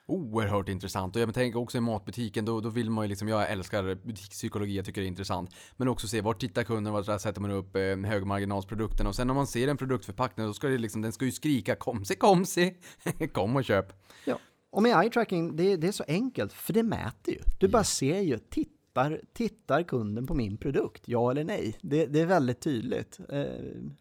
Oerhört 0.07 0.69
intressant 0.69 1.17
och 1.17 1.23
jag 1.23 1.35
tänker 1.35 1.59
också 1.59 1.79
i 1.79 1.81
matbutiken 1.81 2.45
då, 2.45 2.61
då 2.61 2.69
vill 2.69 2.91
man 2.91 3.05
ju 3.05 3.09
liksom, 3.09 3.29
jag 3.29 3.51
älskar 3.51 3.95
butikspsykologi, 3.95 4.77
jag 4.77 4.85
tycker 4.85 5.01
det 5.01 5.07
är 5.07 5.09
intressant. 5.09 5.55
Men 5.77 5.89
också 5.89 6.09
se 6.09 6.21
vart 6.21 6.41
tittar 6.41 6.63
kunden, 6.63 6.93
var 6.93 7.19
sätter 7.19 7.41
man 7.41 7.51
upp 7.51 7.77
eh, 7.77 7.83
högmarginalsprodukten 7.83 9.07
och 9.07 9.15
sen 9.15 9.27
när 9.27 9.35
man 9.35 9.47
ser 9.47 9.69
en 9.69 9.77
produktförpackning 9.77 10.47
då 10.47 10.55
ska 10.55 10.69
det 10.69 10.79
liksom, 10.79 11.03
den 11.03 11.13
ska 11.13 11.25
ju 11.25 11.33
skrika 11.33 11.77
kom 11.77 12.05
se, 12.05 12.15
kom 12.15 12.45
se, 12.45 12.75
kom 13.33 13.57
och 13.57 13.65
köp. 13.65 13.93
Ja, 14.25 14.39
och 14.71 14.83
med 14.83 15.03
eye 15.03 15.11
tracking, 15.11 15.57
det, 15.57 15.77
det 15.77 15.89
är 15.89 15.93
så 15.93 16.05
enkelt 16.09 16.53
för 16.53 16.73
det 16.73 16.83
mäter 16.83 17.35
ju. 17.35 17.41
Du 17.59 17.69
bara 17.69 17.85
ser 17.85 18.21
ju, 18.21 18.39
tittar, 18.39 19.21
tittar 19.33 19.83
kunden 19.83 20.27
på 20.27 20.35
min 20.35 20.57
produkt, 20.57 21.03
ja 21.07 21.31
eller 21.31 21.45
nej? 21.45 21.79
Det, 21.81 22.07
det 22.07 22.21
är 22.21 22.27
väldigt 22.27 22.61
tydligt. 22.61 23.21
Eh, 23.29 23.45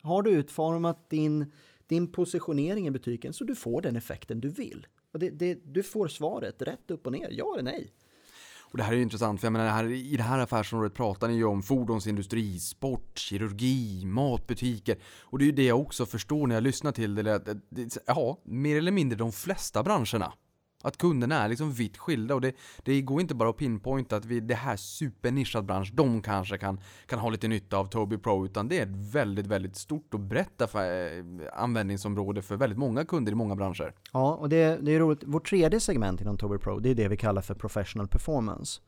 har 0.01 0.21
du 0.21 0.31
utformat 0.31 1.09
din, 1.09 1.51
din 1.87 2.11
positionering 2.11 2.87
i 2.87 2.91
butiken 2.91 3.33
så 3.33 3.43
du 3.43 3.55
får 3.55 3.81
den 3.81 3.95
effekten 3.95 4.39
du 4.39 4.49
vill? 4.49 4.87
Och 5.11 5.19
det, 5.19 5.53
du 5.65 5.83
får 5.83 6.07
svaret 6.07 6.61
rätt 6.61 6.91
upp 6.91 7.05
och 7.05 7.11
ner, 7.11 7.29
ja 7.31 7.53
eller 7.53 7.63
nej. 7.63 7.93
Och 8.71 8.77
det 8.77 8.83
här 8.83 8.91
är 8.91 8.97
ju 8.97 9.03
intressant, 9.03 9.39
för 9.39 9.45
jag 9.45 9.53
menar, 9.53 9.65
det 9.65 9.71
här, 9.71 9.91
i 9.91 10.17
det 10.17 10.23
här 10.23 10.39
affärsområdet 10.39 10.93
pratar 10.93 11.27
ni 11.27 11.35
ju 11.35 11.45
om 11.45 11.63
fordonsindustri, 11.63 12.59
sport, 12.59 13.17
kirurgi, 13.17 14.05
matbutiker. 14.05 14.97
Och 15.21 15.39
det 15.39 15.43
är 15.43 15.45
ju 15.45 15.51
det 15.51 15.65
jag 15.65 15.79
också 15.79 16.05
förstår 16.05 16.47
när 16.47 16.55
jag 16.55 16.63
lyssnar 16.63 16.91
till 16.91 17.15
det, 17.15 17.39
det 17.69 17.97
ja, 18.07 18.39
mer 18.43 18.77
eller 18.77 18.91
mindre 18.91 19.17
de 19.17 19.31
flesta 19.31 19.83
branscherna. 19.83 20.33
Att 20.83 20.97
kunderna 20.97 21.35
är 21.35 21.49
liksom 21.49 21.71
vitt 21.71 21.97
skilda 21.97 22.35
och 22.35 22.41
det, 22.41 22.55
det 22.83 23.01
går 23.01 23.21
inte 23.21 23.35
bara 23.35 23.49
att 23.49 23.57
pinpointa 23.57 24.15
att 24.15 24.25
vi, 24.25 24.39
det 24.39 24.55
här 24.55 24.75
supernischad 24.75 25.65
bransch, 25.65 25.91
de 25.93 26.21
kanske 26.21 26.57
kan, 26.57 26.79
kan 27.05 27.19
ha 27.19 27.29
lite 27.29 27.47
nytta 27.47 27.77
av 27.77 27.85
Tobii 27.85 28.17
Pro, 28.17 28.45
utan 28.45 28.67
det 28.67 28.79
är 28.79 28.83
ett 28.83 29.13
väldigt, 29.13 29.47
väldigt 29.47 29.75
stort 29.75 30.13
och 30.13 30.19
brett 30.19 30.61
affär, 30.61 31.17
eh, 31.17 31.63
användningsområde 31.63 32.41
för 32.41 32.55
väldigt 32.55 32.79
många 32.79 33.05
kunder 33.05 33.31
i 33.31 33.35
många 33.35 33.55
branscher. 33.55 33.93
Ja, 34.13 34.35
och 34.35 34.49
det, 34.49 34.77
det 34.81 34.91
är 34.91 34.99
roligt. 34.99 35.23
Vårt 35.23 35.49
tredje 35.49 35.79
segment 35.79 36.21
inom 36.21 36.37
Tobii 36.37 36.59
Pro, 36.59 36.79
det 36.79 36.89
är 36.89 36.95
det 36.95 37.07
vi 37.07 37.17
kallar 37.17 37.41
för 37.41 37.55
Professional 37.55 38.07
Performance. 38.07 38.81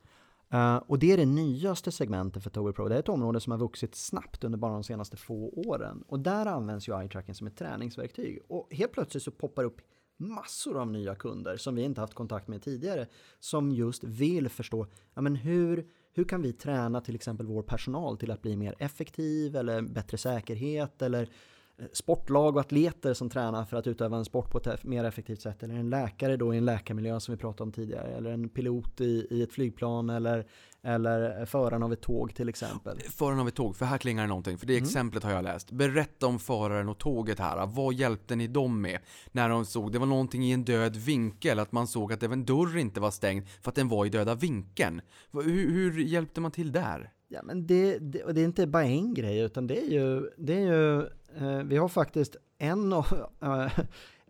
Uh, 0.54 0.76
och 0.76 1.00
det 1.00 1.12
är 1.12 1.18
det 1.18 1.26
nyaste 1.26 1.92
segmentet 1.92 2.44
för 2.44 2.50
Tobii 2.50 2.74
Pro. 2.74 2.88
Det 2.88 2.96
är 2.96 3.00
ett 3.00 3.10
område 3.10 3.40
som 3.40 3.52
har 3.52 3.60
vuxit 3.60 3.96
snabbt 3.96 4.44
under 4.44 4.58
bara 4.58 4.74
de 4.74 4.84
senaste 4.84 5.18
få 5.18 5.50
åren. 5.56 6.04
Och 6.08 6.20
där 6.20 6.46
används 6.46 6.90
ju 6.90 7.00
eye 7.00 7.10
tracking 7.10 7.36
som 7.36 7.48
ett 7.48 7.58
träningsverktyg. 7.58 8.40
Och 8.48 8.68
helt 8.72 8.92
plötsligt 8.92 9.24
så 9.24 9.32
poppar 9.32 9.64
upp 9.64 9.82
massor 10.20 10.82
av 10.82 10.92
nya 10.92 11.16
kunder 11.16 11.58
som 11.58 11.76
vi 11.76 11.82
inte 11.82 12.02
haft 12.02 12.14
kontakt 12.14 12.48
med 12.48 12.62
tidigare 12.62 13.08
som 13.40 13.72
just 13.72 14.04
vill 14.04 14.50
förstå 14.50 14.88
ja, 15.14 15.22
men 15.22 15.36
hur, 15.36 15.88
hur 16.14 16.24
kan 16.24 16.42
vi 16.42 16.54
träna 16.54 17.02
till 17.02 17.16
exempel 17.16 17.46
vår 17.46 17.64
personal 17.64 18.18
till 18.18 18.32
att 18.32 18.42
bli 18.42 18.56
mer 18.56 18.76
effektiv 18.80 19.56
eller 19.56 19.82
bättre 19.82 20.18
säkerhet 20.18 21.02
eller 21.02 21.30
eh, 21.78 21.86
sportlag 21.94 22.56
och 22.56 22.62
atleter 22.62 23.14
som 23.14 23.30
tränar 23.30 23.66
för 23.66 23.78
att 23.78 23.88
utöva 23.88 24.18
en 24.18 24.26
sport 24.26 24.52
på 24.52 24.58
ett 24.58 24.84
mer 24.84 25.04
effektivt 25.04 25.42
sätt. 25.42 25.64
Eller 25.64 25.76
en 25.76 25.90
läkare 25.90 26.38
då 26.38 26.54
i 26.54 26.58
en 26.58 26.66
läkarmiljö 26.66 27.20
som 27.20 27.34
vi 27.34 27.38
pratade 27.42 27.64
om 27.64 27.72
tidigare. 27.72 28.08
Eller 28.08 28.32
en 28.32 28.50
pilot 28.50 29.02
i, 29.02 29.28
i 29.30 29.44
ett 29.44 29.54
flygplan 29.54 30.10
eller, 30.10 30.46
eller 30.84 31.46
föraren 31.46 31.84
av 31.84 31.94
ett 31.94 32.02
tåg 32.02 32.36
till 32.36 32.50
exempel. 32.50 33.00
Föraren 33.00 33.40
av 33.40 33.48
ett 33.48 33.56
tåg, 33.56 33.76
för 33.76 33.86
här 33.86 33.98
klingar 33.98 34.24
det 34.24 34.28
någonting. 34.28 34.58
För 34.58 34.66
det 34.66 34.74
mm. 34.74 34.84
exemplet 34.84 35.24
har 35.24 35.32
jag 35.32 35.44
läst. 35.44 35.72
Berätta 35.72 36.28
om 36.28 36.40
föraren 36.40 36.90
och 36.90 36.98
tåget 36.98 37.40
här. 37.40 37.66
Vad 37.66 37.94
hjälpte 37.94 38.36
ni 38.36 38.48
dem 38.48 38.82
med? 38.82 39.00
När 39.32 39.50
de 39.50 39.66
såg, 39.66 39.92
det 39.92 40.00
var 40.00 40.06
någonting 40.06 40.44
i 40.46 40.52
en 40.52 40.64
död 40.64 40.96
vinkel. 40.96 41.60
Att 41.60 41.72
man 41.72 41.88
såg 41.88 42.14
att 42.14 42.24
en 42.24 42.46
dörr 42.46 42.78
inte 42.78 43.00
var 43.00 43.12
stängd 43.12 43.48
för 43.62 43.70
att 43.72 43.76
den 43.76 43.90
var 43.90 44.06
i 44.06 44.10
döda 44.10 44.36
vinkeln. 44.36 45.02
Hur, 45.32 45.72
hur 45.72 46.00
hjälpte 46.00 46.42
man 46.42 46.52
till 46.52 46.72
där? 46.72 47.12
Ja, 47.28 47.42
men 47.44 47.68
det, 47.68 47.98
det, 47.98 48.34
det, 48.34 48.42
är 48.42 48.46
inte 48.46 48.68
bara 48.68 48.84
en 48.84 49.14
grej, 49.14 49.40
utan 49.40 49.68
det 49.68 49.82
är 49.82 49.90
ju, 49.90 50.30
det 50.38 50.54
är 50.54 50.60
ju 50.60 51.02
eh, 51.38 51.64
vi 51.64 51.78
har 51.78 51.88
faktiskt 51.88 52.36
en 52.58 52.94
av, 52.94 53.06
eh, 53.42 53.72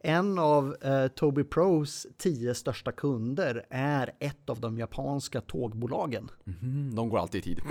en 0.04 0.40
av 0.40 0.76
eh, 0.82 1.08
Tobii 1.08 1.44
Pros 1.44 2.08
tio 2.18 2.56
största 2.56 2.92
kunder 2.92 3.66
är 3.70 4.12
ett 4.20 4.50
av 4.50 4.60
de 4.60 4.78
japanska 4.78 5.42
tågbolagen. 5.42 6.32
Mm, 6.62 6.96
de 6.96 7.10
går 7.10 7.20
alltid 7.20 7.40
i 7.40 7.44
tid. 7.44 7.62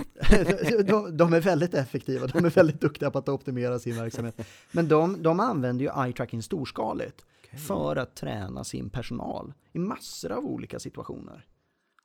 de, 0.87 1.17
de, 1.17 1.33
är 1.33 1.41
väldigt 1.41 1.73
effektiva, 1.73 2.27
de 2.27 2.45
är 2.45 2.49
väldigt 2.49 2.81
duktiga 2.81 3.11
på 3.11 3.17
att 3.17 3.29
optimera 3.29 3.79
sin 3.79 3.95
verksamhet. 3.95 4.41
Men 4.71 4.87
de, 4.87 5.23
de 5.23 5.39
använder 5.39 5.85
ju 5.85 6.03
eye 6.03 6.13
tracking 6.13 6.43
storskaligt 6.43 7.25
okay. 7.47 7.59
för 7.59 7.95
att 7.95 8.15
träna 8.15 8.63
sin 8.63 8.89
personal 8.89 9.53
i 9.71 9.79
massor 9.79 10.31
av 10.31 10.45
olika 10.45 10.79
situationer. 10.79 11.45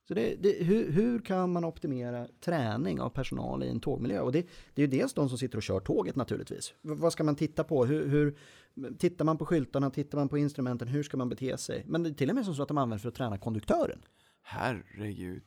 Så 0.09 0.15
det, 0.15 0.37
det, 0.41 0.65
hur, 0.65 0.91
hur, 0.91 1.19
kan 1.19 1.53
man 1.53 1.65
optimera 1.65 2.27
träning 2.45 3.01
av 3.01 3.11
personal 3.11 3.63
i 3.63 3.69
en 3.69 3.81
tågmiljö? 3.81 4.21
Och 4.21 4.33
det, 4.33 4.47
det 4.75 4.83
är 4.83 4.87
ju 4.87 4.99
dels 4.99 5.15
de 5.15 5.29
som 5.29 5.39
sitter 5.39 5.57
och 5.57 5.63
kör 5.63 5.81
tåget 5.81 6.17
naturligtvis. 6.17 6.75
Vad 6.81 7.13
ska 7.13 7.25
man 7.25 7.37
titta 7.37 7.65
på? 7.65 7.85
Hur, 7.85 8.09
hur, 8.09 8.37
tittar 8.99 9.25
man 9.25 9.39
på 9.39 9.47
skyltarna? 9.47 9.91
Tittar 9.91 10.19
man 10.19 10.29
på 10.29 10.39
instrumenten? 10.39 10.89
Hur 10.89 11.03
ska 11.03 11.17
man 11.17 11.29
bete 11.29 11.59
sig? 11.59 11.85
Men 11.87 12.03
det 12.03 12.09
är 12.09 12.15
till 12.15 12.31
och 12.31 12.37
med 12.37 12.47
så 12.47 12.63
att 12.63 12.69
de 12.69 12.79
används 12.79 13.03
för 13.03 13.09
att 13.09 13.15
träna 13.15 13.39
konduktören. 13.39 14.03
Herregud. 14.43 15.43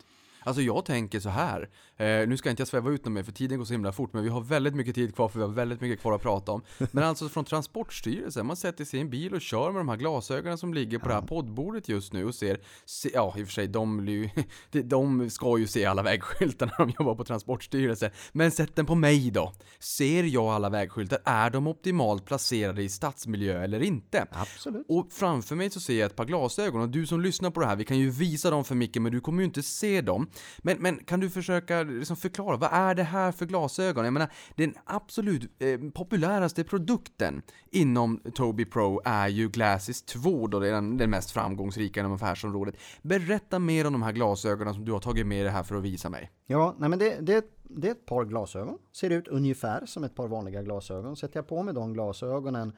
Alltså 0.47 0.61
jag 0.61 0.85
tänker 0.85 1.19
så 1.19 1.29
här. 1.29 1.69
Eh, 1.97 2.27
nu 2.27 2.37
ska 2.37 2.49
inte 2.49 2.61
jag 2.61 2.67
sväva 2.67 2.91
ut 2.91 3.05
mig 3.05 3.23
för 3.23 3.31
tiden 3.31 3.57
går 3.57 3.65
så 3.65 3.73
himla 3.73 3.91
fort, 3.91 4.13
men 4.13 4.23
vi 4.23 4.29
har 4.29 4.41
väldigt 4.41 4.75
mycket 4.75 4.95
tid 4.95 5.15
kvar 5.15 5.29
för 5.29 5.39
vi 5.39 5.45
har 5.45 5.51
väldigt 5.51 5.81
mycket 5.81 6.01
kvar 6.01 6.13
att 6.13 6.21
prata 6.21 6.51
om. 6.51 6.61
Men 6.91 7.03
alltså 7.03 7.29
från 7.29 7.45
Transportstyrelsen, 7.45 8.45
man 8.45 8.55
sätter 8.55 8.85
sig 8.85 8.99
i 8.99 9.01
en 9.01 9.09
bil 9.09 9.33
och 9.33 9.41
kör 9.41 9.71
med 9.71 9.79
de 9.79 9.89
här 9.89 9.97
glasögonen 9.97 10.57
som 10.57 10.73
ligger 10.73 10.99
på 10.99 11.05
ja. 11.05 11.07
det 11.07 11.13
här 11.13 11.27
poddbordet 11.27 11.89
just 11.89 12.13
nu 12.13 12.25
och 12.25 12.35
ser, 12.35 12.59
se, 12.85 13.09
ja 13.13 13.33
i 13.37 13.43
och 13.43 13.47
för 13.47 13.53
sig, 13.53 13.67
de, 13.67 14.29
de 14.83 15.29
ska 15.29 15.57
ju 15.57 15.67
se 15.67 15.85
alla 15.85 16.03
vägskyltar 16.03 16.65
när 16.65 16.77
de 16.85 16.93
jobbar 16.99 17.15
på 17.15 17.23
Transportstyrelsen. 17.23 18.11
Men 18.31 18.51
sätt 18.51 18.75
den 18.75 18.85
på 18.85 18.95
mig 18.95 19.31
då. 19.31 19.53
Ser 19.79 20.23
jag 20.23 20.45
alla 20.45 20.69
vägskyltar? 20.69 21.19
Är 21.25 21.49
de 21.49 21.67
optimalt 21.67 22.25
placerade 22.25 22.83
i 22.83 22.89
stadsmiljö 22.89 23.63
eller 23.63 23.83
inte? 23.83 24.27
Absolut. 24.31 24.85
Och 24.89 25.07
framför 25.11 25.55
mig 25.55 25.69
så 25.69 25.79
ser 25.79 25.99
jag 25.99 26.05
ett 26.05 26.15
par 26.15 26.25
glasögon 26.25 26.81
och 26.81 26.89
du 26.89 27.05
som 27.05 27.21
lyssnar 27.21 27.51
på 27.51 27.59
det 27.59 27.65
här, 27.65 27.75
vi 27.75 27.85
kan 27.85 27.97
ju 27.97 28.09
visa 28.09 28.49
dem 28.49 28.65
för 28.65 28.75
Micke, 28.75 28.97
men 28.97 29.11
du 29.11 29.21
kommer 29.21 29.39
ju 29.39 29.45
inte 29.45 29.63
se 29.63 30.01
dem. 30.01 30.29
Men, 30.57 30.77
men 30.79 30.97
kan 30.97 31.19
du 31.19 31.29
försöka 31.29 31.83
liksom 31.83 32.17
förklara, 32.17 32.57
vad 32.57 32.69
är 32.73 32.95
det 32.95 33.03
här 33.03 33.31
för 33.31 33.45
glasögon? 33.45 34.03
Jag 34.05 34.13
menar, 34.13 34.29
den 34.55 34.73
absolut 34.85 35.51
eh, 35.59 35.79
populäraste 35.93 36.63
produkten 36.63 37.41
inom 37.71 38.21
Tobii 38.33 38.65
Pro 38.65 39.01
är 39.05 39.27
ju 39.27 39.49
Glasses 39.49 40.03
2 40.03 40.47
då, 40.47 40.59
det 40.59 40.67
är 40.67 40.71
den, 40.73 40.97
den 40.97 41.09
mest 41.09 41.31
framgångsrika 41.31 41.99
inom 41.99 42.13
affärsområdet. 42.13 42.75
Berätta 43.01 43.59
mer 43.59 43.87
om 43.87 43.93
de 43.93 44.01
här 44.01 44.11
glasögonen 44.11 44.73
som 44.73 44.85
du 44.85 44.91
har 44.91 44.99
tagit 44.99 45.27
med 45.27 45.45
dig 45.45 45.53
här 45.53 45.63
för 45.63 45.75
att 45.75 45.83
visa 45.83 46.09
mig. 46.09 46.31
Ja, 46.45 46.75
nej 46.77 46.89
men 46.89 46.99
det, 46.99 47.17
det, 47.21 47.45
det 47.63 47.87
är 47.87 47.91
ett 47.91 48.05
par 48.05 48.25
glasögon. 48.25 48.77
Ser 48.91 49.09
ut 49.09 49.27
ungefär 49.27 49.85
som 49.85 50.03
ett 50.03 50.15
par 50.15 50.27
vanliga 50.27 50.63
glasögon. 50.63 51.15
Sätter 51.15 51.37
jag 51.37 51.47
på 51.47 51.63
mig 51.63 51.73
de 51.73 51.93
glasögonen 51.93 52.73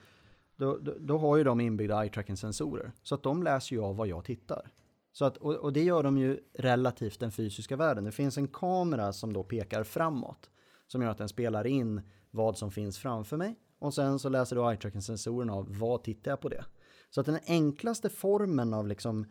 då, 0.59 0.77
då, 0.77 0.95
då 0.99 1.17
har 1.17 1.37
ju 1.37 1.43
de 1.43 1.59
inbyggda 1.59 2.03
eye 2.03 2.09
tracking 2.09 2.37
sensorer. 2.37 2.91
Så 3.03 3.15
att 3.15 3.23
de 3.23 3.43
läser 3.43 3.75
ju 3.75 3.81
av 3.81 3.95
vad 3.95 4.07
jag 4.07 4.25
tittar. 4.25 4.71
Så 5.11 5.25
att, 5.25 5.37
och, 5.37 5.55
och 5.55 5.73
det 5.73 5.83
gör 5.83 6.03
de 6.03 6.17
ju 6.17 6.39
relativt 6.53 7.19
den 7.19 7.31
fysiska 7.31 7.75
världen. 7.75 8.03
Det 8.03 8.11
finns 8.11 8.37
en 8.37 8.47
kamera 8.47 9.13
som 9.13 9.33
då 9.33 9.43
pekar 9.43 9.83
framåt. 9.83 10.49
Som 10.87 11.01
gör 11.01 11.09
att 11.09 11.17
den 11.17 11.29
spelar 11.29 11.67
in 11.67 12.01
vad 12.31 12.57
som 12.57 12.71
finns 12.71 12.97
framför 12.97 13.37
mig. 13.37 13.55
Och 13.79 13.93
sen 13.93 14.19
så 14.19 14.29
läser 14.29 14.55
då 14.55 14.69
eye 14.69 14.77
tracking 14.77 15.01
sensorerna 15.01 15.53
av 15.53 15.79
vad 15.79 16.03
tittar 16.03 16.31
jag 16.31 16.41
på 16.41 16.49
det. 16.49 16.65
Så 17.09 17.21
att 17.21 17.25
den 17.25 17.39
enklaste 17.47 18.09
formen 18.09 18.73
av 18.73 18.87
liksom 18.87 19.25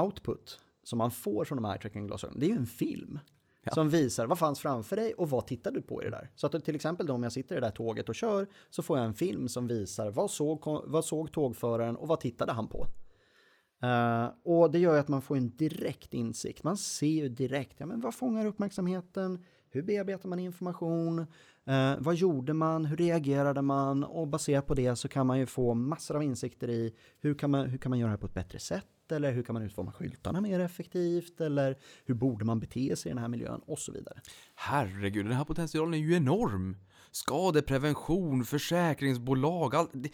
output 0.00 0.60
som 0.82 0.98
man 0.98 1.10
får 1.10 1.44
från 1.44 1.56
de 1.56 1.64
här 1.64 1.72
eye 1.72 1.80
tracking 1.80 2.06
glasögonen, 2.06 2.40
det 2.40 2.46
är 2.46 2.50
ju 2.50 2.56
en 2.56 2.66
film. 2.66 3.18
Ja. 3.64 3.74
Som 3.74 3.90
visar 3.90 4.26
vad 4.26 4.38
fanns 4.38 4.60
framför 4.60 4.96
dig 4.96 5.14
och 5.14 5.30
vad 5.30 5.46
tittar 5.46 5.70
du 5.70 5.82
på 5.82 6.02
i 6.02 6.04
det 6.04 6.10
där. 6.10 6.30
Så 6.34 6.46
att 6.46 6.64
till 6.64 6.74
exempel 6.74 7.06
då 7.06 7.12
om 7.14 7.22
jag 7.22 7.32
sitter 7.32 7.56
i 7.56 7.60
det 7.60 7.66
där 7.66 7.70
tåget 7.70 8.08
och 8.08 8.14
kör 8.14 8.46
så 8.70 8.82
får 8.82 8.98
jag 8.98 9.06
en 9.06 9.14
film 9.14 9.48
som 9.48 9.66
visar 9.66 10.10
vad 10.10 10.30
såg, 10.30 10.82
vad 10.86 11.04
såg 11.04 11.32
tågföraren 11.32 11.96
och 11.96 12.08
vad 12.08 12.20
tittade 12.20 12.52
han 12.52 12.68
på. 12.68 12.86
Uh, 13.84 14.30
och 14.44 14.70
det 14.70 14.78
gör 14.78 14.94
ju 14.94 15.00
att 15.00 15.08
man 15.08 15.22
får 15.22 15.36
en 15.36 15.56
direkt 15.56 16.14
insikt. 16.14 16.64
Man 16.64 16.76
ser 16.76 17.06
ju 17.06 17.28
direkt, 17.28 17.80
ja 17.80 17.86
men 17.86 18.00
vad 18.00 18.14
fångar 18.14 18.46
uppmärksamheten? 18.46 19.44
Hur 19.70 19.82
bearbetar 19.82 20.28
man 20.28 20.38
information? 20.38 21.18
Uh, 21.18 21.94
vad 21.98 22.14
gjorde 22.14 22.52
man? 22.52 22.84
Hur 22.84 22.96
reagerade 22.96 23.62
man? 23.62 24.04
Och 24.04 24.28
baserat 24.28 24.66
på 24.66 24.74
det 24.74 24.96
så 24.96 25.08
kan 25.08 25.26
man 25.26 25.38
ju 25.38 25.46
få 25.46 25.74
massor 25.74 26.16
av 26.16 26.22
insikter 26.22 26.70
i 26.70 26.94
hur 27.20 27.34
kan 27.34 27.50
man, 27.50 27.66
hur 27.66 27.78
kan 27.78 27.90
man 27.90 27.98
göra 27.98 28.08
det 28.08 28.12
här 28.12 28.18
på 28.18 28.26
ett 28.26 28.34
bättre 28.34 28.58
sätt? 28.58 29.12
Eller 29.12 29.32
hur 29.32 29.42
kan 29.42 29.52
man 29.52 29.62
utforma 29.62 29.92
skyltarna 29.92 30.40
mer 30.40 30.60
effektivt? 30.60 31.40
Eller 31.40 31.76
hur 32.04 32.14
borde 32.14 32.44
man 32.44 32.60
bete 32.60 32.96
sig 32.96 33.10
i 33.10 33.14
den 33.14 33.22
här 33.22 33.28
miljön? 33.28 33.60
Och 33.66 33.78
så 33.78 33.92
vidare. 33.92 34.20
Herregud, 34.54 35.26
den 35.26 35.36
här 35.36 35.44
potentialen 35.44 35.94
är 35.94 35.98
ju 35.98 36.14
enorm. 36.14 36.76
Skadeprevention, 37.10 38.44
försäkringsbolag, 38.44 39.74
allt. 39.74 39.90
Det... 39.92 40.10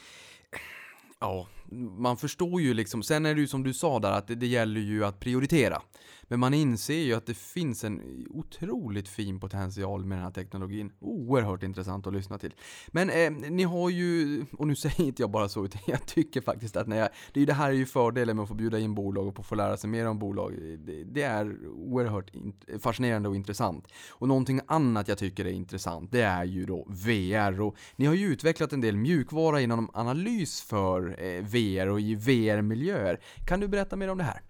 Ja, 1.20 1.48
man 1.98 2.16
förstår 2.16 2.60
ju 2.60 2.74
liksom. 2.74 3.02
Sen 3.02 3.26
är 3.26 3.34
det 3.34 3.40
ju 3.40 3.46
som 3.46 3.62
du 3.62 3.74
sa 3.74 3.98
där 3.98 4.12
att 4.12 4.26
det, 4.26 4.34
det 4.34 4.46
gäller 4.46 4.80
ju 4.80 5.04
att 5.04 5.20
prioritera. 5.20 5.82
Men 6.28 6.40
man 6.40 6.54
inser 6.54 6.98
ju 6.98 7.14
att 7.14 7.26
det 7.26 7.34
finns 7.34 7.84
en 7.84 8.26
otroligt 8.30 9.08
fin 9.08 9.40
potential 9.40 10.04
med 10.04 10.18
den 10.18 10.24
här 10.24 10.32
teknologin. 10.32 10.92
Oerhört 11.00 11.62
intressant 11.62 12.06
att 12.06 12.12
lyssna 12.12 12.38
till. 12.38 12.54
Men 12.88 13.10
eh, 13.10 13.30
ni 13.30 13.62
har 13.62 13.90
ju, 13.90 14.44
och 14.52 14.66
nu 14.66 14.76
säger 14.84 15.00
inte 15.00 15.22
jag 15.22 15.30
bara 15.30 15.48
så, 15.48 15.64
utan 15.64 15.80
jag 15.86 16.06
tycker 16.06 16.40
faktiskt 16.40 16.76
att 16.76 16.86
när 16.86 16.96
jag, 16.96 17.08
det, 17.32 17.38
är 17.38 17.40
ju 17.40 17.46
det 17.46 17.52
här 17.52 17.68
är 17.68 17.74
ju 17.74 17.86
fördelen 17.86 18.36
med 18.36 18.42
att 18.42 18.48
få 18.48 18.54
bjuda 18.54 18.78
in 18.78 18.94
bolag 18.94 19.38
och 19.38 19.46
få 19.46 19.54
lära 19.54 19.76
sig 19.76 19.90
mer 19.90 20.06
om 20.06 20.18
bolag. 20.18 20.54
Det, 20.78 21.04
det 21.04 21.22
är 21.22 21.66
oerhört 21.68 22.30
fascinerande 22.78 23.28
och 23.28 23.36
intressant. 23.36 23.86
Och 24.10 24.28
någonting 24.28 24.60
annat 24.66 25.08
jag 25.08 25.18
tycker 25.18 25.44
är 25.44 25.52
intressant, 25.52 26.12
det 26.12 26.22
är 26.22 26.44
ju 26.44 26.66
då 26.66 26.86
VR. 26.88 27.60
Och 27.60 27.76
ni 27.96 28.06
har 28.06 28.14
ju 28.14 28.26
utvecklat 28.26 28.72
en 28.72 28.80
del 28.80 28.96
mjukvara 28.96 29.60
inom 29.60 29.90
analys 29.92 30.62
för 30.62 31.24
eh, 31.24 31.42
VR 31.42 31.63
och 31.88 32.00
i 32.00 32.14
VR-miljöer. 32.14 33.20
Kan 33.46 33.60
du 33.60 33.68
berätta 33.68 33.96
mer 33.96 34.08
om 34.08 34.18
det 34.18 34.24
här? 34.24 34.40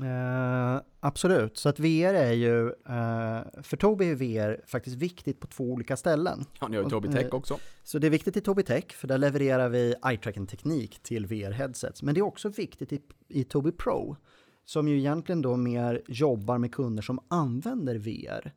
Uh, 0.00 0.82
absolut, 1.00 1.56
så 1.56 1.68
att 1.68 1.80
VR 1.80 2.14
är 2.14 2.32
ju, 2.32 2.66
uh, 2.66 3.62
för 3.62 3.76
Tobii 3.76 4.10
är 4.10 4.14
VR 4.14 4.60
faktiskt 4.66 4.96
viktigt 4.96 5.40
på 5.40 5.46
två 5.46 5.64
olika 5.64 5.96
ställen. 5.96 6.44
Ja, 6.60 6.68
ni 6.68 6.76
har 6.76 6.84
ju 6.84 6.90
Tobii 6.90 7.12
Tech 7.12 7.34
också. 7.34 7.58
Så 7.82 7.98
det 7.98 8.06
är 8.06 8.10
viktigt 8.10 8.36
i 8.36 8.40
Tobii 8.40 8.64
Tech, 8.64 8.92
för 8.92 9.08
där 9.08 9.18
levererar 9.18 9.68
vi 9.68 9.94
eye-tracking-teknik 10.02 11.02
till 11.02 11.26
VR-headsets. 11.26 12.02
Men 12.02 12.14
det 12.14 12.20
är 12.20 12.22
också 12.22 12.48
viktigt 12.48 12.92
i, 12.92 13.00
i 13.28 13.44
Tobii 13.44 13.72
Pro, 13.72 14.16
som 14.64 14.88
ju 14.88 14.98
egentligen 14.98 15.42
då 15.42 15.56
mer 15.56 16.02
jobbar 16.08 16.58
med 16.58 16.74
kunder 16.74 17.02
som 17.02 17.20
använder 17.28 17.94
VR 17.98 18.52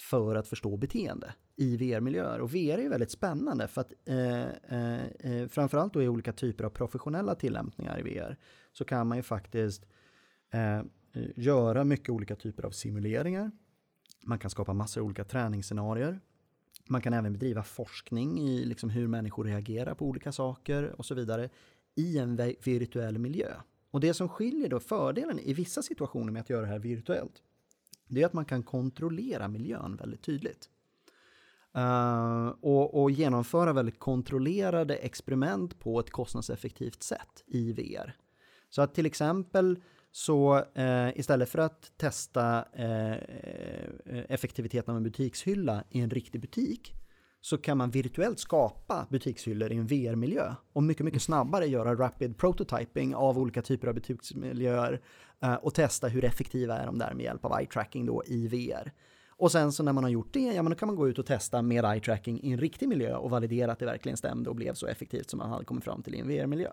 för 0.00 0.34
att 0.34 0.48
förstå 0.48 0.76
beteende 0.76 1.34
i 1.58 1.76
VR-miljöer. 1.76 2.40
Och 2.40 2.54
VR 2.54 2.78
är 2.78 2.82
ju 2.82 2.88
väldigt 2.88 3.10
spännande 3.10 3.68
för 3.68 3.80
att 3.80 3.92
eh, 4.04 4.48
eh, 4.48 5.06
eh, 5.20 5.48
framförallt 5.48 5.92
då 5.92 6.02
i 6.02 6.08
olika 6.08 6.32
typer 6.32 6.64
av 6.64 6.70
professionella 6.70 7.34
tillämpningar 7.34 7.98
i 7.98 8.02
VR 8.02 8.36
så 8.72 8.84
kan 8.84 9.06
man 9.06 9.18
ju 9.18 9.22
faktiskt 9.22 9.86
eh, 10.50 10.78
eh, 10.78 10.82
göra 11.36 11.84
mycket 11.84 12.08
olika 12.08 12.36
typer 12.36 12.62
av 12.62 12.70
simuleringar. 12.70 13.50
Man 14.24 14.38
kan 14.38 14.50
skapa 14.50 14.72
massor 14.72 15.00
av 15.00 15.06
olika 15.06 15.24
träningsscenarier. 15.24 16.20
Man 16.86 17.00
kan 17.00 17.12
även 17.12 17.32
bedriva 17.32 17.62
forskning 17.62 18.40
i 18.40 18.64
liksom 18.64 18.90
hur 18.90 19.06
människor 19.06 19.44
reagerar 19.44 19.94
på 19.94 20.06
olika 20.06 20.32
saker 20.32 20.94
och 20.98 21.06
så 21.06 21.14
vidare 21.14 21.48
i 21.94 22.18
en 22.18 22.36
virtuell 22.64 23.18
miljö. 23.18 23.54
Och 23.90 24.00
det 24.00 24.14
som 24.14 24.28
skiljer 24.28 24.68
då 24.68 24.80
fördelen 24.80 25.38
i 25.38 25.52
vissa 25.54 25.82
situationer 25.82 26.32
med 26.32 26.40
att 26.40 26.50
göra 26.50 26.60
det 26.60 26.66
här 26.66 26.78
virtuellt, 26.78 27.42
det 28.06 28.22
är 28.22 28.26
att 28.26 28.32
man 28.32 28.44
kan 28.44 28.62
kontrollera 28.62 29.48
miljön 29.48 29.96
väldigt 29.96 30.22
tydligt. 30.22 30.70
Uh, 31.76 32.48
och, 32.60 33.02
och, 33.02 33.10
genomföra 33.10 33.72
väldigt 33.72 33.98
kontrollerade 33.98 34.96
experiment 34.96 35.80
på 35.80 36.00
ett 36.00 36.10
kostnadseffektivt 36.10 37.02
sätt 37.02 37.44
i 37.46 37.72
VR. 37.72 38.16
Så 38.70 38.82
att 38.82 38.94
till 38.94 39.06
exempel 39.06 39.78
så 40.10 40.64
eh, 40.74 41.18
istället 41.18 41.48
för 41.48 41.58
att 41.58 41.92
testa 41.96 42.64
eh, 42.72 43.16
effektiviteten 44.28 44.90
av 44.90 44.96
en 44.96 45.02
butikshylla 45.02 45.84
i 45.90 46.00
en 46.00 46.10
riktig 46.10 46.40
butik 46.40 46.94
så 47.40 47.58
kan 47.58 47.78
man 47.78 47.90
virtuellt 47.90 48.38
skapa 48.38 49.06
butikshyllor 49.10 49.72
i 49.72 49.76
en 49.76 49.86
VR-miljö 49.86 50.54
och 50.72 50.82
mycket, 50.82 51.04
mycket 51.04 51.22
snabbare 51.22 51.66
göra 51.66 51.94
rapid 51.94 52.38
prototyping 52.38 53.14
av 53.14 53.38
olika 53.38 53.62
typer 53.62 53.88
av 53.88 53.94
butiksmiljöer 53.94 55.00
eh, 55.42 55.54
och 55.54 55.74
testa 55.74 56.08
hur 56.08 56.24
effektiva 56.24 56.78
är 56.78 56.86
de 56.86 56.98
där 56.98 57.14
med 57.14 57.24
hjälp 57.24 57.44
av 57.44 57.60
eye 57.60 57.66
tracking 57.66 58.06
då 58.06 58.22
i 58.26 58.48
VR. 58.48 58.92
Och 59.38 59.52
sen 59.52 59.72
så 59.72 59.82
när 59.82 59.92
man 59.92 60.04
har 60.04 60.10
gjort 60.10 60.32
det, 60.32 60.40
ja 60.40 60.62
men 60.62 60.70
då 60.70 60.76
kan 60.76 60.86
man 60.86 60.96
gå 60.96 61.08
ut 61.08 61.18
och 61.18 61.26
testa 61.26 61.62
med 61.62 61.84
eye 61.84 62.00
tracking 62.00 62.40
i 62.42 62.52
en 62.52 62.58
riktig 62.58 62.88
miljö 62.88 63.16
och 63.16 63.30
validera 63.30 63.72
att 63.72 63.78
det 63.78 63.86
verkligen 63.86 64.16
stämde 64.16 64.50
och 64.50 64.56
blev 64.56 64.74
så 64.74 64.86
effektivt 64.86 65.30
som 65.30 65.38
man 65.38 65.50
hade 65.50 65.64
kommit 65.64 65.84
fram 65.84 66.02
till 66.02 66.14
i 66.14 66.18
en 66.18 66.28
VR-miljö. 66.28 66.70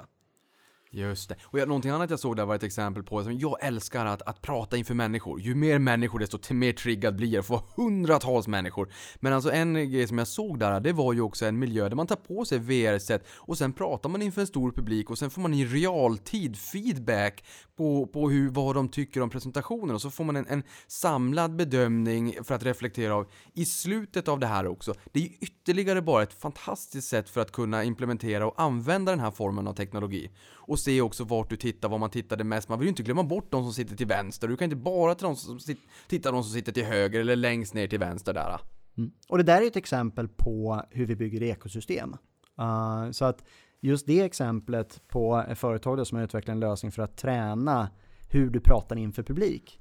Just 0.96 1.30
det. 1.30 1.36
Och 1.44 1.60
jag, 1.60 1.68
någonting 1.68 1.92
annat 1.92 2.10
jag 2.10 2.20
såg 2.20 2.36
där 2.36 2.46
var 2.46 2.56
ett 2.56 2.64
exempel 2.64 3.04
på, 3.04 3.24
som 3.24 3.40
jag 3.40 3.58
älskar 3.62 4.06
att, 4.06 4.22
att 4.22 4.42
prata 4.42 4.78
inför 4.78 4.94
människor. 4.94 5.42
Ju 5.42 5.56
mer 5.56 5.80
människor 5.80 6.20
desto 6.20 6.54
mer 6.54 6.74
triggad 6.74 7.16
blir 7.16 7.34
jag, 7.34 7.46
få 7.46 7.64
hundratals 7.76 8.48
människor. 8.48 8.90
Men 9.16 9.34
alltså 9.34 9.52
en 9.52 9.74
grej 9.74 10.08
som 10.08 10.18
jag 10.18 10.28
såg 10.28 10.60
där, 10.60 10.80
det 10.80 10.94
var 10.94 11.14
ju 11.14 11.22
också 11.22 11.46
en 11.46 11.60
miljö 11.60 11.90
där 11.90 11.96
man 11.96 12.08
tar 12.08 12.16
på 12.16 12.46
sig 12.46 12.60
VR-set 12.60 13.26
och 13.30 13.58
sen 13.58 13.74
pratar 13.74 14.10
man 14.10 14.22
inför 14.22 14.42
en 14.42 14.48
stor 14.48 14.72
publik 14.72 15.10
och 15.10 15.18
sen 15.18 15.30
får 15.30 15.42
man 15.42 15.54
i 15.54 15.66
realtid 15.66 16.58
feedback 16.58 17.44
på, 17.78 18.08
på 18.08 18.30
hur, 18.30 18.50
vad 18.50 18.76
de 18.76 18.90
tycker 18.90 19.22
om 19.22 19.30
presentationen 19.30 19.96
och 19.96 20.02
så 20.02 20.12
får 20.12 20.24
man 20.24 20.36
en, 20.36 20.48
en 20.48 20.64
samlad 20.88 21.56
bedömning 21.56 22.36
för 22.44 22.56
att 22.56 22.64
reflektera 22.64 23.16
av 23.16 23.28
i 23.54 23.66
slutet 23.66 24.28
av 24.28 24.40
det 24.40 24.48
här 24.48 24.68
också. 24.68 24.94
Det 25.12 25.20
är 25.20 25.24
ju 25.24 25.30
ytterligare 25.42 26.02
bara 26.02 26.24
ett 26.24 26.42
fantastiskt 26.42 27.08
sätt 27.08 27.30
för 27.30 27.42
att 27.42 27.52
kunna 27.52 27.84
implementera 27.84 28.48
och 28.48 28.62
använda 28.62 29.12
den 29.12 29.20
här 29.20 29.32
formen 29.32 29.68
av 29.68 29.74
teknologi. 29.74 30.32
Och 30.68 30.80
se 30.80 31.02
också 31.02 31.24
vart 31.24 31.50
du 31.50 31.56
tittar, 31.56 31.90
vad 31.90 32.00
man 32.00 32.10
tittade 32.10 32.44
mest. 32.44 32.70
Man 32.70 32.80
vill 32.80 32.86
ju 32.86 32.90
inte 32.90 33.04
glömma 33.04 33.24
bort 33.24 33.52
de 33.52 33.64
som 33.64 33.74
sitter 33.74 33.96
till 33.96 34.08
vänster. 34.08 34.48
Du 34.48 34.58
kan 34.58 34.66
inte 34.66 34.76
bara 34.76 35.16
till 35.16 35.26
de 35.26 35.36
som 35.36 35.60
titta 36.08 36.32
de 36.32 36.44
som 36.44 36.54
sitter 36.54 36.72
till 36.72 36.86
höger 36.86 37.20
eller 37.20 37.36
längst 37.36 37.74
ner 37.74 37.88
till 37.88 38.00
vänster 38.00 38.34
där. 38.34 38.60
Mm. 38.98 39.12
Och 39.28 39.38
det 39.38 39.44
där 39.44 39.62
är 39.62 39.68
ett 39.68 39.76
exempel 39.76 40.28
på 40.28 40.82
hur 40.90 41.06
vi 41.06 41.16
bygger 41.16 41.44
ekosystem. 41.44 42.16
Uh, 42.62 43.12
så 43.12 43.26
att 43.26 43.44
just 43.82 44.08
det 44.08 44.22
exemplet 44.22 45.02
på 45.08 45.46
ett 45.50 45.58
företag 45.58 46.08
som 46.08 46.18
har 46.18 46.26
utvecklat 46.26 46.54
en 46.54 46.60
lösning 46.60 46.92
för 46.92 47.02
att 47.02 47.18
träna 47.18 47.90
hur 48.30 48.50
du 48.50 48.60
pratar 48.60 48.96
inför 48.96 49.24
publik 49.24 49.80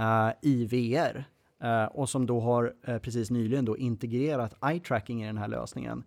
uh, 0.00 0.30
i 0.42 0.64
VR 0.64 1.16
uh, 1.18 1.24
ah, 1.70 1.86
och 1.86 2.08
som 2.08 2.26
då 2.26 2.40
har 2.40 2.72
uh, 2.88 2.98
precis 2.98 3.30
nyligen 3.30 3.64
då 3.64 3.78
integrerat 3.78 4.54
eye 4.64 4.80
tracking 4.80 5.22
i 5.22 5.26
den 5.26 5.38
här 5.38 5.48
lösningen 5.48 6.04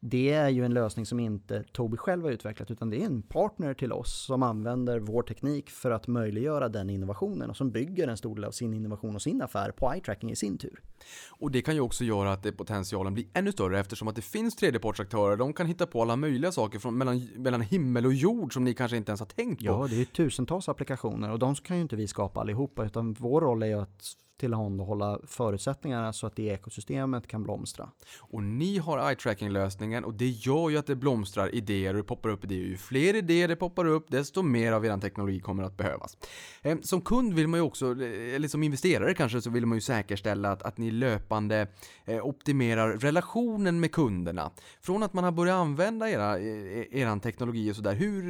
det 0.00 0.32
är 0.32 0.48
ju 0.48 0.64
en 0.64 0.74
lösning 0.74 1.06
som 1.06 1.20
inte 1.20 1.64
Tobii 1.72 1.98
själv 1.98 2.22
har 2.22 2.30
utvecklat 2.30 2.70
utan 2.70 2.90
det 2.90 3.02
är 3.02 3.06
en 3.06 3.22
partner 3.22 3.74
till 3.74 3.92
oss 3.92 4.24
som 4.26 4.42
använder 4.42 4.98
vår 4.98 5.22
teknik 5.22 5.70
för 5.70 5.90
att 5.90 6.06
möjliggöra 6.06 6.68
den 6.68 6.90
innovationen 6.90 7.50
och 7.50 7.56
som 7.56 7.70
bygger 7.70 8.08
en 8.08 8.16
stor 8.16 8.34
del 8.34 8.44
av 8.44 8.50
sin 8.50 8.74
innovation 8.74 9.14
och 9.14 9.22
sin 9.22 9.42
affär 9.42 9.70
på 9.70 9.92
eye 9.92 10.00
tracking 10.00 10.30
i 10.30 10.36
sin 10.36 10.58
tur. 10.58 10.82
Och 11.30 11.50
det 11.50 11.62
kan 11.62 11.74
ju 11.74 11.80
också 11.80 12.04
göra 12.04 12.32
att 12.32 12.56
potentialen 12.56 13.14
blir 13.14 13.26
ännu 13.34 13.52
större 13.52 13.80
eftersom 13.80 14.08
att 14.08 14.16
det 14.16 14.22
finns 14.22 14.56
tredjepartsaktörer. 14.56 15.36
De 15.36 15.52
kan 15.52 15.66
hitta 15.66 15.86
på 15.86 16.02
alla 16.02 16.16
möjliga 16.16 16.52
saker 16.52 16.78
från 16.78 16.98
mellan, 16.98 17.28
mellan 17.36 17.60
himmel 17.60 18.06
och 18.06 18.14
jord 18.14 18.54
som 18.54 18.64
ni 18.64 18.74
kanske 18.74 18.96
inte 18.96 19.10
ens 19.10 19.20
har 19.20 19.26
tänkt 19.26 19.58
på. 19.58 19.66
Ja, 19.66 19.86
det 19.90 20.00
är 20.00 20.04
tusentals 20.04 20.68
applikationer 20.68 21.30
och 21.30 21.38
de 21.38 21.54
kan 21.54 21.76
ju 21.76 21.82
inte 21.82 21.96
vi 21.96 22.06
skapa 22.06 22.40
allihopa 22.40 22.84
utan 22.84 23.12
vår 23.12 23.40
roll 23.40 23.62
är 23.62 23.66
ju 23.66 23.80
att 23.80 24.16
tillhandahålla 24.38 25.18
förutsättningarna 25.26 26.12
så 26.12 26.26
att 26.26 26.36
det 26.36 26.42
ekosystemet 26.42 27.26
kan 27.26 27.42
blomstra. 27.42 27.90
Och 28.18 28.42
ni 28.42 28.78
har 28.78 28.98
eye-tracking-lösningen 28.98 30.04
och 30.04 30.14
det 30.14 30.28
gör 30.28 30.70
ju 30.70 30.78
att 30.78 30.86
det 30.86 30.96
blomstrar 30.96 31.54
idéer 31.54 31.94
och 31.94 31.96
det 31.96 32.04
poppar 32.04 32.30
upp 32.30 32.44
idéer. 32.44 32.66
Ju 32.66 32.76
fler 32.76 33.14
idéer 33.14 33.48
det 33.48 33.56
poppar 33.56 33.84
upp, 33.84 34.10
desto 34.10 34.42
mer 34.42 34.72
av 34.72 34.86
er 34.86 34.98
teknologi 34.98 35.40
kommer 35.40 35.62
att 35.62 35.76
behövas. 35.76 36.16
Eh, 36.62 36.78
som 36.82 37.00
kund 37.00 37.34
vill 37.34 37.48
man 37.48 37.60
ju 37.60 37.64
också, 37.64 37.86
eh, 37.86 38.34
eller 38.34 38.48
som 38.48 38.62
investerare 38.62 39.14
kanske, 39.14 39.40
så 39.40 39.50
vill 39.50 39.66
man 39.66 39.76
ju 39.76 39.82
säkerställa 39.82 40.52
att, 40.52 40.62
att 40.62 40.78
ni 40.78 40.90
löpande 40.90 41.66
eh, 42.04 42.26
optimerar 42.26 42.92
relationen 42.92 43.80
med 43.80 43.92
kunderna. 43.92 44.50
Från 44.80 45.02
att 45.02 45.12
man 45.12 45.24
har 45.24 45.32
börjat 45.32 45.54
använda 45.54 46.10
era, 46.10 46.40
er 46.40 46.94
eran 46.94 47.20
teknologi 47.20 47.70
och 47.70 47.76
sådär, 47.76 47.94
hur 47.94 48.28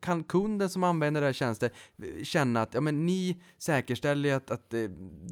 kan 0.00 0.24
kunden 0.24 0.70
som 0.70 0.84
använder 0.84 1.22
era 1.22 1.32
tjänster 1.32 1.70
känna 2.22 2.62
att 2.62 2.74
ja, 2.74 2.80
men 2.80 3.06
ni 3.06 3.42
säkerställer 3.58 4.13
ju 4.22 4.30
att, 4.30 4.50
att 4.50 4.74
eh, 4.74 4.80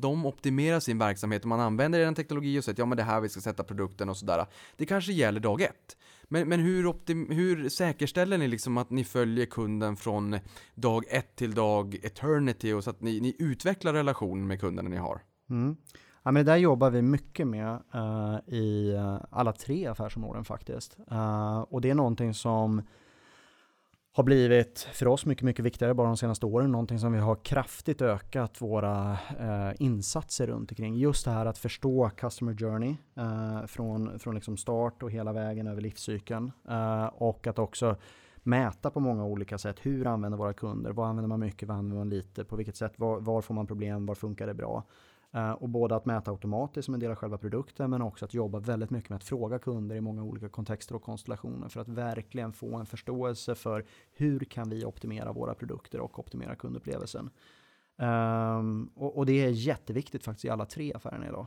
de 0.01 0.27
optimerar 0.27 0.81
sin 0.81 0.99
verksamhet 0.99 1.43
och 1.43 1.49
man 1.49 1.61
använder 1.61 2.01
er 2.01 2.13
teknologi 2.13 2.59
och 2.59 2.65
säger 2.65 2.75
att 2.75 2.79
ja 2.79 2.87
men 2.87 2.97
det 2.97 3.03
här 3.03 3.21
vi 3.21 3.29
ska 3.29 3.41
sätta 3.41 3.65
produkten 3.65 4.09
och 4.09 4.17
sådär. 4.17 4.47
Det 4.77 4.87
kanske 4.87 5.13
gäller 5.13 5.41
dag 5.41 5.61
ett. 5.61 5.97
Men, 6.29 6.49
men 6.49 6.61
hur, 6.61 6.85
optim- 6.85 7.33
hur 7.33 7.69
säkerställer 7.69 8.39
ni 8.39 8.49
liksom 8.49 8.79
att 8.79 8.91
ni 8.91 9.05
följer 9.05 9.47
kunden 9.47 9.97
från 9.97 10.39
dag 10.75 11.05
ett 11.09 11.37
till 11.37 11.55
dag 11.55 11.95
eternity 12.03 12.73
och 12.73 12.85
så 12.85 12.91
att 12.91 13.01
ni, 13.01 13.21
ni 13.21 13.37
utvecklar 13.39 13.93
relationen 13.93 14.47
med 14.47 14.61
kunderna 14.61 14.89
ni 14.89 14.97
har? 14.97 15.21
Mm. 15.51 15.77
Ja, 16.23 16.31
men 16.31 16.45
det 16.45 16.53
där 16.53 16.57
jobbar 16.57 16.91
vi 16.91 17.03
mycket 17.03 17.47
med 17.47 17.79
uh, 17.95 18.55
i 18.55 18.95
eh, 18.95 19.17
alla 19.31 19.53
tre 19.53 19.87
affärsområden 19.87 20.45
faktiskt. 20.45 20.97
Uh, 21.13 21.61
och 21.61 21.81
det 21.81 21.91
är 21.91 21.95
någonting 21.95 22.35
som 22.35 22.83
har 24.15 24.25
blivit 24.25 24.89
för 24.93 25.07
oss 25.07 25.27
mycket, 25.27 25.45
mycket 25.45 25.65
viktigare 25.65 25.95
bara 25.95 26.07
de 26.07 26.17
senaste 26.17 26.47
åren. 26.47 26.73
Någonting 26.73 26.99
som 26.99 27.13
vi 27.13 27.19
har 27.19 27.37
kraftigt 27.37 28.03
ökat 28.03 28.61
våra 28.61 29.19
eh, 29.41 29.71
insatser 29.79 30.47
runt 30.47 30.71
omkring. 30.71 30.97
Just 30.97 31.25
det 31.25 31.31
här 31.31 31.47
att 31.47 31.59
förstå 31.59 32.11
customer 32.17 32.55
journey 32.57 32.97
eh, 33.17 33.67
från, 33.67 34.19
från 34.19 34.35
liksom 34.35 34.57
start 34.57 35.03
och 35.03 35.11
hela 35.11 35.33
vägen 35.33 35.67
över 35.67 35.81
livscykeln. 35.81 36.53
Eh, 36.69 37.05
och 37.05 37.47
att 37.47 37.59
också 37.59 37.97
mäta 38.43 38.91
på 38.91 39.01
många 39.01 39.25
olika 39.25 39.59
sätt. 39.59 39.77
Hur 39.83 40.07
använder 40.07 40.39
våra 40.39 40.53
kunder? 40.53 40.91
Vad 40.91 41.09
använder 41.09 41.29
man 41.29 41.41
mycket? 41.41 41.69
Vad 41.69 41.77
använder 41.77 41.97
man 41.97 42.09
lite? 42.09 42.45
På 42.45 42.57
vilket 42.57 42.77
sätt? 42.77 42.93
Var, 42.97 43.21
var 43.21 43.43
får 43.43 43.55
man 43.55 43.67
problem? 43.67 44.07
Var 44.07 44.15
funkar 44.15 44.47
det 44.47 44.55
bra? 44.55 44.85
Eh, 45.35 45.53
och 45.53 45.69
både 45.69 45.97
att 45.97 46.07
mäta 46.07 46.31
automatiskt 46.31 46.85
som 46.85 46.95
en 46.95 47.01
del 47.01 47.11
av 47.11 47.17
själva 47.17 47.39
produkten 47.39 47.91
men 47.91 48.03
också 48.03 48.25
att 48.25 48.35
jobba 48.35 48.59
väldigt 48.59 48.91
mycket 48.91 49.11
med 49.11 49.17
att 49.17 49.25
fråga 49.25 49.59
kunder 49.59 49.97
i 49.97 50.01
många 50.01 50.23
olika 50.23 50.49
kontexter 50.49 50.95
och 50.95 51.03
konstellationer 51.03 51.69
för 51.69 51.81
att 51.81 51.89
verkligen 51.89 52.53
få 52.53 52.77
en 52.77 52.87
förståelse 52.87 53.55
för 53.55 53.85
hur 54.13 54.41
kan 54.41 54.71
vi 54.71 54.85
optimera 54.85 55.33
våra 55.33 55.55
produkter 55.55 56.01
och 56.01 56.19
optimera 56.19 56.55
kundupplevelsen. 56.55 57.31
Um, 57.97 58.91
och, 58.95 59.19
och 59.19 59.27
det 59.27 59.45
är 59.45 59.49
jätteviktigt 59.49 60.25
faktiskt 60.25 60.45
i 60.45 60.51
alla 60.51 60.67
tre 60.67 60.93
affärerna 60.93 61.27
idag. 61.27 61.47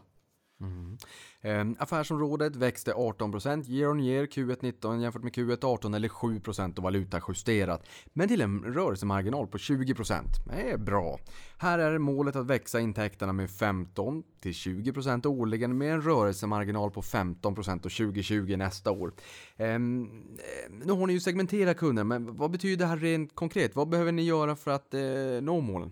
Mm. 0.62 0.98
Eh, 1.42 1.84
affärsområdet 1.84 2.56
växte 2.56 2.94
18% 2.94 3.70
year 3.70 3.92
on 3.92 4.00
year 4.00 4.26
Q1 4.26 4.58
19 4.62 5.02
jämfört 5.02 5.24
med 5.24 5.34
Q1 5.34 5.66
18 5.66 5.94
eller 5.94 6.08
7% 6.08 6.78
och 6.78 6.84
valutajusterat. 6.84 7.88
Men 8.14 8.28
till 8.28 8.42
en 8.42 8.64
rörelsemarginal 8.64 9.48
på 9.48 9.58
20%. 9.58 10.24
Det 10.46 10.72
är 10.72 10.78
bra. 10.78 11.20
Här 11.58 11.80
är 11.80 11.98
målet 11.98 12.36
att 12.36 12.46
växa 12.46 12.80
intäkterna 12.80 13.34
med 13.34 13.50
15 13.52 14.24
till 14.42 14.52
20% 14.52 15.28
årligen 15.28 15.78
med 15.78 15.94
en 15.94 16.02
rörelsemarginal 16.02 16.92
på 16.92 17.02
15% 17.02 17.76
och 17.76 17.92
2020 17.92 18.56
nästa 18.58 18.92
år. 18.92 19.14
Ehm, 19.58 20.04
eh, 20.04 20.86
nu 20.86 20.94
har 20.94 21.08
ni 21.08 21.14
ju 21.14 21.20
segmenterat 21.20 21.78
kunderna 21.78 22.20
men 22.20 22.38
vad 22.38 22.52
betyder 22.52 22.86
det 22.86 22.90
här 22.90 22.98
rent 22.98 23.36
konkret? 23.36 23.76
Vad 23.76 23.90
behöver 23.90 24.12
ni 24.12 24.24
göra 24.24 24.56
för 24.56 24.72
att 24.72 24.94
eh, 24.94 25.02
nå 25.42 25.62
målen? 25.62 25.92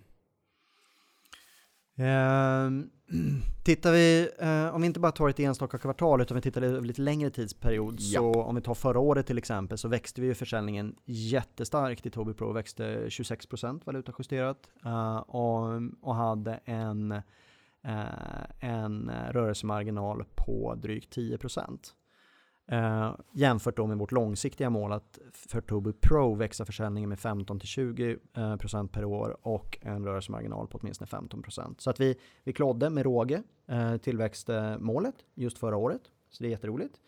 Ehm, 1.96 2.90
tittar 3.64 3.92
vi, 3.92 4.30
eh, 4.40 4.76
om 4.76 4.82
vi 4.82 4.88
inte 4.88 5.00
bara 5.00 5.12
tar 5.12 5.30
ett 5.30 5.40
enstaka 5.40 5.78
kvartal 5.78 6.22
utan 6.22 6.36
vi 6.36 6.42
tittar 6.42 6.62
över 6.62 6.82
lite 6.82 7.02
längre 7.02 7.30
tidsperiod. 7.30 8.02
Så 8.02 8.34
om 8.34 8.56
vi 8.56 8.62
tar 8.62 8.74
förra 8.74 9.00
året 9.00 9.28
till 9.28 9.38
exempel 9.38 9.78
så 9.78 9.88
växte 9.88 10.22
vi 10.22 10.28
ju 10.28 10.34
försäljningen 10.34 10.96
jättestarkt 11.06 12.06
i 12.06 12.10
Tobii 12.10 12.34
Pro. 12.34 12.52
Växte 12.52 13.06
26% 13.08 13.82
valutajusterat 13.86 14.70
eh, 14.86 15.18
och, 15.18 15.82
och 16.02 16.16
hade 16.16 16.60
en, 16.66 17.12
eh, 17.12 18.44
en 18.60 19.12
rörelsemarginal 19.32 20.26
på 20.36 20.76
drygt 20.76 21.18
10%. 21.18 21.94
Eh, 22.68 23.16
jämfört 23.32 23.78
då 23.78 23.88
med 23.88 23.98
vårt 23.98 24.12
långsiktiga 24.12 24.70
mål 24.70 24.92
att 24.92 25.20
för 25.32 25.62
Tobii 25.62 25.94
Pro 25.94 26.36
växa 26.36 26.66
försäljningen 26.66 27.10
med 27.10 27.18
15-20% 27.18 28.80
eh, 28.80 28.88
per 28.88 29.06
år 29.06 29.38
och 29.42 29.78
en 29.82 30.06
rörelsemarginal 30.06 30.68
på 30.68 30.78
åtminstone 30.78 31.08
15%. 31.08 31.76
Så 31.78 31.90
att 31.90 32.00
vi, 32.00 32.16
vi 32.44 32.54
klodde 32.54 32.90
med 32.90 33.04
råge 33.04 33.44
eh, 33.68 33.98
tillväxtmålet 33.98 35.16
just 35.36 35.58
förra 35.58 35.78
året. 35.78 36.02
Så 36.30 36.44
det 36.44 36.50
är 36.50 36.52
jätteroligt. 36.52 37.00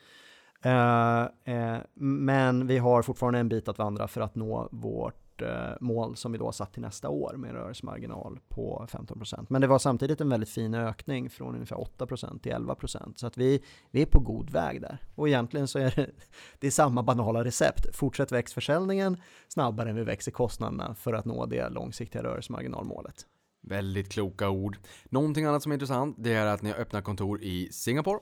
Eh, 0.62 1.22
eh, 1.56 1.78
men 1.94 2.68
vi 2.68 2.78
har 2.78 3.02
fortfarande 3.02 3.40
en 3.40 3.50
bit 3.50 3.68
att 3.68 3.78
vandra 3.78 4.08
för 4.08 4.22
att 4.22 4.36
nå 4.36 4.70
vårt 4.72 5.25
eh, 5.42 5.72
mål 5.82 6.16
som 6.16 6.32
vi 6.32 6.38
då 6.38 6.46
har 6.46 6.52
satt 6.52 6.74
till 6.74 6.82
nästa 6.82 7.10
år 7.10 7.34
med 7.38 7.50
en 7.50 7.56
rörelsemarginal 7.56 8.40
på 8.48 8.88
15%. 8.90 9.46
Men 9.50 9.62
det 9.62 9.68
var 9.68 9.80
samtidigt 9.80 10.22
en 10.22 10.30
väldigt 10.30 10.50
fin 10.50 10.74
ökning 10.74 11.30
från 11.30 11.54
ungefär 11.54 11.76
8% 11.76 12.40
till 12.40 12.52
11%. 12.52 13.14
Så 13.16 13.28
att 13.28 13.38
vi, 13.38 13.64
vi 13.92 14.02
är 14.02 14.06
på 14.06 14.20
god 14.20 14.50
väg 14.50 14.82
där. 14.82 14.98
Och 15.16 15.28
egentligen 15.28 15.68
så 15.68 15.80
är 15.80 15.94
det, 15.96 16.12
det 16.60 16.68
är 16.68 16.72
samma 16.72 17.04
banala 17.04 17.44
recept. 17.44 17.96
Fortsätt 17.96 18.32
väx 18.32 18.54
försäljningen 18.54 19.18
snabbare 19.48 19.90
än 19.90 19.96
vi 19.96 20.04
växer 20.04 20.32
kostnaderna 20.32 20.96
för 20.96 21.14
att 21.14 21.26
nå 21.26 21.46
det 21.46 21.70
långsiktiga 21.70 22.24
rörelsemarginalmålet. 22.24 23.26
Väldigt 23.62 24.12
kloka 24.12 24.50
ord. 24.50 24.78
Någonting 25.06 25.46
annat 25.46 25.64
som 25.64 25.72
är 25.72 25.76
intressant, 25.76 26.16
det 26.20 26.34
är 26.34 26.46
att 26.46 26.62
ni 26.62 26.72
har 26.72 26.78
öppnat 26.78 27.04
kontor 27.04 27.44
i 27.44 27.70
Singapore. 27.72 28.20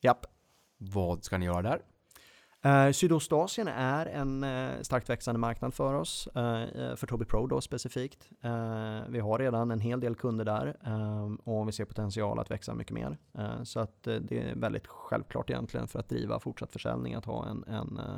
Japp. 0.00 0.26
Vad 0.78 1.24
ska 1.24 1.38
ni 1.38 1.46
göra 1.46 1.62
där? 1.62 1.82
Eh, 2.64 2.92
Sydostasien 2.92 3.68
är 3.68 4.06
en 4.06 4.44
eh, 4.44 4.80
starkt 4.82 5.10
växande 5.10 5.38
marknad 5.38 5.74
för 5.74 5.94
oss, 5.94 6.28
eh, 6.34 6.62
eh, 6.62 6.96
för 6.96 7.06
Tobii 7.06 7.26
Pro 7.26 7.46
då 7.46 7.60
specifikt. 7.60 8.28
Eh, 8.42 9.00
vi 9.08 9.20
har 9.20 9.38
redan 9.38 9.70
en 9.70 9.80
hel 9.80 10.00
del 10.00 10.14
kunder 10.14 10.44
där 10.44 10.76
eh, 10.86 11.32
och 11.44 11.68
vi 11.68 11.72
ser 11.72 11.84
potential 11.84 12.38
att 12.38 12.50
växa 12.50 12.74
mycket 12.74 12.92
mer. 12.92 13.18
Eh, 13.38 13.62
så 13.62 13.80
att 13.80 14.06
eh, 14.06 14.16
det 14.16 14.38
är 14.38 14.54
väldigt 14.54 14.86
självklart 14.86 15.50
egentligen 15.50 15.88
för 15.88 15.98
att 15.98 16.08
driva 16.08 16.40
fortsatt 16.40 16.72
försäljning 16.72 17.14
att 17.14 17.24
ha 17.24 17.48
en, 17.48 17.64
en 17.64 17.98
eh, 17.98 18.16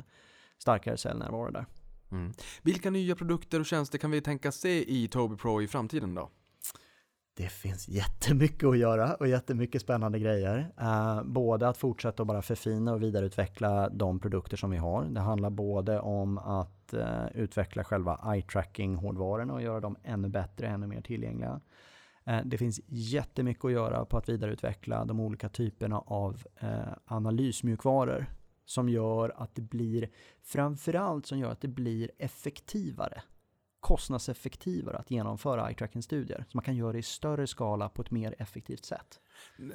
starkare 0.58 0.96
säljnärvaro 0.96 1.50
där. 1.50 1.66
Mm. 2.10 2.32
Vilka 2.62 2.90
nya 2.90 3.16
produkter 3.16 3.60
och 3.60 3.66
tjänster 3.66 3.98
kan 3.98 4.10
vi 4.10 4.20
tänka 4.20 4.52
se 4.52 4.92
i 4.92 5.08
Tobii 5.08 5.38
Pro 5.38 5.62
i 5.62 5.68
framtiden 5.68 6.14
då? 6.14 6.30
Det 7.36 7.48
finns 7.48 7.88
jättemycket 7.88 8.68
att 8.68 8.78
göra 8.78 9.14
och 9.14 9.28
jättemycket 9.28 9.82
spännande 9.82 10.18
grejer. 10.18 10.72
Eh, 10.80 11.22
både 11.24 11.68
att 11.68 11.76
fortsätta 11.76 12.22
att 12.22 12.26
bara 12.26 12.42
förfina 12.42 12.92
och 12.92 13.02
vidareutveckla 13.02 13.88
de 13.88 14.18
produkter 14.18 14.56
som 14.56 14.70
vi 14.70 14.76
har. 14.76 15.04
Det 15.04 15.20
handlar 15.20 15.50
både 15.50 16.00
om 16.00 16.38
att 16.38 16.94
eh, 16.94 17.26
utveckla 17.34 17.84
själva 17.84 18.20
eye-tracking-hårdvarorna 18.24 19.52
och 19.52 19.62
göra 19.62 19.80
dem 19.80 19.96
ännu 20.02 20.28
bättre, 20.28 20.66
ännu 20.66 20.86
mer 20.86 21.00
tillgängliga. 21.00 21.60
Eh, 22.24 22.40
det 22.44 22.58
finns 22.58 22.80
jättemycket 22.86 23.64
att 23.64 23.72
göra 23.72 24.04
på 24.04 24.16
att 24.16 24.28
vidareutveckla 24.28 25.04
de 25.04 25.20
olika 25.20 25.48
typerna 25.48 25.98
av 25.98 26.42
analysmjukvaror 27.04 28.26
som 28.64 28.88
gör 28.88 29.32
att 29.36 29.54
det 29.54 29.62
blir, 29.62 30.08
framförallt 30.42 31.26
som 31.26 31.38
gör 31.38 31.50
att 31.50 31.60
det 31.60 31.68
blir 31.68 32.10
effektivare 32.18 33.22
kostnadseffektivare 33.86 34.96
att 34.96 35.10
genomföra 35.10 35.68
eye-tracking-studier. 35.70 36.44
Så 36.48 36.56
man 36.56 36.64
kan 36.64 36.76
göra 36.76 36.92
det 36.92 36.98
i 36.98 37.02
större 37.02 37.46
skala 37.46 37.88
på 37.88 38.02
ett 38.02 38.10
mer 38.10 38.34
effektivt 38.38 38.84
sätt. 38.84 39.20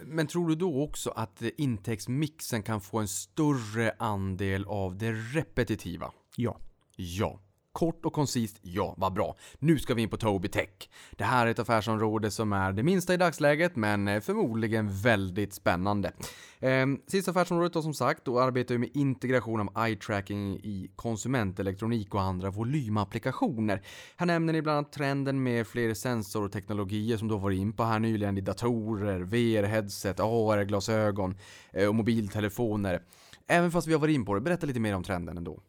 Men 0.05 0.27
tror 0.27 0.49
du 0.49 0.55
då 0.55 0.83
också 0.83 1.09
att 1.09 1.41
intäktsmixen 1.41 2.63
kan 2.63 2.81
få 2.81 2.99
en 2.99 3.07
större 3.07 3.95
andel 3.99 4.65
av 4.65 4.97
det 4.97 5.11
repetitiva? 5.11 6.11
Ja. 6.35 6.57
Ja. 6.95 7.39
Kort 7.73 8.05
och 8.05 8.13
koncist, 8.13 8.59
ja, 8.61 8.95
vad 8.97 9.13
bra. 9.13 9.35
Nu 9.59 9.79
ska 9.79 9.93
vi 9.93 10.01
in 10.01 10.09
på 10.09 10.17
Tobii 10.17 10.51
Tech. 10.51 10.69
Det 11.11 11.23
här 11.23 11.47
är 11.47 11.51
ett 11.51 11.59
affärsområde 11.59 12.31
som 12.31 12.53
är 12.53 12.71
det 12.71 12.83
minsta 12.83 13.13
i 13.13 13.17
dagsläget, 13.17 13.75
men 13.75 14.07
eh, 14.07 14.21
förmodligen 14.21 14.89
väldigt 15.01 15.53
spännande. 15.53 16.11
Eh, 16.59 16.85
sista 17.07 17.31
affärsområdet 17.31 17.73
då 17.73 17.81
som 17.81 17.93
sagt, 17.93 18.25
då 18.25 18.39
arbetar 18.39 18.75
vi 18.75 18.79
med 18.79 18.89
integration 18.93 19.59
av 19.59 19.67
eye-tracking 19.67 20.55
i 20.55 20.91
konsumentelektronik 20.95 22.15
och 22.15 22.21
andra 22.21 22.49
volymapplikationer. 22.49 23.81
Här 24.17 24.25
nämner 24.25 24.53
ni 24.53 24.61
bland 24.61 24.77
annat 24.77 24.93
trenden 24.93 25.43
med 25.43 25.67
fler 25.67 25.93
sensorteknologier 25.93 27.17
som 27.17 27.27
då 27.27 27.37
var 27.37 27.51
in 27.51 27.73
på 27.73 27.83
här 27.83 27.99
nyligen 27.99 28.37
i 28.37 28.41
datorer, 28.41 29.19
VR-headset, 29.19 30.19
AR-glasögon 30.19 31.37
eh, 31.73 31.87
och 31.87 31.95
mobiltelefoner. 31.95 33.01
Även 33.47 33.71
fast 33.71 33.87
vi 33.87 33.93
har 33.93 33.99
varit 33.99 34.15
in 34.15 34.25
på 34.25 34.33
det, 34.33 34.41
berätta 34.41 34.67
lite 34.67 34.79
mer 34.79 34.95
om 34.95 35.03
trenden 35.03 35.37
ändå. 35.37 35.59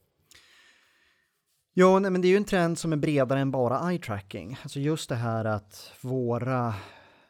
Ja, 1.74 1.98
nej, 1.98 2.10
men 2.10 2.20
det 2.20 2.28
är 2.28 2.30
ju 2.30 2.36
en 2.36 2.44
trend 2.44 2.78
som 2.78 2.92
är 2.92 2.96
bredare 2.96 3.40
än 3.40 3.50
bara 3.50 3.90
eye 3.90 3.98
tracking. 3.98 4.58
Alltså 4.62 4.80
just 4.80 5.08
det 5.08 5.14
här 5.14 5.44
att 5.44 5.92
våra, 6.00 6.74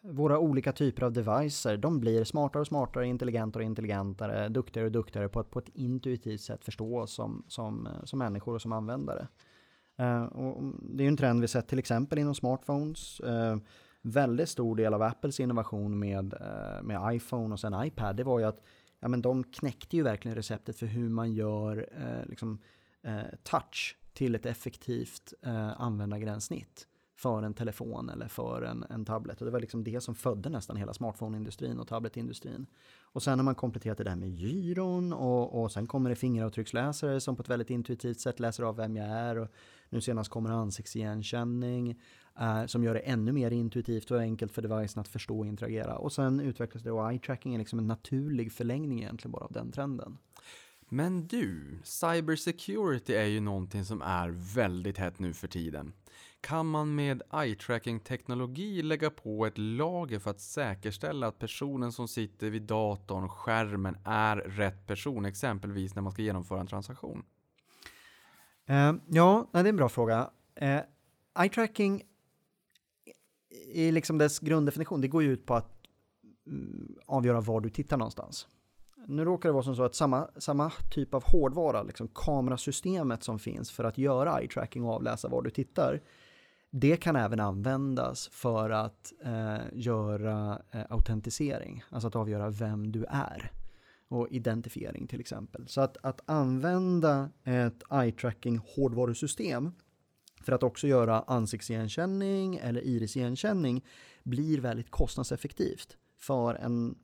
våra 0.01 0.39
olika 0.39 0.73
typer 0.73 1.03
av 1.03 1.13
devices, 1.13 1.81
de 1.81 2.01
blir 2.01 2.25
smartare 2.25 2.61
och 2.61 2.67
smartare, 2.67 3.07
intelligentare 3.07 3.63
och 3.63 3.67
intelligentare, 3.67 4.49
duktigare 4.49 4.87
och 4.87 4.93
duktigare 4.93 5.29
på 5.29 5.41
att 5.41 5.51
på 5.51 5.59
ett 5.59 5.69
intuitivt 5.75 6.41
sätt 6.41 6.65
förstå 6.65 6.99
oss 6.99 7.13
som, 7.13 7.45
som, 7.49 7.87
eh, 7.87 8.05
som 8.05 8.19
människor 8.19 8.55
och 8.55 8.63
som 8.63 8.73
användare. 8.73 9.29
Uh, 10.01 10.25
och 10.25 10.59
mm, 10.59 10.87
det 10.91 11.03
är 11.03 11.05
ju 11.05 11.09
en 11.09 11.17
trend 11.17 11.41
vi 11.41 11.49
sett 11.49 11.69
till 11.69 11.79
exempel 11.79 12.19
inom 12.19 12.35
smartphones. 12.35 13.21
Uh, 13.21 13.57
väldigt 14.03 14.49
stor 14.49 14.77
del 14.77 14.95
av 14.95 15.03
Apples 15.03 15.41
innovation 15.41 15.99
med, 15.99 16.35
med 16.83 17.15
iPhone 17.15 17.53
och 17.53 17.61
sen 17.61 17.85
iPad, 17.87 18.17
det 18.17 18.25
var 18.25 18.39
ju 18.39 18.45
att 18.45 18.63
ja, 19.01 19.09
men 19.09 19.23
de 19.23 19.45
knäckte 19.45 19.97
ju 19.97 20.03
verkligen 20.03 20.35
receptet 20.35 20.79
för 20.79 20.87
hur 20.87 21.09
man 21.09 21.33
gör 21.33 21.89
liksom, 22.29 22.59
touch 23.43 23.97
till 24.13 24.35
ett 24.35 24.47
effektivt 24.47 25.35
eh, 25.43 25.81
användargränssnitt 25.81 26.87
för 27.23 27.43
en 27.43 27.55
telefon 27.55 28.09
eller 28.09 28.29
för 28.29 28.63
en, 28.63 28.85
en 28.91 29.05
tablet. 29.05 29.41
Och 29.41 29.45
det 29.45 29.51
var 29.51 29.61
liksom 29.61 29.85
det 29.85 30.01
som 30.01 30.15
födde 30.15 30.49
nästan 30.49 30.77
hela 30.77 30.95
smartphoneindustrin 30.95 31.79
och 31.79 31.89
tabletindustrin. 31.89 32.67
Och 33.03 33.23
sen 33.23 33.39
har 33.39 33.45
man 33.45 33.55
kompletterat 33.55 33.99
det 33.99 34.05
där 34.05 34.17
med 34.17 34.29
gyron 34.29 35.13
och, 35.13 35.63
och 35.63 35.73
sen 35.73 35.87
kommer 35.87 36.11
det 36.11 36.17
fingeravtrycksläsare 36.17 37.21
som 37.21 37.37
på 37.37 37.43
ett 37.43 37.49
väldigt 37.49 37.71
intuitivt 37.71 38.21
sätt 38.21 38.41
läser 38.41 38.63
av 38.63 38.77
vem 38.77 38.97
jag 38.97 39.07
är. 39.07 39.39
Och 39.39 39.49
nu 39.89 40.01
senast 40.01 40.31
kommer 40.31 40.51
ansiktsigenkänning 40.51 42.01
eh, 42.41 42.67
som 42.67 42.85
gör 42.85 42.95
det 42.95 43.01
ännu 43.01 43.33
mer 43.33 43.51
intuitivt 43.51 44.11
och 44.11 44.21
enkelt 44.21 44.53
för 44.53 44.63
devicen 44.63 45.01
att 45.01 45.09
förstå 45.09 45.39
och 45.39 45.47
interagera. 45.47 45.99
Och 45.99 46.13
sen 46.13 46.41
utvecklas 46.41 46.83
det 46.83 46.91
och 46.91 47.11
eye 47.11 47.19
tracking 47.19 47.55
är 47.55 47.59
liksom 47.59 47.79
en 47.79 47.87
naturlig 47.87 48.53
förlängning 48.53 49.03
egentligen 49.03 49.33
bara 49.33 49.45
av 49.45 49.53
den 49.53 49.73
trenden. 49.73 50.19
Men 50.95 51.27
du, 51.27 51.79
cybersecurity 51.83 53.15
är 53.15 53.25
ju 53.25 53.41
någonting 53.41 53.85
som 53.85 54.03
är 54.03 54.55
väldigt 54.55 54.99
hett 54.99 55.19
nu 55.19 55.35
för 55.35 55.49
tiden. 55.49 55.93
Kan 56.41 56.67
man 56.67 56.95
med 56.95 57.23
eye-tracking-teknologi 57.31 58.83
lägga 58.83 59.11
på 59.11 59.47
ett 59.47 59.59
lager 59.59 60.19
för 60.19 60.31
att 60.31 60.41
säkerställa 60.41 61.27
att 61.27 61.39
personen 61.39 61.93
som 61.93 62.09
sitter 62.09 62.51
vid 62.51 62.63
datorn, 62.63 63.29
skärmen, 63.29 63.97
är 64.05 64.37
rätt 64.37 64.87
person, 64.87 65.25
exempelvis 65.25 65.95
när 65.95 66.03
man 66.03 66.13
ska 66.13 66.23
genomföra 66.23 66.61
en 66.61 66.67
transaktion? 66.67 67.25
Uh, 68.71 68.95
ja, 69.09 69.49
det 69.53 69.59
är 69.59 69.65
en 69.65 69.77
bra 69.77 69.89
fråga. 69.89 70.31
Eh, 70.55 70.75
uh, 70.75 70.83
eye 71.39 71.49
tracking 71.49 72.03
i 73.73 73.93
liksom 73.93 74.19
dess 74.19 74.39
grunddefinition, 74.39 75.01
det 75.01 75.09
går 75.09 75.23
ju 75.23 75.33
ut 75.33 75.47
på 75.47 75.55
att 75.55 75.87
mm, 76.47 76.97
avgöra 77.07 77.41
var 77.41 77.61
du 77.61 77.71
tittar 77.71 77.97
någonstans. 77.97 78.49
Nu 79.07 79.25
råkar 79.25 79.49
det 79.49 79.53
vara 79.53 79.63
som 79.63 79.77
så 79.77 79.83
att 79.83 79.95
samma, 79.95 80.29
samma 80.37 80.73
typ 80.91 81.15
av 81.15 81.25
hårdvara, 81.25 81.83
liksom 81.83 82.09
kamerasystemet 82.09 83.23
som 83.23 83.39
finns 83.39 83.71
för 83.71 83.85
att 83.85 83.99
göra 83.99 84.41
eye 84.41 84.49
tracking 84.49 84.85
och 84.85 84.95
avläsa 84.95 85.29
var 85.29 85.43
du 85.43 85.51
tittar, 85.51 86.01
det 86.71 86.97
kan 86.97 87.17
även 87.17 87.41
användas 87.41 88.29
för 88.33 88.71
att 88.71 89.13
eh, 89.25 89.59
göra 89.73 90.63
eh, 90.71 90.83
autentisering, 90.91 91.85
alltså 91.89 92.09
att 92.09 92.17
avgöra 92.17 92.51
vem 92.51 92.93
du 92.93 93.05
är 93.09 93.53
och 94.09 94.29
identifiering 94.31 95.07
till 95.07 95.21
exempel. 95.21 95.69
Så 95.69 95.81
att, 95.81 95.97
att 96.03 96.21
använda 96.27 97.31
ett 97.45 97.83
eye-tracking 97.91 98.61
hårdvarusystem 98.77 99.73
för 100.43 100.53
att 100.53 100.63
också 100.63 100.87
göra 100.87 101.25
ansiktsigenkänning 101.27 102.57
eller 102.57 102.81
irisigenkänning 102.81 103.85
blir 104.23 104.61
väldigt 104.61 104.91
kostnadseffektivt 104.91 105.97
för 106.19 106.55
en 106.55 106.95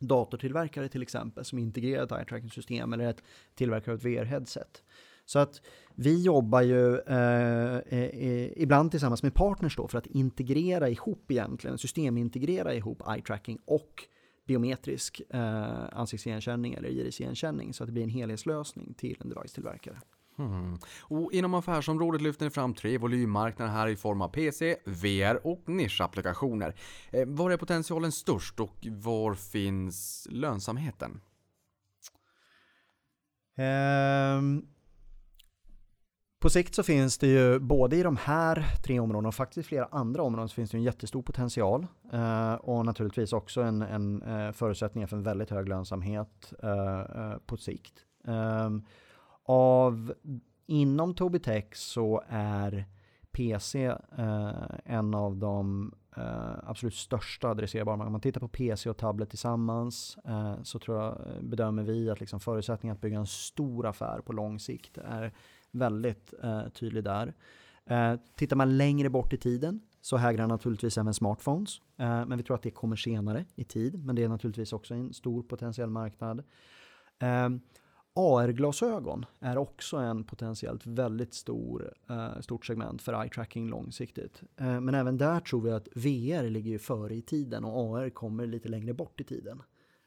datortillverkare 0.00 0.88
till 0.88 1.02
exempel 1.02 1.44
som 1.44 1.58
integrerar 1.58 2.04
ett 2.04 2.12
eye-tracking-system 2.12 2.92
eller 2.92 3.08
ett 3.10 3.22
tillverkare 3.54 3.92
av 3.94 3.98
ett 3.98 4.04
VR-headset. 4.04 4.82
Så 5.24 5.38
att 5.38 5.62
vi 5.94 6.22
jobbar 6.22 6.62
ju 6.62 6.98
eh, 6.98 7.76
eh, 7.76 8.62
ibland 8.62 8.90
tillsammans 8.90 9.22
med 9.22 9.34
partners 9.34 9.76
då 9.76 9.88
för 9.88 9.98
att 9.98 10.06
integrera 10.06 10.88
ihop 10.88 11.30
egentligen, 11.30 11.78
systemintegrera 11.78 12.74
ihop 12.74 13.02
eye 13.08 13.22
tracking 13.22 13.58
och 13.64 14.04
biometrisk 14.46 15.22
eh, 15.30 15.84
ansiktsigenkänning 15.92 16.74
eller 16.74 16.88
iritsigenkänning 16.88 17.74
så 17.74 17.82
att 17.82 17.88
det 17.88 17.92
blir 17.92 18.02
en 18.02 18.08
helhetslösning 18.08 18.94
till 18.94 19.16
en 19.20 19.28
device-tillverkare. 19.28 20.00
Hmm. 20.36 20.78
Och 21.02 21.32
inom 21.32 21.54
affärsområdet 21.54 22.20
lyfter 22.20 22.44
ni 22.44 22.50
fram 22.50 22.74
tre 22.74 22.98
volymmarknader 22.98 23.72
här 23.72 23.88
i 23.88 23.96
form 23.96 24.22
av 24.22 24.28
PC, 24.28 24.76
VR 24.84 25.46
och 25.46 25.68
nischapplikationer. 25.68 26.74
Eh, 27.10 27.26
var 27.26 27.50
är 27.50 27.56
potentialen 27.56 28.12
störst 28.12 28.60
och 28.60 28.86
var 28.90 29.34
finns 29.34 30.26
lönsamheten? 30.30 31.20
Um, 33.58 34.66
på 36.40 36.50
sikt 36.50 36.74
så 36.74 36.82
finns 36.82 37.18
det 37.18 37.26
ju 37.26 37.58
både 37.58 37.96
i 37.96 38.02
de 38.02 38.16
här 38.16 38.64
tre 38.84 39.00
områdena 39.00 39.28
och 39.28 39.34
faktiskt 39.34 39.66
i 39.66 39.68
flera 39.68 39.84
andra 39.84 40.22
områden 40.22 40.48
så 40.48 40.54
finns 40.54 40.70
det 40.70 40.76
en 40.76 40.82
jättestor 40.82 41.22
potential 41.22 41.86
Uh, 42.14 42.54
och 42.54 42.86
naturligtvis 42.86 43.32
också 43.32 43.62
en, 43.62 43.82
en 43.82 44.22
eh, 44.22 44.46
uh, 44.46 44.52
förutsättning 44.52 45.08
för 45.08 45.16
en 45.16 45.22
väldigt 45.22 45.50
hög 45.50 45.68
lönsamhet 45.68 46.52
uh, 46.64 47.38
på 47.46 47.56
sikt. 47.56 47.94
Ehm, 48.26 48.84
av, 49.50 50.14
inom 50.66 51.14
Tobii 51.14 51.40
Tech 51.40 51.76
så 51.76 52.22
är 52.28 52.84
PC 53.32 53.84
eh, 54.18 54.52
en 54.84 55.14
av 55.14 55.36
de 55.36 55.92
eh, 56.16 56.54
absolut 56.64 56.94
största 56.94 57.48
adresserbara. 57.48 58.06
Om 58.06 58.12
man 58.12 58.20
tittar 58.20 58.40
på 58.40 58.48
PC 58.48 58.90
och 58.90 58.96
tablet 58.96 59.30
tillsammans 59.30 60.18
eh, 60.24 60.62
så 60.62 60.78
tror 60.78 61.02
jag, 61.02 61.12
eh, 61.12 61.42
bedömer 61.42 61.82
vi 61.82 62.10
att 62.10 62.20
liksom 62.20 62.40
förutsättningen 62.40 62.94
att 62.94 63.00
bygga 63.00 63.18
en 63.18 63.26
stor 63.26 63.86
affär 63.86 64.20
på 64.20 64.32
lång 64.32 64.58
sikt 64.58 64.98
är 64.98 65.32
väldigt 65.70 66.34
eh, 66.42 66.68
tydlig 66.68 67.04
där. 67.04 67.34
Eh, 67.86 68.14
tittar 68.34 68.56
man 68.56 68.76
längre 68.76 69.10
bort 69.10 69.32
i 69.32 69.36
tiden 69.36 69.80
så 70.00 70.16
hägrar 70.16 70.46
naturligtvis 70.46 70.98
även 70.98 71.14
smartphones. 71.14 71.80
Eh, 71.96 72.26
men 72.26 72.38
vi 72.38 72.44
tror 72.44 72.54
att 72.54 72.62
det 72.62 72.70
kommer 72.70 72.96
senare 72.96 73.44
i 73.54 73.64
tid. 73.64 74.04
Men 74.04 74.16
det 74.16 74.24
är 74.24 74.28
naturligtvis 74.28 74.72
också 74.72 74.94
en 74.94 75.12
stor 75.14 75.42
potentiell 75.42 75.90
marknad. 75.90 76.42
Eh, 77.18 77.48
AR-glasögon 78.14 79.26
är 79.40 79.58
också 79.58 79.96
en 79.96 80.24
potentiellt 80.24 80.86
väldigt 80.86 81.34
stor, 81.34 81.94
eh, 82.08 82.40
stort 82.40 82.66
segment 82.66 83.02
för 83.02 83.22
eye 83.22 83.30
tracking 83.30 83.68
långsiktigt. 83.68 84.42
Eh, 84.56 84.80
men 84.80 84.94
även 84.94 85.18
där 85.18 85.40
tror 85.40 85.60
vi 85.60 85.70
att 85.70 85.88
VR 85.94 86.50
ligger 86.50 86.78
före 86.78 87.14
i 87.14 87.22
tiden 87.22 87.64
och 87.64 87.96
AR 87.96 88.10
kommer 88.10 88.46
lite 88.46 88.68
längre 88.68 88.94
bort 88.94 89.20
i 89.20 89.24
tiden 89.24 89.62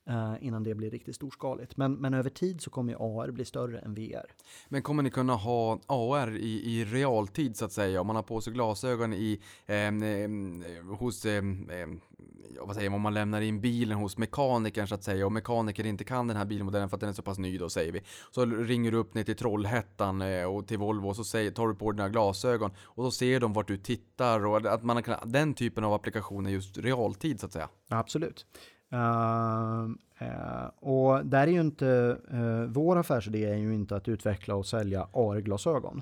eh, 0.08 0.36
innan 0.42 0.64
det 0.64 0.76
blir 0.76 0.92
riktigt 0.92 1.16
storskaligt. 1.16 1.78
Men, 1.78 1.94
men 1.94 2.14
över 2.14 2.30
tid 2.30 2.62
så 2.62 2.70
kommer 2.70 2.94
AR 2.94 3.32
bli 3.32 3.46
större 3.46 3.80
än 3.80 3.94
VR. 3.94 4.32
Men 4.70 4.82
kommer 4.82 5.04
ni 5.04 5.10
kunna 5.10 5.36
ha 5.36 5.80
AR 5.88 6.38
i, 6.38 6.80
i 6.80 6.86
realtid 6.86 7.58
så 7.58 7.66
att 7.66 7.72
säga? 7.72 8.02
Om 8.02 8.08
man 8.08 8.16
har 8.16 8.24
på 8.24 8.42
sig 8.42 8.54
glasögon 8.54 9.14
i, 9.14 9.40
eh, 9.66 9.92
hos, 10.98 11.26
eh, 11.26 11.44
vad 12.62 12.76
säger 12.76 12.90
man, 12.90 12.96
om 12.96 13.02
man 13.02 13.14
lämnar 13.14 13.42
in 13.42 13.62
bilen 13.62 13.98
hos 13.98 14.18
mekanikern 14.18 14.88
så 14.88 14.96
att 14.96 15.04
säga 15.04 15.26
och 15.26 15.32
mekaniker 15.32 15.86
inte 15.86 16.04
kan 16.04 16.28
den 16.28 16.38
här 16.38 16.46
bilmodellen 16.46 16.90
för 16.90 16.98
att 16.98 17.02
den 17.02 17.10
är 17.10 17.14
så 17.14 17.22
pass 17.22 17.38
ny 17.38 17.58
då 17.58 17.70
säger 17.70 17.92
vi. 17.92 18.02
Så 18.32 18.46
ringer 18.46 18.92
du 18.92 18.98
upp 18.98 19.14
ner 19.14 19.24
till 19.24 19.36
Trollhättan 19.36 20.22
eh, 20.22 20.46
och 20.46 20.68
till 20.68 20.78
Volvo 20.78 21.08
och 21.08 21.16
så 21.16 21.24
säger, 21.24 21.52
tar 21.52 21.68
du 21.68 21.76
på 21.76 21.92
dina 21.92 22.10
glasögon 22.10 22.72
och 22.82 23.04
så 23.04 23.12
ser 23.12 23.40
de 23.40 23.54
vart 23.54 23.68
du 23.68 23.78
tittar 23.78 24.46
och 24.46 24.74
att 24.74 24.84
man 24.84 25.04
kan, 25.04 25.32
den 25.32 25.54
typen 25.54 25.84
av 25.84 25.94
applikationer 25.94 26.52
just 26.52 26.78
realtid 26.78 27.40
så 27.40 27.46
att 27.46 27.54
säga. 27.54 27.70
Absolut. 27.90 28.46
Uh, 28.94 29.90
uh, 30.22 30.66
och 30.80 31.26
där 31.26 31.48
är 31.48 31.52
ju 31.52 31.62
inte, 31.62 32.18
uh, 32.34 32.66
vår 32.66 32.98
affärsidé 32.98 33.46
är 33.46 33.56
ju 33.56 33.74
inte 33.74 33.96
att 33.96 34.08
utveckla 34.08 34.56
och 34.56 34.66
sälja 34.66 35.08
AR-glasögon. 35.14 36.02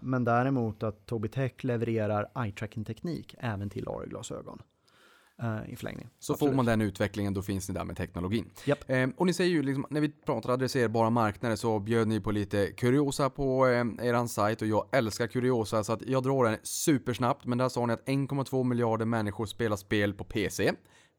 men 0.00 0.24
däremot 0.24 0.82
att 0.82 1.06
Tobii 1.06 1.30
Tech 1.30 1.64
levererar 1.64 2.30
eye-tracking-teknik 2.34 3.34
även 3.38 3.70
till 3.70 3.88
AR-glasögon 3.88 4.62
i 5.68 5.76
förlängningen. 5.76 6.10
Så 6.18 6.32
Absolut. 6.32 6.50
får 6.50 6.56
man 6.56 6.66
den 6.66 6.80
utvecklingen, 6.80 7.34
då 7.34 7.42
finns 7.42 7.68
ni 7.68 7.74
där 7.74 7.84
med 7.84 7.96
teknologin. 7.96 8.50
Yep. 8.66 8.78
Och 9.16 9.26
ni 9.26 9.32
säger 9.32 9.50
ju, 9.50 9.62
liksom, 9.62 9.86
när 9.90 10.00
vi 10.00 10.08
pratar 10.08 10.52
adresserbara 10.52 11.10
marknader 11.10 11.56
så 11.56 11.78
bjöd 11.78 12.08
ni 12.08 12.20
på 12.20 12.30
lite 12.30 12.66
kuriosa 12.66 13.30
på 13.30 13.66
eh, 13.66 14.06
er 14.06 14.26
sajt 14.26 14.62
och 14.62 14.68
jag 14.68 14.86
älskar 14.92 15.26
kuriosa 15.26 15.84
så 15.84 15.92
att 15.92 16.02
jag 16.06 16.22
drar 16.22 16.44
den 16.44 16.56
supersnabbt. 16.62 17.46
Men 17.46 17.58
där 17.58 17.68
sa 17.68 17.86
ni 17.86 17.92
att 17.92 18.04
1,2 18.04 18.64
miljarder 18.64 19.04
människor 19.04 19.46
spelar 19.46 19.76
spel 19.76 20.14
på 20.14 20.24
PC. 20.24 20.72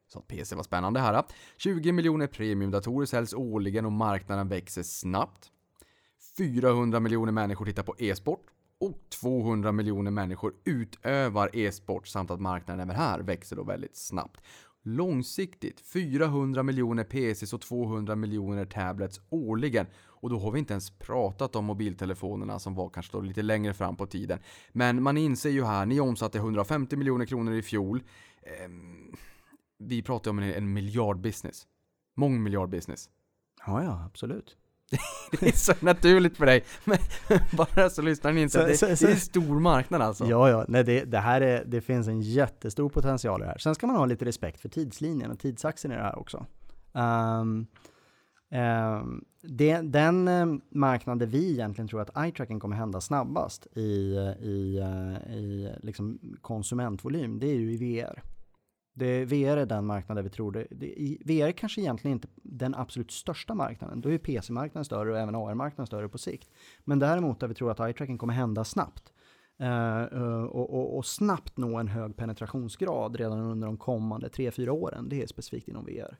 Så 0.10 0.20
att 0.20 0.28
PC 0.28 0.56
var 0.56 0.64
spännande 0.64 1.00
här. 1.00 1.24
20 1.58 1.92
miljoner 1.92 2.28
premiumdatorer 2.28 3.06
säljs 3.06 3.34
årligen 3.34 3.86
och 3.86 3.92
marknaden 3.92 4.48
växer 4.48 4.84
snabbt. 4.84 5.52
400 6.38 7.00
miljoner 7.00 7.32
människor 7.32 7.66
tittar 7.66 7.84
på 7.84 7.96
e-sport 8.00 8.46
och 8.80 9.10
200 9.22 9.72
miljoner 9.72 10.12
människor 10.12 10.54
utövar 10.66 11.50
e-sport 11.54 12.08
samt 12.08 12.32
att 12.32 12.42
marknaden 12.42 12.80
även 12.80 12.96
här 12.96 13.20
växer 13.20 13.56
då 13.56 13.64
väldigt 13.64 13.98
snabbt. 13.98 14.42
Långsiktigt 14.84 15.82
400 15.82 16.64
miljoner 16.64 17.04
PCs 17.04 17.54
och 17.54 17.62
200 17.62 18.16
miljoner 18.16 18.66
tablets 18.66 19.22
årligen. 19.30 19.86
Och 20.06 20.30
då 20.30 20.40
har 20.40 20.52
vi 20.52 20.60
inte 20.60 20.74
ens 20.74 20.92
pratat 20.92 21.56
om 21.56 21.66
mobiltelefonerna 21.66 22.60
som 22.60 22.76
var 22.76 22.90
kanske 22.90 23.18
då 23.18 23.22
lite 23.22 23.42
längre 23.42 23.74
fram 23.74 23.96
på 23.96 24.06
tiden. 24.06 24.40
Men 24.72 25.04
man 25.04 25.18
inser 25.18 25.50
ju 25.50 25.64
här, 25.64 25.86
ni 25.86 26.00
omsatte 26.00 26.38
150 26.38 26.96
miljoner 26.96 27.26
kronor 27.26 27.54
i 27.54 27.62
fjol. 27.62 28.04
Ehm 28.44 29.16
vi 29.80 30.02
pratar 30.02 30.32
om 30.32 30.40
en, 30.40 30.54
en 30.54 30.74
miljardbusiness. 30.74 31.68
Mångmiljardbusiness. 32.16 33.10
Ja, 33.66 33.84
ja, 33.84 34.04
absolut. 34.06 34.58
det 35.40 35.48
är 35.48 35.52
så 35.52 35.74
naturligt 35.80 36.38
för 36.38 36.46
dig. 36.46 36.64
Men 36.86 36.98
bara 37.52 37.90
så 37.90 38.02
lyssnar 38.02 38.32
ni 38.32 38.42
inte. 38.42 38.58
Det, 38.66 38.80
det 38.80 39.02
är 39.02 39.12
en 39.12 39.18
stor 39.18 39.60
marknad 39.60 40.02
alltså. 40.02 40.26
Ja, 40.26 40.50
ja. 40.50 40.66
Nej, 40.68 40.84
det, 40.84 41.04
det 41.04 41.20
här 41.20 41.42
är, 41.42 41.66
det 41.66 41.82
finns 41.82 42.08
en 42.08 42.22
jättestor 42.22 42.90
potential 42.90 43.42
i 43.42 43.44
det 43.44 43.50
här. 43.50 43.58
Sen 43.58 43.76
ska 43.76 43.88
man 43.88 43.96
ha 43.96 44.06
lite 44.06 44.26
respekt 44.26 44.62
för 44.62 44.70
tidslinjen 44.70 45.32
och 45.32 45.40
tidsaxeln 45.40 45.94
i 45.94 45.98
det 45.98 46.04
här 46.04 46.20
också. 46.20 46.46
Um, 46.92 47.68
um, 48.52 49.26
det, 49.42 49.82
den 49.82 50.28
eh, 50.28 50.46
marknad 50.70 51.20
där 51.20 51.26
vi 51.26 51.52
egentligen 51.52 51.88
tror 51.88 52.02
att 52.02 52.10
eye-tracking 52.10 52.60
kommer 52.60 52.76
hända 52.76 53.02
snabbast 53.02 53.68
i, 53.76 53.80
i, 54.42 54.78
eh, 54.78 55.34
i 55.36 55.76
liksom 55.82 56.20
konsumentvolym, 56.42 57.40
det 57.40 57.48
är 57.48 57.56
ju 57.56 57.74
i 57.74 57.78
VR. 57.78 58.24
Det, 59.00 59.26
VR 59.26 59.58
är 59.58 59.66
den 59.66 59.86
marknad 59.86 60.18
där 60.18 60.24
vi 60.24 60.30
tror 60.30 60.52
det, 60.52 60.68
det. 60.72 60.86
i- 60.86 61.22
VR 61.26 61.52
kanske 61.52 61.82
egentligen 61.82 62.18
inte 62.18 62.28
den 62.36 62.76
absolut 62.76 63.12
största 63.12 63.54
marknaden. 63.54 64.02
Då 64.02 64.12
är 64.12 64.18
PC-marknaden 64.18 64.86
större 64.86 65.12
och 65.12 65.20
även 65.20 65.36
AR-marknaden 65.36 65.88
större 65.88 66.10
på 66.10 66.18
sikt. 66.18 66.50
Men 66.86 67.00
däremot 67.00 67.40
där 67.40 67.48
vi 67.48 67.54
tror 67.54 67.72
att 67.72 67.80
eye-tracking 67.80 68.18
kommer 68.18 68.34
hända 68.34 68.64
snabbt. 68.64 69.14
eh, 69.60 70.02
eh 70.04 70.44
och, 70.44 70.74
och, 70.74 70.98
och 70.98 71.06
snabbt 71.06 71.58
nå 71.58 71.78
en 71.78 71.88
hög 71.88 72.16
penetrationsgrad 72.16 73.16
redan 73.16 73.40
under 73.40 73.68
de 73.68 73.78
kommande 73.78 74.28
3-4 74.28 74.70
åren. 74.70 75.10
Det 75.10 75.22
är 75.24 75.28
specifikt 75.28 75.68
inom 75.68 75.86
VR. 75.86 76.18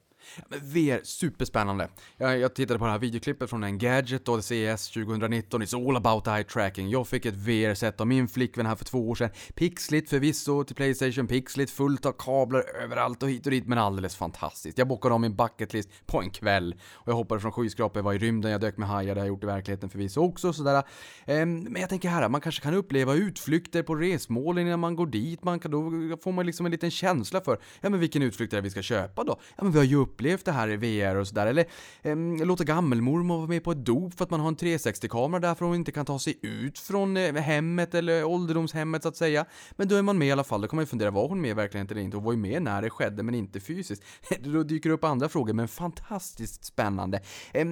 Men 0.48 0.60
VR, 0.60 1.00
superspännande. 1.04 1.90
Jag, 2.18 2.40
jag 2.40 2.54
tittade 2.54 2.80
på 2.80 2.86
det 2.86 2.92
här 2.92 3.00
videoklippet 3.00 3.50
från 3.50 3.64
en 3.64 3.78
Gadget 3.78 4.30
och 4.30 4.44
CES 4.44 4.90
2019. 4.90 5.64
It's 5.64 5.88
all 5.88 5.98
about 5.98 6.28
eye 6.28 6.44
tracking. 6.44 6.90
Jag 6.90 7.08
fick 7.08 7.26
ett 7.26 7.36
VR-set 7.36 8.02
av 8.02 8.08
min 8.08 8.28
flickvän 8.28 8.66
här 8.66 8.76
för 8.76 8.86
två 8.86 9.10
år 9.10 9.16
sedan. 9.16 9.30
Pixligt 9.56 10.10
förvisso 10.10 10.64
till 10.64 10.76
Playstation, 10.76 11.28
pixligt, 11.28 11.72
fullt 11.72 12.06
av 12.06 12.12
kablar 12.12 12.64
överallt 12.84 13.24
och 13.24 13.30
hit 13.30 13.46
och 13.46 13.52
dit, 13.52 13.68
men 13.68 13.78
alldeles 13.78 14.16
fantastiskt. 14.16 14.78
Jag 14.78 14.88
bockade 14.88 15.16
om 15.16 15.22
min 15.22 15.36
bucketlist 15.36 15.90
på 16.06 16.22
en 16.22 16.30
kväll. 16.30 16.76
Och 16.92 17.08
jag 17.08 17.16
hoppade 17.16 17.42
från 17.42 17.52
skyskrapor, 17.52 17.98
jag 18.00 18.04
var 18.04 18.14
i 18.14 18.18
rymden, 18.18 18.52
jag 18.52 18.62
dök 18.62 18.78
med 18.78 18.88
hajar, 18.88 19.16
det 19.16 19.22
har 19.22 19.26
jag 19.26 19.34
gjort 19.34 19.44
i 19.44 19.48
verkligheten 19.48 19.90
förvisso 19.90 20.22
också. 20.22 20.54
Sådär. 20.54 20.84
Ehm, 21.26 21.60
men 21.60 21.82
jag 21.82 21.90
tänker 21.90 22.10
här, 22.10 22.30
man 22.30 22.42
kanske 22.42 22.62
kan 22.62 22.74
uppleva 22.74 23.14
utflykter 23.14 23.84
på 23.84 23.96
resmål 23.96 24.60
innan 24.60 24.80
man 24.80 24.96
går 24.96 25.08
dit. 25.08 25.44
Man 25.44 25.60
kan, 25.60 25.72
då 25.72 26.18
får 26.18 26.32
man 26.32 26.46
liksom 26.46 26.66
en 26.66 26.72
liten 26.72 26.92
känsla 26.92 27.42
för, 27.42 27.60
ja 27.82 27.90
men 27.90 28.00
vilken 28.00 28.22
utflykt 28.22 28.54
är 28.54 28.58
det 28.58 28.62
vi 28.62 28.70
ska 28.70 28.82
köpa 28.82 29.24
då? 29.24 29.40
Ja 29.56 29.64
men 29.64 29.72
vi 29.72 29.78
har 29.78 29.86
ju 29.86 30.06
upplevt 30.10 30.46
det 30.46 30.52
här 30.52 30.70
i 30.70 30.78
VR 30.78 31.16
och 31.16 31.28
sådär. 31.28 31.48
Eller 31.48 31.66
eh, 32.02 32.46
låta 32.46 32.64
gammelmormor 32.64 33.38
vara 33.38 33.48
med 33.48 33.64
på 33.64 33.72
ett 33.72 33.86
dop 33.86 34.14
för 34.14 34.24
att 34.24 34.32
man 34.32 34.40
har 34.40 34.48
en 34.48 34.56
360-kamera 34.56 35.40
där 35.40 35.56
för 35.56 35.66
hon 35.66 35.76
inte 35.76 35.92
kan 35.92 36.06
ta 36.06 36.20
sig 36.20 36.40
ut 36.42 36.80
från 36.80 37.18
eh, 37.18 37.34
hemmet 37.34 37.96
eller 37.96 38.24
ålderdomshemmet 38.24 39.04
så 39.04 39.10
att 39.10 39.16
säga. 39.16 39.46
Men 39.72 39.88
då 39.88 39.96
är 39.96 40.02
man 40.02 40.18
med 40.18 40.28
i 40.28 40.32
alla 40.32 40.44
fall, 40.44 40.62
då 40.62 40.68
kan 40.68 40.78
man 40.78 40.84
ju 40.84 40.88
fundera, 40.88 41.12
var 41.12 41.28
hon 41.28 41.42
med 41.42 41.56
verkligen 41.56 41.88
eller 41.88 42.02
inte? 42.02 42.18
Hon 42.18 42.24
var 42.24 42.32
ju 42.32 42.38
med 42.38 42.62
när 42.62 42.82
det 42.82 42.90
skedde 42.90 43.24
men 43.24 43.36
inte 43.36 43.60
fysiskt. 43.60 44.04
då 44.40 44.64
dyker 44.64 44.90
det 44.90 44.96
upp 44.96 45.04
andra 45.04 45.30
frågor, 45.30 45.54
men 45.54 45.68
fantastiskt 45.68 46.66
spännande. 46.66 47.22
Eh, 47.54 47.68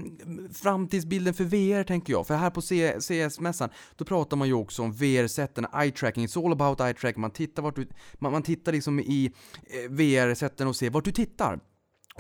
framtidsbilden 0.54 1.34
för 1.34 1.44
VR 1.44 1.84
tänker 1.84 2.14
jag, 2.14 2.28
för 2.28 2.36
här 2.36 2.50
på 2.50 2.62
CS-mässan, 2.62 3.70
då 3.96 4.06
pratar 4.06 4.38
man 4.38 4.48
ju 4.48 4.54
också 4.54 4.84
om 4.84 4.92
VR-sätten, 4.92 5.66
eye-tracking, 5.66 6.28
it's 6.28 6.46
all 6.46 6.52
about 6.52 6.80
eye-tracking, 6.80 7.20
man 7.20 7.32
tittar 7.32 7.64
vart 7.64 7.76
du, 7.76 7.88
man, 8.20 8.32
man 8.32 8.44
tittar 8.44 8.72
liksom 8.72 9.00
i 9.00 9.32
eh, 9.64 9.92
VR-sätten 9.92 10.68
och 10.68 10.76
ser 10.76 10.90
vart 10.90 11.06
du 11.06 11.12
tittar. 11.12 11.60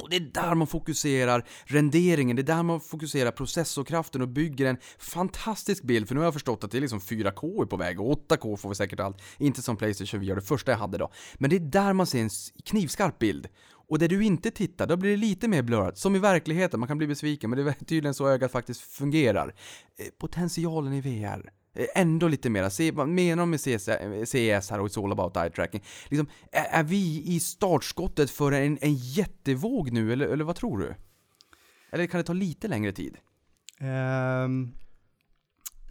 Och 0.02 0.10
det 0.10 0.16
är 0.16 0.20
där 0.20 0.56
man 0.56 0.68
fokuserar 0.68 1.46
renderingen, 1.66 2.36
det 2.36 2.42
är 2.42 2.56
där 2.56 2.64
man 2.64 2.82
fokuserar 2.82 3.32
processorkraften 3.32 4.22
och 4.22 4.28
bygger 4.28 4.66
en 4.66 4.78
fantastisk 4.98 5.84
bild. 5.84 6.08
För 6.08 6.16
nu 6.16 6.22
har 6.22 6.26
jag 6.26 6.34
förstått 6.34 6.64
att 6.64 6.72
det 6.72 6.78
är 6.78 6.82
liksom 6.82 7.00
4K 7.00 7.62
är 7.62 7.66
på 7.66 7.78
väg 7.78 8.02
och 8.02 8.30
8K 8.30 8.58
får 8.58 8.70
vi 8.70 8.76
säkert 8.76 9.00
allt. 9.00 9.22
Inte 9.38 9.62
som 9.62 9.78
Playstation 9.78 10.20
VR, 10.20 10.36
det 10.36 10.42
första 10.42 10.72
jag 10.72 10.80
hade 10.80 10.98
då. 10.98 11.12
Men 11.36 11.50
det 11.50 11.56
är 11.56 11.60
där 11.60 11.94
man 11.94 12.08
ser 12.08 12.22
en 12.22 12.30
knivskarp 12.66 13.20
bild. 13.20 13.48
Och 13.90 14.00
där 14.00 14.08
du 14.08 14.24
inte 14.24 14.52
tittar, 14.52 14.88
då 14.88 14.98
blir 14.98 15.12
det 15.12 15.18
lite 15.18 15.48
mer 15.48 15.62
blurrat. 15.62 15.98
Som 15.98 16.16
i 16.16 16.20
verkligheten, 16.20 16.80
man 16.80 16.88
kan 16.88 16.98
bli 16.98 17.08
besviken, 17.08 17.50
men 17.50 17.66
det 17.66 17.72
är 17.72 17.86
tydligen 17.86 18.14
så 18.14 18.28
ögat 18.28 18.52
faktiskt 18.52 18.82
fungerar. 18.82 19.56
Eh, 20.00 20.06
potentialen 20.18 20.94
i 20.94 21.02
VR. 21.02 21.52
Eh, 21.78 21.86
ändå 21.96 22.28
lite 22.28 22.50
mera. 22.50 22.70
Se, 22.70 22.92
vad 22.92 23.08
menar 23.08 23.42
de 23.42 23.50
med 23.50 23.62
CS, 23.62 23.86
CS 24.32 24.70
här 24.70 24.80
och 24.80 24.88
It's 24.88 25.04
all 25.04 25.12
about 25.12 25.38
eye 25.38 25.50
tracking? 25.50 25.84
Liksom, 26.10 26.28
är, 26.52 26.80
är 26.80 26.84
vi 26.84 27.24
i 27.26 27.40
startskottet 27.40 28.30
för 28.30 28.52
en, 28.52 28.78
en 28.82 28.96
jättevåg 28.96 29.92
nu, 29.92 30.14
eller, 30.14 30.28
eller 30.28 30.44
vad 30.44 30.56
tror 30.56 30.78
du? 30.78 30.96
Eller 31.92 32.08
kan 32.08 32.18
det 32.18 32.24
ta 32.24 32.34
lite 32.34 32.68
längre 32.68 32.92
tid? 32.92 33.18
Um, 33.82 34.74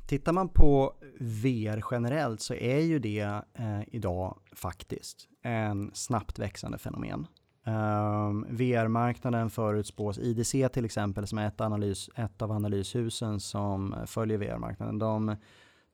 tittar 0.07 0.33
man 0.33 0.49
på 0.49 0.95
VR 1.21 1.85
generellt 1.91 2.41
så 2.41 2.55
är 2.55 2.81
ju 2.81 2.99
det 2.99 3.43
eh, 3.55 3.81
idag 3.87 4.39
faktiskt 4.53 5.29
en 5.43 5.91
snabbt 5.95 6.39
växande 6.39 6.79
fenomen. 6.79 7.27
Ehm, 7.67 7.75
um, 7.75 8.47
VR-marknaden 8.51 9.51
förutspås, 9.51 10.19
IDC 10.19 10.69
till 10.69 10.85
exempel 10.85 11.27
som 11.27 11.39
är 11.39 11.49
ett, 11.49 11.61
analys, 11.61 12.11
ett 12.17 12.43
av 12.43 12.53
analyshusen 12.53 13.41
som 13.41 13.95
följer 14.07 14.39
VR-marknaden, 14.39 14.99
de, 14.99 15.37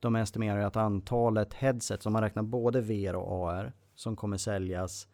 de 0.03 0.15
estimerar 0.15 0.59
ju 0.59 0.63
att 0.63 0.75
antalet 0.75 1.53
headsets, 1.53 2.05
om 2.05 2.13
man 2.13 2.21
räknar 2.21 2.43
både 2.43 2.81
VR 2.81 3.15
och 3.15 3.49
AR, 3.49 3.73
som 3.95 4.15
kommer 4.15 4.37
säljas 4.37 5.07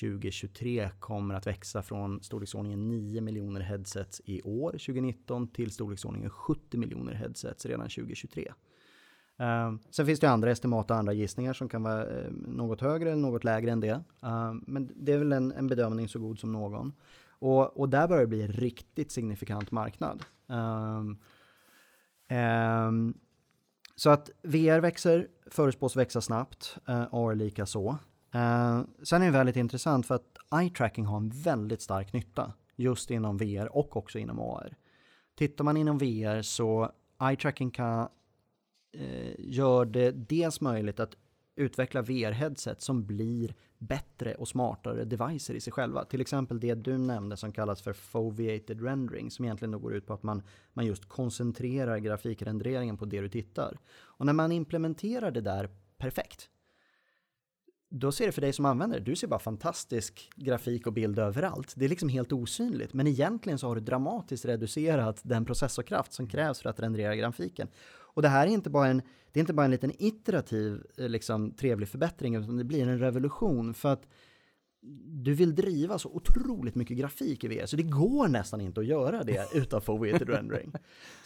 2023 0.00 0.90
kommer 0.98 1.34
att 1.34 1.46
växa 1.46 1.82
från 1.82 2.22
storleksordningen 2.22 2.88
9 2.88 3.20
miljoner 3.20 3.60
headsets 3.60 4.22
i 4.24 4.42
år, 4.42 4.70
2019, 4.70 5.48
till 5.48 5.70
storleksordningen 5.70 6.30
70 6.30 6.78
miljoner 6.78 7.12
headsets 7.12 7.66
redan 7.66 7.88
2023. 7.88 8.52
Uh, 9.40 9.46
eh, 9.46 9.72
sen 9.90 10.06
finns 10.06 10.20
det 10.20 10.30
andra 10.30 10.50
estimat 10.50 10.90
och 10.90 10.96
andra 10.96 11.12
gissningar 11.12 11.52
som 11.52 11.68
kan 11.68 11.82
vara 11.82 12.06
uh, 12.06 12.30
något 12.32 12.80
högre 12.80 13.10
eller 13.10 13.22
något 13.22 13.44
lägre 13.44 13.70
än 13.70 13.80
det. 13.80 14.04
Uh, 14.24 14.54
men 14.66 14.92
det 14.96 15.12
är 15.12 15.18
väl 15.18 15.32
en, 15.32 15.52
en 15.52 15.66
bedömning 15.66 16.08
så 16.08 16.18
god 16.18 16.38
som 16.38 16.52
någon. 16.52 16.92
Och, 17.38 17.80
och 17.80 17.88
där 17.88 18.08
börjar 18.08 18.22
det 18.22 18.28
bli 18.28 18.42
en 18.42 18.52
riktigt 18.52 19.12
signifikant 19.12 19.70
marknad. 19.70 20.24
Um, 20.46 21.18
um, 22.30 23.14
så 23.96 24.10
att 24.10 24.30
VR 24.42 24.80
växer, 24.80 25.28
förutspås 25.46 25.96
växa 25.96 26.20
snabbt, 26.20 26.76
eh, 26.88 27.14
AR 27.14 27.34
lika 27.34 27.66
så. 27.66 27.98
Eh, 28.34 28.82
sen 29.02 29.22
är 29.22 29.26
det 29.26 29.32
väldigt 29.32 29.56
intressant 29.56 30.06
för 30.06 30.14
att 30.14 30.60
eye 30.60 30.70
tracking 30.70 31.06
har 31.06 31.16
en 31.16 31.30
väldigt 31.30 31.82
stark 31.82 32.12
nytta 32.12 32.52
just 32.76 33.10
inom 33.10 33.36
VR 33.36 33.76
och 33.76 33.96
också 33.96 34.18
inom 34.18 34.40
AR. 34.40 34.76
Tittar 35.34 35.64
man 35.64 35.76
inom 35.76 35.98
VR 35.98 36.42
så 36.42 36.92
eye 37.28 37.36
tracking 37.36 37.70
kan 37.70 38.08
eh, 38.92 39.34
gör 39.38 39.84
det 39.84 40.10
dels 40.10 40.60
möjligt 40.60 41.00
att 41.00 41.16
utveckla 41.56 42.02
VR-headset 42.02 42.80
som 42.80 43.06
blir 43.06 43.54
bättre 43.88 44.34
och 44.34 44.48
smartare 44.48 45.04
devices 45.04 45.50
i 45.50 45.60
sig 45.60 45.72
själva. 45.72 46.04
Till 46.04 46.20
exempel 46.20 46.60
det 46.60 46.74
du 46.74 46.98
nämnde 46.98 47.36
som 47.36 47.52
kallas 47.52 47.82
för 47.82 47.92
foveated 47.92 48.82
rendering 48.82 49.30
som 49.30 49.44
egentligen 49.44 49.72
då 49.72 49.78
går 49.78 49.94
ut 49.94 50.06
på 50.06 50.14
att 50.14 50.22
man, 50.22 50.42
man 50.72 50.86
just 50.86 51.08
koncentrerar 51.08 51.98
grafikrenderingen 51.98 52.96
på 52.96 53.04
det 53.04 53.20
du 53.20 53.28
tittar. 53.28 53.78
Och 53.94 54.26
när 54.26 54.32
man 54.32 54.52
implementerar 54.52 55.30
det 55.30 55.40
där 55.40 55.70
perfekt 55.98 56.50
då 57.96 58.12
ser 58.12 58.26
det 58.26 58.32
för 58.32 58.40
dig 58.40 58.52
som 58.52 58.64
användare, 58.64 59.00
du 59.00 59.16
ser 59.16 59.26
bara 59.26 59.40
fantastisk 59.40 60.30
grafik 60.36 60.86
och 60.86 60.92
bild 60.92 61.18
överallt. 61.18 61.72
Det 61.76 61.84
är 61.84 61.88
liksom 61.88 62.08
helt 62.08 62.32
osynligt, 62.32 62.92
men 62.92 63.06
egentligen 63.06 63.58
så 63.58 63.68
har 63.68 63.74
du 63.74 63.80
dramatiskt 63.80 64.44
reducerat 64.44 65.20
den 65.22 65.44
processorkraft 65.44 66.12
som 66.12 66.28
krävs 66.28 66.62
för 66.62 66.70
att 66.70 66.80
rendera 66.80 67.16
grafiken. 67.16 67.68
Och 68.14 68.22
det 68.22 68.28
här 68.28 68.46
är 68.46 68.50
inte 68.50 68.70
bara 68.70 68.86
en, 68.86 69.02
det 69.32 69.38
är 69.38 69.40
inte 69.40 69.52
bara 69.52 69.64
en 69.64 69.70
liten 69.70 69.92
iterativ, 69.98 70.82
liksom, 70.96 71.50
trevlig 71.50 71.88
förbättring, 71.88 72.34
utan 72.34 72.56
det 72.56 72.64
blir 72.64 72.88
en 72.88 72.98
revolution 72.98 73.74
för 73.74 73.92
att 73.92 74.06
du 75.06 75.34
vill 75.34 75.54
driva 75.54 75.98
så 75.98 76.08
otroligt 76.08 76.74
mycket 76.74 76.96
grafik 76.96 77.44
i 77.44 77.48
VR, 77.48 77.66
så 77.66 77.76
det 77.76 77.82
går 77.82 78.28
nästan 78.28 78.60
inte 78.60 78.80
att 78.80 78.86
göra 78.86 79.22
det 79.22 79.48
utan 79.54 79.80
foveated 79.80 80.28
rendering. 80.28 80.72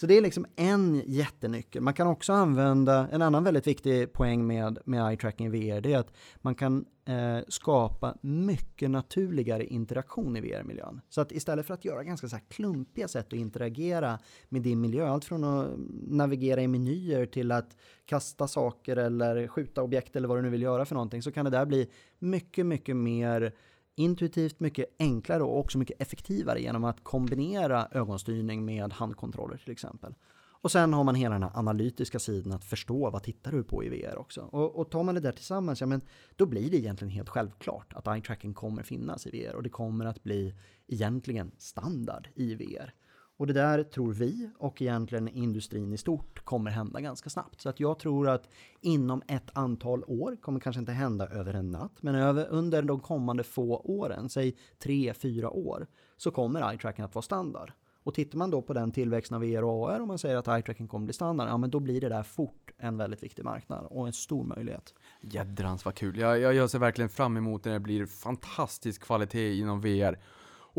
Så 0.01 0.07
det 0.07 0.17
är 0.17 0.23
liksom 0.23 0.47
en 0.57 1.03
jättenyckel. 1.07 1.83
Man 1.83 1.95
kan 1.95 2.07
också 2.07 2.33
använda, 2.33 3.09
en 3.13 3.23
annan 3.23 3.45
väldigt 3.45 3.67
viktig 3.67 4.13
poäng 4.13 4.47
med, 4.47 4.79
med 4.85 5.09
eye 5.09 5.17
tracking 5.17 5.47
i 5.47 5.51
VR, 5.51 5.81
det 5.81 5.93
är 5.93 5.99
att 5.99 6.13
man 6.37 6.55
kan 6.55 6.85
eh, 7.09 7.39
skapa 7.49 8.15
mycket 8.21 8.91
naturligare 8.91 9.65
interaktion 9.65 10.37
i 10.37 10.41
VR-miljön. 10.41 11.01
Så 11.09 11.21
att 11.21 11.33
istället 11.33 11.67
för 11.67 11.75
att 11.75 11.85
göra 11.85 12.05
ganska 12.05 12.29
så 12.29 12.37
här 12.37 12.45
klumpiga 12.49 13.09
sätt 13.09 13.27
att 13.27 13.33
interagera 13.33 14.19
med 14.49 14.63
din 14.63 14.81
miljö, 14.81 15.09
allt 15.09 15.25
från 15.25 15.45
att 15.45 15.71
navigera 16.09 16.63
i 16.63 16.69
menyer 16.69 17.27
till 17.27 17.53
att 17.53 17.77
kasta 18.05 18.49
saker 18.49 18.97
eller 18.97 19.49
skjuta 19.49 19.83
objekt 19.83 20.17
eller 20.17 20.29
vad 20.29 20.39
du 20.39 20.43
nu 20.43 20.51
vill 20.51 20.63
göra 20.63 20.85
för 20.85 20.95
någonting, 20.95 21.23
så 21.23 21.33
kan 21.33 21.45
det 21.45 21.51
där 21.51 21.67
bli 21.67 21.91
mycket, 22.19 22.67
mycket 22.67 22.97
mer 22.97 23.53
intuitivt 23.95 24.61
mycket 24.61 24.87
enklare 24.99 25.43
och 25.43 25.59
också 25.59 25.79
mycket 25.79 26.03
effektivare 26.03 26.61
genom 26.61 26.85
att 26.85 27.05
kombinera 27.05 27.89
ögonstyrning 27.93 28.65
med 28.65 28.93
handkontroller 28.93 29.57
till 29.57 29.73
exempel. 29.73 30.15
Och 30.61 30.71
sen 30.71 30.93
har 30.93 31.05
man 31.05 31.15
hela 31.15 31.35
den 31.35 31.43
här 31.43 31.59
analytiska 31.59 32.19
sidan 32.19 32.53
att 32.53 32.65
förstå 32.65 33.11
vad 33.11 33.23
tittar 33.23 33.53
du 33.53 33.65
på 33.65 33.85
i 33.85 33.89
VR 33.89 34.19
också. 34.19 34.41
Och, 34.41 34.77
och 34.77 34.91
tar 34.91 35.03
man 35.03 35.15
det 35.15 35.21
där 35.21 35.33
tillsammans, 35.33 35.81
ja 35.81 35.87
men 35.87 36.01
då 36.37 36.47
blir 36.47 36.71
det 36.71 36.77
egentligen 36.77 37.11
helt 37.11 37.29
självklart 37.29 37.93
att 37.93 38.07
eye 38.07 38.23
tracking 38.23 38.55
kommer 38.55 38.83
finnas 38.83 39.27
i 39.27 39.31
VR 39.31 39.55
och 39.55 39.63
det 39.63 39.69
kommer 39.69 40.07
att 40.07 40.23
bli 40.23 40.55
egentligen 40.87 41.51
standard 41.59 42.29
i 42.35 42.55
VR. 42.55 42.95
Och 43.39 43.47
det 43.47 43.53
där 43.53 43.83
tror 43.83 44.13
vi 44.13 44.51
och 44.59 44.83
egentligen 44.83 45.29
industrin 45.29 45.93
i 45.93 45.99
stort 45.99 46.45
kommer 46.45 46.71
hända 46.71 47.01
ganska 47.01 47.31
snabbt. 47.31 47.61
Så 47.61 47.69
att 47.69 47.81
jag 47.81 47.99
tror 47.99 48.29
att 48.29 48.49
inom 48.81 49.23
ett 49.29 49.51
antal 49.53 50.05
år, 50.07 50.37
kommer 50.41 50.61
kanske 50.61 50.81
inte 50.81 50.93
hända 50.93 51.29
över 51.29 51.55
en 51.55 51.71
natt, 51.71 52.03
men 52.03 52.15
över, 52.15 52.47
under 52.51 52.83
de 52.83 53.01
kommande 53.01 53.45
få 53.45 53.81
åren, 53.85 54.29
säg 54.29 54.57
tre, 54.79 55.15
fyra 55.15 55.51
år, 55.51 55.87
så 56.17 56.31
kommer 56.31 56.71
eye 56.71 56.79
tracking 56.79 57.05
att 57.05 57.15
vara 57.15 57.23
standard. 57.23 57.73
Och 58.09 58.15
tittar 58.15 58.39
man 58.39 58.51
då 58.51 58.63
på 58.63 58.73
den 58.73 58.93
tillväxten 58.93 59.35
av 59.35 59.41
VR 59.41 59.65
och 59.65 59.91
AR 59.91 60.01
och 60.01 60.09
man 60.09 60.19
säger 60.19 60.37
att 60.37 60.49
eye 60.49 60.63
tracking 60.63 60.89
kommer 60.89 61.05
bli 61.05 61.13
standard, 61.13 61.49
ja 61.49 61.57
men 61.57 61.71
då 61.71 61.81
blir 61.81 62.01
det 62.01 62.09
där 62.09 62.23
fort 62.23 62.71
en 62.79 62.97
väldigt 62.97 63.23
viktig 63.23 63.45
marknad 63.45 63.87
och 63.91 64.07
en 64.07 64.13
stor 64.13 64.45
möjlighet. 64.45 64.95
Jädrans 65.21 65.85
vad 65.85 65.95
kul. 65.95 66.19
Jag, 66.19 66.41
jag, 66.41 66.55
jag 66.55 66.71
ser 66.71 66.79
verkligen 66.79 67.09
fram 67.09 67.37
emot 67.37 67.65
när 67.65 67.73
det 67.73 67.81
blir 67.81 68.07
fantastisk 68.07 69.03
kvalitet 69.03 69.59
inom 69.59 69.81
VR. 69.81 70.19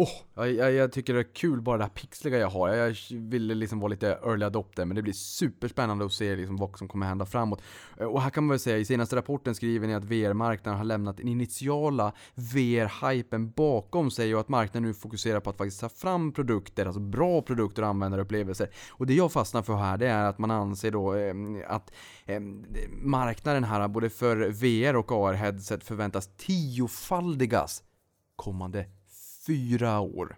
Åh, 0.01 0.09
jag, 0.35 0.53
jag, 0.53 0.73
jag 0.73 0.91
tycker 0.91 1.13
det 1.13 1.19
är 1.19 1.33
kul 1.33 1.61
bara 1.61 1.77
det 1.77 1.83
här 1.83 1.89
pixliga 1.89 2.37
jag 2.37 2.49
har. 2.49 2.69
Jag 2.69 2.95
ville 3.11 3.53
liksom 3.53 3.79
vara 3.79 3.89
lite 3.89 4.07
early 4.07 4.45
adopter, 4.45 4.85
men 4.85 4.95
det 4.95 5.01
blir 5.01 5.13
superspännande 5.13 6.05
att 6.05 6.13
se 6.13 6.35
liksom 6.35 6.57
vad 6.57 6.77
som 6.77 6.87
kommer 6.87 7.05
hända 7.05 7.25
framåt. 7.25 7.61
Eh, 7.99 8.05
och 8.05 8.21
här 8.21 8.29
kan 8.29 8.43
man 8.43 8.49
väl 8.49 8.59
säga, 8.59 8.77
i 8.77 8.85
senaste 8.85 9.15
rapporten 9.15 9.55
skriver 9.55 9.87
ni 9.87 9.93
att 9.93 10.03
VR-marknaden 10.03 10.77
har 10.77 10.85
lämnat 10.85 11.17
den 11.17 11.27
initiala 11.27 12.13
VR-hypen 12.35 13.51
bakom 13.51 14.11
sig 14.11 14.35
och 14.35 14.41
att 14.41 14.49
marknaden 14.49 14.83
nu 14.83 14.93
fokuserar 14.93 15.39
på 15.39 15.49
att 15.49 15.57
faktiskt 15.57 15.81
ta 15.81 15.89
fram 15.89 16.31
produkter, 16.31 16.85
alltså 16.85 17.01
bra 17.01 17.41
produkter 17.41 17.81
och 17.81 17.87
användarupplevelser. 17.87 18.69
Och 18.91 19.07
det 19.07 19.13
jag 19.13 19.31
fastnar 19.31 19.61
för 19.61 19.75
här, 19.75 19.97
det 19.97 20.07
är 20.07 20.23
att 20.23 20.39
man 20.39 20.51
anser 20.51 20.91
då 20.91 21.15
eh, 21.15 21.33
att 21.67 21.91
eh, 22.25 22.39
marknaden 23.01 23.63
här, 23.63 23.87
både 23.87 24.09
för 24.09 24.37
VR 24.37 24.95
och 24.95 25.11
AR-headset 25.11 25.83
förväntas 25.83 26.29
tiofaldigas 26.37 27.83
kommande 28.35 28.85
fyra 29.49 29.99
år. 29.99 30.35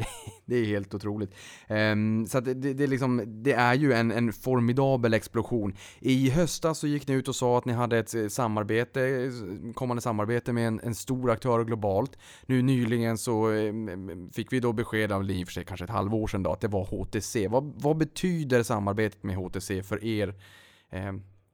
Det 0.46 0.56
är 0.56 0.64
helt 0.64 0.94
otroligt. 0.94 1.34
Ehm, 1.68 2.26
så 2.26 2.38
att 2.38 2.44
det, 2.44 2.54
det, 2.54 2.84
är 2.84 2.88
liksom, 2.88 3.42
det 3.42 3.52
är 3.52 3.74
ju 3.74 3.92
en, 3.92 4.10
en 4.10 4.32
formidabel 4.32 5.14
explosion. 5.14 5.74
I 6.00 6.30
höstas 6.30 6.78
så 6.78 6.86
gick 6.86 7.08
ni 7.08 7.14
ut 7.14 7.28
och 7.28 7.36
sa 7.36 7.58
att 7.58 7.64
ni 7.64 7.72
hade 7.72 7.98
ett 7.98 8.14
eh, 8.14 8.28
samarbete, 8.28 9.30
kommande 9.74 10.00
samarbete 10.00 10.52
med 10.52 10.66
en, 10.66 10.80
en 10.80 10.94
stor 10.94 11.30
aktör 11.30 11.64
globalt. 11.64 12.18
Nu 12.46 12.62
nyligen 12.62 13.18
så 13.18 13.50
ehm, 13.50 13.88
ehm, 13.88 14.30
fick 14.30 14.52
vi 14.52 14.60
då 14.60 14.72
besked 14.72 15.12
av, 15.12 15.30
i 15.30 15.44
och 15.44 15.48
för 15.48 15.52
sig 15.52 15.64
kanske 15.64 15.84
ett 15.84 15.90
halvår 15.90 16.26
sedan 16.26 16.42
då, 16.42 16.52
att 16.52 16.60
det 16.60 16.68
var 16.68 16.84
HTC. 16.84 17.48
Vad, 17.48 17.82
vad 17.82 17.96
betyder 17.96 18.62
samarbetet 18.62 19.22
med 19.22 19.36
HTC 19.36 19.82
för 19.82 20.04
er 20.04 20.34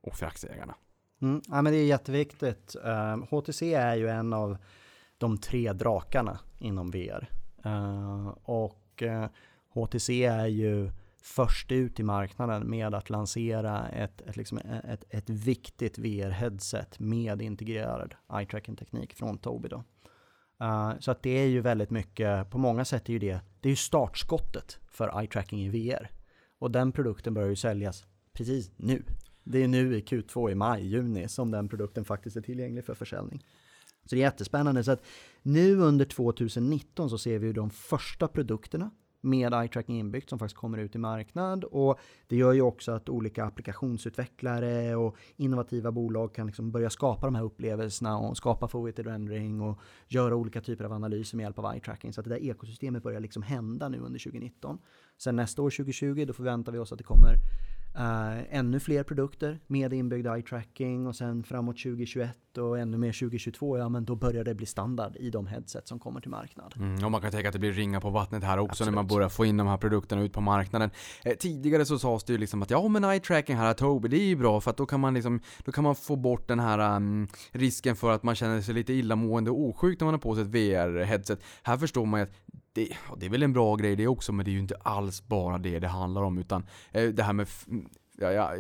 och 0.03 0.17
för 0.17 0.27
aktieägarna? 0.27 0.75
Mm, 1.23 1.43
ja, 1.49 1.63
men 1.63 1.73
det 1.73 1.79
är 1.79 1.87
jätteviktigt. 1.87 2.77
HTC 3.31 3.75
är 3.75 3.97
ju 3.97 4.09
en 4.09 4.33
av 4.33 4.57
de 5.19 5.39
tre 5.39 5.73
drakarna 5.73 6.39
inom 6.59 6.91
VR. 6.91 7.31
Uh, 7.67 7.73
eh, 7.73 8.29
och 8.43 9.03
eh, 9.03 9.23
uh, 9.23 9.29
HTC 9.71 10.25
är 10.25 10.47
ju 10.47 10.91
först 11.23 11.73
ut 11.73 12.01
i 12.01 12.03
marknaden 12.03 12.71
med 12.71 12.95
att 12.95 13.11
lansera 13.11 13.89
ett, 13.89 14.21
ett, 14.21 14.37
liksom 14.37 14.59
eh, 14.59 14.91
ett, 14.93 15.05
ett 15.11 15.31
viktigt 15.31 15.99
VR-headset 15.99 16.99
med 16.99 17.43
integrerad 17.43 18.15
eye-tracking-teknik 18.29 19.15
från 19.15 19.39
Tobii. 19.39 19.69
Då. 19.69 19.85
Uh, 20.65 20.93
så 20.99 21.11
att 21.11 21.23
det 21.23 21.31
är 21.31 21.47
ju 21.47 21.61
väldigt 21.61 21.91
mycket, 21.91 22.51
på 22.51 22.59
många 22.59 22.85
sätt 22.85 23.09
är 23.09 23.13
ju 23.13 23.19
det, 23.19 23.41
det 23.61 23.69
är 23.69 23.71
ju 23.71 23.77
startskottet 23.77 24.79
för 24.91 25.09
eye-tracking 25.09 25.59
i 25.59 25.69
VR. 25.69 26.11
Och 26.59 26.71
den 26.71 26.93
produkten 26.93 27.35
börjar 27.35 27.49
ju 27.49 27.57
säljas 27.57 28.07
precis 28.33 28.71
nu. 28.77 29.03
Det 29.45 29.63
är 29.63 29.69
nu 29.69 29.97
i 29.97 30.01
Q2 30.01 30.51
i 30.51 30.55
maj, 30.55 30.87
juni 30.87 31.29
som 31.29 31.51
den 31.51 31.69
produkten 31.69 32.05
faktiskt 32.05 32.37
är 32.37 32.41
tillgänglig 32.41 32.85
för 32.85 32.95
försäljning. 32.95 33.45
Så 34.07 34.15
det 34.15 34.21
är 34.21 34.25
jättespännande. 34.25 34.85
Så 34.85 34.91
att 34.91 35.05
nu 35.43 35.77
under 35.77 36.05
2019 36.05 37.11
så 37.11 37.19
ser 37.19 37.39
vi 37.39 37.47
ju 37.47 37.53
de 37.53 37.71
första 37.71 38.29
produkterna 38.29 38.91
med 39.27 39.55
eye 39.55 39.69
tracking 39.69 39.99
inbyggt 39.99 40.31
som 40.31 40.39
faktiskt 40.39 40.57
kommer 40.57 40.79
ut 40.79 40.95
i 40.95 40.99
marknad 40.99 41.65
och 41.65 41.99
det 42.27 42.37
gör 42.37 42.53
ju 42.53 42.63
också 42.63 42.93
att 42.93 43.09
olika 43.09 43.45
applikationsutvecklare 43.45 44.97
och 44.97 45.17
innovativa 45.37 45.93
bolag 45.93 46.35
kan 46.35 46.47
liksom 46.47 46.73
börja 46.73 46.91
skapa 46.91 47.27
de 47.27 47.35
här 47.35 47.43
upplevelserna 47.43 48.19
och 48.19 48.37
skapa 48.37 48.69
forwarded 48.69 49.07
rendering 49.07 49.61
och 49.61 49.81
göra 50.09 50.37
olika 50.37 50.61
typer 50.61 50.85
av 50.85 50.93
analyser 50.93 51.37
med 51.37 51.45
hjälp 51.45 51.59
av 51.59 51.75
eye 51.75 51.81
tracking 51.81 52.13
så 52.13 52.21
att 52.21 52.25
det 52.25 52.31
där 52.31 52.43
ekosystemet 52.43 53.03
börjar 53.03 53.21
liksom 53.21 53.43
hända 53.43 53.89
nu 53.89 53.99
under 53.99 54.19
2019. 54.19 54.79
Sen 55.19 55.37
nästa 55.37 55.63
år 55.63 55.71
2020 55.71 56.25
då 56.27 56.33
förväntar 56.33 56.73
vi 56.73 56.79
oss 56.79 56.93
att 56.93 56.99
det 56.99 57.05
kommer 57.05 57.35
Uh, 57.99 58.57
ännu 58.57 58.81
fler 58.81 59.03
produkter 59.03 59.59
med 59.67 59.93
inbyggd 59.93 60.27
eye 60.27 60.43
tracking 60.43 61.07
och 61.07 61.17
sen 61.17 61.43
framåt 61.43 61.77
2021 61.77 62.59
och 62.59 62.79
ännu 62.79 62.99
mer 62.99 63.13
2022, 63.13 63.79
ja 63.79 63.89
men 63.89 64.05
då 64.05 64.15
börjar 64.15 64.45
det 64.45 64.55
bli 64.55 64.67
standard 64.67 65.17
i 65.17 65.31
de 65.31 65.47
headset 65.47 65.89
som 65.89 65.99
kommer 65.99 66.21
till 66.21 66.31
marknad. 66.31 66.75
Mm, 66.77 67.05
och 67.05 67.11
man 67.11 67.21
kan 67.21 67.31
tänka 67.31 67.49
att 67.49 67.53
det 67.53 67.59
blir 67.59 67.73
ringa 67.73 68.01
på 68.01 68.11
vattnet 68.11 68.45
här 68.45 68.59
också 68.59 68.73
Absolut. 68.73 68.93
när 68.93 68.95
man 68.95 69.07
börjar 69.07 69.29
få 69.29 69.45
in 69.45 69.57
de 69.57 69.67
här 69.67 69.77
produkterna 69.77 70.23
ut 70.23 70.33
på 70.33 70.41
marknaden. 70.41 70.91
Eh, 71.25 71.37
tidigare 71.37 71.85
så 71.85 71.99
sades 71.99 72.25
det 72.25 72.33
ju 72.33 72.39
liksom 72.39 72.63
att 72.63 72.71
ja 72.71 72.89
men 72.89 73.05
eye 73.05 73.21
tracking 73.21 73.57
här, 73.57 73.75
Tobii, 73.75 74.11
det 74.11 74.17
är 74.17 74.27
ju 74.27 74.37
bra 74.37 74.61
för 74.61 74.71
att 74.71 74.77
då 74.77 74.87
kan 74.87 75.01
man 75.01 75.15
liksom, 75.15 75.41
då 75.65 75.73
kan 75.73 75.85
man 75.85 75.95
få 75.95 76.17
bort 76.17 76.49
den 76.49 76.61
här 76.61 76.97
um, 76.97 77.29
risken 77.53 77.97
för 77.97 78.11
att 78.11 78.23
man 78.23 78.35
känner 78.35 78.61
sig 78.61 78.75
lite 78.75 78.93
illamående 78.93 79.51
och 79.51 79.61
osjuk 79.61 80.01
när 80.01 80.05
man 80.05 80.15
har 80.15 80.19
på 80.19 80.35
sig 80.35 80.45
ett 80.45 80.51
VR-headset. 80.51 81.39
Här 81.63 81.77
förstår 81.77 82.07
man 82.07 82.21
ju 82.21 82.25
att 82.25 82.33
det, 82.77 82.89
det 83.17 83.27
är 83.27 83.31
väl 83.31 83.43
en 83.43 83.53
bra 83.53 83.77
grej 83.77 83.97
det 83.97 84.07
också, 84.07 84.33
men 84.33 84.45
det 84.45 84.51
är 84.51 84.53
ju 84.53 84.59
inte 84.59 84.77
alls 84.83 85.29
bara 85.29 85.59
det 85.59 85.79
det 85.79 85.89
handlar 85.89 86.23
om, 86.23 86.39
utan 86.39 86.67
eh, 86.93 87.05
det 87.09 87.23
här 87.23 87.33
med 87.33 87.47
Ja, 88.19 88.31
jag 88.33 88.57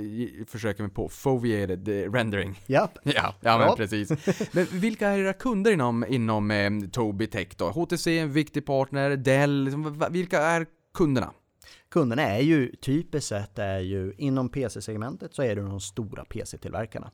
försöker 0.49 0.83
mig 0.83 0.93
på 0.93 1.09
foveated 1.09 1.89
eh, 1.89 2.13
rendering. 2.13 2.61
Japp. 2.67 2.99
Ja, 3.05 3.35
ja 3.41 3.59
men 3.59 3.67
Ja. 3.67 3.75
precis. 3.77 4.11
Men 4.53 4.65
vilka 4.73 5.09
är 5.09 5.19
era 5.19 5.33
kunder 5.33 5.73
inom, 5.73 6.05
inom 6.09 6.51
eh, 6.51 6.71
Tobii 6.93 7.27
Tech 7.27 7.49
då? 7.57 7.71
HTC, 7.71 8.19
en 8.19 8.33
viktig 8.33 8.67
partner, 8.67 9.17
Dell, 9.17 9.65
liksom, 9.65 10.05
vilka 10.11 10.39
är 10.43 10.67
kunderna? 10.95 11.33
Kunderna 11.91 12.23
är 12.23 12.41
ju 12.41 12.77
typiskt 12.77 13.29
sett 13.29 13.59
är 13.59 13.79
ju 13.79 14.15
inom 14.19 14.49
PC-segmentet 14.49 15.35
så 15.35 15.43
är 15.43 15.57
det 15.57 15.63
de 15.63 15.81
stora 15.81 16.25
PC-tillverkarna. 16.25 17.11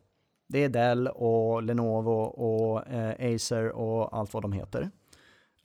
Det 0.48 0.64
är 0.64 0.68
Dell 0.68 1.08
och 1.08 1.62
Lenovo 1.62 2.22
och 2.22 2.86
eh, 2.86 3.34
Acer 3.34 3.68
och 3.68 4.18
allt 4.18 4.34
vad 4.34 4.42
de 4.42 4.52
heter. 4.52 4.90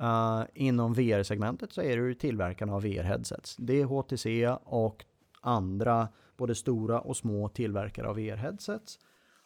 Uh, 0.01 0.43
inom 0.53 0.93
VR-segmentet 0.93 1.73
så 1.73 1.81
är 1.81 1.97
det 1.97 2.07
ju 2.07 2.13
tillverkarna 2.13 2.73
av 2.73 2.83
VR-headsets. 2.83 3.55
Det 3.57 3.81
är 3.81 3.85
HTC 3.85 4.47
och 4.63 5.05
andra, 5.41 6.07
både 6.37 6.55
stora 6.55 6.99
och 6.99 7.17
små 7.17 7.49
tillverkare 7.49 8.07
av 8.07 8.17
VR-headsets. 8.17 8.99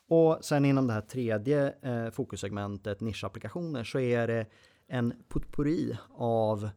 Och 0.08 0.38
sen 0.42 0.66
inom 0.66 0.88
det 0.88 0.94
här 0.94 1.02
tredje 1.02 1.74
eh, 1.82 2.10
fokussegmentet, 2.10 3.02
nischapplikationer, 3.02 3.84
så 3.84 4.00
är 4.00 4.28
det 4.28 4.46
en 4.88 5.14
potpurri 5.28 5.98
av 6.16 6.70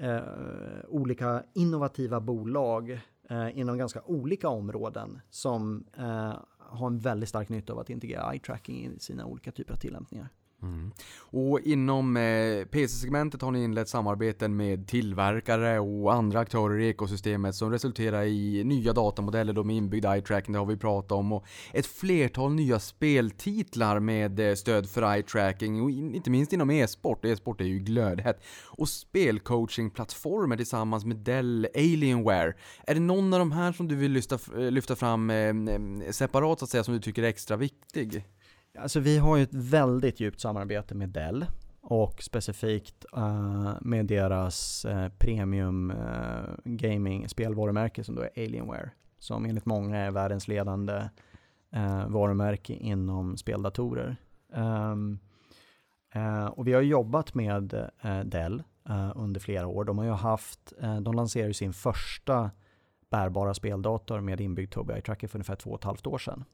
eh, 0.00 0.20
olika 0.88 1.42
innovativa 1.54 2.20
bolag 2.20 3.00
eh, 3.30 3.58
inom 3.58 3.78
ganska 3.78 4.02
olika 4.02 4.48
områden 4.48 5.20
som 5.30 5.84
eh, 5.98 6.34
har 6.58 6.86
en 6.86 6.98
väldigt 6.98 7.28
stark 7.28 7.48
nytta 7.48 7.72
av 7.72 7.78
att 7.78 7.90
integrera 7.90 8.32
eye 8.32 8.40
tracking 8.40 8.86
i 8.86 8.98
sina 8.98 9.26
olika 9.26 9.52
typer 9.52 9.74
av 9.74 9.78
tillämpningar. 9.78 10.28
Mm. 10.62 10.92
Och 11.14 11.60
inom 11.60 12.16
eh, 12.16 12.64
PC-segmentet 12.64 13.42
har 13.42 13.50
ni 13.50 13.64
inlett 13.64 13.88
samarbeten 13.88 14.56
med 14.56 14.86
tillverkare 14.88 15.80
och 15.80 16.14
andra 16.14 16.40
aktörer 16.40 16.78
i 16.78 16.88
ekosystemet 16.88 17.54
som 17.54 17.70
resulterar 17.70 18.22
i 18.22 18.64
nya 18.64 18.92
datamodeller 18.92 19.52
då 19.52 19.64
med 19.64 19.76
inbyggd 19.76 20.04
eye 20.04 20.22
tracking, 20.22 20.52
det 20.52 20.58
har 20.58 20.66
vi 20.66 20.76
pratat 20.76 21.12
om, 21.12 21.32
och 21.32 21.44
ett 21.72 21.86
flertal 21.86 22.54
nya 22.54 22.78
speltitlar 22.78 24.00
med 24.00 24.40
eh, 24.40 24.54
stöd 24.54 24.90
för 24.90 25.14
eye 25.14 25.22
tracking 25.22 25.82
och 25.82 25.90
in, 25.90 26.14
inte 26.14 26.30
minst 26.30 26.52
inom 26.52 26.70
e-sport. 26.70 27.24
E-sport 27.24 27.60
är 27.60 27.64
ju 27.64 27.78
glödhett. 27.78 28.42
Och 28.66 28.88
spelcoachingplattformar 28.88 30.56
tillsammans 30.56 31.04
med 31.04 31.16
Dell 31.16 31.68
Alienware. 31.74 32.54
Är 32.86 32.94
det 32.94 33.00
någon 33.00 33.32
av 33.32 33.38
de 33.38 33.52
här 33.52 33.72
som 33.72 33.88
du 33.88 33.96
vill 33.96 34.12
lyfta, 34.12 34.34
eh, 34.34 34.70
lyfta 34.70 34.96
fram 34.96 35.30
eh, 35.30 35.36
eh, 35.36 36.10
separat 36.10 36.58
så 36.58 36.64
att 36.64 36.70
säga 36.70 36.84
som 36.84 36.94
du 36.94 37.00
tycker 37.00 37.22
är 37.22 37.28
extra 37.28 37.56
viktig? 37.56 38.24
Alltså 38.78 39.00
vi 39.00 39.18
har 39.18 39.36
ju 39.36 39.42
ett 39.42 39.54
väldigt 39.54 40.20
djupt 40.20 40.40
samarbete 40.40 40.94
med 40.94 41.08
Dell 41.08 41.46
och 41.80 42.22
specifikt 42.22 43.04
uh, 43.16 43.74
med 43.80 44.06
deras 44.06 44.84
uh, 44.84 45.08
premium 45.08 45.90
uh, 45.90 46.54
gaming 46.64 47.28
spelvarumärke 47.28 48.04
som 48.04 48.14
då 48.14 48.22
är 48.22 48.30
Alienware. 48.36 48.90
Som 49.18 49.44
enligt 49.44 49.66
många 49.66 49.98
är 49.98 50.10
världens 50.10 50.48
ledande 50.48 51.08
varumärke 52.06 52.72
inom 52.72 53.36
speldatorer. 53.36 54.16
Um, 54.52 55.18
ehm, 56.12 56.48
och 56.48 56.66
vi 56.66 56.72
har 56.72 56.82
jobbat 56.82 57.34
med 57.34 57.90
Dell 58.24 58.62
under 59.14 59.40
flera 59.40 59.66
år. 59.66 59.84
De 59.84 59.98
har 59.98 60.04
ju 60.04 60.10
haft, 60.10 60.72
de 61.02 61.14
lanserade 61.14 61.54
sin 61.54 61.72
första 61.72 62.50
bärbara 63.10 63.54
speldator 63.54 64.20
med 64.20 64.40
inbyggd 64.40 64.72
Tobii 64.72 64.94
Eye 64.94 65.02
Tracker 65.02 65.28
för 65.28 65.38
ungefär 65.38 65.56
två 65.56 65.70
och 65.70 65.78
ett 65.78 65.84
halvt 65.84 66.06
år 66.06 66.18
sedan. 66.18 66.44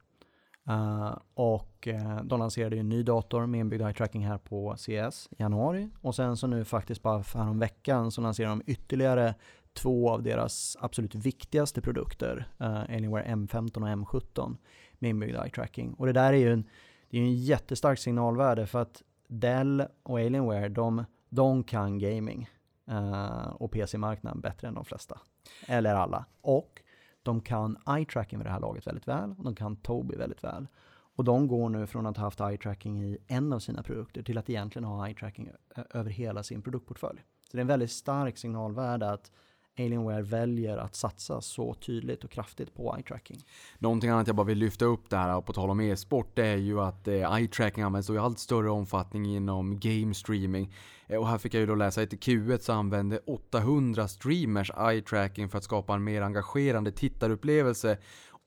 Uh, 0.69 1.17
och 1.33 1.87
uh, 1.87 2.23
de 2.23 2.39
lanserade 2.39 2.75
ju 2.75 2.79
en 2.79 2.89
ny 2.89 3.03
dator 3.03 3.45
med 3.45 3.59
inbyggd 3.59 3.81
eye 3.81 3.93
tracking 3.93 4.25
här 4.27 4.37
på 4.37 4.75
CS 4.77 5.29
i 5.31 5.41
januari. 5.41 5.89
Och 6.01 6.15
sen 6.15 6.37
så 6.37 6.47
nu 6.47 6.65
faktiskt 6.65 7.01
bara 7.01 7.23
för 7.23 7.59
veckan 7.59 8.11
så 8.11 8.21
lanserar 8.21 8.49
de 8.49 8.61
ytterligare 8.65 9.35
två 9.73 10.09
av 10.09 10.23
deras 10.23 10.77
absolut 10.79 11.15
viktigaste 11.15 11.81
produkter. 11.81 12.47
Uh, 12.61 12.79
Alienware 12.79 13.23
M15 13.23 13.77
och 13.77 13.87
M17 13.87 14.57
med 14.99 15.09
inbyggd 15.09 15.35
eye 15.35 15.49
tracking. 15.49 15.93
Och 15.93 16.05
det 16.05 16.13
där 16.13 16.33
är 16.33 16.37
ju 16.37 16.53
en, 16.53 16.63
det 17.09 17.17
är 17.17 17.21
en 17.21 17.35
jättestark 17.35 17.99
signalvärde 17.99 18.67
för 18.67 18.81
att 18.81 19.03
Dell 19.27 19.83
och 20.03 20.19
Alienware 20.19 20.69
de, 20.69 21.05
de 21.29 21.63
kan 21.63 21.99
gaming 21.99 22.49
uh, 22.91 23.47
och 23.47 23.71
PC-marknaden 23.71 24.41
bättre 24.41 24.67
än 24.67 24.73
de 24.73 24.85
flesta. 24.85 25.19
Eller 25.67 25.95
alla. 25.95 26.25
Och 26.41 26.81
de 27.23 27.41
kan 27.41 27.77
eye 27.87 28.05
tracking 28.05 28.39
vid 28.39 28.45
det 28.45 28.51
här 28.51 28.59
laget 28.59 28.87
väldigt 28.87 29.07
väl 29.07 29.35
och 29.37 29.43
de 29.43 29.55
kan 29.55 29.75
Tobii 29.75 30.17
väldigt 30.17 30.43
väl. 30.43 30.67
Och 31.15 31.23
de 31.23 31.47
går 31.47 31.69
nu 31.69 31.87
från 31.87 32.05
att 32.05 32.17
ha 32.17 32.23
haft 32.23 32.39
eye 32.39 32.57
tracking 32.57 33.03
i 33.03 33.17
en 33.27 33.53
av 33.53 33.59
sina 33.59 33.83
produkter 33.83 34.23
till 34.23 34.37
att 34.37 34.49
egentligen 34.49 34.83
ha 34.83 35.07
eye 35.07 35.15
tracking 35.15 35.49
över 35.89 36.11
hela 36.11 36.43
sin 36.43 36.61
produktportfölj. 36.61 37.19
Så 37.51 37.57
det 37.57 37.59
är 37.59 37.61
en 37.61 37.67
väldigt 37.67 37.91
stark 37.91 38.37
signalvärde 38.37 39.11
att 39.11 39.31
Alienware 39.77 40.21
väljer 40.21 40.77
att 40.77 40.95
satsa 40.95 41.41
så 41.41 41.73
tydligt 41.73 42.23
och 42.23 42.31
kraftigt 42.31 42.73
på 42.73 42.95
eye 42.95 43.03
tracking. 43.03 43.37
Någonting 43.79 44.09
annat 44.09 44.27
jag 44.27 44.35
bara 44.35 44.47
vill 44.47 44.57
lyfta 44.57 44.85
upp 44.85 45.09
där 45.09 45.41
på 45.41 45.53
tal 45.53 45.69
om 45.69 45.79
e-sport, 45.79 46.31
det 46.33 46.47
är 46.47 46.57
ju 46.57 46.81
att 46.81 47.07
eh, 47.07 47.35
eye 47.35 47.47
tracking 47.47 47.83
används 47.83 48.09
i 48.09 48.17
allt 48.17 48.39
större 48.39 48.69
omfattning 48.69 49.25
inom 49.25 49.79
game 49.79 50.13
streaming. 50.13 50.73
Eh, 51.09 51.17
och 51.17 51.27
här 51.27 51.37
fick 51.37 51.53
jag 51.53 51.59
ju 51.59 51.65
då 51.65 51.75
läsa 51.75 52.01
att 52.01 52.13
i 52.13 52.17
Q1 52.17 52.59
så 52.59 52.73
använde 52.73 53.19
800 53.27 54.07
streamers 54.07 54.71
eye 54.77 55.01
tracking 55.01 55.49
för 55.49 55.57
att 55.57 55.63
skapa 55.63 55.93
en 55.93 56.03
mer 56.03 56.21
engagerande 56.21 56.91
tittarupplevelse 56.91 57.97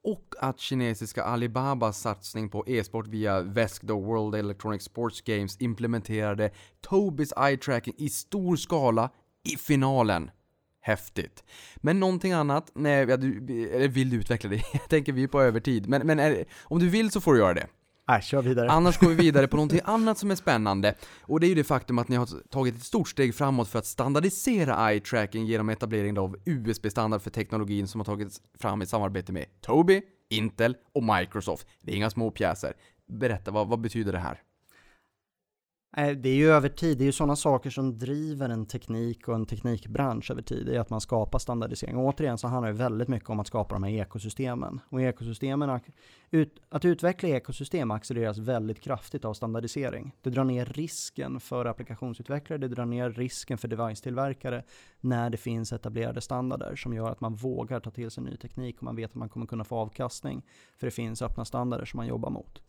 och 0.05 0.35
att 0.41 0.61
kinesiska 0.61 1.25
Alibabas 1.25 2.01
satsning 2.01 2.49
på 2.49 2.65
e-sport 2.67 3.07
via 3.07 3.41
VESC, 3.41 3.81
då 3.81 4.01
World 4.01 4.35
Electronic 4.35 4.83
Sports 4.83 5.21
Games, 5.21 5.61
implementerade 5.61 6.51
Tobis 6.81 7.33
eye 7.37 7.57
tracking 7.57 7.95
i 7.99 8.09
stor 8.09 8.57
skala 8.57 9.11
i 9.45 9.57
finalen. 9.57 10.31
Häftigt. 10.81 11.45
Men 11.77 12.01
någonting 12.01 12.33
annat? 12.33 12.71
Nej, 12.75 13.07
ja, 13.09 13.17
du, 13.17 13.69
eller 13.71 13.89
vill 13.89 14.11
du 14.11 14.17
utveckla 14.17 14.51
det? 14.51 14.57
Jag 14.73 14.89
tänker 14.89 15.13
vi 15.13 15.23
är 15.23 15.29
på 15.29 15.41
övertid. 15.41 15.89
Men, 15.89 16.07
men 16.07 16.19
är, 16.19 16.45
om 16.65 16.79
du 16.79 16.89
vill 16.89 17.11
så 17.11 17.21
får 17.21 17.33
du 17.33 17.39
göra 17.39 17.55
det. 17.55 17.67
Nej, 18.09 18.23
kör 18.23 18.43
vidare. 18.43 18.71
Annars 18.71 18.99
går 18.99 19.09
vi 19.09 19.15
vidare 19.23 19.49
på 19.49 19.57
någonting 19.57 19.81
annat 19.85 20.19
som 20.19 20.31
är 20.31 20.35
spännande. 20.35 20.95
Och 21.21 21.41
det 21.41 21.47
är 21.47 21.49
ju 21.49 21.55
det 21.55 21.65
faktum 21.65 21.99
att 21.99 22.09
ni 22.09 22.17
har 22.17 22.49
tagit 22.49 22.77
ett 22.77 22.83
stort 22.83 23.09
steg 23.09 23.35
framåt 23.35 23.69
för 23.69 23.79
att 23.79 23.87
standardisera 23.87 24.91
eye 24.91 25.01
tracking 25.01 25.47
genom 25.47 25.69
etableringen 25.69 26.19
av 26.19 26.37
USB-standard 26.45 27.23
för 27.23 27.31
teknologin 27.31 27.89
som 27.89 28.01
har 28.01 28.05
tagits 28.05 28.41
fram 28.59 28.83
i 28.83 28.87
samarbete 28.87 29.33
med 29.33 29.47
Tobii, 29.61 30.03
Intel 30.31 30.77
och 30.95 31.05
Microsoft. 31.05 31.67
Det 31.81 31.93
är 31.93 31.97
inga 31.97 32.11
små 32.11 32.31
pjäser. 32.31 32.73
Berätta, 33.07 33.51
vad, 33.51 33.69
vad 33.69 33.81
betyder 33.81 34.13
det 34.13 34.19
här? 34.19 34.41
Eh, 35.97 36.17
det 36.17 36.29
är 36.29 36.35
ju 36.35 36.51
över 36.51 36.69
tid, 36.69 36.99
det 36.99 37.05
är 37.05 37.07
ju 37.07 37.13
sådana 37.13 37.37
saker 37.37 37.71
som 37.71 37.99
driver 37.99 38.49
en 38.49 38.67
teknik 38.67 39.29
och 39.29 39.35
en 39.35 39.47
teknikbransch 39.47 40.31
över 40.31 40.43
tid, 40.43 40.67
det 40.67 40.77
är 40.77 40.81
att 40.81 40.91
man 40.91 41.01
skapar 41.01 41.39
standardisering. 41.39 41.97
Och 41.97 42.05
återigen 42.05 42.39
så 42.39 42.49
handlar 42.49 42.73
det 42.73 42.79
väldigt 42.79 43.09
mycket 43.09 43.31
om 43.31 43.41
att 43.41 43.47
skapa 43.47 43.75
de 43.75 43.83
här 43.83 43.91
ekosystemen. 43.91 44.81
Och 44.89 45.03
ekosystemen, 45.03 45.81
att 46.69 46.85
utveckla 46.85 47.29
ekosystem 47.29 47.91
accelereras 47.91 48.39
väldigt 48.39 48.81
kraftigt 48.81 49.25
av 49.25 49.35
standardisering. 49.35 50.13
Det 50.23 50.31
drar 50.31 50.45
ner 50.45 50.65
risken 50.65 51.41
för 51.41 51.65
applikationsutvecklare, 51.65 52.59
det 52.59 52.69
drar 52.69 52.87
ner 52.87 53.11
risken 53.11 53.59
för 53.59 53.69
device-tillverkare 53.69 54.63
när 55.01 55.31
det 55.31 55.37
finns 55.37 55.73
etablerade 55.73 56.21
standarder 56.21 56.77
som 56.77 56.95
gör 56.95 57.11
att 57.11 57.21
man 57.21 57.35
vågar 57.35 57.81
ta 57.81 57.91
till 57.91 58.11
sig 58.11 58.25
ny 58.25 58.37
teknik 58.37 58.77
och 58.77 58.83
man 58.83 58.97
vet 58.97 59.11
att 59.11 59.15
man 59.15 59.29
kommer 59.29 59.47
kunna 59.47 59.65
få 59.65 59.77
avkastning. 59.77 60.43
För 60.77 60.87
det 60.87 60.91
finns 60.91 61.23
öppna 61.23 61.45
standarder 61.45 61.85
som 61.85 61.97
man 61.97 62.07
jobbar 62.07 62.31
mot. 62.31 62.63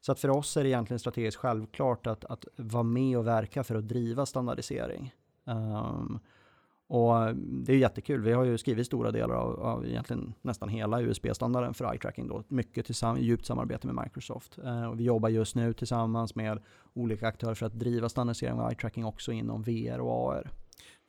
Så 0.00 0.12
att 0.12 0.20
för 0.20 0.30
oss 0.30 0.56
är 0.56 0.62
det 0.62 0.68
egentligen 0.68 0.98
strategiskt 0.98 1.36
självklart 1.36 2.06
att, 2.06 2.24
att 2.24 2.44
vara 2.56 2.82
med 2.82 3.18
och 3.18 3.26
verka 3.26 3.64
för 3.64 3.74
att 3.74 3.88
driva 3.88 4.26
standardisering. 4.26 5.14
Um, 5.44 6.20
och 6.86 7.36
det 7.36 7.72
är 7.72 7.76
jättekul. 7.76 8.22
Vi 8.22 8.32
har 8.32 8.44
ju 8.44 8.58
skrivit 8.58 8.86
stora 8.86 9.10
delar 9.10 9.34
av, 9.34 9.60
av 9.60 9.86
egentligen 9.86 10.34
nästan 10.42 10.68
hela 10.68 11.00
USB-standarden 11.00 11.74
för 11.74 11.92
eye 11.92 11.98
tracking 11.98 12.28
då. 12.28 12.44
Mycket 12.48 12.86
tillsamm 12.86 13.18
djupt 13.18 13.46
samarbete 13.46 13.86
med 13.86 14.04
Microsoft. 14.04 14.58
Uh, 14.58 14.84
och 14.84 15.00
vi 15.00 15.04
jobbar 15.04 15.28
just 15.28 15.54
nu 15.54 15.72
tillsammans 15.72 16.34
med 16.34 16.62
olika 16.94 17.28
aktörer 17.28 17.54
för 17.54 17.66
att 17.66 17.78
driva 17.78 18.08
standardisering 18.08 18.60
av 18.60 18.70
eye 18.70 18.76
tracking 18.76 19.04
också 19.04 19.32
inom 19.32 19.62
VR 19.62 20.00
och 20.00 20.32
AR 20.32 20.50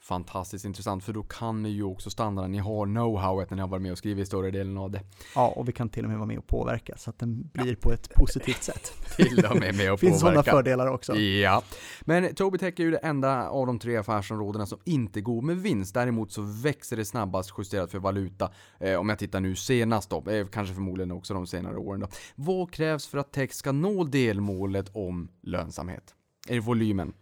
fantastiskt 0.02 0.66
intressant 0.66 1.04
för 1.04 1.14
då 1.14 1.24
kan 1.24 1.64
ni 1.64 1.70
ju 1.70 1.84
också 1.84 2.10
standarden, 2.10 2.52
ni 2.52 2.58
har 2.58 2.86
know-howet 2.86 3.46
när 3.50 3.56
ni 3.56 3.62
har 3.62 3.70
varit 3.70 3.82
med 3.82 3.92
och 3.92 3.98
skrivit 3.98 4.28
större 4.28 4.52
delen 4.52 4.78
av 4.78 4.92
det. 4.92 5.02
Ja, 5.36 5.48
och 5.48 5.68
vi 5.68 5.72
kan 5.72 5.90
till 5.90 6.04
och 6.04 6.10
med 6.10 6.18
vara 6.18 6.28
med 6.28 6.38
och 6.38 6.48
påverka 6.48 6.98
så 6.98 7.10
att 7.10 7.20
den 7.20 7.50
blir 7.54 7.68
ja. 7.68 7.76
på 7.82 7.92
ett 7.92 8.14
positivt 8.16 8.64
sätt. 8.64 8.92
till 9.16 9.46
och 9.46 9.60
med 9.60 9.76
med 9.76 9.94
och 9.94 10.00
finns 10.00 10.20
sådana 10.20 10.44
fördelar 10.44 10.88
också. 10.88 11.16
Ja, 11.16 11.64
men 12.02 12.36
Tobii 12.36 12.60
Tech 12.60 12.80
är 12.80 12.84
ju 12.84 12.92
det 12.92 12.98
enda 12.98 13.50
av 13.50 13.68
de 13.68 13.80
tre 13.80 13.98
affärsområdena 13.98 14.66
som 14.66 14.80
inte 14.86 15.22
går 15.22 15.42
med 15.42 15.58
vinst. 15.58 15.94
Däremot 15.94 16.32
så 16.32 16.42
växer 16.42 16.98
det 16.98 17.06
snabbast 17.06 17.54
justerat 17.58 17.92
för 17.92 18.00
valuta. 18.00 18.52
Eh, 18.80 19.00
om 19.00 19.10
jag 19.10 19.20
tittar 19.20 19.40
nu 19.40 19.56
senast 19.56 20.10
då, 20.10 20.30
eh, 20.30 20.48
kanske 20.48 20.74
förmodligen 20.74 21.12
också 21.12 21.34
de 21.34 21.48
senare 21.48 21.78
åren 21.78 22.00
då. 22.00 22.08
Vad 22.36 22.72
krävs 22.72 23.08
för 23.08 23.18
att 23.18 23.32
Tech 23.32 23.54
ska 23.54 23.72
nå 23.72 24.04
delmålet 24.04 24.90
om 24.94 25.30
lönsamhet? 25.42 26.16
Är 26.48 26.54
det 26.54 26.60
volymen? 26.60 27.14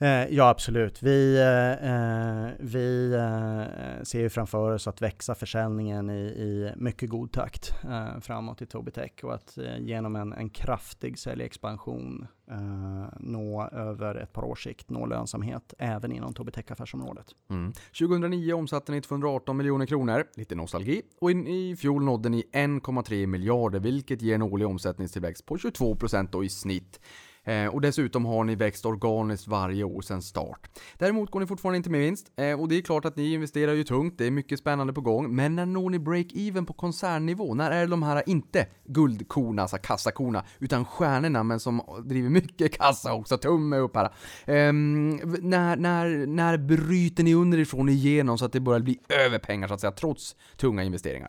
Eh, 0.00 0.26
ja, 0.30 0.48
absolut. 0.48 1.02
Vi, 1.02 1.38
eh, 1.38 1.90
eh, 1.90 2.50
vi 2.58 3.12
eh, 3.14 4.02
ser 4.02 4.20
ju 4.20 4.30
framför 4.30 4.74
oss 4.74 4.86
att 4.86 5.02
växa 5.02 5.34
försäljningen 5.34 6.10
i, 6.10 6.22
i 6.22 6.72
mycket 6.76 7.08
god 7.08 7.32
takt 7.32 7.74
eh, 7.84 8.20
framåt 8.20 8.62
i 8.62 8.66
Tobitech. 8.66 9.12
Och 9.22 9.34
att 9.34 9.58
eh, 9.58 9.78
genom 9.78 10.16
en, 10.16 10.32
en 10.32 10.50
kraftig 10.50 11.18
säljexpansion 11.18 12.26
eh, 12.50 13.18
nå 13.20 13.68
över 13.72 14.14
ett 14.14 14.32
par 14.32 14.44
års 14.44 14.64
sikt 14.64 14.90
nå 14.90 15.06
lönsamhet 15.06 15.74
även 15.78 16.12
inom 16.12 16.34
Tobitech-affärsområdet. 16.34 17.34
Mm. 17.50 17.72
2009 17.98 18.52
omsatte 18.52 18.92
ni 18.92 19.00
218 19.00 19.56
miljoner 19.56 19.86
kronor, 19.86 20.24
lite 20.34 20.54
nostalgi, 20.54 21.02
och 21.20 21.30
i, 21.30 21.34
i 21.34 21.76
fjol 21.76 22.04
nådde 22.04 22.28
ni 22.28 22.44
1,3 22.52 23.26
miljarder, 23.26 23.80
vilket 23.80 24.22
ger 24.22 24.34
en 24.34 24.42
årlig 24.42 24.66
omsättningstillväxt 24.66 25.46
på 25.46 25.58
22 25.58 25.96
procent 25.96 26.34
i 26.44 26.48
snitt. 26.48 27.00
Eh, 27.48 27.66
och 27.66 27.80
dessutom 27.80 28.26
har 28.26 28.44
ni 28.44 28.54
växt 28.54 28.86
organiskt 28.86 29.48
varje 29.48 29.84
år 29.84 30.02
sedan 30.02 30.22
start. 30.22 30.68
Däremot 30.98 31.30
går 31.30 31.40
ni 31.40 31.46
fortfarande 31.46 31.76
inte 31.76 31.90
med 31.90 32.00
vinst 32.00 32.26
eh, 32.36 32.60
och 32.60 32.68
det 32.68 32.78
är 32.78 32.82
klart 32.82 33.04
att 33.04 33.16
ni 33.16 33.32
investerar 33.34 33.72
ju 33.72 33.84
tungt, 33.84 34.18
det 34.18 34.26
är 34.26 34.30
mycket 34.30 34.58
spännande 34.58 34.92
på 34.92 35.00
gång. 35.00 35.36
Men 35.36 35.56
när 35.56 35.66
når 35.66 35.90
ni 35.90 35.98
break-even 35.98 36.66
på 36.66 36.72
koncernnivå? 36.72 37.54
När 37.54 37.70
är 37.70 37.86
de 37.86 38.02
här, 38.02 38.22
inte 38.26 38.66
guldkorna, 38.84 39.62
alltså 39.62 39.76
kassakorna, 39.76 40.44
utan 40.58 40.84
stjärnorna 40.84 41.42
men 41.42 41.60
som 41.60 41.82
driver 42.04 42.30
mycket 42.30 42.78
kassa 42.78 43.14
också, 43.14 43.38
tumme 43.38 43.76
upp 43.78 43.96
här. 43.96 44.04
Eh, 44.04 44.72
när, 44.72 45.76
när, 45.76 46.26
när 46.26 46.56
bryter 46.56 47.24
ni 47.24 47.34
underifrån 47.34 47.88
igenom 47.88 48.38
så 48.38 48.44
att 48.44 48.52
det 48.52 48.60
börjar 48.60 48.80
bli 48.80 48.98
över 49.08 49.38
pengar 49.38 49.68
så 49.68 49.74
att 49.74 49.80
säga, 49.80 49.92
trots 49.92 50.36
tunga 50.56 50.82
investeringar? 50.82 51.28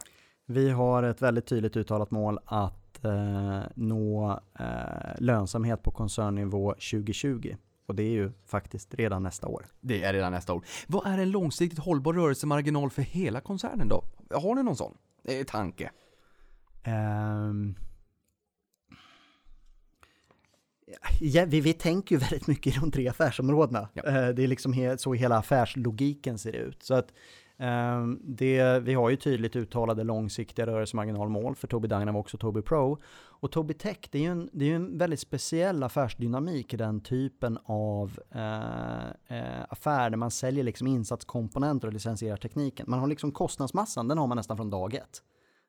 Vi 0.52 0.70
har 0.70 1.04
ett 1.04 1.22
väldigt 1.22 1.46
tydligt 1.46 1.78
uttalat 1.78 2.12
mål 2.12 2.40
att 2.46 2.79
eh, 3.04 3.62
nå 3.76 4.40
eh, 4.60 4.66
lönsamhet 5.18 5.84
på 5.84 5.92
koncernnivå 5.92 6.72
2020. 6.72 7.56
Och 7.86 7.96
det 7.96 8.04
är 8.04 8.12
ju 8.12 8.32
faktiskt 8.46 8.94
redan 8.94 9.24
nästa 9.24 9.48
år. 9.48 9.66
Det 9.82 10.04
är 10.04 10.14
redan 10.14 10.32
nästa 10.32 10.54
år. 10.54 10.66
Vad 10.88 11.08
är 11.08 11.18
en 11.18 11.32
långsiktigt 11.32 11.80
hållbar 11.80 12.14
rörelsemarginal 12.14 12.90
för 12.90 13.02
hela 13.02 13.42
koncernen 13.42 13.88
då? 13.88 14.04
Har 14.34 14.56
ni 14.56 14.64
någon 14.64 14.76
sån 14.76 14.98
eh, 15.24 15.46
tanke? 15.46 15.92
Um, 16.88 17.76
ja, 21.20 21.46
vi, 21.46 21.62
vi 21.62 21.74
tänker 21.74 22.16
ju 22.16 22.20
väldigt 22.20 22.48
mycket 22.48 22.76
i 22.76 22.80
de 22.80 22.92
tre 22.92 23.08
affärsområdena. 23.08 23.90
Ja. 23.94 24.04
Uh, 24.04 24.36
det 24.36 24.44
är 24.44 24.48
liksom 24.48 24.74
he, 24.74 24.98
så 24.98 25.14
hela 25.14 25.38
affärslogiken 25.38 26.38
ser 26.38 26.56
ut. 26.56 26.84
Så 26.84 26.94
att 26.94 27.14
Ehm, 27.60 28.20
det, 28.24 28.80
vi 28.80 28.94
har 28.94 29.10
ju 29.10 29.16
tydligt 29.16 29.56
uttalade 29.56 30.04
långsiktiga 30.04 30.68
rörelsemarginalmål 30.68 31.56
för 31.56 31.68
Tobii 31.68 31.90
Dynavox 31.90 32.34
och 32.34 32.40
Tobii 32.40 32.64
Pro. 32.64 33.02
Och 33.42 33.52
Tobii 33.52 33.78
Tech, 33.78 33.98
det 34.12 34.18
är 34.18 34.22
ju 34.22 34.28
en, 34.28 34.50
det 34.54 34.72
är 34.72 34.76
en 34.76 34.98
väldigt 34.98 35.20
speciell 35.20 35.84
affärsdynamik 35.84 36.74
i 36.74 36.78
den 36.78 37.02
typen 37.02 37.58
av 37.64 38.20
eh, 38.32 39.10
eh, 39.38 39.64
affär 39.70 40.10
där 40.10 40.18
man 40.18 40.32
säljer 40.32 40.64
liksom 40.64 40.88
insatskomponenter 40.88 41.88
och 41.88 41.94
licensierar 41.94 42.38
tekniken. 42.38 42.86
Man 42.90 43.00
har 43.00 43.08
liksom 43.08 43.32
kostnadsmassan, 43.32 44.08
den 44.08 44.18
har 44.18 44.28
man 44.28 44.38
nästan 44.38 44.58
från 44.58 44.70
dag 44.70 44.94
ett. 44.94 45.24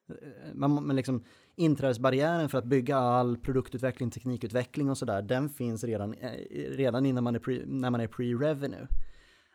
Eh, 0.09 0.55
man, 0.55 0.87
man 0.87 0.97
liksom, 0.97 1.25
inträdesbarriären 1.57 2.49
för 2.49 2.59
att 2.59 2.65
bygga 2.65 2.97
all 2.97 3.37
produktutveckling, 3.37 4.11
teknikutveckling 4.11 4.91
och 4.91 4.99
sådär, 4.99 5.23
den 5.23 5.49
finns 5.49 5.85
redan, 5.85 6.15
eh, 6.15 6.31
redan 6.71 7.07
innan 7.07 7.25
man 7.25 7.35
är 7.35 7.39
pre, 7.39 7.61
när 7.67 7.91
man 7.91 8.01
är 8.01 8.07
pre-revenue. 8.07 8.87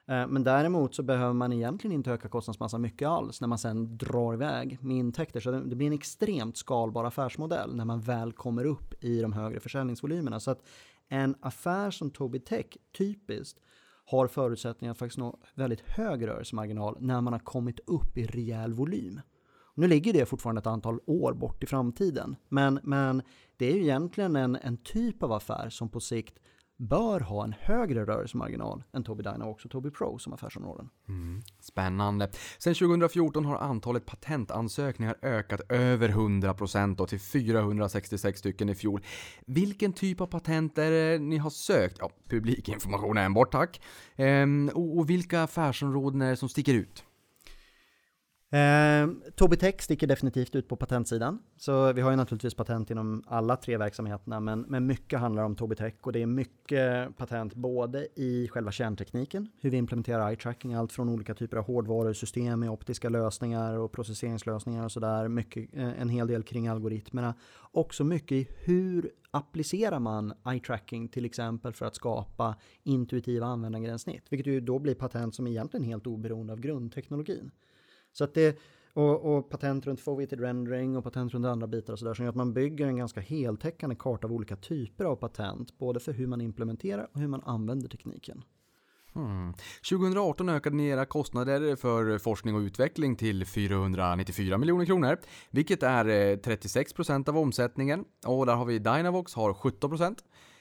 Eh, 0.08 0.28
men 0.28 0.44
däremot 0.44 0.96
så 0.96 1.04
behöver 1.04 1.34
man 1.34 1.54
egentligen 1.54 1.96
inte 1.96 2.12
öka 2.12 2.30
kostnadsmassan 2.30 2.82
mycket 2.82 3.08
alls 3.08 3.42
när 3.42 3.48
man 3.48 3.58
sen 3.58 3.98
drar 3.98 4.34
iväg 4.34 4.78
med 4.82 4.98
intäkter. 4.98 5.40
Så 5.40 5.52
det 5.52 5.76
blir 5.76 5.88
en 5.88 5.94
extremt 5.94 6.58
skalbar 6.58 7.04
affärsmodell 7.04 7.76
när 7.76 7.86
man 7.86 8.02
väl 8.02 8.34
kommer 8.34 8.66
upp 8.66 9.04
i 9.04 9.22
de 9.22 9.34
högre 9.34 9.60
försäljningsvolymerna. 9.60 10.40
Så 10.40 10.52
att 10.52 10.64
en 11.08 11.36
affär 11.40 11.92
som 11.92 12.10
Tobii 12.10 12.42
Tech 12.42 12.66
typiskt 12.98 13.60
har 14.06 14.28
förutsättningar 14.28 14.92
att 14.92 14.98
faktiskt 14.98 15.18
nå 15.18 15.40
väldigt 15.56 15.82
hög 15.82 16.28
rörelsemarginal 16.28 16.98
när 17.00 17.22
man 17.22 17.34
har 17.34 17.40
kommit 17.40 17.80
upp 17.88 18.18
i 18.18 18.26
rejäl 18.26 18.74
volym. 18.74 19.22
Nu 19.78 19.88
ligger 19.88 20.14
det 20.14 20.26
fortfarande 20.26 20.60
ett 20.60 20.68
antal 20.68 21.00
år 21.06 21.34
bort 21.34 21.64
i 21.64 21.66
framtiden, 21.66 22.36
men, 22.50 22.80
men 22.84 23.22
det 23.58 23.72
är 23.72 23.76
ju 23.76 23.82
egentligen 23.82 24.36
en, 24.36 24.56
en 24.56 24.78
typ 24.78 25.24
av 25.24 25.32
affär 25.32 25.70
som 25.70 25.90
på 25.90 26.00
sikt 26.00 26.40
bör 26.78 27.20
ha 27.20 27.44
en 27.44 27.56
högre 27.60 28.06
rörelsemarginal 28.06 28.84
än 28.94 29.04
Tobii 29.04 29.24
Dynavox 29.24 29.66
och 29.66 29.72
Tobii 29.72 29.92
Pro 29.92 30.20
som 30.20 30.34
affärsområden. 30.34 30.90
Mm. 31.08 31.42
Spännande. 31.60 32.30
Sedan 32.58 32.76
2014 32.76 33.46
har 33.46 33.58
antalet 33.58 34.06
patentansökningar 34.06 35.16
ökat 35.22 35.62
över 35.70 36.10
100% 36.10 37.08
till 37.08 37.20
466 37.20 38.40
stycken 38.40 38.70
i 38.70 38.76
fjol. 38.76 39.04
Vilken 39.46 39.94
typ 39.94 40.22
av 40.22 40.28
patent 40.28 40.78
är 40.78 40.92
det 40.92 41.20
ni 41.20 41.38
har 41.38 41.50
sökt? 41.50 41.98
Ja, 42.00 42.10
publikinformation 42.30 43.18
är 43.18 43.26
en 43.26 43.34
bort 43.34 43.52
tack. 43.52 43.82
Ehm, 44.16 44.70
och 44.74 45.10
vilka 45.10 45.44
affärsområden 45.44 46.22
är 46.22 46.30
det 46.30 46.38
som 46.38 46.50
sticker 46.50 46.74
ut? 46.74 47.04
Eh, 48.56 49.08
Tobii 49.36 49.58
Tech 49.58 49.82
sticker 49.82 50.08
definitivt 50.08 50.56
ut 50.56 50.68
på 50.68 50.76
patentsidan. 50.76 51.40
Så 51.58 51.94
vi 51.94 52.02
har 52.02 52.12
ju 52.12 52.18
naturligtvis 52.18 52.54
patent 52.54 52.92
inom 52.92 53.24
alla 53.28 53.56
tre 53.56 53.78
verksamheterna, 53.78 54.40
men, 54.40 54.62
men 54.62 54.88
mycket 54.88 55.20
handlar 55.20 55.44
om 55.44 55.56
Tobii 55.56 55.78
Tech 55.78 55.94
och 56.02 56.12
det 56.12 56.22
är 56.22 56.26
mycket 56.26 57.18
patent 57.18 57.56
både 57.56 58.08
i 58.16 58.48
själva 58.48 58.72
kärntekniken, 58.72 59.48
hur 59.60 59.70
vi 59.70 59.78
implementerar 59.78 60.30
eye 60.30 60.36
tracking, 60.36 60.74
allt 60.74 60.92
från 60.92 61.10
olika 61.10 61.34
typer 61.34 61.58
av 61.58 61.66
hårdvarusystem 61.66 62.64
i 62.64 62.70
optiska 62.70 63.10
lösningar 63.10 63.78
och 63.78 63.92
processeringslösningar 63.92 64.86
och 64.86 64.92
sådär. 64.92 65.28
Mycket, 65.28 65.76
eh, 65.76 66.02
en 66.02 66.10
hel 66.10 66.28
del 66.28 66.44
kring 66.44 66.68
algoritmerna. 66.68 67.34
Också 67.72 68.04
mycket 68.04 68.32
i 68.32 68.48
hur 68.64 69.12
applicerar 69.32 70.00
man 70.00 70.34
eye 70.48 70.60
tracking 70.60 71.08
till 71.08 71.26
exempel 71.26 71.74
för 71.74 71.86
att 71.86 71.96
skapa 71.96 72.56
intuitiva 72.84 73.46
användargränssnitt, 73.46 74.24
vilket 74.30 74.48
ju 74.48 74.60
då 74.62 74.80
blir 74.80 74.96
patent 74.96 75.36
som 75.36 75.48
är 75.48 75.52
egentligen 75.52 75.86
helt 75.86 76.08
oberoende 76.08 76.54
av 76.54 76.60
grundteknologin. 76.60 77.52
Så 78.18 78.24
att 78.24 78.34
det, 78.34 78.60
och, 78.94 79.38
och 79.38 79.50
patent 79.50 79.86
runt 79.86 80.02
forwarded 80.02 80.40
rendering 80.40 80.98
och 80.98 81.04
patent 81.04 81.34
runt 81.34 81.46
andra 81.46 81.68
bitar 81.68 81.94
och 81.94 82.00
sådär 82.00 82.14
som 82.14 82.26
gör 82.26 82.30
att 82.30 82.36
man 82.36 82.54
bygger 82.54 82.88
en 82.88 82.98
ganska 82.98 83.20
heltäckande 83.20 83.96
karta 83.96 84.28
av 84.28 84.34
olika 84.34 84.56
typer 84.56 85.06
av 85.06 85.16
patent, 85.16 85.78
både 85.78 86.00
för 86.00 86.14
hur 86.14 86.28
man 86.28 86.42
implementerar 86.42 87.08
och 87.14 87.20
hur 87.20 87.28
man 87.28 87.42
använder 87.44 87.90
tekniken. 87.90 88.44
Hmm. 89.14 89.54
2018 89.90 90.50
ökade 90.50 90.76
ni 90.76 90.88
era 90.88 91.06
kostnader 91.06 91.76
för 91.76 92.18
forskning 92.18 92.56
och 92.56 92.60
utveckling 92.60 93.16
till 93.16 93.46
494 93.46 94.58
miljoner 94.58 94.86
kronor, 94.86 95.18
vilket 95.50 95.84
är 95.84 96.06
eh, 96.06 96.38
36% 96.38 97.30
av 97.30 97.38
omsättningen. 97.38 98.06
Och 98.26 98.46
där 98.46 98.56
har 98.56 98.66
vi 98.66 98.80
Dynavox 98.80 99.34
har 99.34 99.54
17%. 99.54 100.18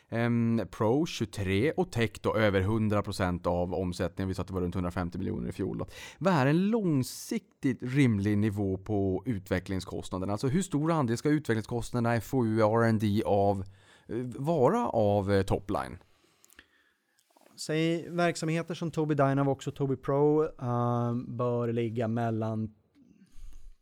Ehm, 0.09 0.61
Pro 0.71 1.07
23 1.07 1.73
och 1.73 1.93
Tech 1.93 2.11
då 2.21 2.37
över 2.37 2.61
100% 2.61 3.47
av 3.47 3.75
omsättningen. 3.75 4.29
Vi 4.29 4.35
sa 4.35 4.43
att 4.43 4.49
det 4.49 4.55
var 4.55 4.61
runt 4.61 4.75
150 4.75 5.19
miljoner 5.19 5.49
i 5.49 5.53
fjol. 5.53 5.79
Då. 5.79 5.87
Vad 6.19 6.35
är 6.35 6.47
en 6.47 6.71
långsiktigt 6.71 7.79
rimlig 7.83 8.39
nivå 8.39 8.77
på 8.77 9.23
utvecklingskostnaderna? 9.27 10.33
Alltså 10.33 10.49
hur 10.49 10.63
stor 10.63 10.93
andel 10.93 11.17
ska 11.17 11.29
utvecklingskostnaderna, 11.29 12.21
FoU, 12.21 12.61
R&D 12.61 13.23
av 13.27 13.65
eh, 14.09 14.17
vara 14.37 14.89
av 14.89 15.33
eh, 15.33 15.43
topline? 15.43 15.99
Säg 17.57 18.11
verksamheter 18.11 18.75
som 18.75 18.91
Tobii 18.91 19.17
Dynavox 19.17 19.67
och 19.67 19.75
Tobii 19.75 19.97
Pro 19.97 20.43
uh, 20.43 21.15
bör 21.29 21.73
ligga 21.73 22.09
mellan 22.09 22.75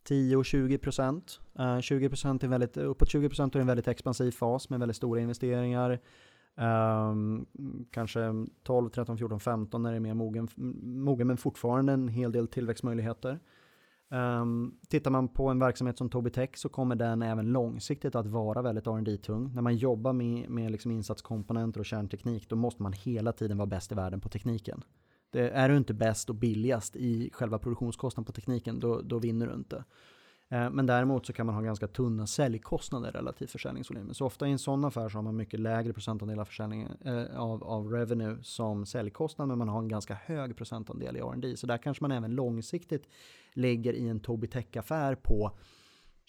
10 0.04 0.36
och 0.36 0.44
20 0.44 0.78
procent. 0.78 1.40
Eh, 1.58 1.74
uh, 1.74 1.80
20 1.80 2.08
procent 2.08 2.44
är 2.44 2.48
väldigt, 2.48 2.76
uppåt 2.76 3.08
20 3.08 3.28
procent 3.28 3.54
är 3.54 3.60
en 3.60 3.66
väldigt 3.66 3.88
expansiv 3.88 4.30
fas 4.30 4.70
med 4.70 4.80
väldigt 4.80 4.96
stora 4.96 5.20
investeringar. 5.20 6.00
Um, 6.56 7.46
kanske 7.90 8.20
12, 8.62 8.90
13, 8.90 9.18
14, 9.18 9.40
15 9.40 9.82
när 9.82 9.90
det 9.90 9.96
är 9.96 10.00
mer 10.00 10.14
mogen, 10.14 10.48
mogen 10.82 11.26
men 11.26 11.36
fortfarande 11.36 11.92
en 11.92 12.08
hel 12.08 12.32
del 12.32 12.48
tillväxtmöjligheter. 12.48 13.40
Um, 14.12 14.78
tittar 14.88 15.10
man 15.10 15.28
på 15.28 15.48
en 15.48 15.58
verksamhet 15.58 15.98
som 15.98 16.10
Tobii 16.10 16.32
Tech 16.32 16.50
så 16.54 16.68
kommer 16.68 16.96
den 16.96 17.22
även 17.22 17.46
långsiktigt 17.46 18.14
att 18.14 18.26
vara 18.26 18.62
väldigt 18.62 18.86
rd 18.86 19.22
tung 19.22 19.54
När 19.54 19.62
man 19.62 19.76
jobbar 19.76 20.12
med, 20.12 20.50
med 20.50 20.70
liksom 20.70 20.90
insatskomponenter 20.90 21.80
och 21.80 21.86
kärnteknik 21.86 22.48
då 22.48 22.56
måste 22.56 22.82
man 22.82 22.92
hela 22.92 23.32
tiden 23.32 23.58
vara 23.58 23.66
bäst 23.66 23.92
i 23.92 23.94
världen 23.94 24.20
på 24.20 24.28
tekniken. 24.28 24.84
Det, 25.32 25.50
är 25.50 25.68
du 25.68 25.76
inte 25.76 25.94
bäst 25.94 26.30
och 26.30 26.34
billigast 26.34 26.96
i 26.96 27.30
själva 27.32 27.58
produktionskostnaden 27.58 28.24
på 28.24 28.32
tekniken, 28.32 28.80
då, 28.80 29.00
då 29.00 29.18
vinner 29.18 29.46
du 29.46 29.54
inte. 29.54 29.84
Eh, 30.48 30.70
men 30.70 30.86
däremot 30.86 31.26
så 31.26 31.32
kan 31.32 31.46
man 31.46 31.54
ha 31.54 31.62
ganska 31.62 31.86
tunna 31.86 32.26
säljkostnader 32.26 33.12
relativt 33.12 33.50
försäljningsvolymen. 33.50 34.14
Så 34.14 34.26
ofta 34.26 34.48
i 34.48 34.50
en 34.50 34.58
sån 34.58 34.84
affär 34.84 35.08
så 35.08 35.18
har 35.18 35.22
man 35.22 35.36
mycket 35.36 35.60
lägre 35.60 35.92
procentandel 35.92 36.38
av, 36.38 36.48
eh, 37.04 37.40
av, 37.40 37.64
av 37.64 37.92
revenue 37.92 38.36
som 38.42 38.86
säljkostnad, 38.86 39.48
men 39.48 39.58
man 39.58 39.68
har 39.68 39.78
en 39.78 39.88
ganska 39.88 40.14
hög 40.14 40.56
procentandel 40.56 41.16
i 41.16 41.20
R&D. 41.20 41.56
Så 41.56 41.66
där 41.66 41.78
kanske 41.78 42.04
man 42.04 42.12
även 42.12 42.34
långsiktigt 42.34 43.08
ligger 43.52 43.92
i 43.92 44.08
en 44.08 44.20
Tobii 44.20 44.50
Tech-affär 44.50 45.14
på 45.14 45.52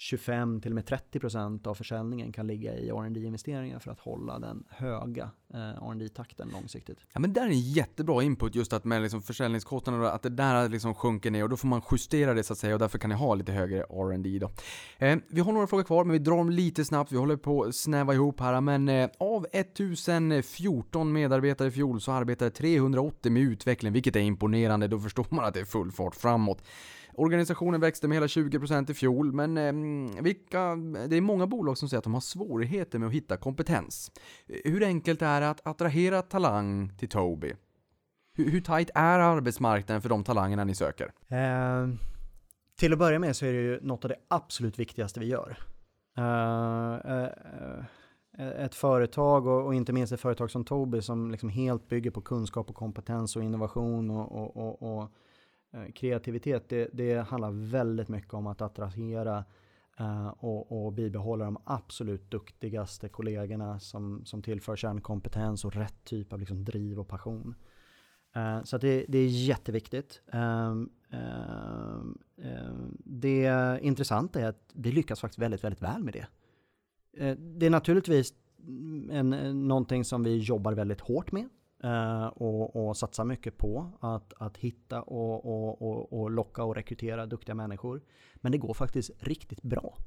25 0.04 0.62
till 0.62 0.72
och 0.72 0.76
med 0.76 0.86
30 0.86 1.20
procent 1.20 1.68
av 1.68 1.74
försäljningen 1.74 2.32
kan 2.32 2.48
ligga 2.48 2.78
i 2.78 2.92
rd 2.92 3.18
investeringar 3.18 3.80
för 3.80 3.92
att 3.92 4.00
hålla 4.00 4.40
den 4.40 4.64
höga 4.70 5.32
eh, 5.54 5.90
rd 5.90 6.14
takten 6.14 6.50
långsiktigt. 6.54 6.98
Ja, 7.14 7.20
men 7.20 7.34
det 7.34 7.40
är 7.40 7.46
en 7.46 7.60
jättebra 7.60 8.24
input 8.24 8.56
just 8.56 8.74
att 8.74 8.84
med 8.84 9.02
liksom 9.02 9.22
försäljningskostnaderna, 9.22 10.12
att 10.12 10.22
det 10.22 10.30
där 10.30 10.70
liksom 10.70 10.96
sjunker 10.96 11.32
ner 11.32 11.44
och 11.44 11.50
då 11.50 11.58
får 11.58 11.68
man 11.68 11.82
justera 11.92 12.34
det 12.34 12.44
så 12.44 12.54
att 12.54 12.60
säga 12.60 12.74
och 12.74 12.80
därför 12.80 12.98
kan 12.98 13.10
ni 13.10 13.16
ha 13.16 13.36
lite 13.36 13.52
högre 13.52 13.80
R&D 13.80 14.40
då. 14.40 14.50
Eh, 15.06 15.18
vi 15.28 15.42
har 15.42 15.52
några 15.52 15.68
frågor 15.68 15.84
kvar 15.84 16.04
men 16.04 16.14
vi 16.14 16.20
drar 16.20 16.38
dem 16.38 16.50
lite 16.50 16.86
snabbt, 16.86 17.12
vi 17.12 17.18
håller 17.18 17.38
på 17.38 17.64
att 17.64 17.76
snäva 17.76 18.14
ihop 18.14 18.40
här 18.40 18.62
men 18.62 18.90
eh, 18.90 19.10
av 19.20 19.48
1014 19.52 21.14
medarbetare 21.14 21.68
i 21.68 21.72
fjol 21.72 22.02
så 22.02 22.12
arbetade 22.12 22.52
380 22.52 23.32
med 23.32 23.44
utveckling 23.44 23.94
vilket 23.94 24.16
är 24.16 24.20
imponerande, 24.20 24.88
då 24.88 25.00
förstår 25.00 25.26
man 25.30 25.46
att 25.46 25.54
det 25.54 25.60
är 25.60 25.66
full 25.66 25.92
fart 25.92 26.16
framåt. 26.16 26.62
Organisationen 27.16 27.82
växte 27.82 28.08
med 28.08 28.16
hela 28.16 28.28
20% 28.28 28.92
i 28.92 28.94
fjol, 28.94 29.34
men 29.34 29.58
eh, 29.58 30.22
vilka, 30.24 30.76
det 31.08 31.18
är 31.18 31.22
många 31.22 31.48
bolag 31.48 31.78
som 31.78 31.90
säger 31.90 31.98
att 31.98 32.04
de 32.04 32.14
har 32.14 32.22
svårigheter 32.22 33.00
med 33.00 33.08
att 33.08 33.14
hitta 33.14 33.38
kompetens. 33.38 34.12
Hur 34.66 34.84
enkelt 34.84 35.22
är 35.22 35.42
det 35.42 35.50
att 35.50 35.68
attrahera 35.68 36.22
talang 36.22 36.92
till 36.98 37.10
Tobii? 37.10 37.56
Hur, 38.36 38.52
hur 38.52 38.62
tajt 38.62 38.90
är 38.96 39.20
arbetsmarknaden 39.20 40.02
för 40.02 40.10
de 40.10 40.24
talangerna 40.24 40.64
ni 40.64 40.76
söker? 40.76 41.12
Eh, 41.28 41.88
till 42.76 42.94
att 42.94 43.00
börja 43.00 43.20
med 43.20 43.36
så 43.36 43.46
är 43.46 43.54
det 43.54 43.62
ju 43.62 43.80
något 43.82 44.06
av 44.06 44.10
det 44.10 44.18
absolut 44.28 44.80
viktigaste 44.80 45.20
vi 45.20 45.26
gör. 45.26 45.58
Eh, 46.18 46.94
eh, 46.94 47.30
eh, 48.38 48.66
ett 48.66 48.76
företag 48.76 49.48
och, 49.48 49.66
och, 49.66 49.76
inte 49.76 49.94
minst 49.94 50.14
ett 50.14 50.20
företag 50.22 50.52
som 50.52 50.66
Tobii 50.66 51.02
som 51.02 51.32
liksom 51.32 51.50
helt 51.50 51.90
bygger 51.90 52.12
på 52.12 52.22
kunskap 52.22 52.70
och 52.70 52.76
kompetens 52.76 53.36
och 53.36 53.44
innovation 53.44 54.10
och, 54.12 54.58
och, 54.58 54.98
och 54.98 55.12
Eh, 55.74 55.92
kreativitet, 55.92 56.70
det, 56.70 56.90
det 56.94 57.16
handlar 57.16 57.52
väldigt 57.52 58.10
mycket 58.10 58.34
om 58.34 58.48
att 58.48 58.62
attrahera 58.62 59.46
eh, 60.00 60.28
och, 60.28 60.86
och 60.86 60.94
bibehålla 60.94 61.46
de 61.46 61.58
absolut 61.66 62.32
duktigaste 62.32 63.10
kollegorna 63.10 63.80
som, 63.80 64.26
som 64.26 64.42
tillför 64.42 64.76
kärnkompetens 64.76 65.66
och 65.66 65.76
rätt 65.76 66.04
typ 66.04 66.34
av 66.34 66.40
liksom 66.40 66.64
driv 66.64 67.00
och 67.00 67.08
passion. 67.08 67.56
Eh, 68.36 68.64
så 68.64 68.78
det, 68.78 69.06
det 69.08 69.18
är 69.18 69.28
jätteviktigt. 69.28 70.22
Ehm, 70.32 70.90
ehm, 71.10 72.18
ehm, 72.38 72.98
det 73.06 73.80
intressanta 73.82 74.42
är 74.42 74.46
att 74.46 74.72
vi 74.74 74.92
lyckas 74.92 75.20
faktiskt 75.20 75.40
väldigt, 75.40 75.64
väldigt 75.64 75.82
väl 75.82 76.04
med 76.04 76.14
det. 76.14 76.28
det 77.38 77.66
är 77.66 77.70
naturligtvis 77.70 78.34
en, 79.12 79.30
någonting 79.68 80.06
som 80.06 80.24
vi 80.24 80.38
jobbar 80.38 80.74
väldigt 80.74 81.02
hårt 81.02 81.32
med. 81.32 81.50
Uh, 81.86 82.26
och, 82.26 82.76
och 82.76 82.98
satsa 82.98 83.24
mycket 83.24 83.58
på 83.58 83.92
att, 84.00 84.34
att 84.38 84.58
hitta 84.58 85.02
och, 85.02 85.46
och, 85.46 85.82
och, 85.82 86.22
och, 86.22 86.32
locka 86.32 86.64
och 86.64 86.76
rekrytera 86.76 87.26
duktiga 87.26 87.56
människor. 87.56 88.02
Men 88.36 88.52
det 88.52 88.58
går 88.58 88.74
faktiskt 88.74 89.12
riktigt 89.20 89.62
bra. 89.62 89.98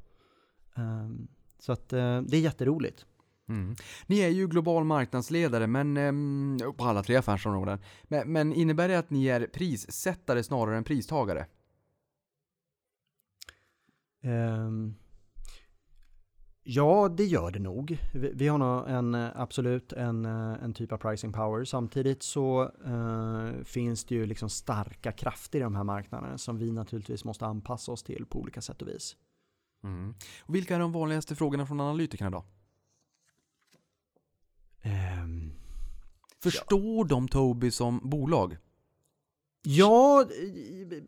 Um, 0.77 1.29
så 1.59 1.73
att 1.73 1.93
uh, 1.93 2.21
det 2.23 2.37
är 2.37 2.41
jätteroligt. 2.41 3.07
Mm. 3.49 3.75
Ni 4.07 4.21
är 4.21 4.29
ju 4.29 4.49
global 4.49 4.85
marknadsledare 4.85 5.67
men, 5.67 5.97
um, 5.97 6.59
på 6.77 6.85
alla 6.85 7.03
tre 7.03 7.17
affärsområden. 7.17 7.79
Men, 8.05 8.33
men 8.33 8.53
innebär 8.53 8.89
det 8.89 8.99
att 8.99 9.11
ni 9.11 9.27
är 9.27 9.47
prissättare 9.47 10.43
snarare 10.43 10.77
än 10.77 10.85
pristagare? 10.85 11.47
Um, 14.23 14.95
Ja, 16.69 17.09
det 17.09 17.25
gör 17.25 17.51
det 17.51 17.59
nog. 17.59 17.99
Vi, 18.13 18.33
vi 18.35 18.49
har 18.49 18.59
nog 18.59 18.89
en, 18.89 19.15
absolut 19.15 19.93
en, 19.93 20.25
en 20.25 20.75
typ 20.75 20.93
av 20.93 20.97
pricing 20.97 21.33
power. 21.33 21.65
Samtidigt 21.65 22.23
så 22.23 22.73
uh, 22.87 23.65
finns 23.65 24.05
det 24.05 24.15
ju 24.15 24.27
liksom 24.27 24.51
starka 24.51 25.13
krafter 25.13 25.59
i 25.59 25.63
de 25.63 25.77
här 25.77 25.85
marknaderna 25.85 26.39
som 26.39 26.59
vi 26.59 26.73
naturligtvis 26.73 27.25
måste 27.25 27.47
anpassa 27.47 27.93
oss 27.93 28.03
till 28.03 28.27
på 28.27 28.41
olika 28.41 28.61
sätt 28.61 28.83
och 28.83 28.89
vis. 28.89 29.17
Mm. 29.85 30.15
Och 30.41 30.55
vilka 30.55 30.75
är 30.75 30.79
de 30.79 30.93
vanligaste 30.93 31.35
frågorna 31.35 31.67
från 31.67 31.81
analytikerna 31.81 32.31
då? 32.31 32.45
Um, 35.23 35.53
Förstår 36.43 36.99
ja. 36.99 37.09
de 37.09 37.29
Tobii 37.29 37.71
som 37.71 38.01
bolag? 38.11 38.57
Ja, 39.69 40.25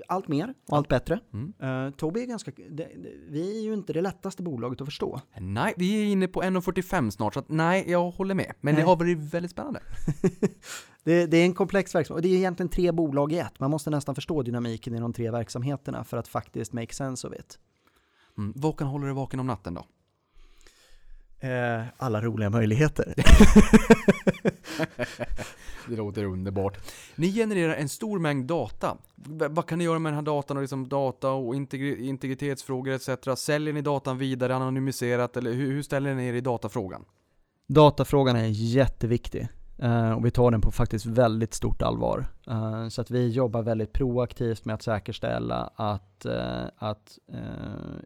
allt 0.09 0.29
mer 0.29 0.55
och 0.69 0.77
allt 0.77 0.89
bättre. 0.89 1.21
Mm. 1.33 1.87
Uh, 1.87 1.93
Tobii 1.93 2.23
är 2.23 2.27
ganska, 2.27 2.53
det, 2.71 2.89
vi 3.29 3.59
är 3.59 3.63
ju 3.63 3.75
inte 3.75 3.93
det 3.93 4.01
lättaste 4.01 4.43
bolaget 4.43 4.81
att 4.81 4.87
förstå. 4.87 5.21
Nej, 5.41 5.75
vi 5.77 6.03
är 6.03 6.07
inne 6.07 6.29
på 6.29 6.43
1.45 6.43 7.11
snart, 7.11 7.35
så 7.35 7.41
att, 7.41 7.49
nej, 7.49 7.85
jag 7.91 8.11
håller 8.11 8.35
med. 8.35 8.53
Men 8.61 8.75
nej. 8.75 8.83
det 8.83 8.89
har 8.89 8.97
varit 8.97 9.19
väldigt 9.19 9.51
spännande. 9.51 9.81
det, 11.05 11.27
det, 11.27 11.37
är 11.37 11.45
en 11.45 11.55
komplex 11.55 11.95
verksamhet, 11.95 12.17
och 12.19 12.23
det 12.23 12.29
är 12.29 12.37
egentligen 12.37 12.69
tre 12.69 12.93
bolag 12.93 13.33
i 13.33 13.39
ett. 13.39 13.61
Man 13.61 13.71
måste 13.71 13.91
nästan 13.91 14.15
förstå 14.15 14.43
dynamiken 14.43 14.95
i 14.95 15.01
de 15.01 15.13
tre 15.13 15.31
verksamheterna 15.31 16.05
för 16.05 16.17
att 16.17 16.29
faktiskt 16.29 16.73
make 16.73 16.95
sense 16.95 17.29
of 17.29 17.35
it. 17.35 17.59
Mm. 18.39 18.53
Vad 18.57 18.77
kan 18.77 18.89
hålla 18.89 19.07
dig 19.07 19.15
vaken 19.15 19.41
om 19.41 19.47
natten 19.47 19.75
då? 19.75 19.85
Eh, 21.41 21.83
alla 21.97 22.21
roliga 22.21 22.51
möjligheter. 22.51 23.15
det 25.89 25.97
låter 25.97 26.25
underbart. 26.25 26.79
Ni 27.17 27.33
genererar 27.33 27.75
en 27.75 27.89
stor 27.89 28.19
mängd 28.19 28.47
data. 28.47 28.97
vad 29.51 29.67
kan 29.67 29.79
ni 29.79 29.85
göra 29.85 29.99
med 29.99 30.13
den 30.13 30.17
här 30.17 30.23
datan 30.23 30.57
och 30.57 30.61
liksom 30.61 30.89
data 30.89 31.31
och 31.31 31.55
integritetsfrågor 31.55 32.93
etc? 32.93 33.09
Säljer 33.37 33.75
ni 33.75 33.83
datan 33.83 34.19
vidare 34.19 34.57
anonymiserat 34.57 35.37
eller 35.37 35.53
hur, 35.53 35.73
hur 35.73 35.83
ställer 35.83 36.15
ni 36.15 36.27
er 36.27 36.35
i 36.35 36.41
datafrågan? 36.41 37.05
Datafrågan 37.67 38.37
är 38.37 38.47
jätteviktig. 38.47 39.49
Eh, 39.79 40.13
och 40.13 40.27
vi 40.27 40.31
tar 40.31 40.51
den 40.51 40.61
på 40.61 40.71
faktiskt 40.71 41.07
väldigt 41.07 41.55
stort 41.55 41.83
allvar. 41.83 42.27
Eh, 42.47 42.89
så 42.89 43.01
att 43.01 43.11
vi 43.11 43.29
jobbar 43.29 43.63
väldigt 43.63 43.93
proaktivt 43.93 44.65
med 44.65 44.75
att 44.75 44.83
säkerställa 44.83 45.71
att, 45.77 46.25
eh, 46.25 46.65
att 46.77 47.19
eh, 47.33 47.39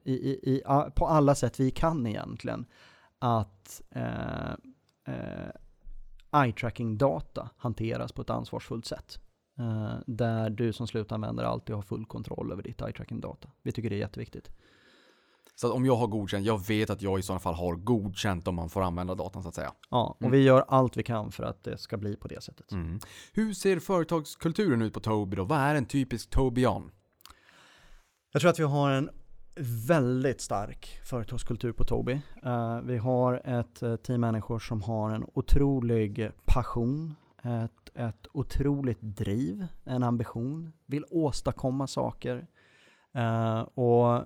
i, 0.04 0.12
i, 0.12 0.30
i, 0.30 0.62
på 0.94 1.06
alla 1.06 1.34
sätt 1.34 1.60
vi 1.60 1.70
kan 1.70 2.06
egentligen, 2.06 2.66
att 3.22 3.82
eh, 3.90 4.50
eh, 5.06 5.50
eye-tracking-data 6.32 7.48
hanteras 7.56 8.12
på 8.12 8.22
ett 8.22 8.30
ansvarsfullt 8.30 8.86
sätt. 8.86 9.18
Eh, 9.58 9.94
där 10.06 10.50
du 10.50 10.72
som 10.72 10.86
slutanvändare 10.86 11.46
alltid 11.48 11.74
har 11.74 11.82
full 11.82 12.06
kontroll 12.06 12.52
över 12.52 12.62
ditt 12.62 12.80
eye-tracking-data. 12.80 13.48
Vi 13.62 13.72
tycker 13.72 13.90
det 13.90 13.96
är 13.96 14.00
jätteviktigt. 14.00 14.50
Så 15.54 15.66
att 15.66 15.72
om 15.72 15.84
jag 15.86 15.96
har 15.96 16.06
godkänt, 16.06 16.46
jag 16.46 16.66
vet 16.66 16.90
att 16.90 17.02
jag 17.02 17.18
i 17.18 17.22
sådana 17.22 17.40
fall 17.40 17.54
har 17.54 17.74
godkänt 17.76 18.48
om 18.48 18.54
man 18.54 18.70
får 18.70 18.82
använda 18.82 19.14
datan 19.14 19.42
så 19.42 19.48
att 19.48 19.54
säga. 19.54 19.72
Ja, 19.90 20.04
och 20.18 20.22
Mm. 20.22 20.32
vi 20.32 20.42
gör 20.42 20.64
allt 20.68 20.96
vi 20.96 21.02
kan 21.02 21.32
för 21.32 21.42
att 21.44 21.64
det 21.64 21.78
ska 21.78 21.96
bli 21.96 22.16
på 22.16 22.28
det 22.28 22.42
sättet. 22.42 22.72
Mm. 22.72 22.98
Hur 23.32 23.54
ser 23.54 23.78
företagskulturen 23.80 24.82
ut 24.82 24.94
på 24.94 25.00
Tobii 25.00 25.36
då? 25.36 25.44
Vad 25.44 25.58
är 25.58 25.74
en 25.74 25.86
typisk 25.86 26.30
Tobian? 26.30 26.90
Jag 28.32 28.40
tror 28.40 28.50
att 28.50 28.58
vi 28.58 28.64
har 28.64 28.90
en 28.90 29.10
väldigt 29.60 30.40
stark 30.40 31.00
företagskultur 31.04 31.72
på 31.72 31.84
Tobii. 31.84 32.22
Eh, 32.42 32.80
vi 32.80 32.98
har 32.98 33.42
ett 33.44 33.82
eh, 33.82 33.96
team 33.96 34.20
människor 34.20 34.58
som 34.58 34.82
har 34.82 35.10
en 35.10 35.26
otrolig 35.34 36.30
passion, 36.44 37.14
ett, 37.42 37.90
ett 37.94 38.26
otroligt 38.32 39.00
driv, 39.00 39.66
en 39.84 40.02
ambition, 40.02 40.72
vill 40.86 41.04
åstadkomma 41.10 41.86
saker. 41.86 42.46
Eh, 43.14 43.60
och 43.60 44.24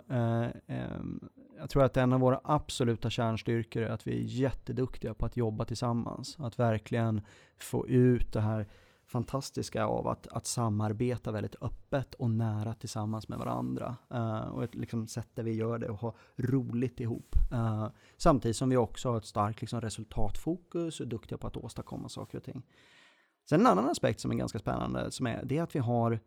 jag 1.59 1.71
tror 1.71 1.85
att 1.85 1.97
en 1.97 2.13
av 2.13 2.21
våra 2.21 2.41
absoluta 2.45 3.11
kärnstyrkor 3.11 3.83
är 3.83 3.91
att 3.91 4.07
vi 4.07 4.13
är 4.13 4.23
jätteduktiga 4.23 5.15
på 5.15 5.27
att 5.27 5.37
jobba 5.37 5.65
tillsammans. 5.65 6.37
Att 6.39 6.59
verkligen 6.59 7.21
få 7.59 7.89
ut 7.89 8.33
det 8.33 8.41
här 8.41 8.67
fantastiska 9.07 9.85
av 9.85 10.09
att, 10.09 10.27
att 10.27 10.47
samarbeta 10.47 11.33
väldigt 11.33 11.63
öppet 11.63 12.15
och 12.15 12.31
nära 12.31 12.75
tillsammans 12.75 13.29
med 13.29 13.39
varandra. 13.39 13.97
Uh, 14.15 14.41
och 14.41 14.65
ett 14.65 14.75
liksom, 14.75 15.07
sätt 15.07 15.29
där 15.35 15.43
vi 15.43 15.53
gör 15.53 15.79
det 15.79 15.89
och 15.89 15.99
har 15.99 16.15
roligt 16.37 17.01
ihop. 17.01 17.37
Uh, 17.53 17.89
samtidigt 18.17 18.57
som 18.57 18.69
vi 18.69 18.77
också 18.77 19.11
har 19.11 19.19
ett 19.19 19.25
starkt 19.25 19.61
liksom, 19.61 19.81
resultatfokus 19.81 21.01
och 21.01 21.07
är 21.07 21.11
duktiga 21.11 21.39
på 21.39 21.47
att 21.47 21.57
åstadkomma 21.57 22.09
saker 22.09 22.39
och 22.39 22.45
ting. 22.45 22.63
Sen 23.49 23.61
en 23.61 23.67
annan 23.67 23.89
aspekt 23.89 24.21
som 24.21 24.31
är 24.31 24.35
ganska 24.35 24.59
spännande, 24.59 25.11
som 25.11 25.27
är, 25.27 25.45
det 25.45 25.59
är 25.59 25.63
att 25.63 25.75
vi 25.75 25.79
har, 25.79 26.21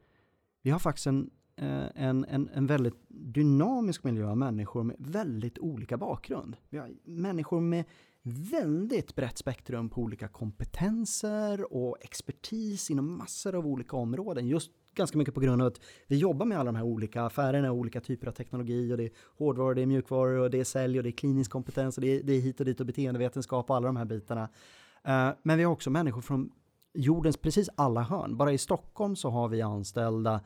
vi 0.62 0.70
har 0.70 0.80
faktiskt 0.80 1.08
en, 1.08 1.30
eh, 1.56 1.88
en, 1.96 2.26
en, 2.26 2.50
en 2.54 2.68
väldigt 2.68 2.96
dynamisk 3.08 4.04
miljö 4.04 4.30
av 4.30 4.38
människor 4.38 4.84
med 4.84 4.96
väldigt 5.00 5.60
olika 5.60 5.98
bakgrund. 5.98 6.58
Vi 6.70 6.78
har 6.78 6.92
människor 7.04 7.62
med 7.62 7.86
väldigt 8.24 9.16
brett 9.16 9.38
spektrum 9.38 9.90
på 9.90 10.02
olika 10.02 10.28
kompetenser 10.28 11.74
och 11.74 11.98
expertis 12.02 12.90
inom 12.90 13.18
massor 13.18 13.56
av 13.56 13.68
olika 13.68 13.98
områden. 13.98 14.48
Just 14.48 14.72
ganska 14.94 15.18
mycket 15.18 15.34
på 15.34 15.40
grund 15.40 15.62
av 15.62 15.68
att 15.68 15.80
vi 16.08 16.18
jobbar 16.18 16.46
med 16.46 16.58
alla 16.60 16.72
de 16.72 16.76
här 16.76 16.84
olika 16.84 17.24
affärerna 17.24 17.72
och 17.72 17.78
olika 17.78 18.02
typer 18.02 18.28
av 18.28 18.32
teknologi 18.32 18.94
och 18.94 18.98
det 18.98 19.04
är 19.04 19.12
hårdvaror, 19.38 19.76
det 19.76 19.82
är 19.82 19.86
mjukvaror 19.86 20.38
och 20.38 20.50
det 20.50 20.60
är 20.60 20.64
sälj 20.64 20.98
och 20.98 21.04
det 21.04 21.10
är 21.10 21.12
klinisk 21.12 21.52
kompetens 21.52 21.98
och 21.98 22.02
det 22.02 22.08
är, 22.08 22.24
det 22.24 22.34
är 22.34 22.40
hit 22.40 22.60
och 22.60 22.66
dit 22.66 22.80
och 22.80 22.86
beteendevetenskap 22.86 23.70
och 23.70 23.76
alla 23.76 23.88
de 23.88 23.96
här 23.96 24.06
bitarna. 24.06 24.50
Eh, 25.04 25.30
men 25.44 25.58
vi 25.58 25.64
har 25.64 25.72
också 25.72 25.90
människor 25.90 26.22
från 26.22 26.52
jordens 26.94 27.38
precis 27.38 27.70
alla 27.76 28.02
hörn. 28.02 28.38
Bara 28.38 28.52
i 28.52 28.58
Stockholm 28.58 29.16
så 29.16 29.30
har 29.30 29.48
vi 29.48 29.62
anställda 29.62 30.42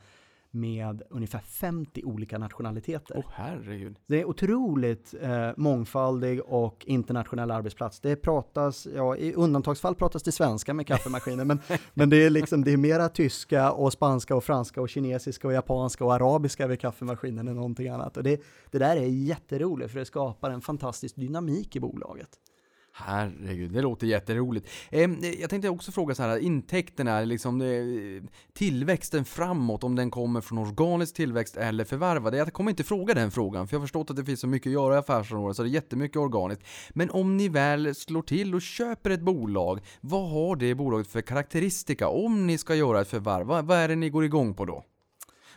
med 0.54 1.02
ungefär 1.10 1.38
50 1.38 2.02
olika 2.04 2.38
nationaliteter. 2.38 3.14
Åh 3.16 3.24
herregud. 3.32 3.96
Det 4.06 4.20
är 4.20 4.24
otroligt 4.24 5.14
eh, 5.20 5.50
mångfaldig 5.56 6.40
och 6.44 6.84
internationell 6.86 7.50
arbetsplats. 7.50 8.00
Det 8.00 8.16
pratas, 8.16 8.86
ja 8.94 9.16
i 9.16 9.34
undantagsfall 9.34 9.94
pratas 9.94 10.22
det 10.22 10.32
svenska 10.32 10.74
med 10.74 10.86
kaffemaskiner, 10.86 11.44
men, 11.44 11.60
men 11.94 12.10
det 12.10 12.16
är 12.16 12.30
liksom, 12.30 12.64
det 12.64 12.72
är 12.72 12.76
mera 12.76 13.08
tyska 13.08 13.72
och 13.72 13.92
spanska 13.92 14.36
och 14.36 14.44
franska 14.44 14.80
och 14.80 14.88
kinesiska 14.88 15.48
och 15.48 15.54
japanska 15.54 16.04
och 16.04 16.14
arabiska 16.14 16.66
vid 16.66 16.80
kaffemaskinen 16.80 17.48
än 17.48 17.54
någonting 17.54 17.88
annat. 17.88 18.16
Och 18.16 18.22
det, 18.22 18.42
det 18.70 18.78
där 18.78 18.96
är 18.96 19.06
jätteroligt 19.06 19.92
för 19.92 19.98
det 19.98 20.04
skapar 20.04 20.50
en 20.50 20.60
fantastisk 20.60 21.16
dynamik 21.16 21.76
i 21.76 21.80
bolaget. 21.80 22.28
Herregud, 22.96 23.72
det 23.72 23.82
låter 23.82 24.06
jätteroligt. 24.06 24.68
Ehm, 24.90 25.16
jag 25.40 25.50
tänkte 25.50 25.68
också 25.68 25.92
fråga 25.92 26.14
så 26.14 26.22
här, 26.22 26.38
intäkterna, 26.38 27.20
liksom, 27.20 27.60
eh, 27.60 28.22
tillväxten 28.52 29.24
framåt, 29.24 29.84
om 29.84 29.96
den 29.96 30.10
kommer 30.10 30.40
från 30.40 30.58
organisk 30.58 31.14
tillväxt 31.14 31.56
eller 31.56 31.84
förvärvade. 31.84 32.36
Jag 32.36 32.52
kommer 32.52 32.70
inte 32.70 32.84
fråga 32.84 33.14
den 33.14 33.30
frågan, 33.30 33.68
för 33.68 33.74
jag 33.74 33.80
har 33.80 33.86
förstått 33.86 34.10
att 34.10 34.16
det 34.16 34.24
finns 34.24 34.40
så 34.40 34.46
mycket 34.46 34.70
att 34.70 34.72
göra 34.72 34.94
i 34.94 34.98
affärsområdet, 34.98 35.56
så 35.56 35.62
det 35.62 35.68
är 35.68 35.70
jättemycket 35.70 36.16
organiskt. 36.16 36.66
Men 36.90 37.10
om 37.10 37.36
ni 37.36 37.48
väl 37.48 37.94
slår 37.94 38.22
till 38.22 38.54
och 38.54 38.62
köper 38.62 39.10
ett 39.10 39.22
bolag, 39.22 39.80
vad 40.00 40.30
har 40.30 40.56
det 40.56 40.74
bolaget 40.74 41.06
för 41.06 41.20
karaktäristika 41.20 42.08
om 42.08 42.46
ni 42.46 42.58
ska 42.58 42.74
göra 42.74 43.00
ett 43.00 43.08
förvärv? 43.08 43.46
Vad 43.46 43.78
är 43.78 43.88
det 43.88 43.96
ni 43.96 44.10
går 44.10 44.24
igång 44.24 44.54
på 44.54 44.64
då? 44.64 44.84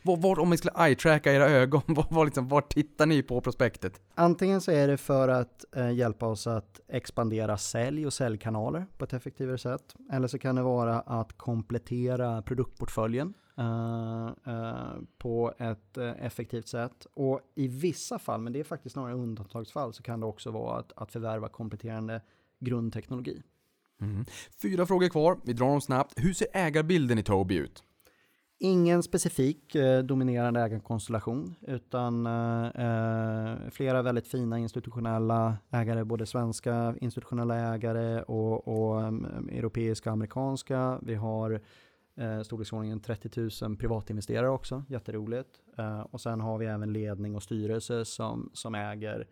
Var, 0.08 0.18
var, 0.18 0.40
om 0.40 0.50
ni 0.50 0.58
skulle 0.58 0.74
eye-tracka 0.74 1.34
era 1.34 1.50
ögon, 1.50 1.82
var, 1.88 2.06
var, 2.10 2.26
liksom, 2.26 2.48
var 2.48 2.62
tittar 2.62 3.06
ni 3.06 3.24
på 3.24 3.42
prospektet? 3.42 4.02
Antingen 4.16 4.62
så 4.62 4.72
är 4.72 4.88
det 4.88 4.98
för 4.98 5.28
att 5.28 5.66
eh, 5.76 5.92
hjälpa 5.92 6.26
oss 6.28 6.48
att 6.48 6.80
expandera 6.88 7.58
sälj 7.58 8.06
och 8.06 8.14
säljkanaler 8.14 8.86
på 8.98 9.06
ett 9.06 9.14
effektivare 9.14 9.58
sätt. 9.58 9.96
Eller 10.12 10.28
så 10.28 10.40
kan 10.40 10.56
det 10.56 10.62
vara 10.62 11.00
att 11.00 11.38
komplettera 11.38 12.42
produktportföljen 12.42 13.34
eh, 13.58 14.28
eh, 14.54 14.94
på 15.18 15.54
ett 15.58 15.98
eh, 15.98 16.26
effektivt 16.26 16.68
sätt. 16.68 17.08
Och 17.14 17.42
i 17.56 17.68
vissa 17.68 18.20
fall, 18.20 18.42
men 18.42 18.54
det 18.54 18.60
är 18.60 18.64
faktiskt 18.64 18.94
snarare 18.94 19.14
undantagsfall, 19.14 19.94
så 19.94 20.04
kan 20.04 20.20
det 20.20 20.26
också 20.26 20.52
vara 20.52 20.80
att, 20.80 20.92
att 20.96 21.12
förvärva 21.12 21.50
kompletterande 21.50 22.22
grundteknologi. 22.60 23.42
Mm. 24.02 24.26
Fyra 24.62 24.86
frågor 24.86 25.10
kvar, 25.10 25.38
vi 25.44 25.54
drar 25.54 25.68
dem 25.68 25.82
snabbt. 25.82 26.14
Hur 26.16 26.34
ser 26.34 26.48
ägarbilden 26.54 27.20
i 27.20 27.24
Tobii 27.24 27.58
ut? 27.58 27.84
Ingen 28.60 29.04
specifik 29.04 29.76
eh, 29.76 30.04
dominerande 30.04 30.62
ägarkonstellation 30.62 31.56
utan 31.62 32.26
eh, 32.26 32.66
eh, 32.66 33.70
flera 33.72 34.02
väldigt 34.02 34.28
fina 34.28 34.60
institutionella 34.60 35.58
ägare, 35.72 36.04
både 36.04 36.26
svenska 36.26 36.96
institutionella 37.02 37.56
ägare 37.56 38.22
och, 38.22 38.68
och 38.68 39.04
um, 39.04 39.50
europeiska 39.52 40.10
och 40.10 40.14
amerikanska. 40.14 41.00
Vi 41.02 41.16
har 41.16 41.62
eh, 42.18 42.42
storleksordningen 42.42 43.00
30 43.00 43.50
000 43.62 43.78
privatinvesterare 43.78 44.50
också, 44.50 44.84
jätteroligt. 44.90 45.50
Eh, 45.78 46.00
och 46.00 46.22
sen 46.22 46.42
har 46.42 46.58
vi 46.58 46.66
även 46.66 46.94
ledning 46.94 47.36
och 47.36 47.44
styrelse 47.44 48.06
som, 48.06 48.50
som 48.54 48.76
äger 48.76 49.28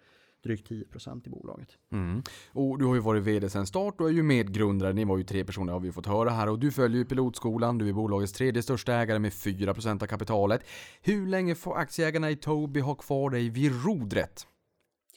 drygt 0.45 0.69
10% 0.69 1.27
i 1.27 1.29
bolaget. 1.29 1.69
Mm. 1.91 2.23
Och 2.51 2.79
du 2.79 2.85
har 2.85 2.95
ju 2.95 3.01
varit 3.01 3.23
VD 3.23 3.49
sedan 3.49 3.67
start 3.67 4.01
och 4.01 4.09
är 4.09 4.13
ju 4.13 4.23
medgrundare. 4.23 4.93
Ni 4.93 5.05
var 5.05 5.17
ju 5.17 5.23
tre 5.23 5.45
personer 5.45 5.73
har 5.73 5.79
vi 5.79 5.91
fått 5.91 6.05
höra 6.05 6.29
här. 6.29 6.49
Och 6.49 6.59
du 6.59 6.71
följer 6.71 6.97
ju 6.97 7.05
pilotskolan. 7.05 7.77
Du 7.77 7.89
är 7.89 7.93
bolagets 7.93 8.33
tredje 8.33 8.63
största 8.63 8.93
ägare 8.93 9.19
med 9.19 9.31
4% 9.31 10.03
av 10.03 10.07
kapitalet. 10.07 10.61
Hur 11.01 11.27
länge 11.27 11.55
får 11.55 11.77
aktieägarna 11.77 12.31
i 12.31 12.35
Tobii 12.35 12.81
ha 12.81 12.95
kvar 12.95 13.29
dig 13.29 13.49
vid 13.49 13.85
rodret? 13.85 14.47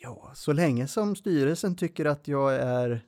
Ja, 0.01 0.31
så 0.35 0.53
länge 0.53 0.87
som 0.87 1.17
styrelsen 1.17 1.77
tycker 1.77 2.05
att 2.05 2.29
jag 2.29 2.55
är, 2.55 3.01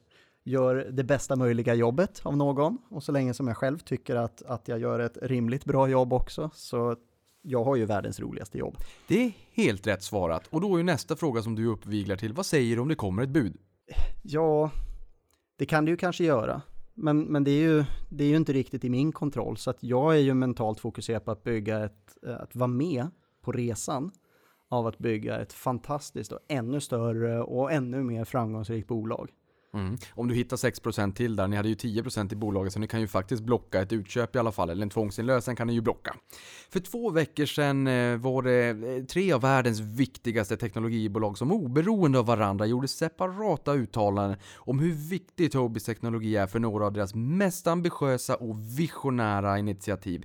gör 0.45 0.75
det 0.91 1.05
bästa 1.05 1.37
möjliga 1.37 1.75
jobbet 1.75 2.21
av 2.25 2.37
någon 2.37 2.79
och 2.89 3.03
så 3.03 3.13
länge 3.13 3.35
som 3.35 3.49
jag 3.49 3.57
själv 3.57 3.79
tycker 3.79 4.17
att, 4.17 4.43
att 4.43 4.69
jag 4.69 4.79
gör 4.79 5.01
ett 5.01 5.19
rimligt 5.23 5.65
bra 5.65 5.89
jobb 5.89 6.13
också 6.13 6.51
så 6.55 6.97
jag 7.43 7.65
har 7.65 7.77
ju 7.77 7.85
världens 7.85 8.21
roligaste 8.21 8.59
jobb. 8.59 8.77
Det 9.09 9.25
är 9.25 9.33
helt 9.53 9.87
rätt 9.87 10.03
svarat. 10.03 10.47
Och 10.47 10.61
då 10.61 10.75
är 10.75 10.79
ju 10.79 10.85
nästa 10.85 11.17
fråga 11.17 11.43
som 11.43 11.55
du 11.55 11.67
uppviglar 11.67 12.17
till. 12.17 12.33
Vad 12.33 12.47
säger 12.47 12.77
du 12.77 12.83
om 12.83 12.89
det 12.89 12.95
kommer 12.95 13.23
ett 13.23 13.29
bud? 13.29 13.57
Ja, 14.23 14.71
det 15.59 15.67
kan 15.67 15.85
det 15.85 15.91
ju 15.91 15.97
kanske 15.97 16.25
göra. 16.25 16.62
Men, 16.95 17.21
men 17.21 17.45
det, 17.45 17.51
är 17.51 17.61
ju, 17.61 17.85
det 18.09 18.25
är 18.25 18.29
ju 18.29 18.37
inte 18.37 18.53
riktigt 18.53 18.85
i 18.85 18.91
min 18.91 19.12
kontroll 19.12 19.57
så 19.57 19.71
att 19.71 19.83
jag 19.83 20.15
är 20.15 20.21
ju 20.21 20.35
mentalt 20.35 20.81
fokuserad 20.81 21.25
på 21.25 21.31
att 21.31 21.45
bygga 21.45 21.85
ett, 21.85 22.25
att 22.41 22.57
vara 22.57 22.69
med 22.69 23.07
på 23.43 23.53
resan 23.53 24.12
av 24.69 24.87
att 24.87 24.99
bygga 24.99 25.41
ett 25.41 25.53
fantastiskt 25.53 26.33
och 26.33 26.39
ännu 26.49 26.81
större 26.81 27.43
och 27.43 27.73
ännu 27.73 28.03
mer 28.03 28.25
framgångsrikt 28.25 28.89
bolag. 28.89 29.31
Mm. 29.75 29.99
Om 30.15 30.29
du 30.29 30.35
hittar 30.35 30.57
6% 30.57 31.15
till 31.15 31.37
där, 31.37 31.49
ni 31.49 31.57
hade 31.57 31.69
ju 31.69 31.75
10% 31.75 32.33
i 32.33 32.37
bolaget 32.37 32.73
så 32.73 32.79
ni 32.79 32.87
kan 32.87 33.01
ju 33.01 33.07
faktiskt 33.07 33.43
blocka 33.43 33.83
ett 33.83 33.93
utköp 33.93 34.37
i 34.37 34.39
alla 34.39 34.53
fall, 34.53 34.71
eller 34.71 34.83
en 34.83 34.91
tvångsinlösen 34.91 35.57
kan 35.57 35.67
ni 35.67 35.73
ju 35.73 35.81
blocka. 35.81 36.17
För 36.71 36.81
två 36.81 37.11
veckor 37.11 37.47
sedan 37.47 37.87
eh, 37.87 38.17
var 38.17 38.43
det 38.43 38.69
eh, 38.69 39.05
tre 39.05 39.33
av 39.33 39.41
världens 39.41 39.81
viktigaste 39.81 40.57
teknologibolag 40.57 41.39
som 41.39 41.53
oberoende 41.53 42.19
av 42.19 42.27
varandra 42.27 42.67
gjorde 42.67 42.89
separata 42.89 43.73
uttalanden 43.73 44.39
om 44.57 44.79
hur 44.79 44.93
viktig 44.93 45.53
Tobis 45.53 45.85
teknologi 45.85 46.37
är 46.37 46.47
för 46.47 46.59
några 46.59 46.87
av 46.87 46.93
deras 46.93 47.15
mest 47.15 47.67
ambitiösa 47.67 48.35
och 48.35 48.79
visionära 48.79 49.59
initiativ. 49.59 50.25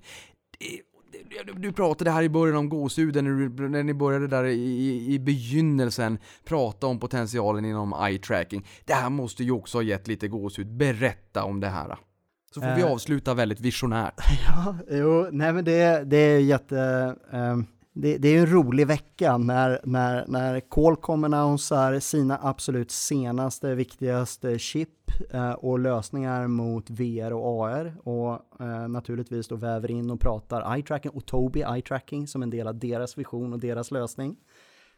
Du, 1.56 1.72
pratade 1.72 2.12
här 2.12 2.24
i 2.24 2.30
början 2.30 2.56
om 2.58 2.70
gåshuden 2.70 3.26
när, 3.26 3.68
när 3.70 3.84
ni 3.84 3.94
började 3.94 4.28
där 4.28 4.44
i, 4.44 4.54
i, 4.62 5.14
i 5.14 5.20
begynnelsen 5.20 6.18
prata 6.46 6.88
om 6.88 7.00
potentialen 7.00 7.66
inom 7.66 7.94
eye 8.08 8.18
tracking. 8.18 8.66
Det 8.86 8.94
här 8.94 9.10
måste 9.10 9.44
ju 9.44 9.52
också 9.52 9.78
ha 9.78 9.84
gett 9.84 10.08
lite 10.08 10.28
gåshud. 10.28 10.68
Berätta 10.78 11.44
om 11.44 11.60
det 11.60 11.68
här. 11.68 11.98
Så 12.54 12.62
får 12.62 12.76
vi 12.76 12.82
Eh. 12.82 12.92
avsluta 12.92 13.34
väldigt 13.34 13.60
visionärt. 13.60 14.14
Ja, 14.48 14.76
jo, 14.92 15.28
nej 15.32 15.54
men 15.54 15.66
det, 15.66 16.04
det 16.04 16.18
är 16.18 16.40
jätte... 16.40 17.16
ehm, 17.32 17.66
det, 17.98 18.18
det 18.18 18.28
är 18.28 18.32
ju 18.32 18.40
en 18.40 18.52
rolig 18.52 18.88
vecka 18.88 19.38
när, 19.38 19.80
när, 19.84 20.26
när 20.28 20.60
Qualcomm 20.60 21.24
annonsar 21.24 22.00
sina 22.00 22.40
absolut 22.42 22.92
senaste, 22.92 23.76
viktigaste 23.76 24.60
chip 24.60 24.90
eh, 25.30 25.52
och 25.52 25.80
lösningar 25.80 26.48
mot 26.48 26.90
VR 26.90 27.34
och 27.34 27.66
AR 27.66 27.96
och 28.04 28.62
eh, 28.62 28.88
naturligtvis 28.88 29.48
då 29.48 29.56
väver 29.56 29.92
in 29.92 30.12
och 30.12 30.20
pratar 30.20 30.76
eye-tracking 30.76 31.10
och 31.10 31.26
Tobii 31.26 31.64
eye-tracking 31.64 32.26
som 32.26 32.44
en 32.44 32.50
del 32.50 32.68
av 32.68 32.80
deras 32.80 33.18
vision 33.18 33.54
och 33.54 33.60
deras 33.60 33.92
lösning. 33.92 34.36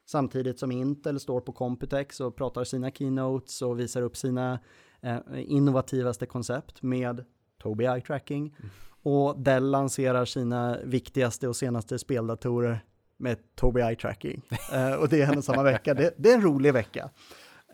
Samtidigt 0.05 0.59
som 0.59 0.71
Intel 0.71 1.19
står 1.19 1.41
på 1.41 1.51
Computex 1.51 2.19
och 2.19 2.35
pratar 2.35 2.63
sina 2.63 2.91
keynotes 2.91 3.61
och 3.61 3.79
visar 3.79 4.01
upp 4.01 4.17
sina 4.17 4.59
eh, 5.01 5.19
innovativaste 5.35 6.25
koncept 6.25 6.81
med 6.81 7.25
Tobii 7.61 7.87
eye 7.87 8.01
tracking. 8.01 8.55
Mm. 8.59 8.69
Och 9.09 9.39
Dell 9.39 9.69
lanserar 9.69 10.25
sina 10.25 10.77
viktigaste 10.83 11.47
och 11.47 11.55
senaste 11.55 11.99
speldatorer 11.99 12.79
med 13.17 13.37
Tobii 13.55 13.83
eye 13.83 13.95
tracking. 13.95 14.41
uh, 14.73 14.93
och 15.01 15.09
det 15.09 15.21
är 15.21 15.33
en 15.33 15.41
samma 15.41 15.63
vecka. 15.63 15.93
Det, 15.93 16.13
det, 16.17 16.31
är 16.31 16.35
en 16.35 16.41
rolig 16.41 16.73
vecka. 16.73 17.09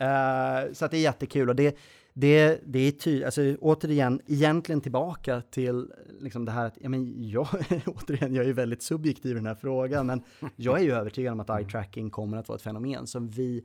Uh, 0.01 0.73
så 0.73 0.85
att 0.85 0.91
det 0.91 0.97
är 0.97 1.01
jättekul. 1.01 1.49
Och 1.49 1.55
det, 1.55 1.77
det, 2.13 2.61
det 2.65 2.79
är 2.79 2.91
tydligt, 2.91 3.25
alltså 3.25 3.55
återigen, 3.61 4.21
egentligen 4.27 4.81
tillbaka 4.81 5.41
till 5.41 5.91
liksom 6.19 6.45
det 6.45 6.51
här 6.51 6.65
att, 6.65 6.77
ja 6.81 6.89
men 6.89 7.29
jag, 7.29 7.47
återigen, 7.85 8.33
jag 8.35 8.45
är 8.45 8.53
väldigt 8.53 8.83
subjektiv 8.83 9.31
i 9.31 9.35
den 9.35 9.45
här 9.45 9.55
frågan, 9.55 10.05
men 10.07 10.21
jag 10.55 10.79
är 10.79 10.83
ju 10.83 10.91
övertygad 10.91 11.33
om 11.33 11.39
att 11.39 11.49
eye 11.49 11.69
tracking 11.69 12.09
kommer 12.09 12.37
att 12.37 12.47
vara 12.47 12.55
ett 12.55 12.61
fenomen 12.61 13.07
som 13.07 13.29
vi 13.29 13.63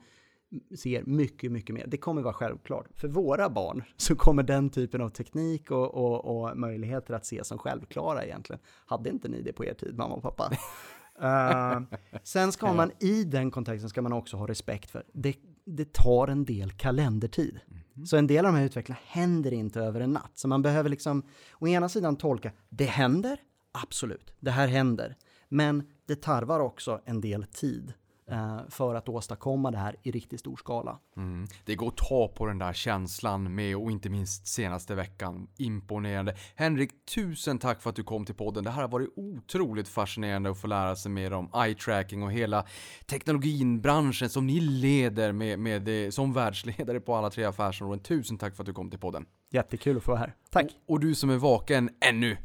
ser 0.78 1.02
mycket, 1.02 1.52
mycket 1.52 1.74
mer. 1.74 1.86
Det 1.86 1.96
kommer 1.96 2.22
vara 2.22 2.34
självklart. 2.34 2.86
För 2.94 3.08
våra 3.08 3.50
barn 3.50 3.84
så 3.96 4.16
kommer 4.16 4.42
den 4.42 4.70
typen 4.70 5.00
av 5.00 5.08
teknik 5.08 5.70
och, 5.70 5.94
och, 5.94 6.24
och 6.24 6.58
möjligheter 6.58 7.14
att 7.14 7.26
se 7.26 7.44
som 7.44 7.58
självklara 7.58 8.24
egentligen. 8.24 8.60
Hade 8.86 9.10
inte 9.10 9.28
ni 9.28 9.42
det 9.42 9.52
på 9.52 9.64
er 9.64 9.74
tid, 9.74 9.96
mamma 9.96 10.14
och 10.14 10.22
pappa? 10.22 10.50
uh, 11.22 11.98
sen 12.22 12.52
ska 12.52 12.72
man 12.72 12.90
i 12.98 13.24
den 13.24 13.50
kontexten 13.50 13.90
ska 13.90 14.02
man 14.02 14.12
också 14.12 14.36
ha 14.36 14.48
respekt 14.48 14.90
för, 14.90 15.04
det, 15.12 15.36
det 15.64 15.92
tar 15.92 16.28
en 16.28 16.44
del 16.44 16.72
kalendertid. 16.72 17.60
Mm. 17.68 18.06
Så 18.06 18.16
en 18.16 18.26
del 18.26 18.46
av 18.46 18.52
de 18.52 18.58
här 18.58 18.66
utvecklarna 18.66 19.00
händer 19.04 19.52
inte 19.52 19.80
över 19.80 20.00
en 20.00 20.12
natt. 20.12 20.32
Så 20.34 20.48
man 20.48 20.62
behöver 20.62 20.90
liksom 20.90 21.22
å 21.58 21.68
ena 21.68 21.88
sidan 21.88 22.16
tolka, 22.16 22.52
det 22.68 22.84
händer, 22.84 23.40
absolut, 23.72 24.32
det 24.40 24.50
här 24.50 24.68
händer. 24.68 25.16
Men 25.48 25.82
det 26.06 26.22
tarvar 26.22 26.60
också 26.60 27.00
en 27.04 27.20
del 27.20 27.44
tid 27.44 27.92
för 28.68 28.94
att 28.94 29.09
åstadkomma 29.09 29.70
det 29.70 29.78
här 29.78 29.96
i 30.02 30.10
riktigt 30.10 30.40
stor 30.40 30.56
skala. 30.56 30.98
Mm. 31.16 31.46
Det 31.64 31.74
går 31.74 31.88
att 31.88 31.96
ta 31.96 32.28
på 32.28 32.46
den 32.46 32.59
där 32.59 32.72
känslan 32.72 33.55
med 33.55 33.76
och 33.76 33.90
inte 33.90 34.10
minst 34.10 34.46
senaste 34.46 34.94
veckan. 34.94 35.48
Imponerande. 35.56 36.36
Henrik, 36.55 36.90
tusen 37.14 37.59
tack 37.59 37.82
för 37.82 37.90
att 37.90 37.96
du 37.96 38.05
kom 38.05 38.24
till 38.24 38.34
podden. 38.34 38.64
Det 38.64 38.70
här 38.70 38.82
har 38.82 38.88
varit 38.88 39.12
otroligt 39.16 39.88
fascinerande 39.88 40.50
att 40.50 40.59
få 40.59 40.66
lära 40.66 40.96
sig 40.96 41.10
mer 41.10 41.32
om 41.32 41.48
eye-tracking 41.48 42.22
och 42.24 42.32
hela 42.32 42.66
teknologinbranschen 43.06 44.28
som 44.28 44.46
ni 44.46 44.60
leder 44.60 45.32
med, 45.32 45.59
med 45.59 45.82
det, 45.82 46.12
som 46.12 46.32
världsledare 46.32 47.00
på 47.00 47.14
alla 47.14 47.30
tre 47.30 47.44
affärsområden. 47.44 48.02
Tusen 48.02 48.38
tack 48.38 48.56
för 48.56 48.62
att 48.62 48.66
du 48.66 48.72
kom 48.72 48.90
till 48.90 49.00
podden. 49.00 49.26
Jättekul 49.50 49.96
att 49.96 50.02
få 50.02 50.10
vara 50.10 50.20
här. 50.20 50.34
Tack. 50.50 50.64
Och, 50.64 50.94
och 50.94 51.00
du 51.00 51.14
som 51.14 51.30
är 51.30 51.36
vaken 51.36 51.90
ännu. 52.00 52.36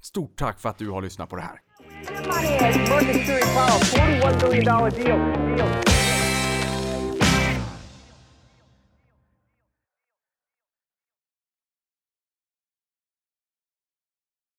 Stort 0.00 0.36
tack 0.36 0.60
för 0.60 0.68
att 0.68 0.78
du 0.78 0.90
har 0.90 1.02
lyssnat 1.02 1.28
på 1.28 1.36
det 1.36 1.42
här. 1.42 1.60
Money, 2.08 2.56
Mercury 2.88 3.42
Power, 3.42 3.78
$41 3.80 4.40
billion 4.40 4.90
deal. 4.90 5.56
deal. 5.56 5.89